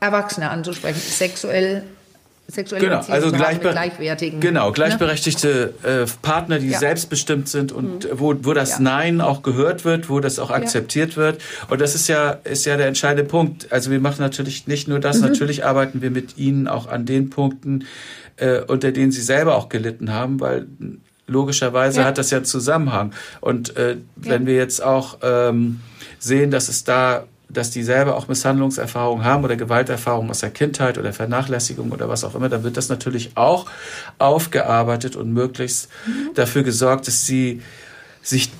Erwachsene 0.00 0.50
anzusprechen, 0.50 1.00
sexuell 1.00 1.84
sexuelle 2.48 2.84
genau, 2.84 2.98
Beziehung 2.98 3.14
also 3.16 3.32
gleichber 3.32 3.72
gleichwertigen. 3.72 4.40
Genau, 4.40 4.66
ne? 4.68 4.72
gleichberechtigte 4.72 5.74
äh, 5.82 6.06
Partner, 6.22 6.58
die 6.58 6.68
Ja. 6.68 6.78
selbstbestimmt 6.78 7.48
sind 7.48 7.72
und 7.72 8.08
wo, 8.12 8.34
wo 8.42 8.52
das 8.54 8.70
Ja. 8.72 8.80
Nein 8.80 9.20
auch 9.20 9.42
gehört 9.42 9.84
wird, 9.84 10.08
wo 10.08 10.20
das 10.20 10.38
auch 10.38 10.50
akzeptiert 10.50 11.16
wird. 11.16 11.40
Und 11.68 11.80
das 11.80 11.94
ist 11.94 12.08
ja, 12.08 12.30
ist 12.44 12.64
ja 12.66 12.76
der 12.76 12.86
entscheidende 12.86 13.24
Punkt. 13.24 13.72
Also 13.72 13.90
wir 13.90 14.00
machen 14.00 14.20
natürlich 14.20 14.66
nicht 14.66 14.86
nur 14.88 14.98
Mhm. 14.98 15.02
das, 15.02 15.20
natürlich 15.20 15.64
arbeiten 15.64 16.02
wir 16.02 16.10
mit 16.10 16.38
Ihnen 16.38 16.68
auch 16.68 16.86
an 16.86 17.04
den 17.04 17.30
Punkten, 17.30 17.84
äh, 18.36 18.60
unter 18.60 18.92
denen 18.92 19.10
Sie 19.12 19.22
selber 19.22 19.56
auch 19.56 19.68
gelitten 19.68 20.12
haben, 20.12 20.38
weil 20.40 20.66
logischerweise 21.26 22.00
Ja. 22.00 22.06
hat 22.06 22.18
das 22.18 22.30
ja 22.30 22.38
einen 22.38 22.44
Zusammenhang. 22.44 23.12
Und 23.40 23.76
äh, 23.76 23.96
wenn 24.14 24.46
wir 24.46 24.54
jetzt 24.54 24.82
auch 24.82 25.18
ähm, 25.22 25.80
sehen, 26.20 26.50
dass 26.50 26.68
es 26.68 26.84
da 26.84 27.24
dass 27.48 27.70
die 27.70 27.82
selber 27.82 28.16
auch 28.16 28.28
Misshandlungserfahrungen 28.28 29.24
haben 29.24 29.44
oder 29.44 29.56
Gewalterfahrungen 29.56 30.30
aus 30.30 30.40
der 30.40 30.50
Kindheit 30.50 30.98
oder 30.98 31.12
Vernachlässigung 31.12 31.92
oder 31.92 32.08
was 32.08 32.24
auch 32.24 32.34
immer, 32.34 32.48
dann 32.48 32.64
wird 32.64 32.76
das 32.76 32.88
natürlich 32.88 33.32
auch 33.36 33.66
aufgearbeitet 34.18 35.16
und 35.16 35.32
möglichst 35.32 35.88
dafür 36.34 36.64
gesorgt, 36.64 37.06
dass 37.06 37.24
sie 37.24 37.62
sich 38.22 38.50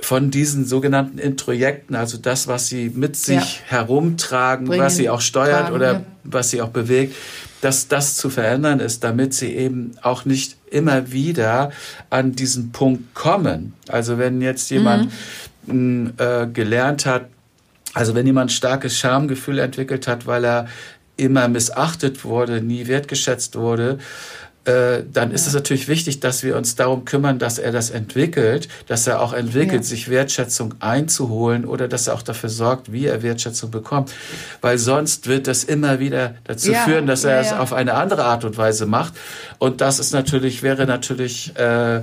von 0.00 0.30
diesen 0.30 0.66
sogenannten 0.66 1.18
Introjekten, 1.18 1.96
also 1.96 2.18
das, 2.18 2.46
was 2.46 2.68
sie 2.68 2.90
mit 2.94 3.16
sich 3.16 3.62
herumtragen, 3.66 4.66
Bringen, 4.66 4.82
was 4.82 4.96
sie 4.96 5.08
auch 5.08 5.20
steuert 5.20 5.62
tragen, 5.62 5.74
oder 5.74 5.92
ja. 5.92 6.02
was 6.22 6.50
sie 6.50 6.60
auch 6.60 6.68
bewegt, 6.68 7.16
dass 7.60 7.88
das 7.88 8.14
zu 8.14 8.30
verändern 8.30 8.78
ist, 8.80 9.02
damit 9.02 9.34
sie 9.34 9.54
eben 9.54 9.92
auch 10.02 10.24
nicht 10.24 10.56
immer 10.70 11.10
wieder 11.10 11.72
an 12.10 12.32
diesen 12.32 12.72
Punkt 12.72 13.14
kommen. 13.14 13.72
Also 13.88 14.18
wenn 14.18 14.42
jetzt 14.42 14.70
jemand 14.70 15.10
mh, 15.66 16.10
äh, 16.18 16.46
gelernt 16.46 17.06
hat, 17.06 17.28
also 17.96 18.14
wenn 18.14 18.26
jemand 18.26 18.52
starkes 18.52 18.98
Schamgefühl 18.98 19.58
entwickelt 19.58 20.06
hat, 20.06 20.26
weil 20.26 20.44
er 20.44 20.68
immer 21.16 21.48
missachtet 21.48 22.24
wurde, 22.24 22.60
nie 22.60 22.88
wertgeschätzt 22.88 23.56
wurde, 23.56 23.98
äh, 24.66 25.02
dann 25.10 25.30
ist 25.30 25.46
es 25.46 25.54
natürlich 25.54 25.88
wichtig, 25.88 26.20
dass 26.20 26.42
wir 26.42 26.58
uns 26.58 26.74
darum 26.74 27.06
kümmern, 27.06 27.38
dass 27.38 27.58
er 27.58 27.72
das 27.72 27.88
entwickelt, 27.88 28.68
dass 28.86 29.06
er 29.06 29.22
auch 29.22 29.32
entwickelt, 29.32 29.80
Ja. 29.80 29.88
sich 29.88 30.10
Wertschätzung 30.10 30.74
einzuholen 30.80 31.64
oder 31.64 31.88
dass 31.88 32.06
er 32.06 32.12
auch 32.14 32.20
dafür 32.22 32.50
sorgt, 32.50 32.92
wie 32.92 33.06
er 33.06 33.22
Wertschätzung 33.22 33.70
bekommt. 33.70 34.12
Weil 34.60 34.76
sonst 34.76 35.26
wird 35.26 35.46
das 35.46 35.64
immer 35.64 35.98
wieder 35.98 36.34
dazu 36.44 36.72
Ja, 36.72 36.80
führen, 36.80 37.06
dass 37.06 37.24
er 37.24 37.36
ja, 37.36 37.40
es 37.40 37.50
ja. 37.52 37.60
auf 37.60 37.72
eine 37.72 37.94
andere 37.94 38.24
Art 38.24 38.44
und 38.44 38.58
Weise 38.58 38.84
macht. 38.84 39.14
Und 39.58 39.80
das 39.80 40.00
ist 40.00 40.12
natürlich, 40.12 40.62
wäre 40.62 40.84
natürlich, 40.84 41.56
äh, 41.56 42.02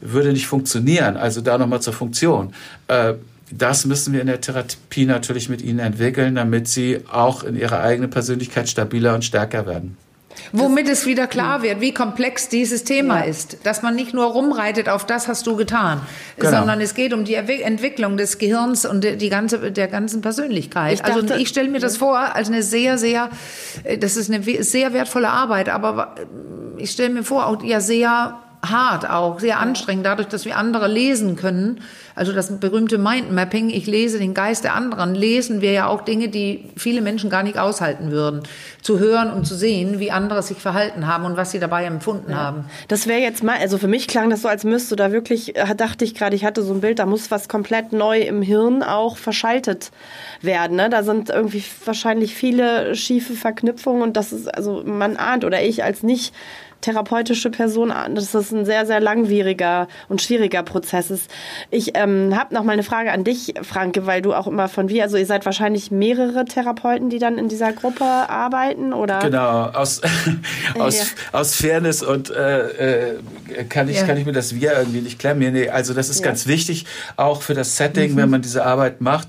würde 0.00 0.32
nicht 0.32 0.46
funktionieren. 0.46 1.16
Also 1.16 1.40
da 1.40 1.58
nochmal 1.58 1.82
zur 1.82 1.92
Funktion. 1.94 2.52
Äh, 2.86 3.14
das 3.50 3.84
müssen 3.84 4.12
wir 4.12 4.20
in 4.20 4.26
der 4.26 4.40
Therapie 4.40 5.04
natürlich 5.06 5.48
mit 5.48 5.62
ihnen 5.62 5.78
entwickeln, 5.78 6.34
damit 6.34 6.66
sie 6.68 7.00
auch 7.10 7.44
in 7.44 7.56
ihrer 7.56 7.80
eigenen 7.80 8.10
Persönlichkeit 8.10 8.68
stabiler 8.68 9.14
und 9.14 9.24
stärker 9.24 9.66
werden. 9.66 9.96
Womit 10.50 10.88
es 10.88 11.06
wieder 11.06 11.28
klar 11.28 11.62
wird, 11.62 11.80
wie 11.80 11.94
komplex 11.94 12.48
dieses 12.48 12.82
Thema 12.82 13.20
ist. 13.20 13.58
Dass 13.64 13.82
man 13.82 13.94
nicht 13.94 14.14
nur 14.14 14.24
rumreitet 14.26 14.88
auf 14.88 15.06
das 15.06 15.28
hast 15.28 15.46
du 15.46 15.54
getan, 15.56 16.00
Genau. 16.38 16.50
sondern 16.58 16.80
es 16.80 16.94
geht 16.94 17.12
um 17.12 17.24
die 17.24 17.34
Entwicklung 17.34 18.16
des 18.16 18.38
Gehirns 18.38 18.84
und 18.84 19.04
die 19.04 19.28
ganze, 19.28 19.70
der 19.70 19.86
ganzen 19.86 20.22
Persönlichkeit. 20.22 20.94
Ich 20.94 21.04
also 21.04 21.22
dachte- 21.22 21.40
ich 21.40 21.48
stelle 21.48 21.68
mir 21.68 21.78
das 21.80 21.96
vor 21.96 22.18
als 22.18 22.48
eine 22.48 22.62
sehr, 22.64 22.98
sehr, 22.98 23.30
äh, 23.84 23.96
das 23.96 24.16
ist 24.16 24.28
eine 24.30 24.42
sehr 24.64 24.92
wertvolle 24.92 25.28
Arbeit, 25.28 25.68
aber 25.68 26.16
ich 26.78 26.90
stelle 26.90 27.10
mir 27.10 27.22
vor, 27.22 27.46
auch 27.46 27.62
ja 27.62 27.80
sehr 27.80 28.38
hart 28.64 29.08
auch, 29.08 29.38
sehr 29.40 29.60
anstrengend, 29.60 30.06
dadurch, 30.06 30.28
dass 30.28 30.44
wir 30.46 30.56
andere 30.56 30.88
lesen 30.88 31.36
können. 31.36 31.80
Also 32.14 32.32
das 32.32 32.60
berühmte 32.60 32.96
Mindmapping, 32.96 33.70
ich 33.70 33.86
lese 33.86 34.18
den 34.18 34.34
Geist 34.34 34.62
der 34.62 34.74
anderen, 34.74 35.14
lesen 35.14 35.60
wir 35.60 35.72
ja 35.72 35.88
auch 35.88 36.02
Dinge, 36.02 36.28
die 36.28 36.64
viele 36.76 37.00
Menschen 37.00 37.28
gar 37.28 37.42
nicht 37.42 37.58
aushalten 37.58 38.12
würden. 38.12 38.42
Zu 38.82 38.98
hören 38.98 39.32
und 39.32 39.46
zu 39.46 39.54
sehen, 39.56 39.98
wie 39.98 40.10
andere 40.10 40.42
sich 40.42 40.58
verhalten 40.58 41.06
haben 41.06 41.24
und 41.24 41.36
was 41.36 41.50
sie 41.50 41.58
dabei 41.58 41.84
empfunden 41.84 42.36
haben. 42.36 42.66
Das 42.88 43.08
wäre 43.08 43.20
jetzt 43.20 43.42
mal, 43.42 43.56
also 43.58 43.78
für 43.78 43.88
mich 43.88 44.06
klang 44.06 44.30
das 44.30 44.42
so, 44.42 44.48
als 44.48 44.64
müsste 44.64 44.94
da 44.94 45.10
wirklich, 45.10 45.56
äh, 45.56 45.74
dachte 45.74 46.04
ich 46.04 46.14
gerade, 46.14 46.36
ich 46.36 46.44
hatte 46.44 46.62
so 46.62 46.72
ein 46.72 46.80
Bild, 46.80 46.98
da 46.98 47.06
muss 47.06 47.30
was 47.30 47.48
komplett 47.48 47.92
neu 47.92 48.20
im 48.20 48.42
Hirn 48.42 48.82
auch 48.82 49.16
verschaltet 49.16 49.90
werden. 50.40 50.76
Ne? 50.76 50.90
Da 50.90 51.02
sind 51.02 51.30
irgendwie 51.30 51.64
wahrscheinlich 51.84 52.34
viele 52.34 52.94
schiefe 52.94 53.34
Verknüpfungen 53.34 54.02
und 54.02 54.16
das 54.16 54.32
ist, 54.32 54.54
also 54.54 54.82
man 54.84 55.16
ahnt 55.16 55.44
oder 55.44 55.62
ich 55.62 55.82
als 55.82 56.02
nicht 56.02 56.32
therapeutische 56.84 57.50
Person, 57.50 57.92
dass 58.14 58.32
das 58.32 58.52
ein 58.52 58.64
sehr, 58.64 58.84
sehr 58.86 59.00
langwieriger 59.00 59.88
und 60.08 60.20
schwieriger 60.22 60.62
Prozess 60.62 61.10
ist. 61.10 61.30
Ich 61.70 61.92
ähm, 61.96 62.36
habe 62.38 62.54
noch 62.54 62.62
mal 62.62 62.72
eine 62.72 62.82
Frage 62.82 63.10
an 63.10 63.24
dich, 63.24 63.54
Franke, 63.62 64.06
weil 64.06 64.20
du 64.22 64.34
auch 64.34 64.46
immer 64.46 64.68
von 64.68 64.88
wir, 64.88 65.02
also 65.02 65.16
ihr 65.16 65.26
seid 65.26 65.44
wahrscheinlich 65.46 65.90
mehrere 65.90 66.44
Therapeuten, 66.44 67.08
die 67.08 67.18
dann 67.18 67.38
in 67.38 67.48
dieser 67.48 67.72
Gruppe 67.72 68.04
arbeiten, 68.04 68.92
oder? 68.92 69.20
Genau, 69.20 69.68
aus, 69.72 70.02
aus, 70.78 70.98
Ja. 70.98 71.04
aus 71.40 71.54
Fairness 71.56 72.02
und 72.02 72.30
äh, 72.30 73.12
äh, 73.12 73.64
kann, 73.68 73.88
ich, 73.88 74.00
Ja. 74.00 74.06
kann 74.06 74.16
ich 74.18 74.26
mir 74.26 74.32
das 74.32 74.54
Wir 74.54 74.76
irgendwie 74.78 75.00
nicht 75.00 75.18
klemmen. 75.18 75.52
Nee, 75.52 75.68
also 75.70 75.94
das 75.94 76.08
ist 76.08 76.20
Ja. 76.20 76.26
ganz 76.26 76.46
wichtig, 76.46 76.84
auch 77.16 77.42
für 77.42 77.54
das 77.54 77.76
Setting, 77.76 78.16
wenn 78.16 78.28
man 78.30 78.42
diese 78.42 78.64
Arbeit 78.64 79.00
macht. 79.00 79.28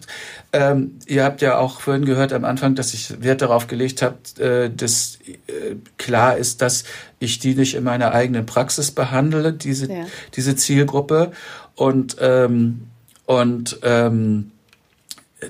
Ähm, 0.57 0.99
ihr 1.05 1.25
habt 1.25 1.41
ja 1.41 1.57
auch 1.57 1.81
vorhin 1.81 2.05
gehört 2.05 2.31
am 2.31 2.45
Anfang, 2.45 2.75
dass 2.75 2.93
ich 2.93 3.21
Wert 3.21 3.41
darauf 3.41 3.67
gelegt 3.67 4.01
habe, 4.01 4.15
äh, 4.39 4.69
dass 4.69 5.17
äh, 5.25 5.75
klar 5.97 6.37
ist, 6.37 6.61
dass 6.61 6.85
ich 7.19 7.39
die 7.39 7.55
nicht 7.55 7.75
in 7.75 7.83
meiner 7.83 8.13
eigenen 8.13 8.45
Praxis 8.45 8.91
behandle, 8.91 9.51
diese, 9.51 9.91
Ja. 9.91 10.05
diese 10.33 10.55
Zielgruppe. 10.55 11.31
Und, 11.75 12.15
ähm, 12.21 12.87
und 13.25 13.79
ähm, 13.83 14.51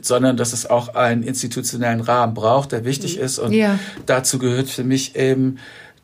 sondern 0.02 0.38
dass 0.38 0.54
es 0.54 0.66
auch 0.68 0.96
einen 0.96 1.22
institutionellen 1.22 2.02
Rahmen 2.02 2.34
braucht, 2.34 2.72
der 2.72 2.84
wichtig 2.84 3.20
ist. 3.20 3.38
Und 3.38 3.54
Ja. 3.54 3.78
dazu 4.08 4.40
gehört 4.40 4.70
für 4.70 4.84
mich 4.84 5.16
eben, 5.16 5.60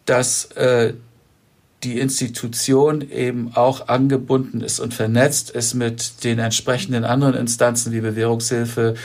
dass 0.06 0.46
äh, 0.52 0.94
die 1.84 2.00
Institution 2.00 3.02
eben 3.10 3.56
auch 3.56 3.88
angebunden 3.88 4.62
ist 4.62 4.80
und 4.80 4.94
vernetzt 4.94 5.50
ist 5.50 5.74
mit 5.74 6.24
den 6.24 6.40
entsprechenden 6.40 7.04
anderen 7.04 7.34
Instanzen 7.34 7.92
wie 7.92 8.02
Bewährungshilfe, 8.02 8.96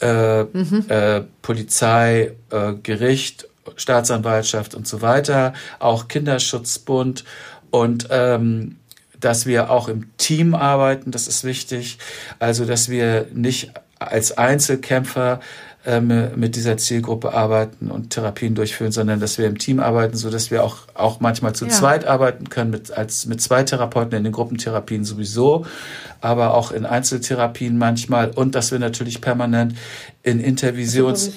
äh, 0.00 0.40
äh, 0.40 1.24
Polizei, 1.42 2.32
äh, 2.50 2.72
Gericht, 2.82 3.48
Staatsanwaltschaft 3.76 4.74
und 4.74 4.86
so 4.86 5.02
weiter, 5.02 5.52
auch 5.78 6.08
Kinderschutzbund 6.08 7.24
und 7.70 8.08
ähm, 8.10 8.76
dass 9.20 9.46
wir 9.46 9.70
auch 9.70 9.88
im 9.88 10.16
Team 10.16 10.54
arbeiten, 10.54 11.12
das 11.12 11.28
ist 11.28 11.44
wichtig. 11.44 11.98
Also, 12.38 12.64
dass 12.64 12.88
wir 12.88 13.28
nicht 13.32 13.70
als 13.98 14.36
Einzelkämpfer 14.36 15.40
ähm, 15.84 16.28
mit 16.36 16.54
dieser 16.54 16.76
Zielgruppe 16.76 17.34
arbeiten 17.34 17.90
und 17.90 18.10
Therapien 18.10 18.54
durchführen, 18.54 18.92
sondern 18.92 19.18
dass 19.18 19.36
wir 19.38 19.46
im 19.46 19.58
Team 19.58 19.80
arbeiten, 19.80 20.16
so 20.16 20.30
dass 20.30 20.50
wir 20.50 20.62
auch, 20.62 20.76
auch 20.94 21.18
manchmal 21.20 21.54
zu 21.54 21.64
Ja. 21.64 21.70
zweit 21.72 22.06
arbeiten 22.06 22.48
können, 22.50 22.70
mit, 22.70 22.92
als, 22.92 23.26
mit 23.26 23.40
zwei 23.40 23.64
Therapeuten 23.64 24.16
in 24.16 24.22
den 24.22 24.32
Gruppentherapien 24.32 25.04
sowieso, 25.04 25.66
aber 26.20 26.54
auch 26.54 26.70
in 26.70 26.86
Einzeltherapien 26.86 27.78
manchmal 27.78 28.30
und 28.30 28.54
dass 28.54 28.70
wir 28.70 28.78
natürlich 28.78 29.20
permanent 29.20 29.74
in 30.22 30.38
Intervisions, 30.38 31.32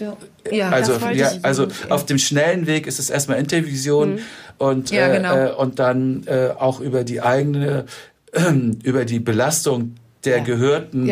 Ja, 0.52 0.70
also, 0.70 0.94
ja, 1.12 1.32
also 1.42 1.68
auf 1.90 2.06
dem 2.06 2.20
schnellen 2.20 2.68
Weg 2.68 2.86
ist 2.86 3.00
es 3.00 3.10
erstmal 3.10 3.40
Intervision 3.40 4.20
und, 4.60 4.92
Ja, 4.92 5.08
äh, 5.08 5.18
genau. 5.18 5.36
äh, 5.36 5.52
und 5.54 5.80
dann 5.80 6.24
äh, 6.28 6.50
auch 6.56 6.82
über 6.82 7.04
die 7.04 7.20
eigene, 7.22 7.86
über 8.84 9.06
die 9.06 9.20
Belastung 9.20 9.96
der 10.24 10.42
Gehörten. 10.42 11.08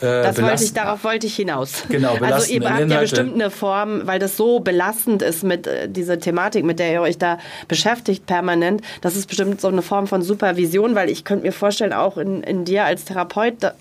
Ja. 0.00 0.20
Äh, 0.20 0.22
Das 0.22 0.40
wollte 0.42 0.64
ich, 0.64 0.72
darauf 0.72 1.04
wollte 1.04 1.26
ich 1.26 1.36
hinaus. 1.36 1.84
Genau, 1.88 2.14
Also 2.20 2.52
ihr 2.52 2.60
habt 2.60 2.78
ja 2.78 2.84
Inhalte. 2.84 3.00
bestimmt 3.02 3.34
eine 3.34 3.50
Form, 3.50 4.06
weil 4.06 4.18
das 4.18 4.36
so 4.36 4.60
belastend 4.60 5.22
ist 5.22 5.42
mit 5.44 5.66
äh, 5.66 5.88
dieser 5.88 6.18
Thematik, 6.18 6.64
mit 6.64 6.78
der 6.78 6.92
ihr 6.92 7.00
euch 7.02 7.18
da 7.18 7.38
beschäftigt 7.68 8.26
permanent. 8.26 8.82
Das 9.00 9.16
ist 9.16 9.26
bestimmt 9.26 9.60
so 9.60 9.68
eine 9.68 9.82
Form 9.82 10.06
von 10.06 10.22
Supervision, 10.22 10.94
weil 10.94 11.10
ich 11.10 11.24
könnte 11.24 11.46
mir 11.46 11.52
vorstellen, 11.52 11.92
auch 11.92 12.16
in, 12.16 12.42
in 12.42 12.64
dir 12.64 12.84
als 12.84 13.04
Therapeut, 13.04 13.54
da 13.60 13.74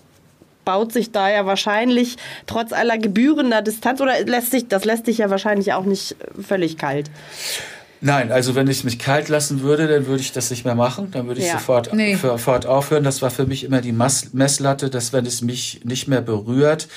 baut 0.65 0.91
sich 0.93 1.11
da 1.11 1.30
ja 1.32 1.45
wahrscheinlich 1.47 2.17
trotz 2.45 2.74
aller 2.74 2.97
gebührender 2.99 3.61
Distanz 3.63 4.01
oder 4.01 4.20
lässt 4.26 4.51
sich, 4.51 4.67
das 4.67 4.86
lässt 4.86 5.07
dich 5.07 5.17
ja 5.20 5.30
wahrscheinlich 5.32 5.74
auch 5.74 5.86
nicht 5.86 6.15
völlig 6.45 6.78
kalt. 6.78 7.09
Nein, 8.02 8.32
also 8.32 8.56
wenn 8.56 8.68
ich 8.68 8.84
mich 8.86 8.97
kalt 8.97 9.28
lassen 9.28 9.62
würde, 9.62 9.88
dann 9.88 10.06
würde 10.08 10.22
ich 10.22 10.32
das 10.32 10.50
nicht 10.52 10.64
mehr 10.64 10.76
machen. 10.76 11.12
Dann 11.12 11.28
würde 11.28 11.41
ich 11.41 11.47
Ja. 11.47 11.54
sofort, 11.54 11.93
Nee. 11.93 12.16
sofort 12.16 12.66
aufhören. 12.66 13.04
Das 13.04 13.22
war 13.22 13.30
für 13.30 13.45
mich 13.45 13.64
immer 13.66 13.82
die 13.82 13.91
Mass 13.91 14.34
Messlatte, 14.34 14.89
dass 14.89 15.12
wenn 15.12 15.26
es 15.26 15.41
mich 15.41 15.82
nicht 15.84 16.08
mehr 16.08 16.22
berührt, 16.22 16.88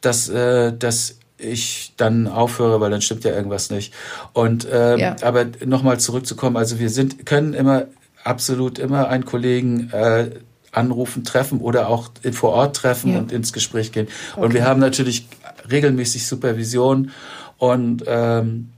dass, 0.00 0.28
äh, 0.28 0.72
dass 0.76 1.16
ich 1.38 1.92
dann 1.96 2.26
aufhöre, 2.26 2.80
weil 2.80 2.90
dann 2.90 3.00
stimmt 3.00 3.24
ja 3.24 3.32
irgendwas 3.32 3.70
nicht. 3.70 3.94
Und 4.32 4.66
ähm, 4.70 4.98
Ja. 4.98 5.16
aber 5.22 5.46
nochmal 5.64 6.00
zurückzukommen, 6.00 6.56
also 6.56 6.78
wir 6.78 6.90
sind 6.90 7.24
können 7.26 7.54
immer 7.54 7.84
absolut 8.24 8.78
immer 8.78 9.08
einen 9.08 9.24
Kollegen 9.24 9.90
äh, 9.92 10.30
anrufen, 10.72 11.24
treffen 11.24 11.60
oder 11.60 11.88
auch 11.88 12.10
vor 12.32 12.50
Ort 12.52 12.76
treffen 12.76 13.12
Ja. 13.12 13.18
und 13.20 13.32
ins 13.32 13.52
Gespräch 13.52 13.92
gehen. 13.92 14.08
Und 14.36 14.52
wir 14.52 14.64
haben 14.64 14.80
natürlich 14.80 15.28
regelmäßig 15.70 16.26
Supervision 16.26 17.10
und 17.58 18.02
ähm, 18.06 18.70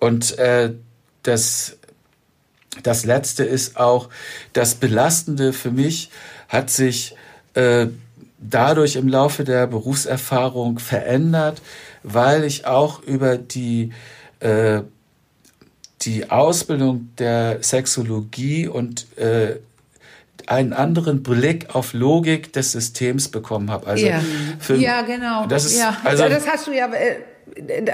und 0.00 0.36
äh, 0.38 0.74
das, 1.22 1.76
das 2.82 3.04
Letzte 3.04 3.44
ist 3.44 3.76
auch, 3.76 4.08
das 4.52 4.74
Belastende 4.74 5.52
für 5.52 5.70
mich 5.70 6.10
hat 6.48 6.70
sich 6.70 7.14
äh, 7.54 7.86
dadurch 8.38 8.96
im 8.96 9.08
Laufe 9.08 9.44
der 9.44 9.66
Berufserfahrung 9.66 10.78
verändert, 10.78 11.62
weil 12.02 12.44
ich 12.44 12.66
auch 12.66 13.02
über 13.02 13.38
die, 13.38 13.92
äh, 14.40 14.82
die 16.02 16.30
Ausbildung 16.30 17.10
der 17.18 17.62
Sexologie 17.62 18.66
und 18.66 19.06
äh, 19.16 19.56
einen 20.46 20.72
anderen 20.72 21.22
Blick 21.22 21.74
auf 21.74 21.92
Logik 21.92 22.52
des 22.52 22.72
Systems 22.72 23.28
bekommen 23.28 23.70
habe. 23.70 23.86
Also 23.86 24.06
ja, 24.06 24.20
für, 24.58 24.76
ja 24.76 25.02
genau. 25.02 25.46
Das 25.46 25.64
ist, 25.64 25.78
ja. 25.78 25.96
Also, 26.02 26.28
das 26.28 26.48
hast 26.48 26.66
du 26.66 26.72
ja 26.72 26.92
äh, 26.92 27.16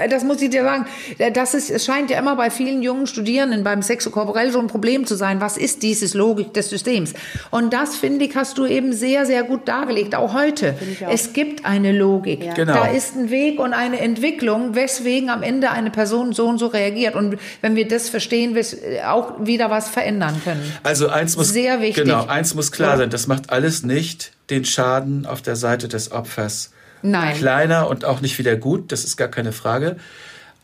das 0.09 0.23
muss 0.23 0.41
ich 0.41 0.49
dir 0.49 0.63
sagen, 0.63 0.85
das 1.33 1.53
ist, 1.53 1.69
es 1.69 1.85
scheint 1.85 2.09
ja 2.09 2.19
immer 2.19 2.35
bei 2.35 2.49
vielen 2.49 2.81
jungen 2.81 3.07
Studierenden 3.07 3.63
beim 3.63 3.81
Sexokorporell 3.81 4.51
so 4.51 4.59
ein 4.59 4.67
Problem 4.67 5.05
zu 5.05 5.15
sein. 5.15 5.41
Was 5.41 5.57
ist 5.57 5.83
dieses 5.83 6.13
Logik 6.13 6.53
des 6.53 6.69
Systems? 6.69 7.13
Und 7.51 7.73
das, 7.73 7.95
finde 7.95 8.25
ich, 8.25 8.35
hast 8.35 8.57
du 8.57 8.65
eben 8.65 8.93
sehr, 8.93 9.25
sehr 9.25 9.43
gut 9.43 9.67
dargelegt, 9.67 10.15
auch 10.15 10.33
heute. 10.33 10.75
Auch. 11.05 11.11
Es 11.11 11.33
gibt 11.33 11.65
eine 11.65 11.91
Logik. 11.91 12.43
Ja. 12.43 12.53
Genau. 12.53 12.73
Da 12.73 12.87
ist 12.87 13.15
ein 13.15 13.29
Weg 13.29 13.59
und 13.59 13.73
eine 13.73 13.99
Entwicklung, 13.99 14.75
weswegen 14.75 15.29
am 15.29 15.43
Ende 15.43 15.71
eine 15.71 15.91
Person 15.91 16.33
so 16.33 16.47
und 16.47 16.57
so 16.57 16.67
reagiert. 16.67 17.15
Und 17.15 17.37
wenn 17.61 17.75
wir 17.75 17.87
das 17.87 18.09
verstehen, 18.09 18.55
wir 18.55 18.65
auch 19.09 19.45
wieder 19.45 19.69
was 19.69 19.89
verändern 19.89 20.39
können. 20.43 20.73
Also 20.83 21.09
eins 21.09 21.35
muss, 21.35 21.49
sehr 21.49 21.81
wichtig. 21.81 22.05
Genau, 22.05 22.25
eins 22.25 22.55
muss 22.55 22.71
klar 22.71 22.91
ja. 22.91 22.97
sein, 22.97 23.09
das 23.09 23.27
macht 23.27 23.49
alles 23.49 23.83
nicht 23.83 24.31
den 24.49 24.65
Schaden 24.65 25.25
auf 25.25 25.41
der 25.41 25.55
Seite 25.55 25.87
des 25.87 26.11
Opfers 26.11 26.71
Nein. 27.01 27.35
kleiner 27.35 27.87
und 27.87 28.05
auch 28.05 28.21
nicht 28.21 28.37
wieder 28.39 28.55
gut, 28.55 28.91
das 28.91 29.03
ist 29.03 29.17
gar 29.17 29.27
keine 29.27 29.51
Frage. 29.51 29.97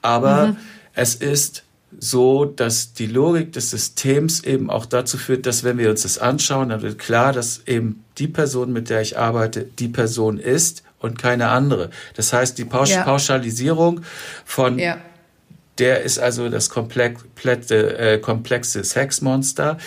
Aber 0.01 0.47
mhm. 0.47 0.57
es 0.93 1.15
ist 1.15 1.63
so, 1.97 2.45
dass 2.45 2.93
die 2.93 3.07
Logik 3.07 3.53
des 3.53 3.69
Systems 3.69 4.43
eben 4.43 4.69
auch 4.69 4.85
dazu 4.85 5.17
führt, 5.17 5.45
dass 5.45 5.63
wenn 5.63 5.77
wir 5.77 5.89
uns 5.89 6.03
das 6.03 6.17
anschauen, 6.17 6.69
dann 6.69 6.81
wird 6.81 6.99
klar, 6.99 7.31
dass 7.31 7.61
eben 7.67 8.03
die 8.17 8.27
Person, 8.27 8.73
mit 8.73 8.89
der 8.89 9.01
ich 9.01 9.17
arbeite, 9.17 9.63
die 9.63 9.87
Person 9.87 10.37
ist 10.37 10.83
und 10.99 11.17
keine 11.17 11.49
andere. 11.49 11.89
Das 12.15 12.33
heißt, 12.33 12.57
die 12.57 12.65
Pausch 12.65 12.91
ja. 12.91 13.03
Pauschalisierung 13.03 14.01
von 14.45 14.77
ja 14.79 14.97
der 15.77 16.03
ist 16.03 16.19
also 16.19 16.49
das 16.49 16.69
komplette, 16.69 17.97
äh, 17.97 18.17
komplexe 18.19 18.83
Sexmonster. 18.83 19.77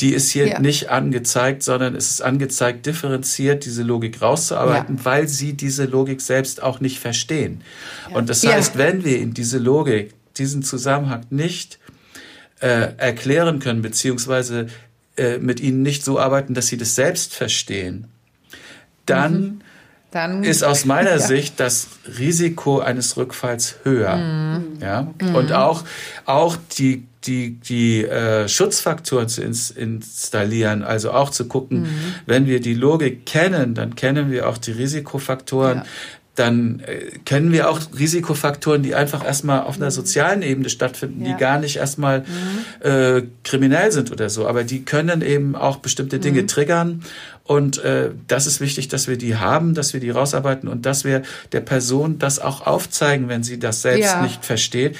Die 0.00 0.14
ist 0.14 0.30
hier 0.30 0.48
ja. 0.48 0.58
nicht 0.58 0.88
angezeigt, 0.88 1.62
sondern 1.62 1.94
es 1.94 2.10
ist 2.10 2.22
angezeigt, 2.22 2.86
differenziert 2.86 3.64
diese 3.66 3.82
Logik 3.82 4.22
rauszuarbeiten, 4.22 4.96
ja. 4.96 5.04
weil 5.04 5.28
sie 5.28 5.52
diese 5.52 5.84
Logik 5.84 6.22
selbst 6.22 6.62
auch 6.62 6.80
nicht 6.80 6.98
verstehen. 6.98 7.62
Ja. 8.08 8.16
Und 8.16 8.30
das 8.30 8.44
heißt, 8.44 8.78
wenn 8.78 9.04
wir 9.04 9.18
in 9.18 9.34
diese 9.34 9.58
Logik, 9.58 10.14
diesen 10.38 10.62
Zusammenhang 10.62 11.26
nicht 11.28 11.78
äh, 12.60 12.96
erklären 12.96 13.58
können, 13.58 13.82
beziehungsweise 13.82 14.68
äh, 15.16 15.38
mit 15.38 15.60
ihnen 15.60 15.82
nicht 15.82 16.04
so 16.04 16.18
arbeiten, 16.18 16.54
dass 16.54 16.68
sie 16.68 16.78
das 16.78 16.94
selbst 16.94 17.34
verstehen, 17.34 18.08
dann 19.04 19.40
mhm 19.40 19.60
dann 20.14 20.44
ist 20.44 20.62
aus 20.62 20.84
meiner 20.84 21.10
ja. 21.10 21.18
Sicht 21.18 21.58
das 21.58 21.88
Risiko 22.18 22.78
eines 22.78 23.16
Rückfalls 23.16 23.76
höher. 23.82 24.16
Mhm. 24.16 24.78
Ja? 24.80 25.12
Mhm. 25.20 25.34
Und 25.34 25.52
auch, 25.52 25.84
auch 26.24 26.56
die, 26.78 27.04
die, 27.24 27.58
die 27.58 28.04
äh, 28.04 28.48
Schutzfaktoren 28.48 29.28
zu 29.28 29.42
ins, 29.42 29.70
installieren, 29.70 30.84
also 30.84 31.10
auch 31.10 31.30
zu 31.30 31.48
gucken, 31.48 31.82
mhm. 31.82 32.14
wenn 32.26 32.46
wir 32.46 32.60
die 32.60 32.74
Logik 32.74 33.26
kennen, 33.26 33.74
dann 33.74 33.96
kennen 33.96 34.30
wir 34.30 34.48
auch 34.48 34.58
die 34.58 34.72
Risikofaktoren. 34.72 35.78
Ja 35.78 35.84
dann 36.34 36.80
äh, 36.80 37.18
kennen 37.24 37.52
wir 37.52 37.70
auch 37.70 37.80
Risikofaktoren, 37.96 38.82
die 38.82 38.94
einfach 38.94 39.24
erstmal 39.24 39.62
auf 39.62 39.76
einer 39.76 39.90
sozialen 39.90 40.42
Ebene 40.42 40.68
stattfinden, 40.68 41.24
ja. 41.24 41.32
die 41.32 41.38
gar 41.38 41.58
nicht 41.58 41.76
erstmal 41.76 42.20
mhm. 42.20 42.88
äh, 42.88 43.22
kriminell 43.44 43.92
sind 43.92 44.10
oder 44.10 44.28
so, 44.28 44.48
aber 44.48 44.64
die 44.64 44.84
können 44.84 45.22
eben 45.22 45.54
auch 45.54 45.76
bestimmte 45.76 46.18
Dinge 46.18 46.42
mhm. 46.42 46.48
triggern 46.48 47.04
und 47.44 47.84
äh, 47.84 48.10
das 48.26 48.46
ist 48.46 48.60
wichtig, 48.60 48.88
dass 48.88 49.06
wir 49.06 49.18
die 49.18 49.36
haben, 49.36 49.74
dass 49.74 49.92
wir 49.92 50.00
die 50.00 50.10
rausarbeiten 50.10 50.68
und 50.68 50.86
dass 50.86 51.04
wir 51.04 51.22
der 51.52 51.60
Person 51.60 52.18
das 52.18 52.38
auch 52.40 52.66
aufzeigen, 52.66 53.28
wenn 53.28 53.42
sie 53.42 53.58
das 53.58 53.82
selbst 53.82 54.12
ja. 54.12 54.22
nicht 54.22 54.44
versteht 54.44 54.96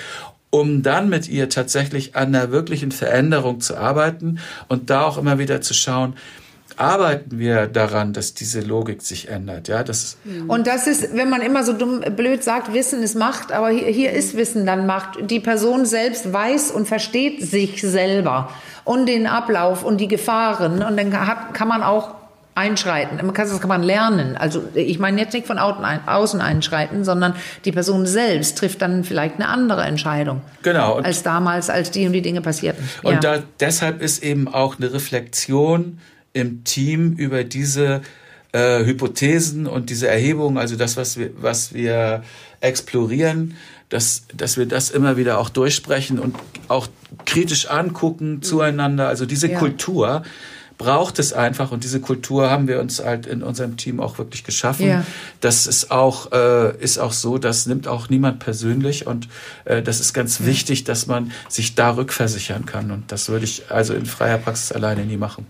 um 0.51 0.85
dann 0.85 1.09
mit 1.09 1.29
ihr 1.29 1.49
tatsächlich 1.49 2.15
an 2.15 2.29
einer 2.33 2.53
wirklichen 2.53 2.93
Veränderung 2.93 3.61
zu 3.61 3.77
arbeiten 3.77 4.39
und 4.69 4.89
da 4.89 5.03
auch 5.03 5.19
immer 5.19 5.41
wieder 5.41 5.61
zu 5.63 5.75
schauen, 5.75 6.15
arbeiten 6.77 7.41
wir 7.41 7.67
daran, 7.67 8.13
dass 8.13 8.35
diese 8.35 8.61
Logik 8.61 9.03
sich 9.03 9.29
ändert. 9.29 9.67
Ja, 9.67 9.83
das 9.83 10.17
und 10.47 10.69
das 10.69 10.87
ist, 10.87 11.15
wenn 11.15 11.29
man 11.29 11.43
immer 11.43 11.65
so 11.65 11.73
dumm, 11.73 12.03
blöd 12.15 12.45
sagt, 12.45 12.73
Wissen 12.73 13.03
ist 13.03 13.17
Macht, 13.17 13.51
aber 13.51 13.71
hier, 13.71 13.89
hier 13.89 14.13
ist 14.13 14.37
Wissen 14.37 14.65
dann 14.65 14.87
Macht. 14.87 15.19
Die 15.29 15.41
Person 15.41 15.87
selbst 15.87 16.33
weiß 16.33 16.71
und 16.71 16.87
versteht 16.87 17.43
sich 17.43 17.81
selber 17.81 18.49
und 18.85 19.07
den 19.07 19.27
Ablauf 19.27 19.85
und 19.85 20.01
die 20.01 20.09
Gefahren 20.09 20.85
und 20.85 20.97
dann 20.97 21.27
hat, 21.27 21.55
kann 21.55 21.67
man 21.67 21.83
auch 21.83 22.15
einschreiten. 22.55 23.19
Das 23.35 23.61
kann 23.61 23.69
man 23.69 23.83
lernen. 23.83 24.37
Also 24.37 24.63
ich 24.75 24.99
meine 24.99 25.21
jetzt 25.21 25.33
nicht 25.33 25.47
von 25.47 25.59
außen 25.59 26.41
einschreiten, 26.41 27.05
sondern 27.05 27.35
die 27.65 27.73
Person 27.73 28.07
selbst 28.07 28.59
trifft 28.59 28.83
dann 28.83 29.05
vielleicht 29.05 29.37
eine 29.37 29.49
andere 29.49 29.83
Entscheidung. 29.83 30.41
Genau. 30.63 30.97
als 30.97 31.23
damals, 31.23 31.69
als 31.69 31.91
die 31.91 32.07
und 32.07 32.13
die 32.13 32.23
Dinge 32.23 32.41
passierten. 32.41 32.89
Und 33.03 33.15
ja. 33.15 33.21
da, 33.21 33.43
deshalb 33.61 34.01
ist 34.01 34.23
eben 34.23 34.47
auch 34.49 34.79
eine 34.79 34.93
Reflexion 34.93 35.99
im 36.33 36.65
Team 36.65 37.15
über 37.15 37.45
diese 37.45 38.03
äh, 38.53 38.85
Hypothesen 38.85 39.67
und 39.67 39.91
diese 39.91 40.09
Erhebungen, 40.09 40.59
also 40.59 40.77
das, 40.77 40.97
was 40.97 41.19
wir, 41.19 41.31
was 41.41 41.75
wir 41.75 42.23
explorieren, 42.61 43.57
dass, 43.89 44.25
dass 44.35 44.57
wir 44.57 44.67
das 44.67 44.91
immer 44.91 45.17
wieder 45.17 45.39
auch 45.39 45.49
durchsprechen 45.49 46.19
und 46.19 46.37
auch 46.69 46.89
kritisch 47.27 47.67
angucken 47.69 48.43
zueinander. 48.43 49.09
Also 49.09 49.27
diese 49.27 49.51
ja. 49.51 49.59
Kultur 49.59 50.23
braucht 50.79 51.19
es 51.19 51.33
einfach 51.33 51.71
und 51.73 51.85
diese 51.85 52.01
Kultur 52.01 52.51
haben 52.51 52.69
wir 52.69 52.81
uns 52.81 53.03
halt 53.03 53.27
in 53.27 53.43
unserem 53.43 53.77
Team 53.77 54.01
auch 54.01 54.19
wirklich 54.19 54.45
geschaffen. 54.45 54.89
Ja. 54.89 55.07
Das 55.41 55.67
ist 55.67 55.91
auch 55.91 56.33
äh, 56.33 56.77
ist 56.79 56.99
auch 56.99 57.13
so, 57.13 57.39
das 57.39 57.67
nimmt 57.67 57.89
auch 57.89 58.09
niemand 58.09 58.41
persönlich 58.41 59.07
und 59.07 59.29
äh, 59.65 59.83
das 59.83 60.01
ist 60.01 60.13
ganz 60.13 60.41
ja. 60.41 60.47
wichtig, 60.47 60.85
dass 60.85 61.07
man 61.07 61.33
sich 61.49 61.75
da 61.75 61.91
rückversichern 61.91 62.67
kann 62.67 62.91
und 62.91 63.11
das 63.13 63.29
würde 63.29 63.45
ich 63.45 63.71
also 63.71 63.95
in 63.95 64.07
freier 64.07 64.39
Praxis 64.39 64.73
alleine 64.73 65.05
nie 65.05 65.17
machen. 65.17 65.47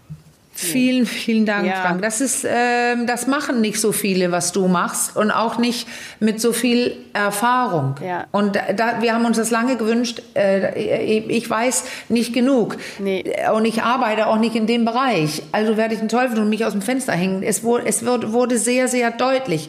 Vielen, 0.65 1.07
vielen 1.07 1.47
Dank, 1.47 1.67
ja. 1.67 1.83
Frank. 1.83 2.03
Das 2.03 2.21
ist, 2.21 2.45
äh, 2.45 2.97
das 3.07 3.27
machen 3.27 3.61
nicht 3.61 3.81
so 3.81 3.93
viele, 3.93 4.33
was 4.33 4.53
du 4.53 4.69
machst 4.69 5.17
und 5.17 5.31
auch 5.31 5.59
nicht 5.59 5.87
mit 6.21 6.41
so 6.41 6.53
viel 6.53 6.97
Erfahrung. 7.13 7.95
Ja. 8.05 8.27
Und 8.33 8.57
da, 8.57 9.01
wir 9.01 9.15
haben 9.15 9.25
uns 9.25 9.37
das 9.37 9.51
lange 9.51 9.77
gewünscht. 9.77 10.23
Äh, 10.35 11.21
ich 11.21 11.49
weiß 11.49 11.85
nicht 12.09 12.33
genug 12.33 12.77
nee. 12.99 13.25
und 13.55 13.65
ich 13.65 13.83
arbeite 13.83 14.27
auch 14.27 14.39
nicht 14.39 14.57
in 14.57 14.67
dem 14.67 14.85
Bereich. 14.85 15.43
Also 15.53 15.77
werde 15.77 15.95
ich 15.95 16.01
den 16.01 16.09
Teufel 16.09 16.39
und 16.39 16.49
mich 16.49 16.65
aus 16.65 16.73
dem 16.73 16.83
Fenster 16.83 17.13
hängen. 17.13 17.43
Es 17.43 17.63
wurde, 17.63 17.87
es 17.87 18.05
wurde 18.05 18.59
sehr, 18.59 18.89
sehr 18.89 19.11
deutlich. 19.11 19.69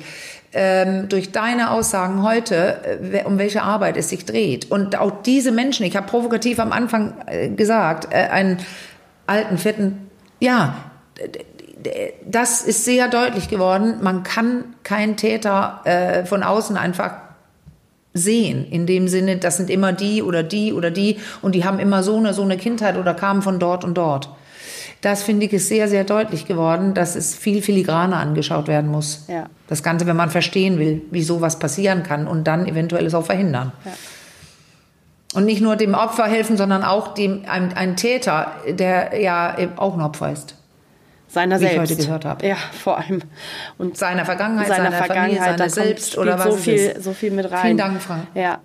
Ähm, 0.58 1.10
durch 1.10 1.34
deine 1.34 1.72
Aussagen 1.72 2.24
heute, 2.24 3.00
äh, 3.12 3.26
um 3.26 3.38
welche 3.38 3.62
Arbeit 3.62 3.98
es 3.98 4.08
sich 4.08 4.24
dreht. 4.24 4.72
Und 4.72 4.98
auch 4.98 5.12
diese 5.24 5.52
Menschen, 5.52 5.86
ich 5.86 5.98
habe 5.98 6.08
provokativ 6.08 6.60
am 6.60 6.72
Anfang 6.72 7.14
äh, 7.26 7.50
gesagt, 7.50 8.08
äh, 8.14 8.30
einen 8.30 8.60
alten, 9.28 9.58
fetten 9.58 10.05
ja, 10.46 10.76
das 12.26 12.62
ist 12.62 12.86
sehr 12.86 13.08
deutlich 13.08 13.50
geworden. 13.50 13.96
Man 14.02 14.24
kann 14.24 14.76
keinen 14.84 15.18
Täter 15.18 15.82
äh, 15.84 16.26
von 16.26 16.44
außen 16.44 16.78
einfach 16.78 17.14
sehen. 18.14 18.66
In 18.66 18.86
dem 18.86 19.08
Sinne, 19.08 19.38
das 19.38 19.58
sind 19.58 19.70
immer 19.70 19.92
die 19.92 20.24
oder 20.24 20.42
die 20.42 20.72
oder 20.74 20.90
die 20.90 21.18
und 21.42 21.54
die 21.54 21.66
haben 21.66 21.80
immer 21.80 22.02
so 22.02 22.18
eine, 22.18 22.34
so 22.34 22.44
eine 22.44 22.58
Kindheit 22.58 22.98
oder 22.98 23.14
kamen 23.14 23.42
von 23.42 23.60
dort 23.60 23.84
und 23.84 23.96
dort. 23.96 24.30
Das 25.02 25.22
finde 25.22 25.46
ich 25.46 25.54
ist 25.54 25.68
sehr, 25.68 25.88
sehr 25.88 26.04
deutlich 26.04 26.48
geworden, 26.48 26.94
dass 26.94 27.16
es 27.16 27.36
viel 27.36 27.62
filigraner 27.62 28.18
angeschaut 28.18 28.68
werden 28.68 28.90
muss. 28.90 29.26
Ja. 29.28 29.48
Das 29.68 29.84
Ganze, 29.84 30.08
wenn 30.08 30.16
man 30.16 30.30
verstehen 30.32 30.80
will, 30.80 31.02
wie 31.12 31.22
sowas 31.22 31.60
passieren 31.60 32.04
kann 32.04 32.26
und 32.26 32.46
dann 32.46 32.66
eventuell 32.66 33.06
es 33.06 33.14
auch 33.14 33.26
verhindern. 33.26 33.72
Ja. 33.84 33.92
Und 35.36 35.46
nicht 35.46 35.62
nur 35.62 35.76
dem 35.76 35.94
Opfer 35.94 36.26
helfen, 36.26 36.58
sondern 36.58 36.84
auch 36.84 37.14
dem, 37.14 37.44
einem, 37.48 37.72
einem 37.76 37.96
Täter, 37.96 38.52
der 38.68 39.20
ja 39.20 39.56
auch 39.76 39.94
ein 39.94 40.02
Opfer 40.02 40.32
ist. 40.32 40.56
Seiner 41.28 41.60
wie 41.60 41.66
selbst. 41.66 41.92
ich 41.92 41.98
heute 41.98 42.04
gehört 42.06 42.26
habe. 42.26 42.48
Ja, 42.48 42.56
vor 42.56 42.98
allem. 42.98 43.22
Und 43.78 43.98
seiner 43.98 44.24
Vergangenheit, 44.24 44.68
seiner, 44.68 44.92
seiner 44.92 44.98
Vergangenheit, 44.98 45.40
Familie, 45.40 45.58
seiner 45.58 45.70
selbst 45.70 46.18
oder 46.18 46.40
was 46.40 46.46
so 46.46 46.52
viel, 46.56 47.02
so 47.02 47.12
viel 47.12 47.32
mit 47.32 47.52
rein. 47.52 47.62
Vielen 47.62 47.78
Dank, 47.78 48.02
Frank. 48.02 48.28
Ja. 48.34 48.60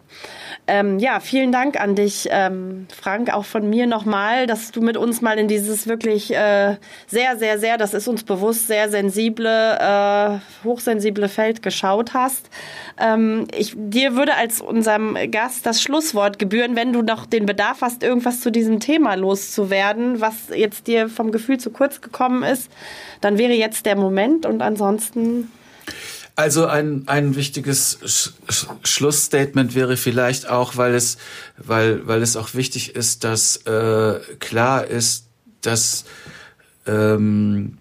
Ähm, 0.72 1.00
ja, 1.00 1.18
vielen 1.18 1.50
Dank 1.50 1.80
an 1.80 1.96
dich, 1.96 2.28
ähm, 2.30 2.86
Frank, 2.96 3.34
auch 3.34 3.44
von 3.44 3.68
mir 3.68 3.88
nochmal, 3.88 4.46
dass 4.46 4.70
du 4.70 4.80
mit 4.80 4.96
uns 4.96 5.20
mal 5.20 5.36
in 5.36 5.48
dieses 5.48 5.88
wirklich 5.88 6.32
äh, 6.32 6.76
sehr, 7.08 7.36
sehr, 7.36 7.58
sehr, 7.58 7.76
das 7.76 7.92
ist 7.92 8.06
uns 8.06 8.22
bewusst, 8.22 8.68
sehr 8.68 8.88
sensible, 8.88 9.48
äh, 9.80 10.38
hochsensible 10.64 11.28
Feld 11.28 11.64
geschaut 11.64 12.14
hast. 12.14 12.50
Ähm, 13.00 13.48
ich, 13.52 13.74
dir 13.76 14.14
würde 14.14 14.36
als 14.36 14.60
unserem 14.60 15.18
Gast 15.32 15.66
das 15.66 15.82
Schlusswort 15.82 16.38
gebühren, 16.38 16.76
wenn 16.76 16.92
du 16.92 17.02
noch 17.02 17.26
den 17.26 17.46
Bedarf 17.46 17.80
hast, 17.80 18.04
irgendwas 18.04 18.40
zu 18.40 18.52
diesem 18.52 18.78
Thema 18.78 19.16
loszuwerden, 19.16 20.20
was 20.20 20.50
jetzt 20.54 20.86
dir 20.86 21.08
vom 21.08 21.32
Gefühl 21.32 21.58
zu 21.58 21.70
kurz 21.70 22.00
gekommen 22.00 22.44
ist, 22.44 22.70
dann 23.20 23.38
wäre 23.38 23.54
jetzt 23.54 23.86
der 23.86 23.96
Moment 23.96 24.46
und 24.46 24.62
ansonsten 24.62 25.50
also 26.40 26.66
ein, 26.66 27.02
ein 27.06 27.36
wichtiges 27.36 27.98
Sch 28.04 28.32
Sch 28.48 28.66
Schlussstatement 28.84 29.74
wäre 29.74 29.98
vielleicht 29.98 30.48
auch, 30.48 30.76
weil 30.78 30.94
es, 30.94 31.18
weil, 31.58 32.06
weil 32.06 32.22
es 32.22 32.34
auch 32.36 32.54
wichtig 32.54 32.96
ist, 32.96 33.24
dass 33.24 33.58
äh, 33.66 34.20
klar 34.38 34.86
ist, 34.86 35.26
dass 35.60 36.04
ähm, 36.86 37.76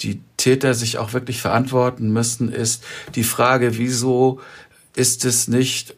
die 0.00 0.22
Täter 0.38 0.72
sich 0.72 0.96
auch 0.96 1.12
wirklich 1.12 1.42
verantworten 1.42 2.10
müssen, 2.10 2.50
ist 2.50 2.82
die 3.14 3.24
Frage, 3.24 3.76
wieso 3.76 4.40
ist 4.96 5.26
es 5.26 5.46
nicht 5.46 5.94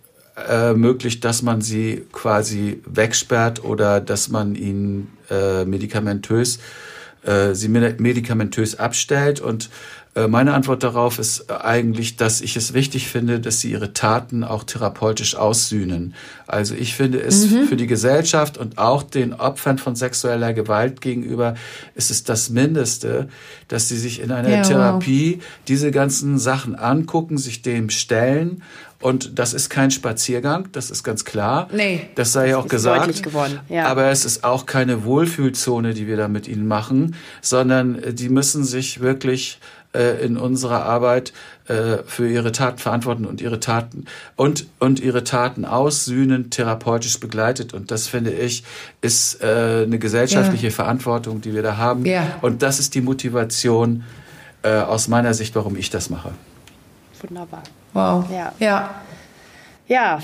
äh, 0.48 0.74
möglich, 0.74 1.20
dass 1.20 1.42
man 1.42 1.60
sie 1.60 2.04
quasi 2.10 2.82
wegsperrt 2.84 3.62
oder 3.62 4.00
dass 4.00 4.28
man 4.28 4.56
ihn 4.56 5.08
äh, 5.30 5.64
medikamentös 5.64 6.58
äh, 7.22 7.54
sie 7.54 7.68
medikamentös 7.68 8.78
abstellt 8.78 9.40
und 9.40 9.70
meine 10.28 10.52
Antwort 10.52 10.82
darauf 10.82 11.18
ist 11.18 11.50
eigentlich, 11.50 12.16
dass 12.16 12.42
ich 12.42 12.56
es 12.56 12.74
wichtig 12.74 13.08
finde, 13.08 13.40
dass 13.40 13.60
sie 13.60 13.70
ihre 13.70 13.94
Taten 13.94 14.44
auch 14.44 14.64
therapeutisch 14.64 15.36
aussühnen. 15.36 16.14
Also 16.46 16.74
ich 16.74 16.94
finde 16.94 17.18
es 17.18 17.50
mhm. 17.50 17.66
für 17.66 17.76
die 17.76 17.86
Gesellschaft 17.86 18.58
und 18.58 18.76
auch 18.76 19.02
den 19.02 19.32
Opfern 19.32 19.78
von 19.78 19.96
sexueller 19.96 20.52
Gewalt 20.52 21.00
gegenüber 21.00 21.54
ist 21.94 22.10
es 22.10 22.24
das 22.24 22.50
Mindeste, 22.50 23.28
dass 23.68 23.88
sie 23.88 23.96
sich 23.96 24.20
in 24.20 24.32
einer 24.32 24.50
ja, 24.50 24.62
Therapie 24.62 25.36
wow. 25.38 25.44
diese 25.68 25.90
ganzen 25.90 26.38
Sachen 26.38 26.74
angucken, 26.74 27.38
sich 27.38 27.62
dem 27.62 27.88
stellen 27.88 28.62
und 29.02 29.38
das 29.38 29.52
ist 29.52 29.68
kein 29.68 29.90
Spaziergang, 29.90 30.68
das 30.72 30.90
ist 30.90 31.02
ganz 31.02 31.24
klar. 31.24 31.68
Nee. 31.72 32.08
Das 32.14 32.32
sei 32.32 32.50
ja 32.50 32.58
auch 32.58 32.68
gesagt. 32.68 33.22
Geworden. 33.22 33.58
Ja. 33.68 33.86
Aber 33.86 34.10
es 34.10 34.24
ist 34.24 34.44
auch 34.44 34.64
keine 34.64 35.04
Wohlfühlzone, 35.04 35.92
die 35.92 36.06
wir 36.06 36.16
da 36.16 36.28
mit 36.28 36.46
ihnen 36.46 36.68
machen, 36.68 37.16
sondern 37.40 37.96
äh, 37.96 38.14
die 38.14 38.28
müssen 38.28 38.62
sich 38.62 39.00
wirklich 39.00 39.58
äh, 39.94 40.24
in 40.24 40.36
unserer 40.36 40.84
Arbeit 40.84 41.32
äh, 41.68 41.98
für 42.06 42.28
ihre 42.28 42.52
Taten 42.52 42.78
verantworten 42.78 43.24
und 43.24 43.40
ihre 43.40 43.60
Taten 43.60 44.06
und 44.36 44.66
und 44.78 45.00
ihre 45.00 45.24
Taten 45.24 45.64
aussühnen, 45.64 46.50
therapeutisch 46.50 47.20
begleitet 47.20 47.74
und 47.74 47.90
das 47.90 48.06
finde 48.06 48.32
ich 48.32 48.64
ist 49.00 49.42
äh, 49.42 49.84
eine 49.84 49.98
gesellschaftliche 49.98 50.68
ja. 50.68 50.72
Verantwortung, 50.72 51.40
die 51.40 51.54
wir 51.54 51.62
da 51.62 51.76
haben 51.76 52.04
ja. 52.06 52.38
und 52.42 52.62
das 52.62 52.78
ist 52.78 52.94
die 52.94 53.00
Motivation 53.00 54.04
äh, 54.62 54.78
aus 54.78 55.08
meiner 55.08 55.34
Sicht, 55.34 55.54
warum 55.54 55.76
ich 55.76 55.90
das 55.90 56.10
mache. 56.10 56.32
Wunderbar. 57.20 57.62
Wow. 57.92 58.24
Ja. 58.30 58.52
Ja. 58.58 58.94
Ja, 59.88 60.20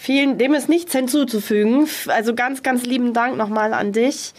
vielen, 0.00 0.38
dem 0.38 0.54
ist 0.54 0.68
nichts 0.68 0.92
hinzuzufügen. 0.92 1.86
Also 2.08 2.34
ganz, 2.34 2.62
ganz 2.62 2.84
lieben 2.84 3.12
Dank 3.12 3.36
nochmal 3.36 3.72
an 3.72 3.92
dich. 3.92 4.34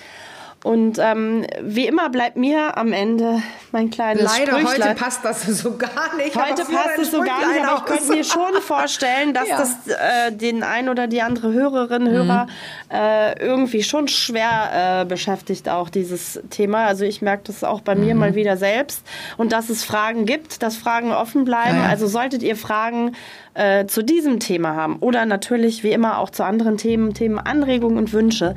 Und 0.66 0.98
ähm, 0.98 1.46
wie 1.62 1.86
immer 1.86 2.10
bleibt 2.10 2.38
mir 2.38 2.76
am 2.76 2.92
Ende 2.92 3.40
mein 3.72 3.92
kleines 3.92 4.24
Leider, 4.24 4.54
Sprüchlein. 4.54 4.90
heute 4.90 5.00
passt 5.00 5.24
das 5.24 5.44
so 5.46 5.78
gar 5.78 6.16
nicht. 6.18 6.36
Heute 6.36 6.66
passt 6.66 6.98
es 7.00 7.12
so 7.12 7.22
gar 7.22 7.48
nicht, 7.48 7.64
aber 7.64 7.78
ich 7.78 7.86
könnte 7.86 8.12
mir 8.12 8.24
schon 8.24 8.52
vorstellen, 8.62 9.36
dass 9.36 9.48
ja. 9.48 9.60
das 9.60 9.76
äh, 9.86 10.32
den 10.32 10.64
ein 10.64 10.90
oder 10.90 11.06
die 11.06 11.22
andere 11.22 11.54
Hörerin, 11.54 12.10
Hörer 12.10 12.48
mhm. 12.48 12.96
äh, 12.96 13.40
irgendwie 13.40 13.84
schon 13.84 14.08
schwer 14.08 15.02
äh, 15.02 15.06
beschäftigt, 15.06 15.70
auch 15.70 15.90
dieses 15.90 16.42
Thema. 16.50 16.88
Also 16.88 17.06
ich 17.06 17.22
merke 17.22 17.44
das 17.44 17.64
auch 17.64 17.82
bei 17.82 17.94
mhm. 17.94 18.04
mir 18.04 18.16
mal 18.16 18.34
wieder 18.34 18.58
selbst. 18.58 19.06
Und 19.38 19.52
dass 19.52 19.70
es 19.70 19.84
Fragen 19.84 20.26
gibt, 20.26 20.64
dass 20.64 20.78
Fragen 20.78 21.12
offen 21.12 21.46
bleiben. 21.46 21.78
Ja, 21.78 21.84
ja. 21.84 21.90
Also 21.90 22.08
solltet 22.08 22.42
ihr 22.42 22.56
Fragen 22.56 23.16
äh, 23.56 23.88
zu 23.88 24.04
diesem 24.04 24.40
Thema 24.40 24.76
haben 24.76 24.98
oder 24.98 25.26
natürlich 25.26 25.84
wie 25.84 25.92
immer 25.92 26.20
auch 26.20 26.30
zu 26.30 26.44
anderen 26.44 26.78
Themen, 26.78 27.14
Themen 27.14 27.40
Anregungen 27.40 27.98
und 27.98 28.14
Wünsche, 28.14 28.54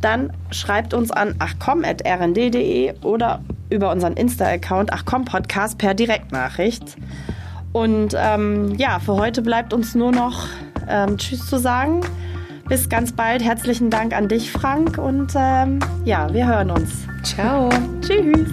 dann 0.00 0.32
schreibt 0.50 0.92
uns 0.92 1.10
an 1.10 1.36
achcom.rnd.de 1.38 2.94
oder 3.02 3.40
über 3.70 3.90
unseren 3.90 4.14
Insta-Account 4.14 4.92
achcom-podcast 4.92 5.78
per 5.78 5.94
Direktnachricht. 5.94 6.96
Und 7.72 8.16
ähm, 8.18 8.74
ja, 8.76 8.98
für 8.98 9.14
heute 9.14 9.42
bleibt 9.42 9.72
uns 9.72 9.94
nur 9.94 10.10
noch 10.10 10.48
ähm, 10.88 11.16
Tschüss 11.16 11.46
zu 11.46 11.58
sagen. 11.58 12.00
Bis 12.68 12.88
ganz 12.88 13.12
bald. 13.12 13.42
Herzlichen 13.42 13.90
Dank 13.90 14.14
an 14.16 14.28
dich, 14.28 14.50
Frank. 14.50 14.98
Und 14.98 15.32
ähm, 15.36 15.80
ja, 16.04 16.32
wir 16.32 16.46
hören 16.46 16.70
uns. 16.70 17.06
Ciao. 17.22 17.68
Tschüss. 18.00 18.48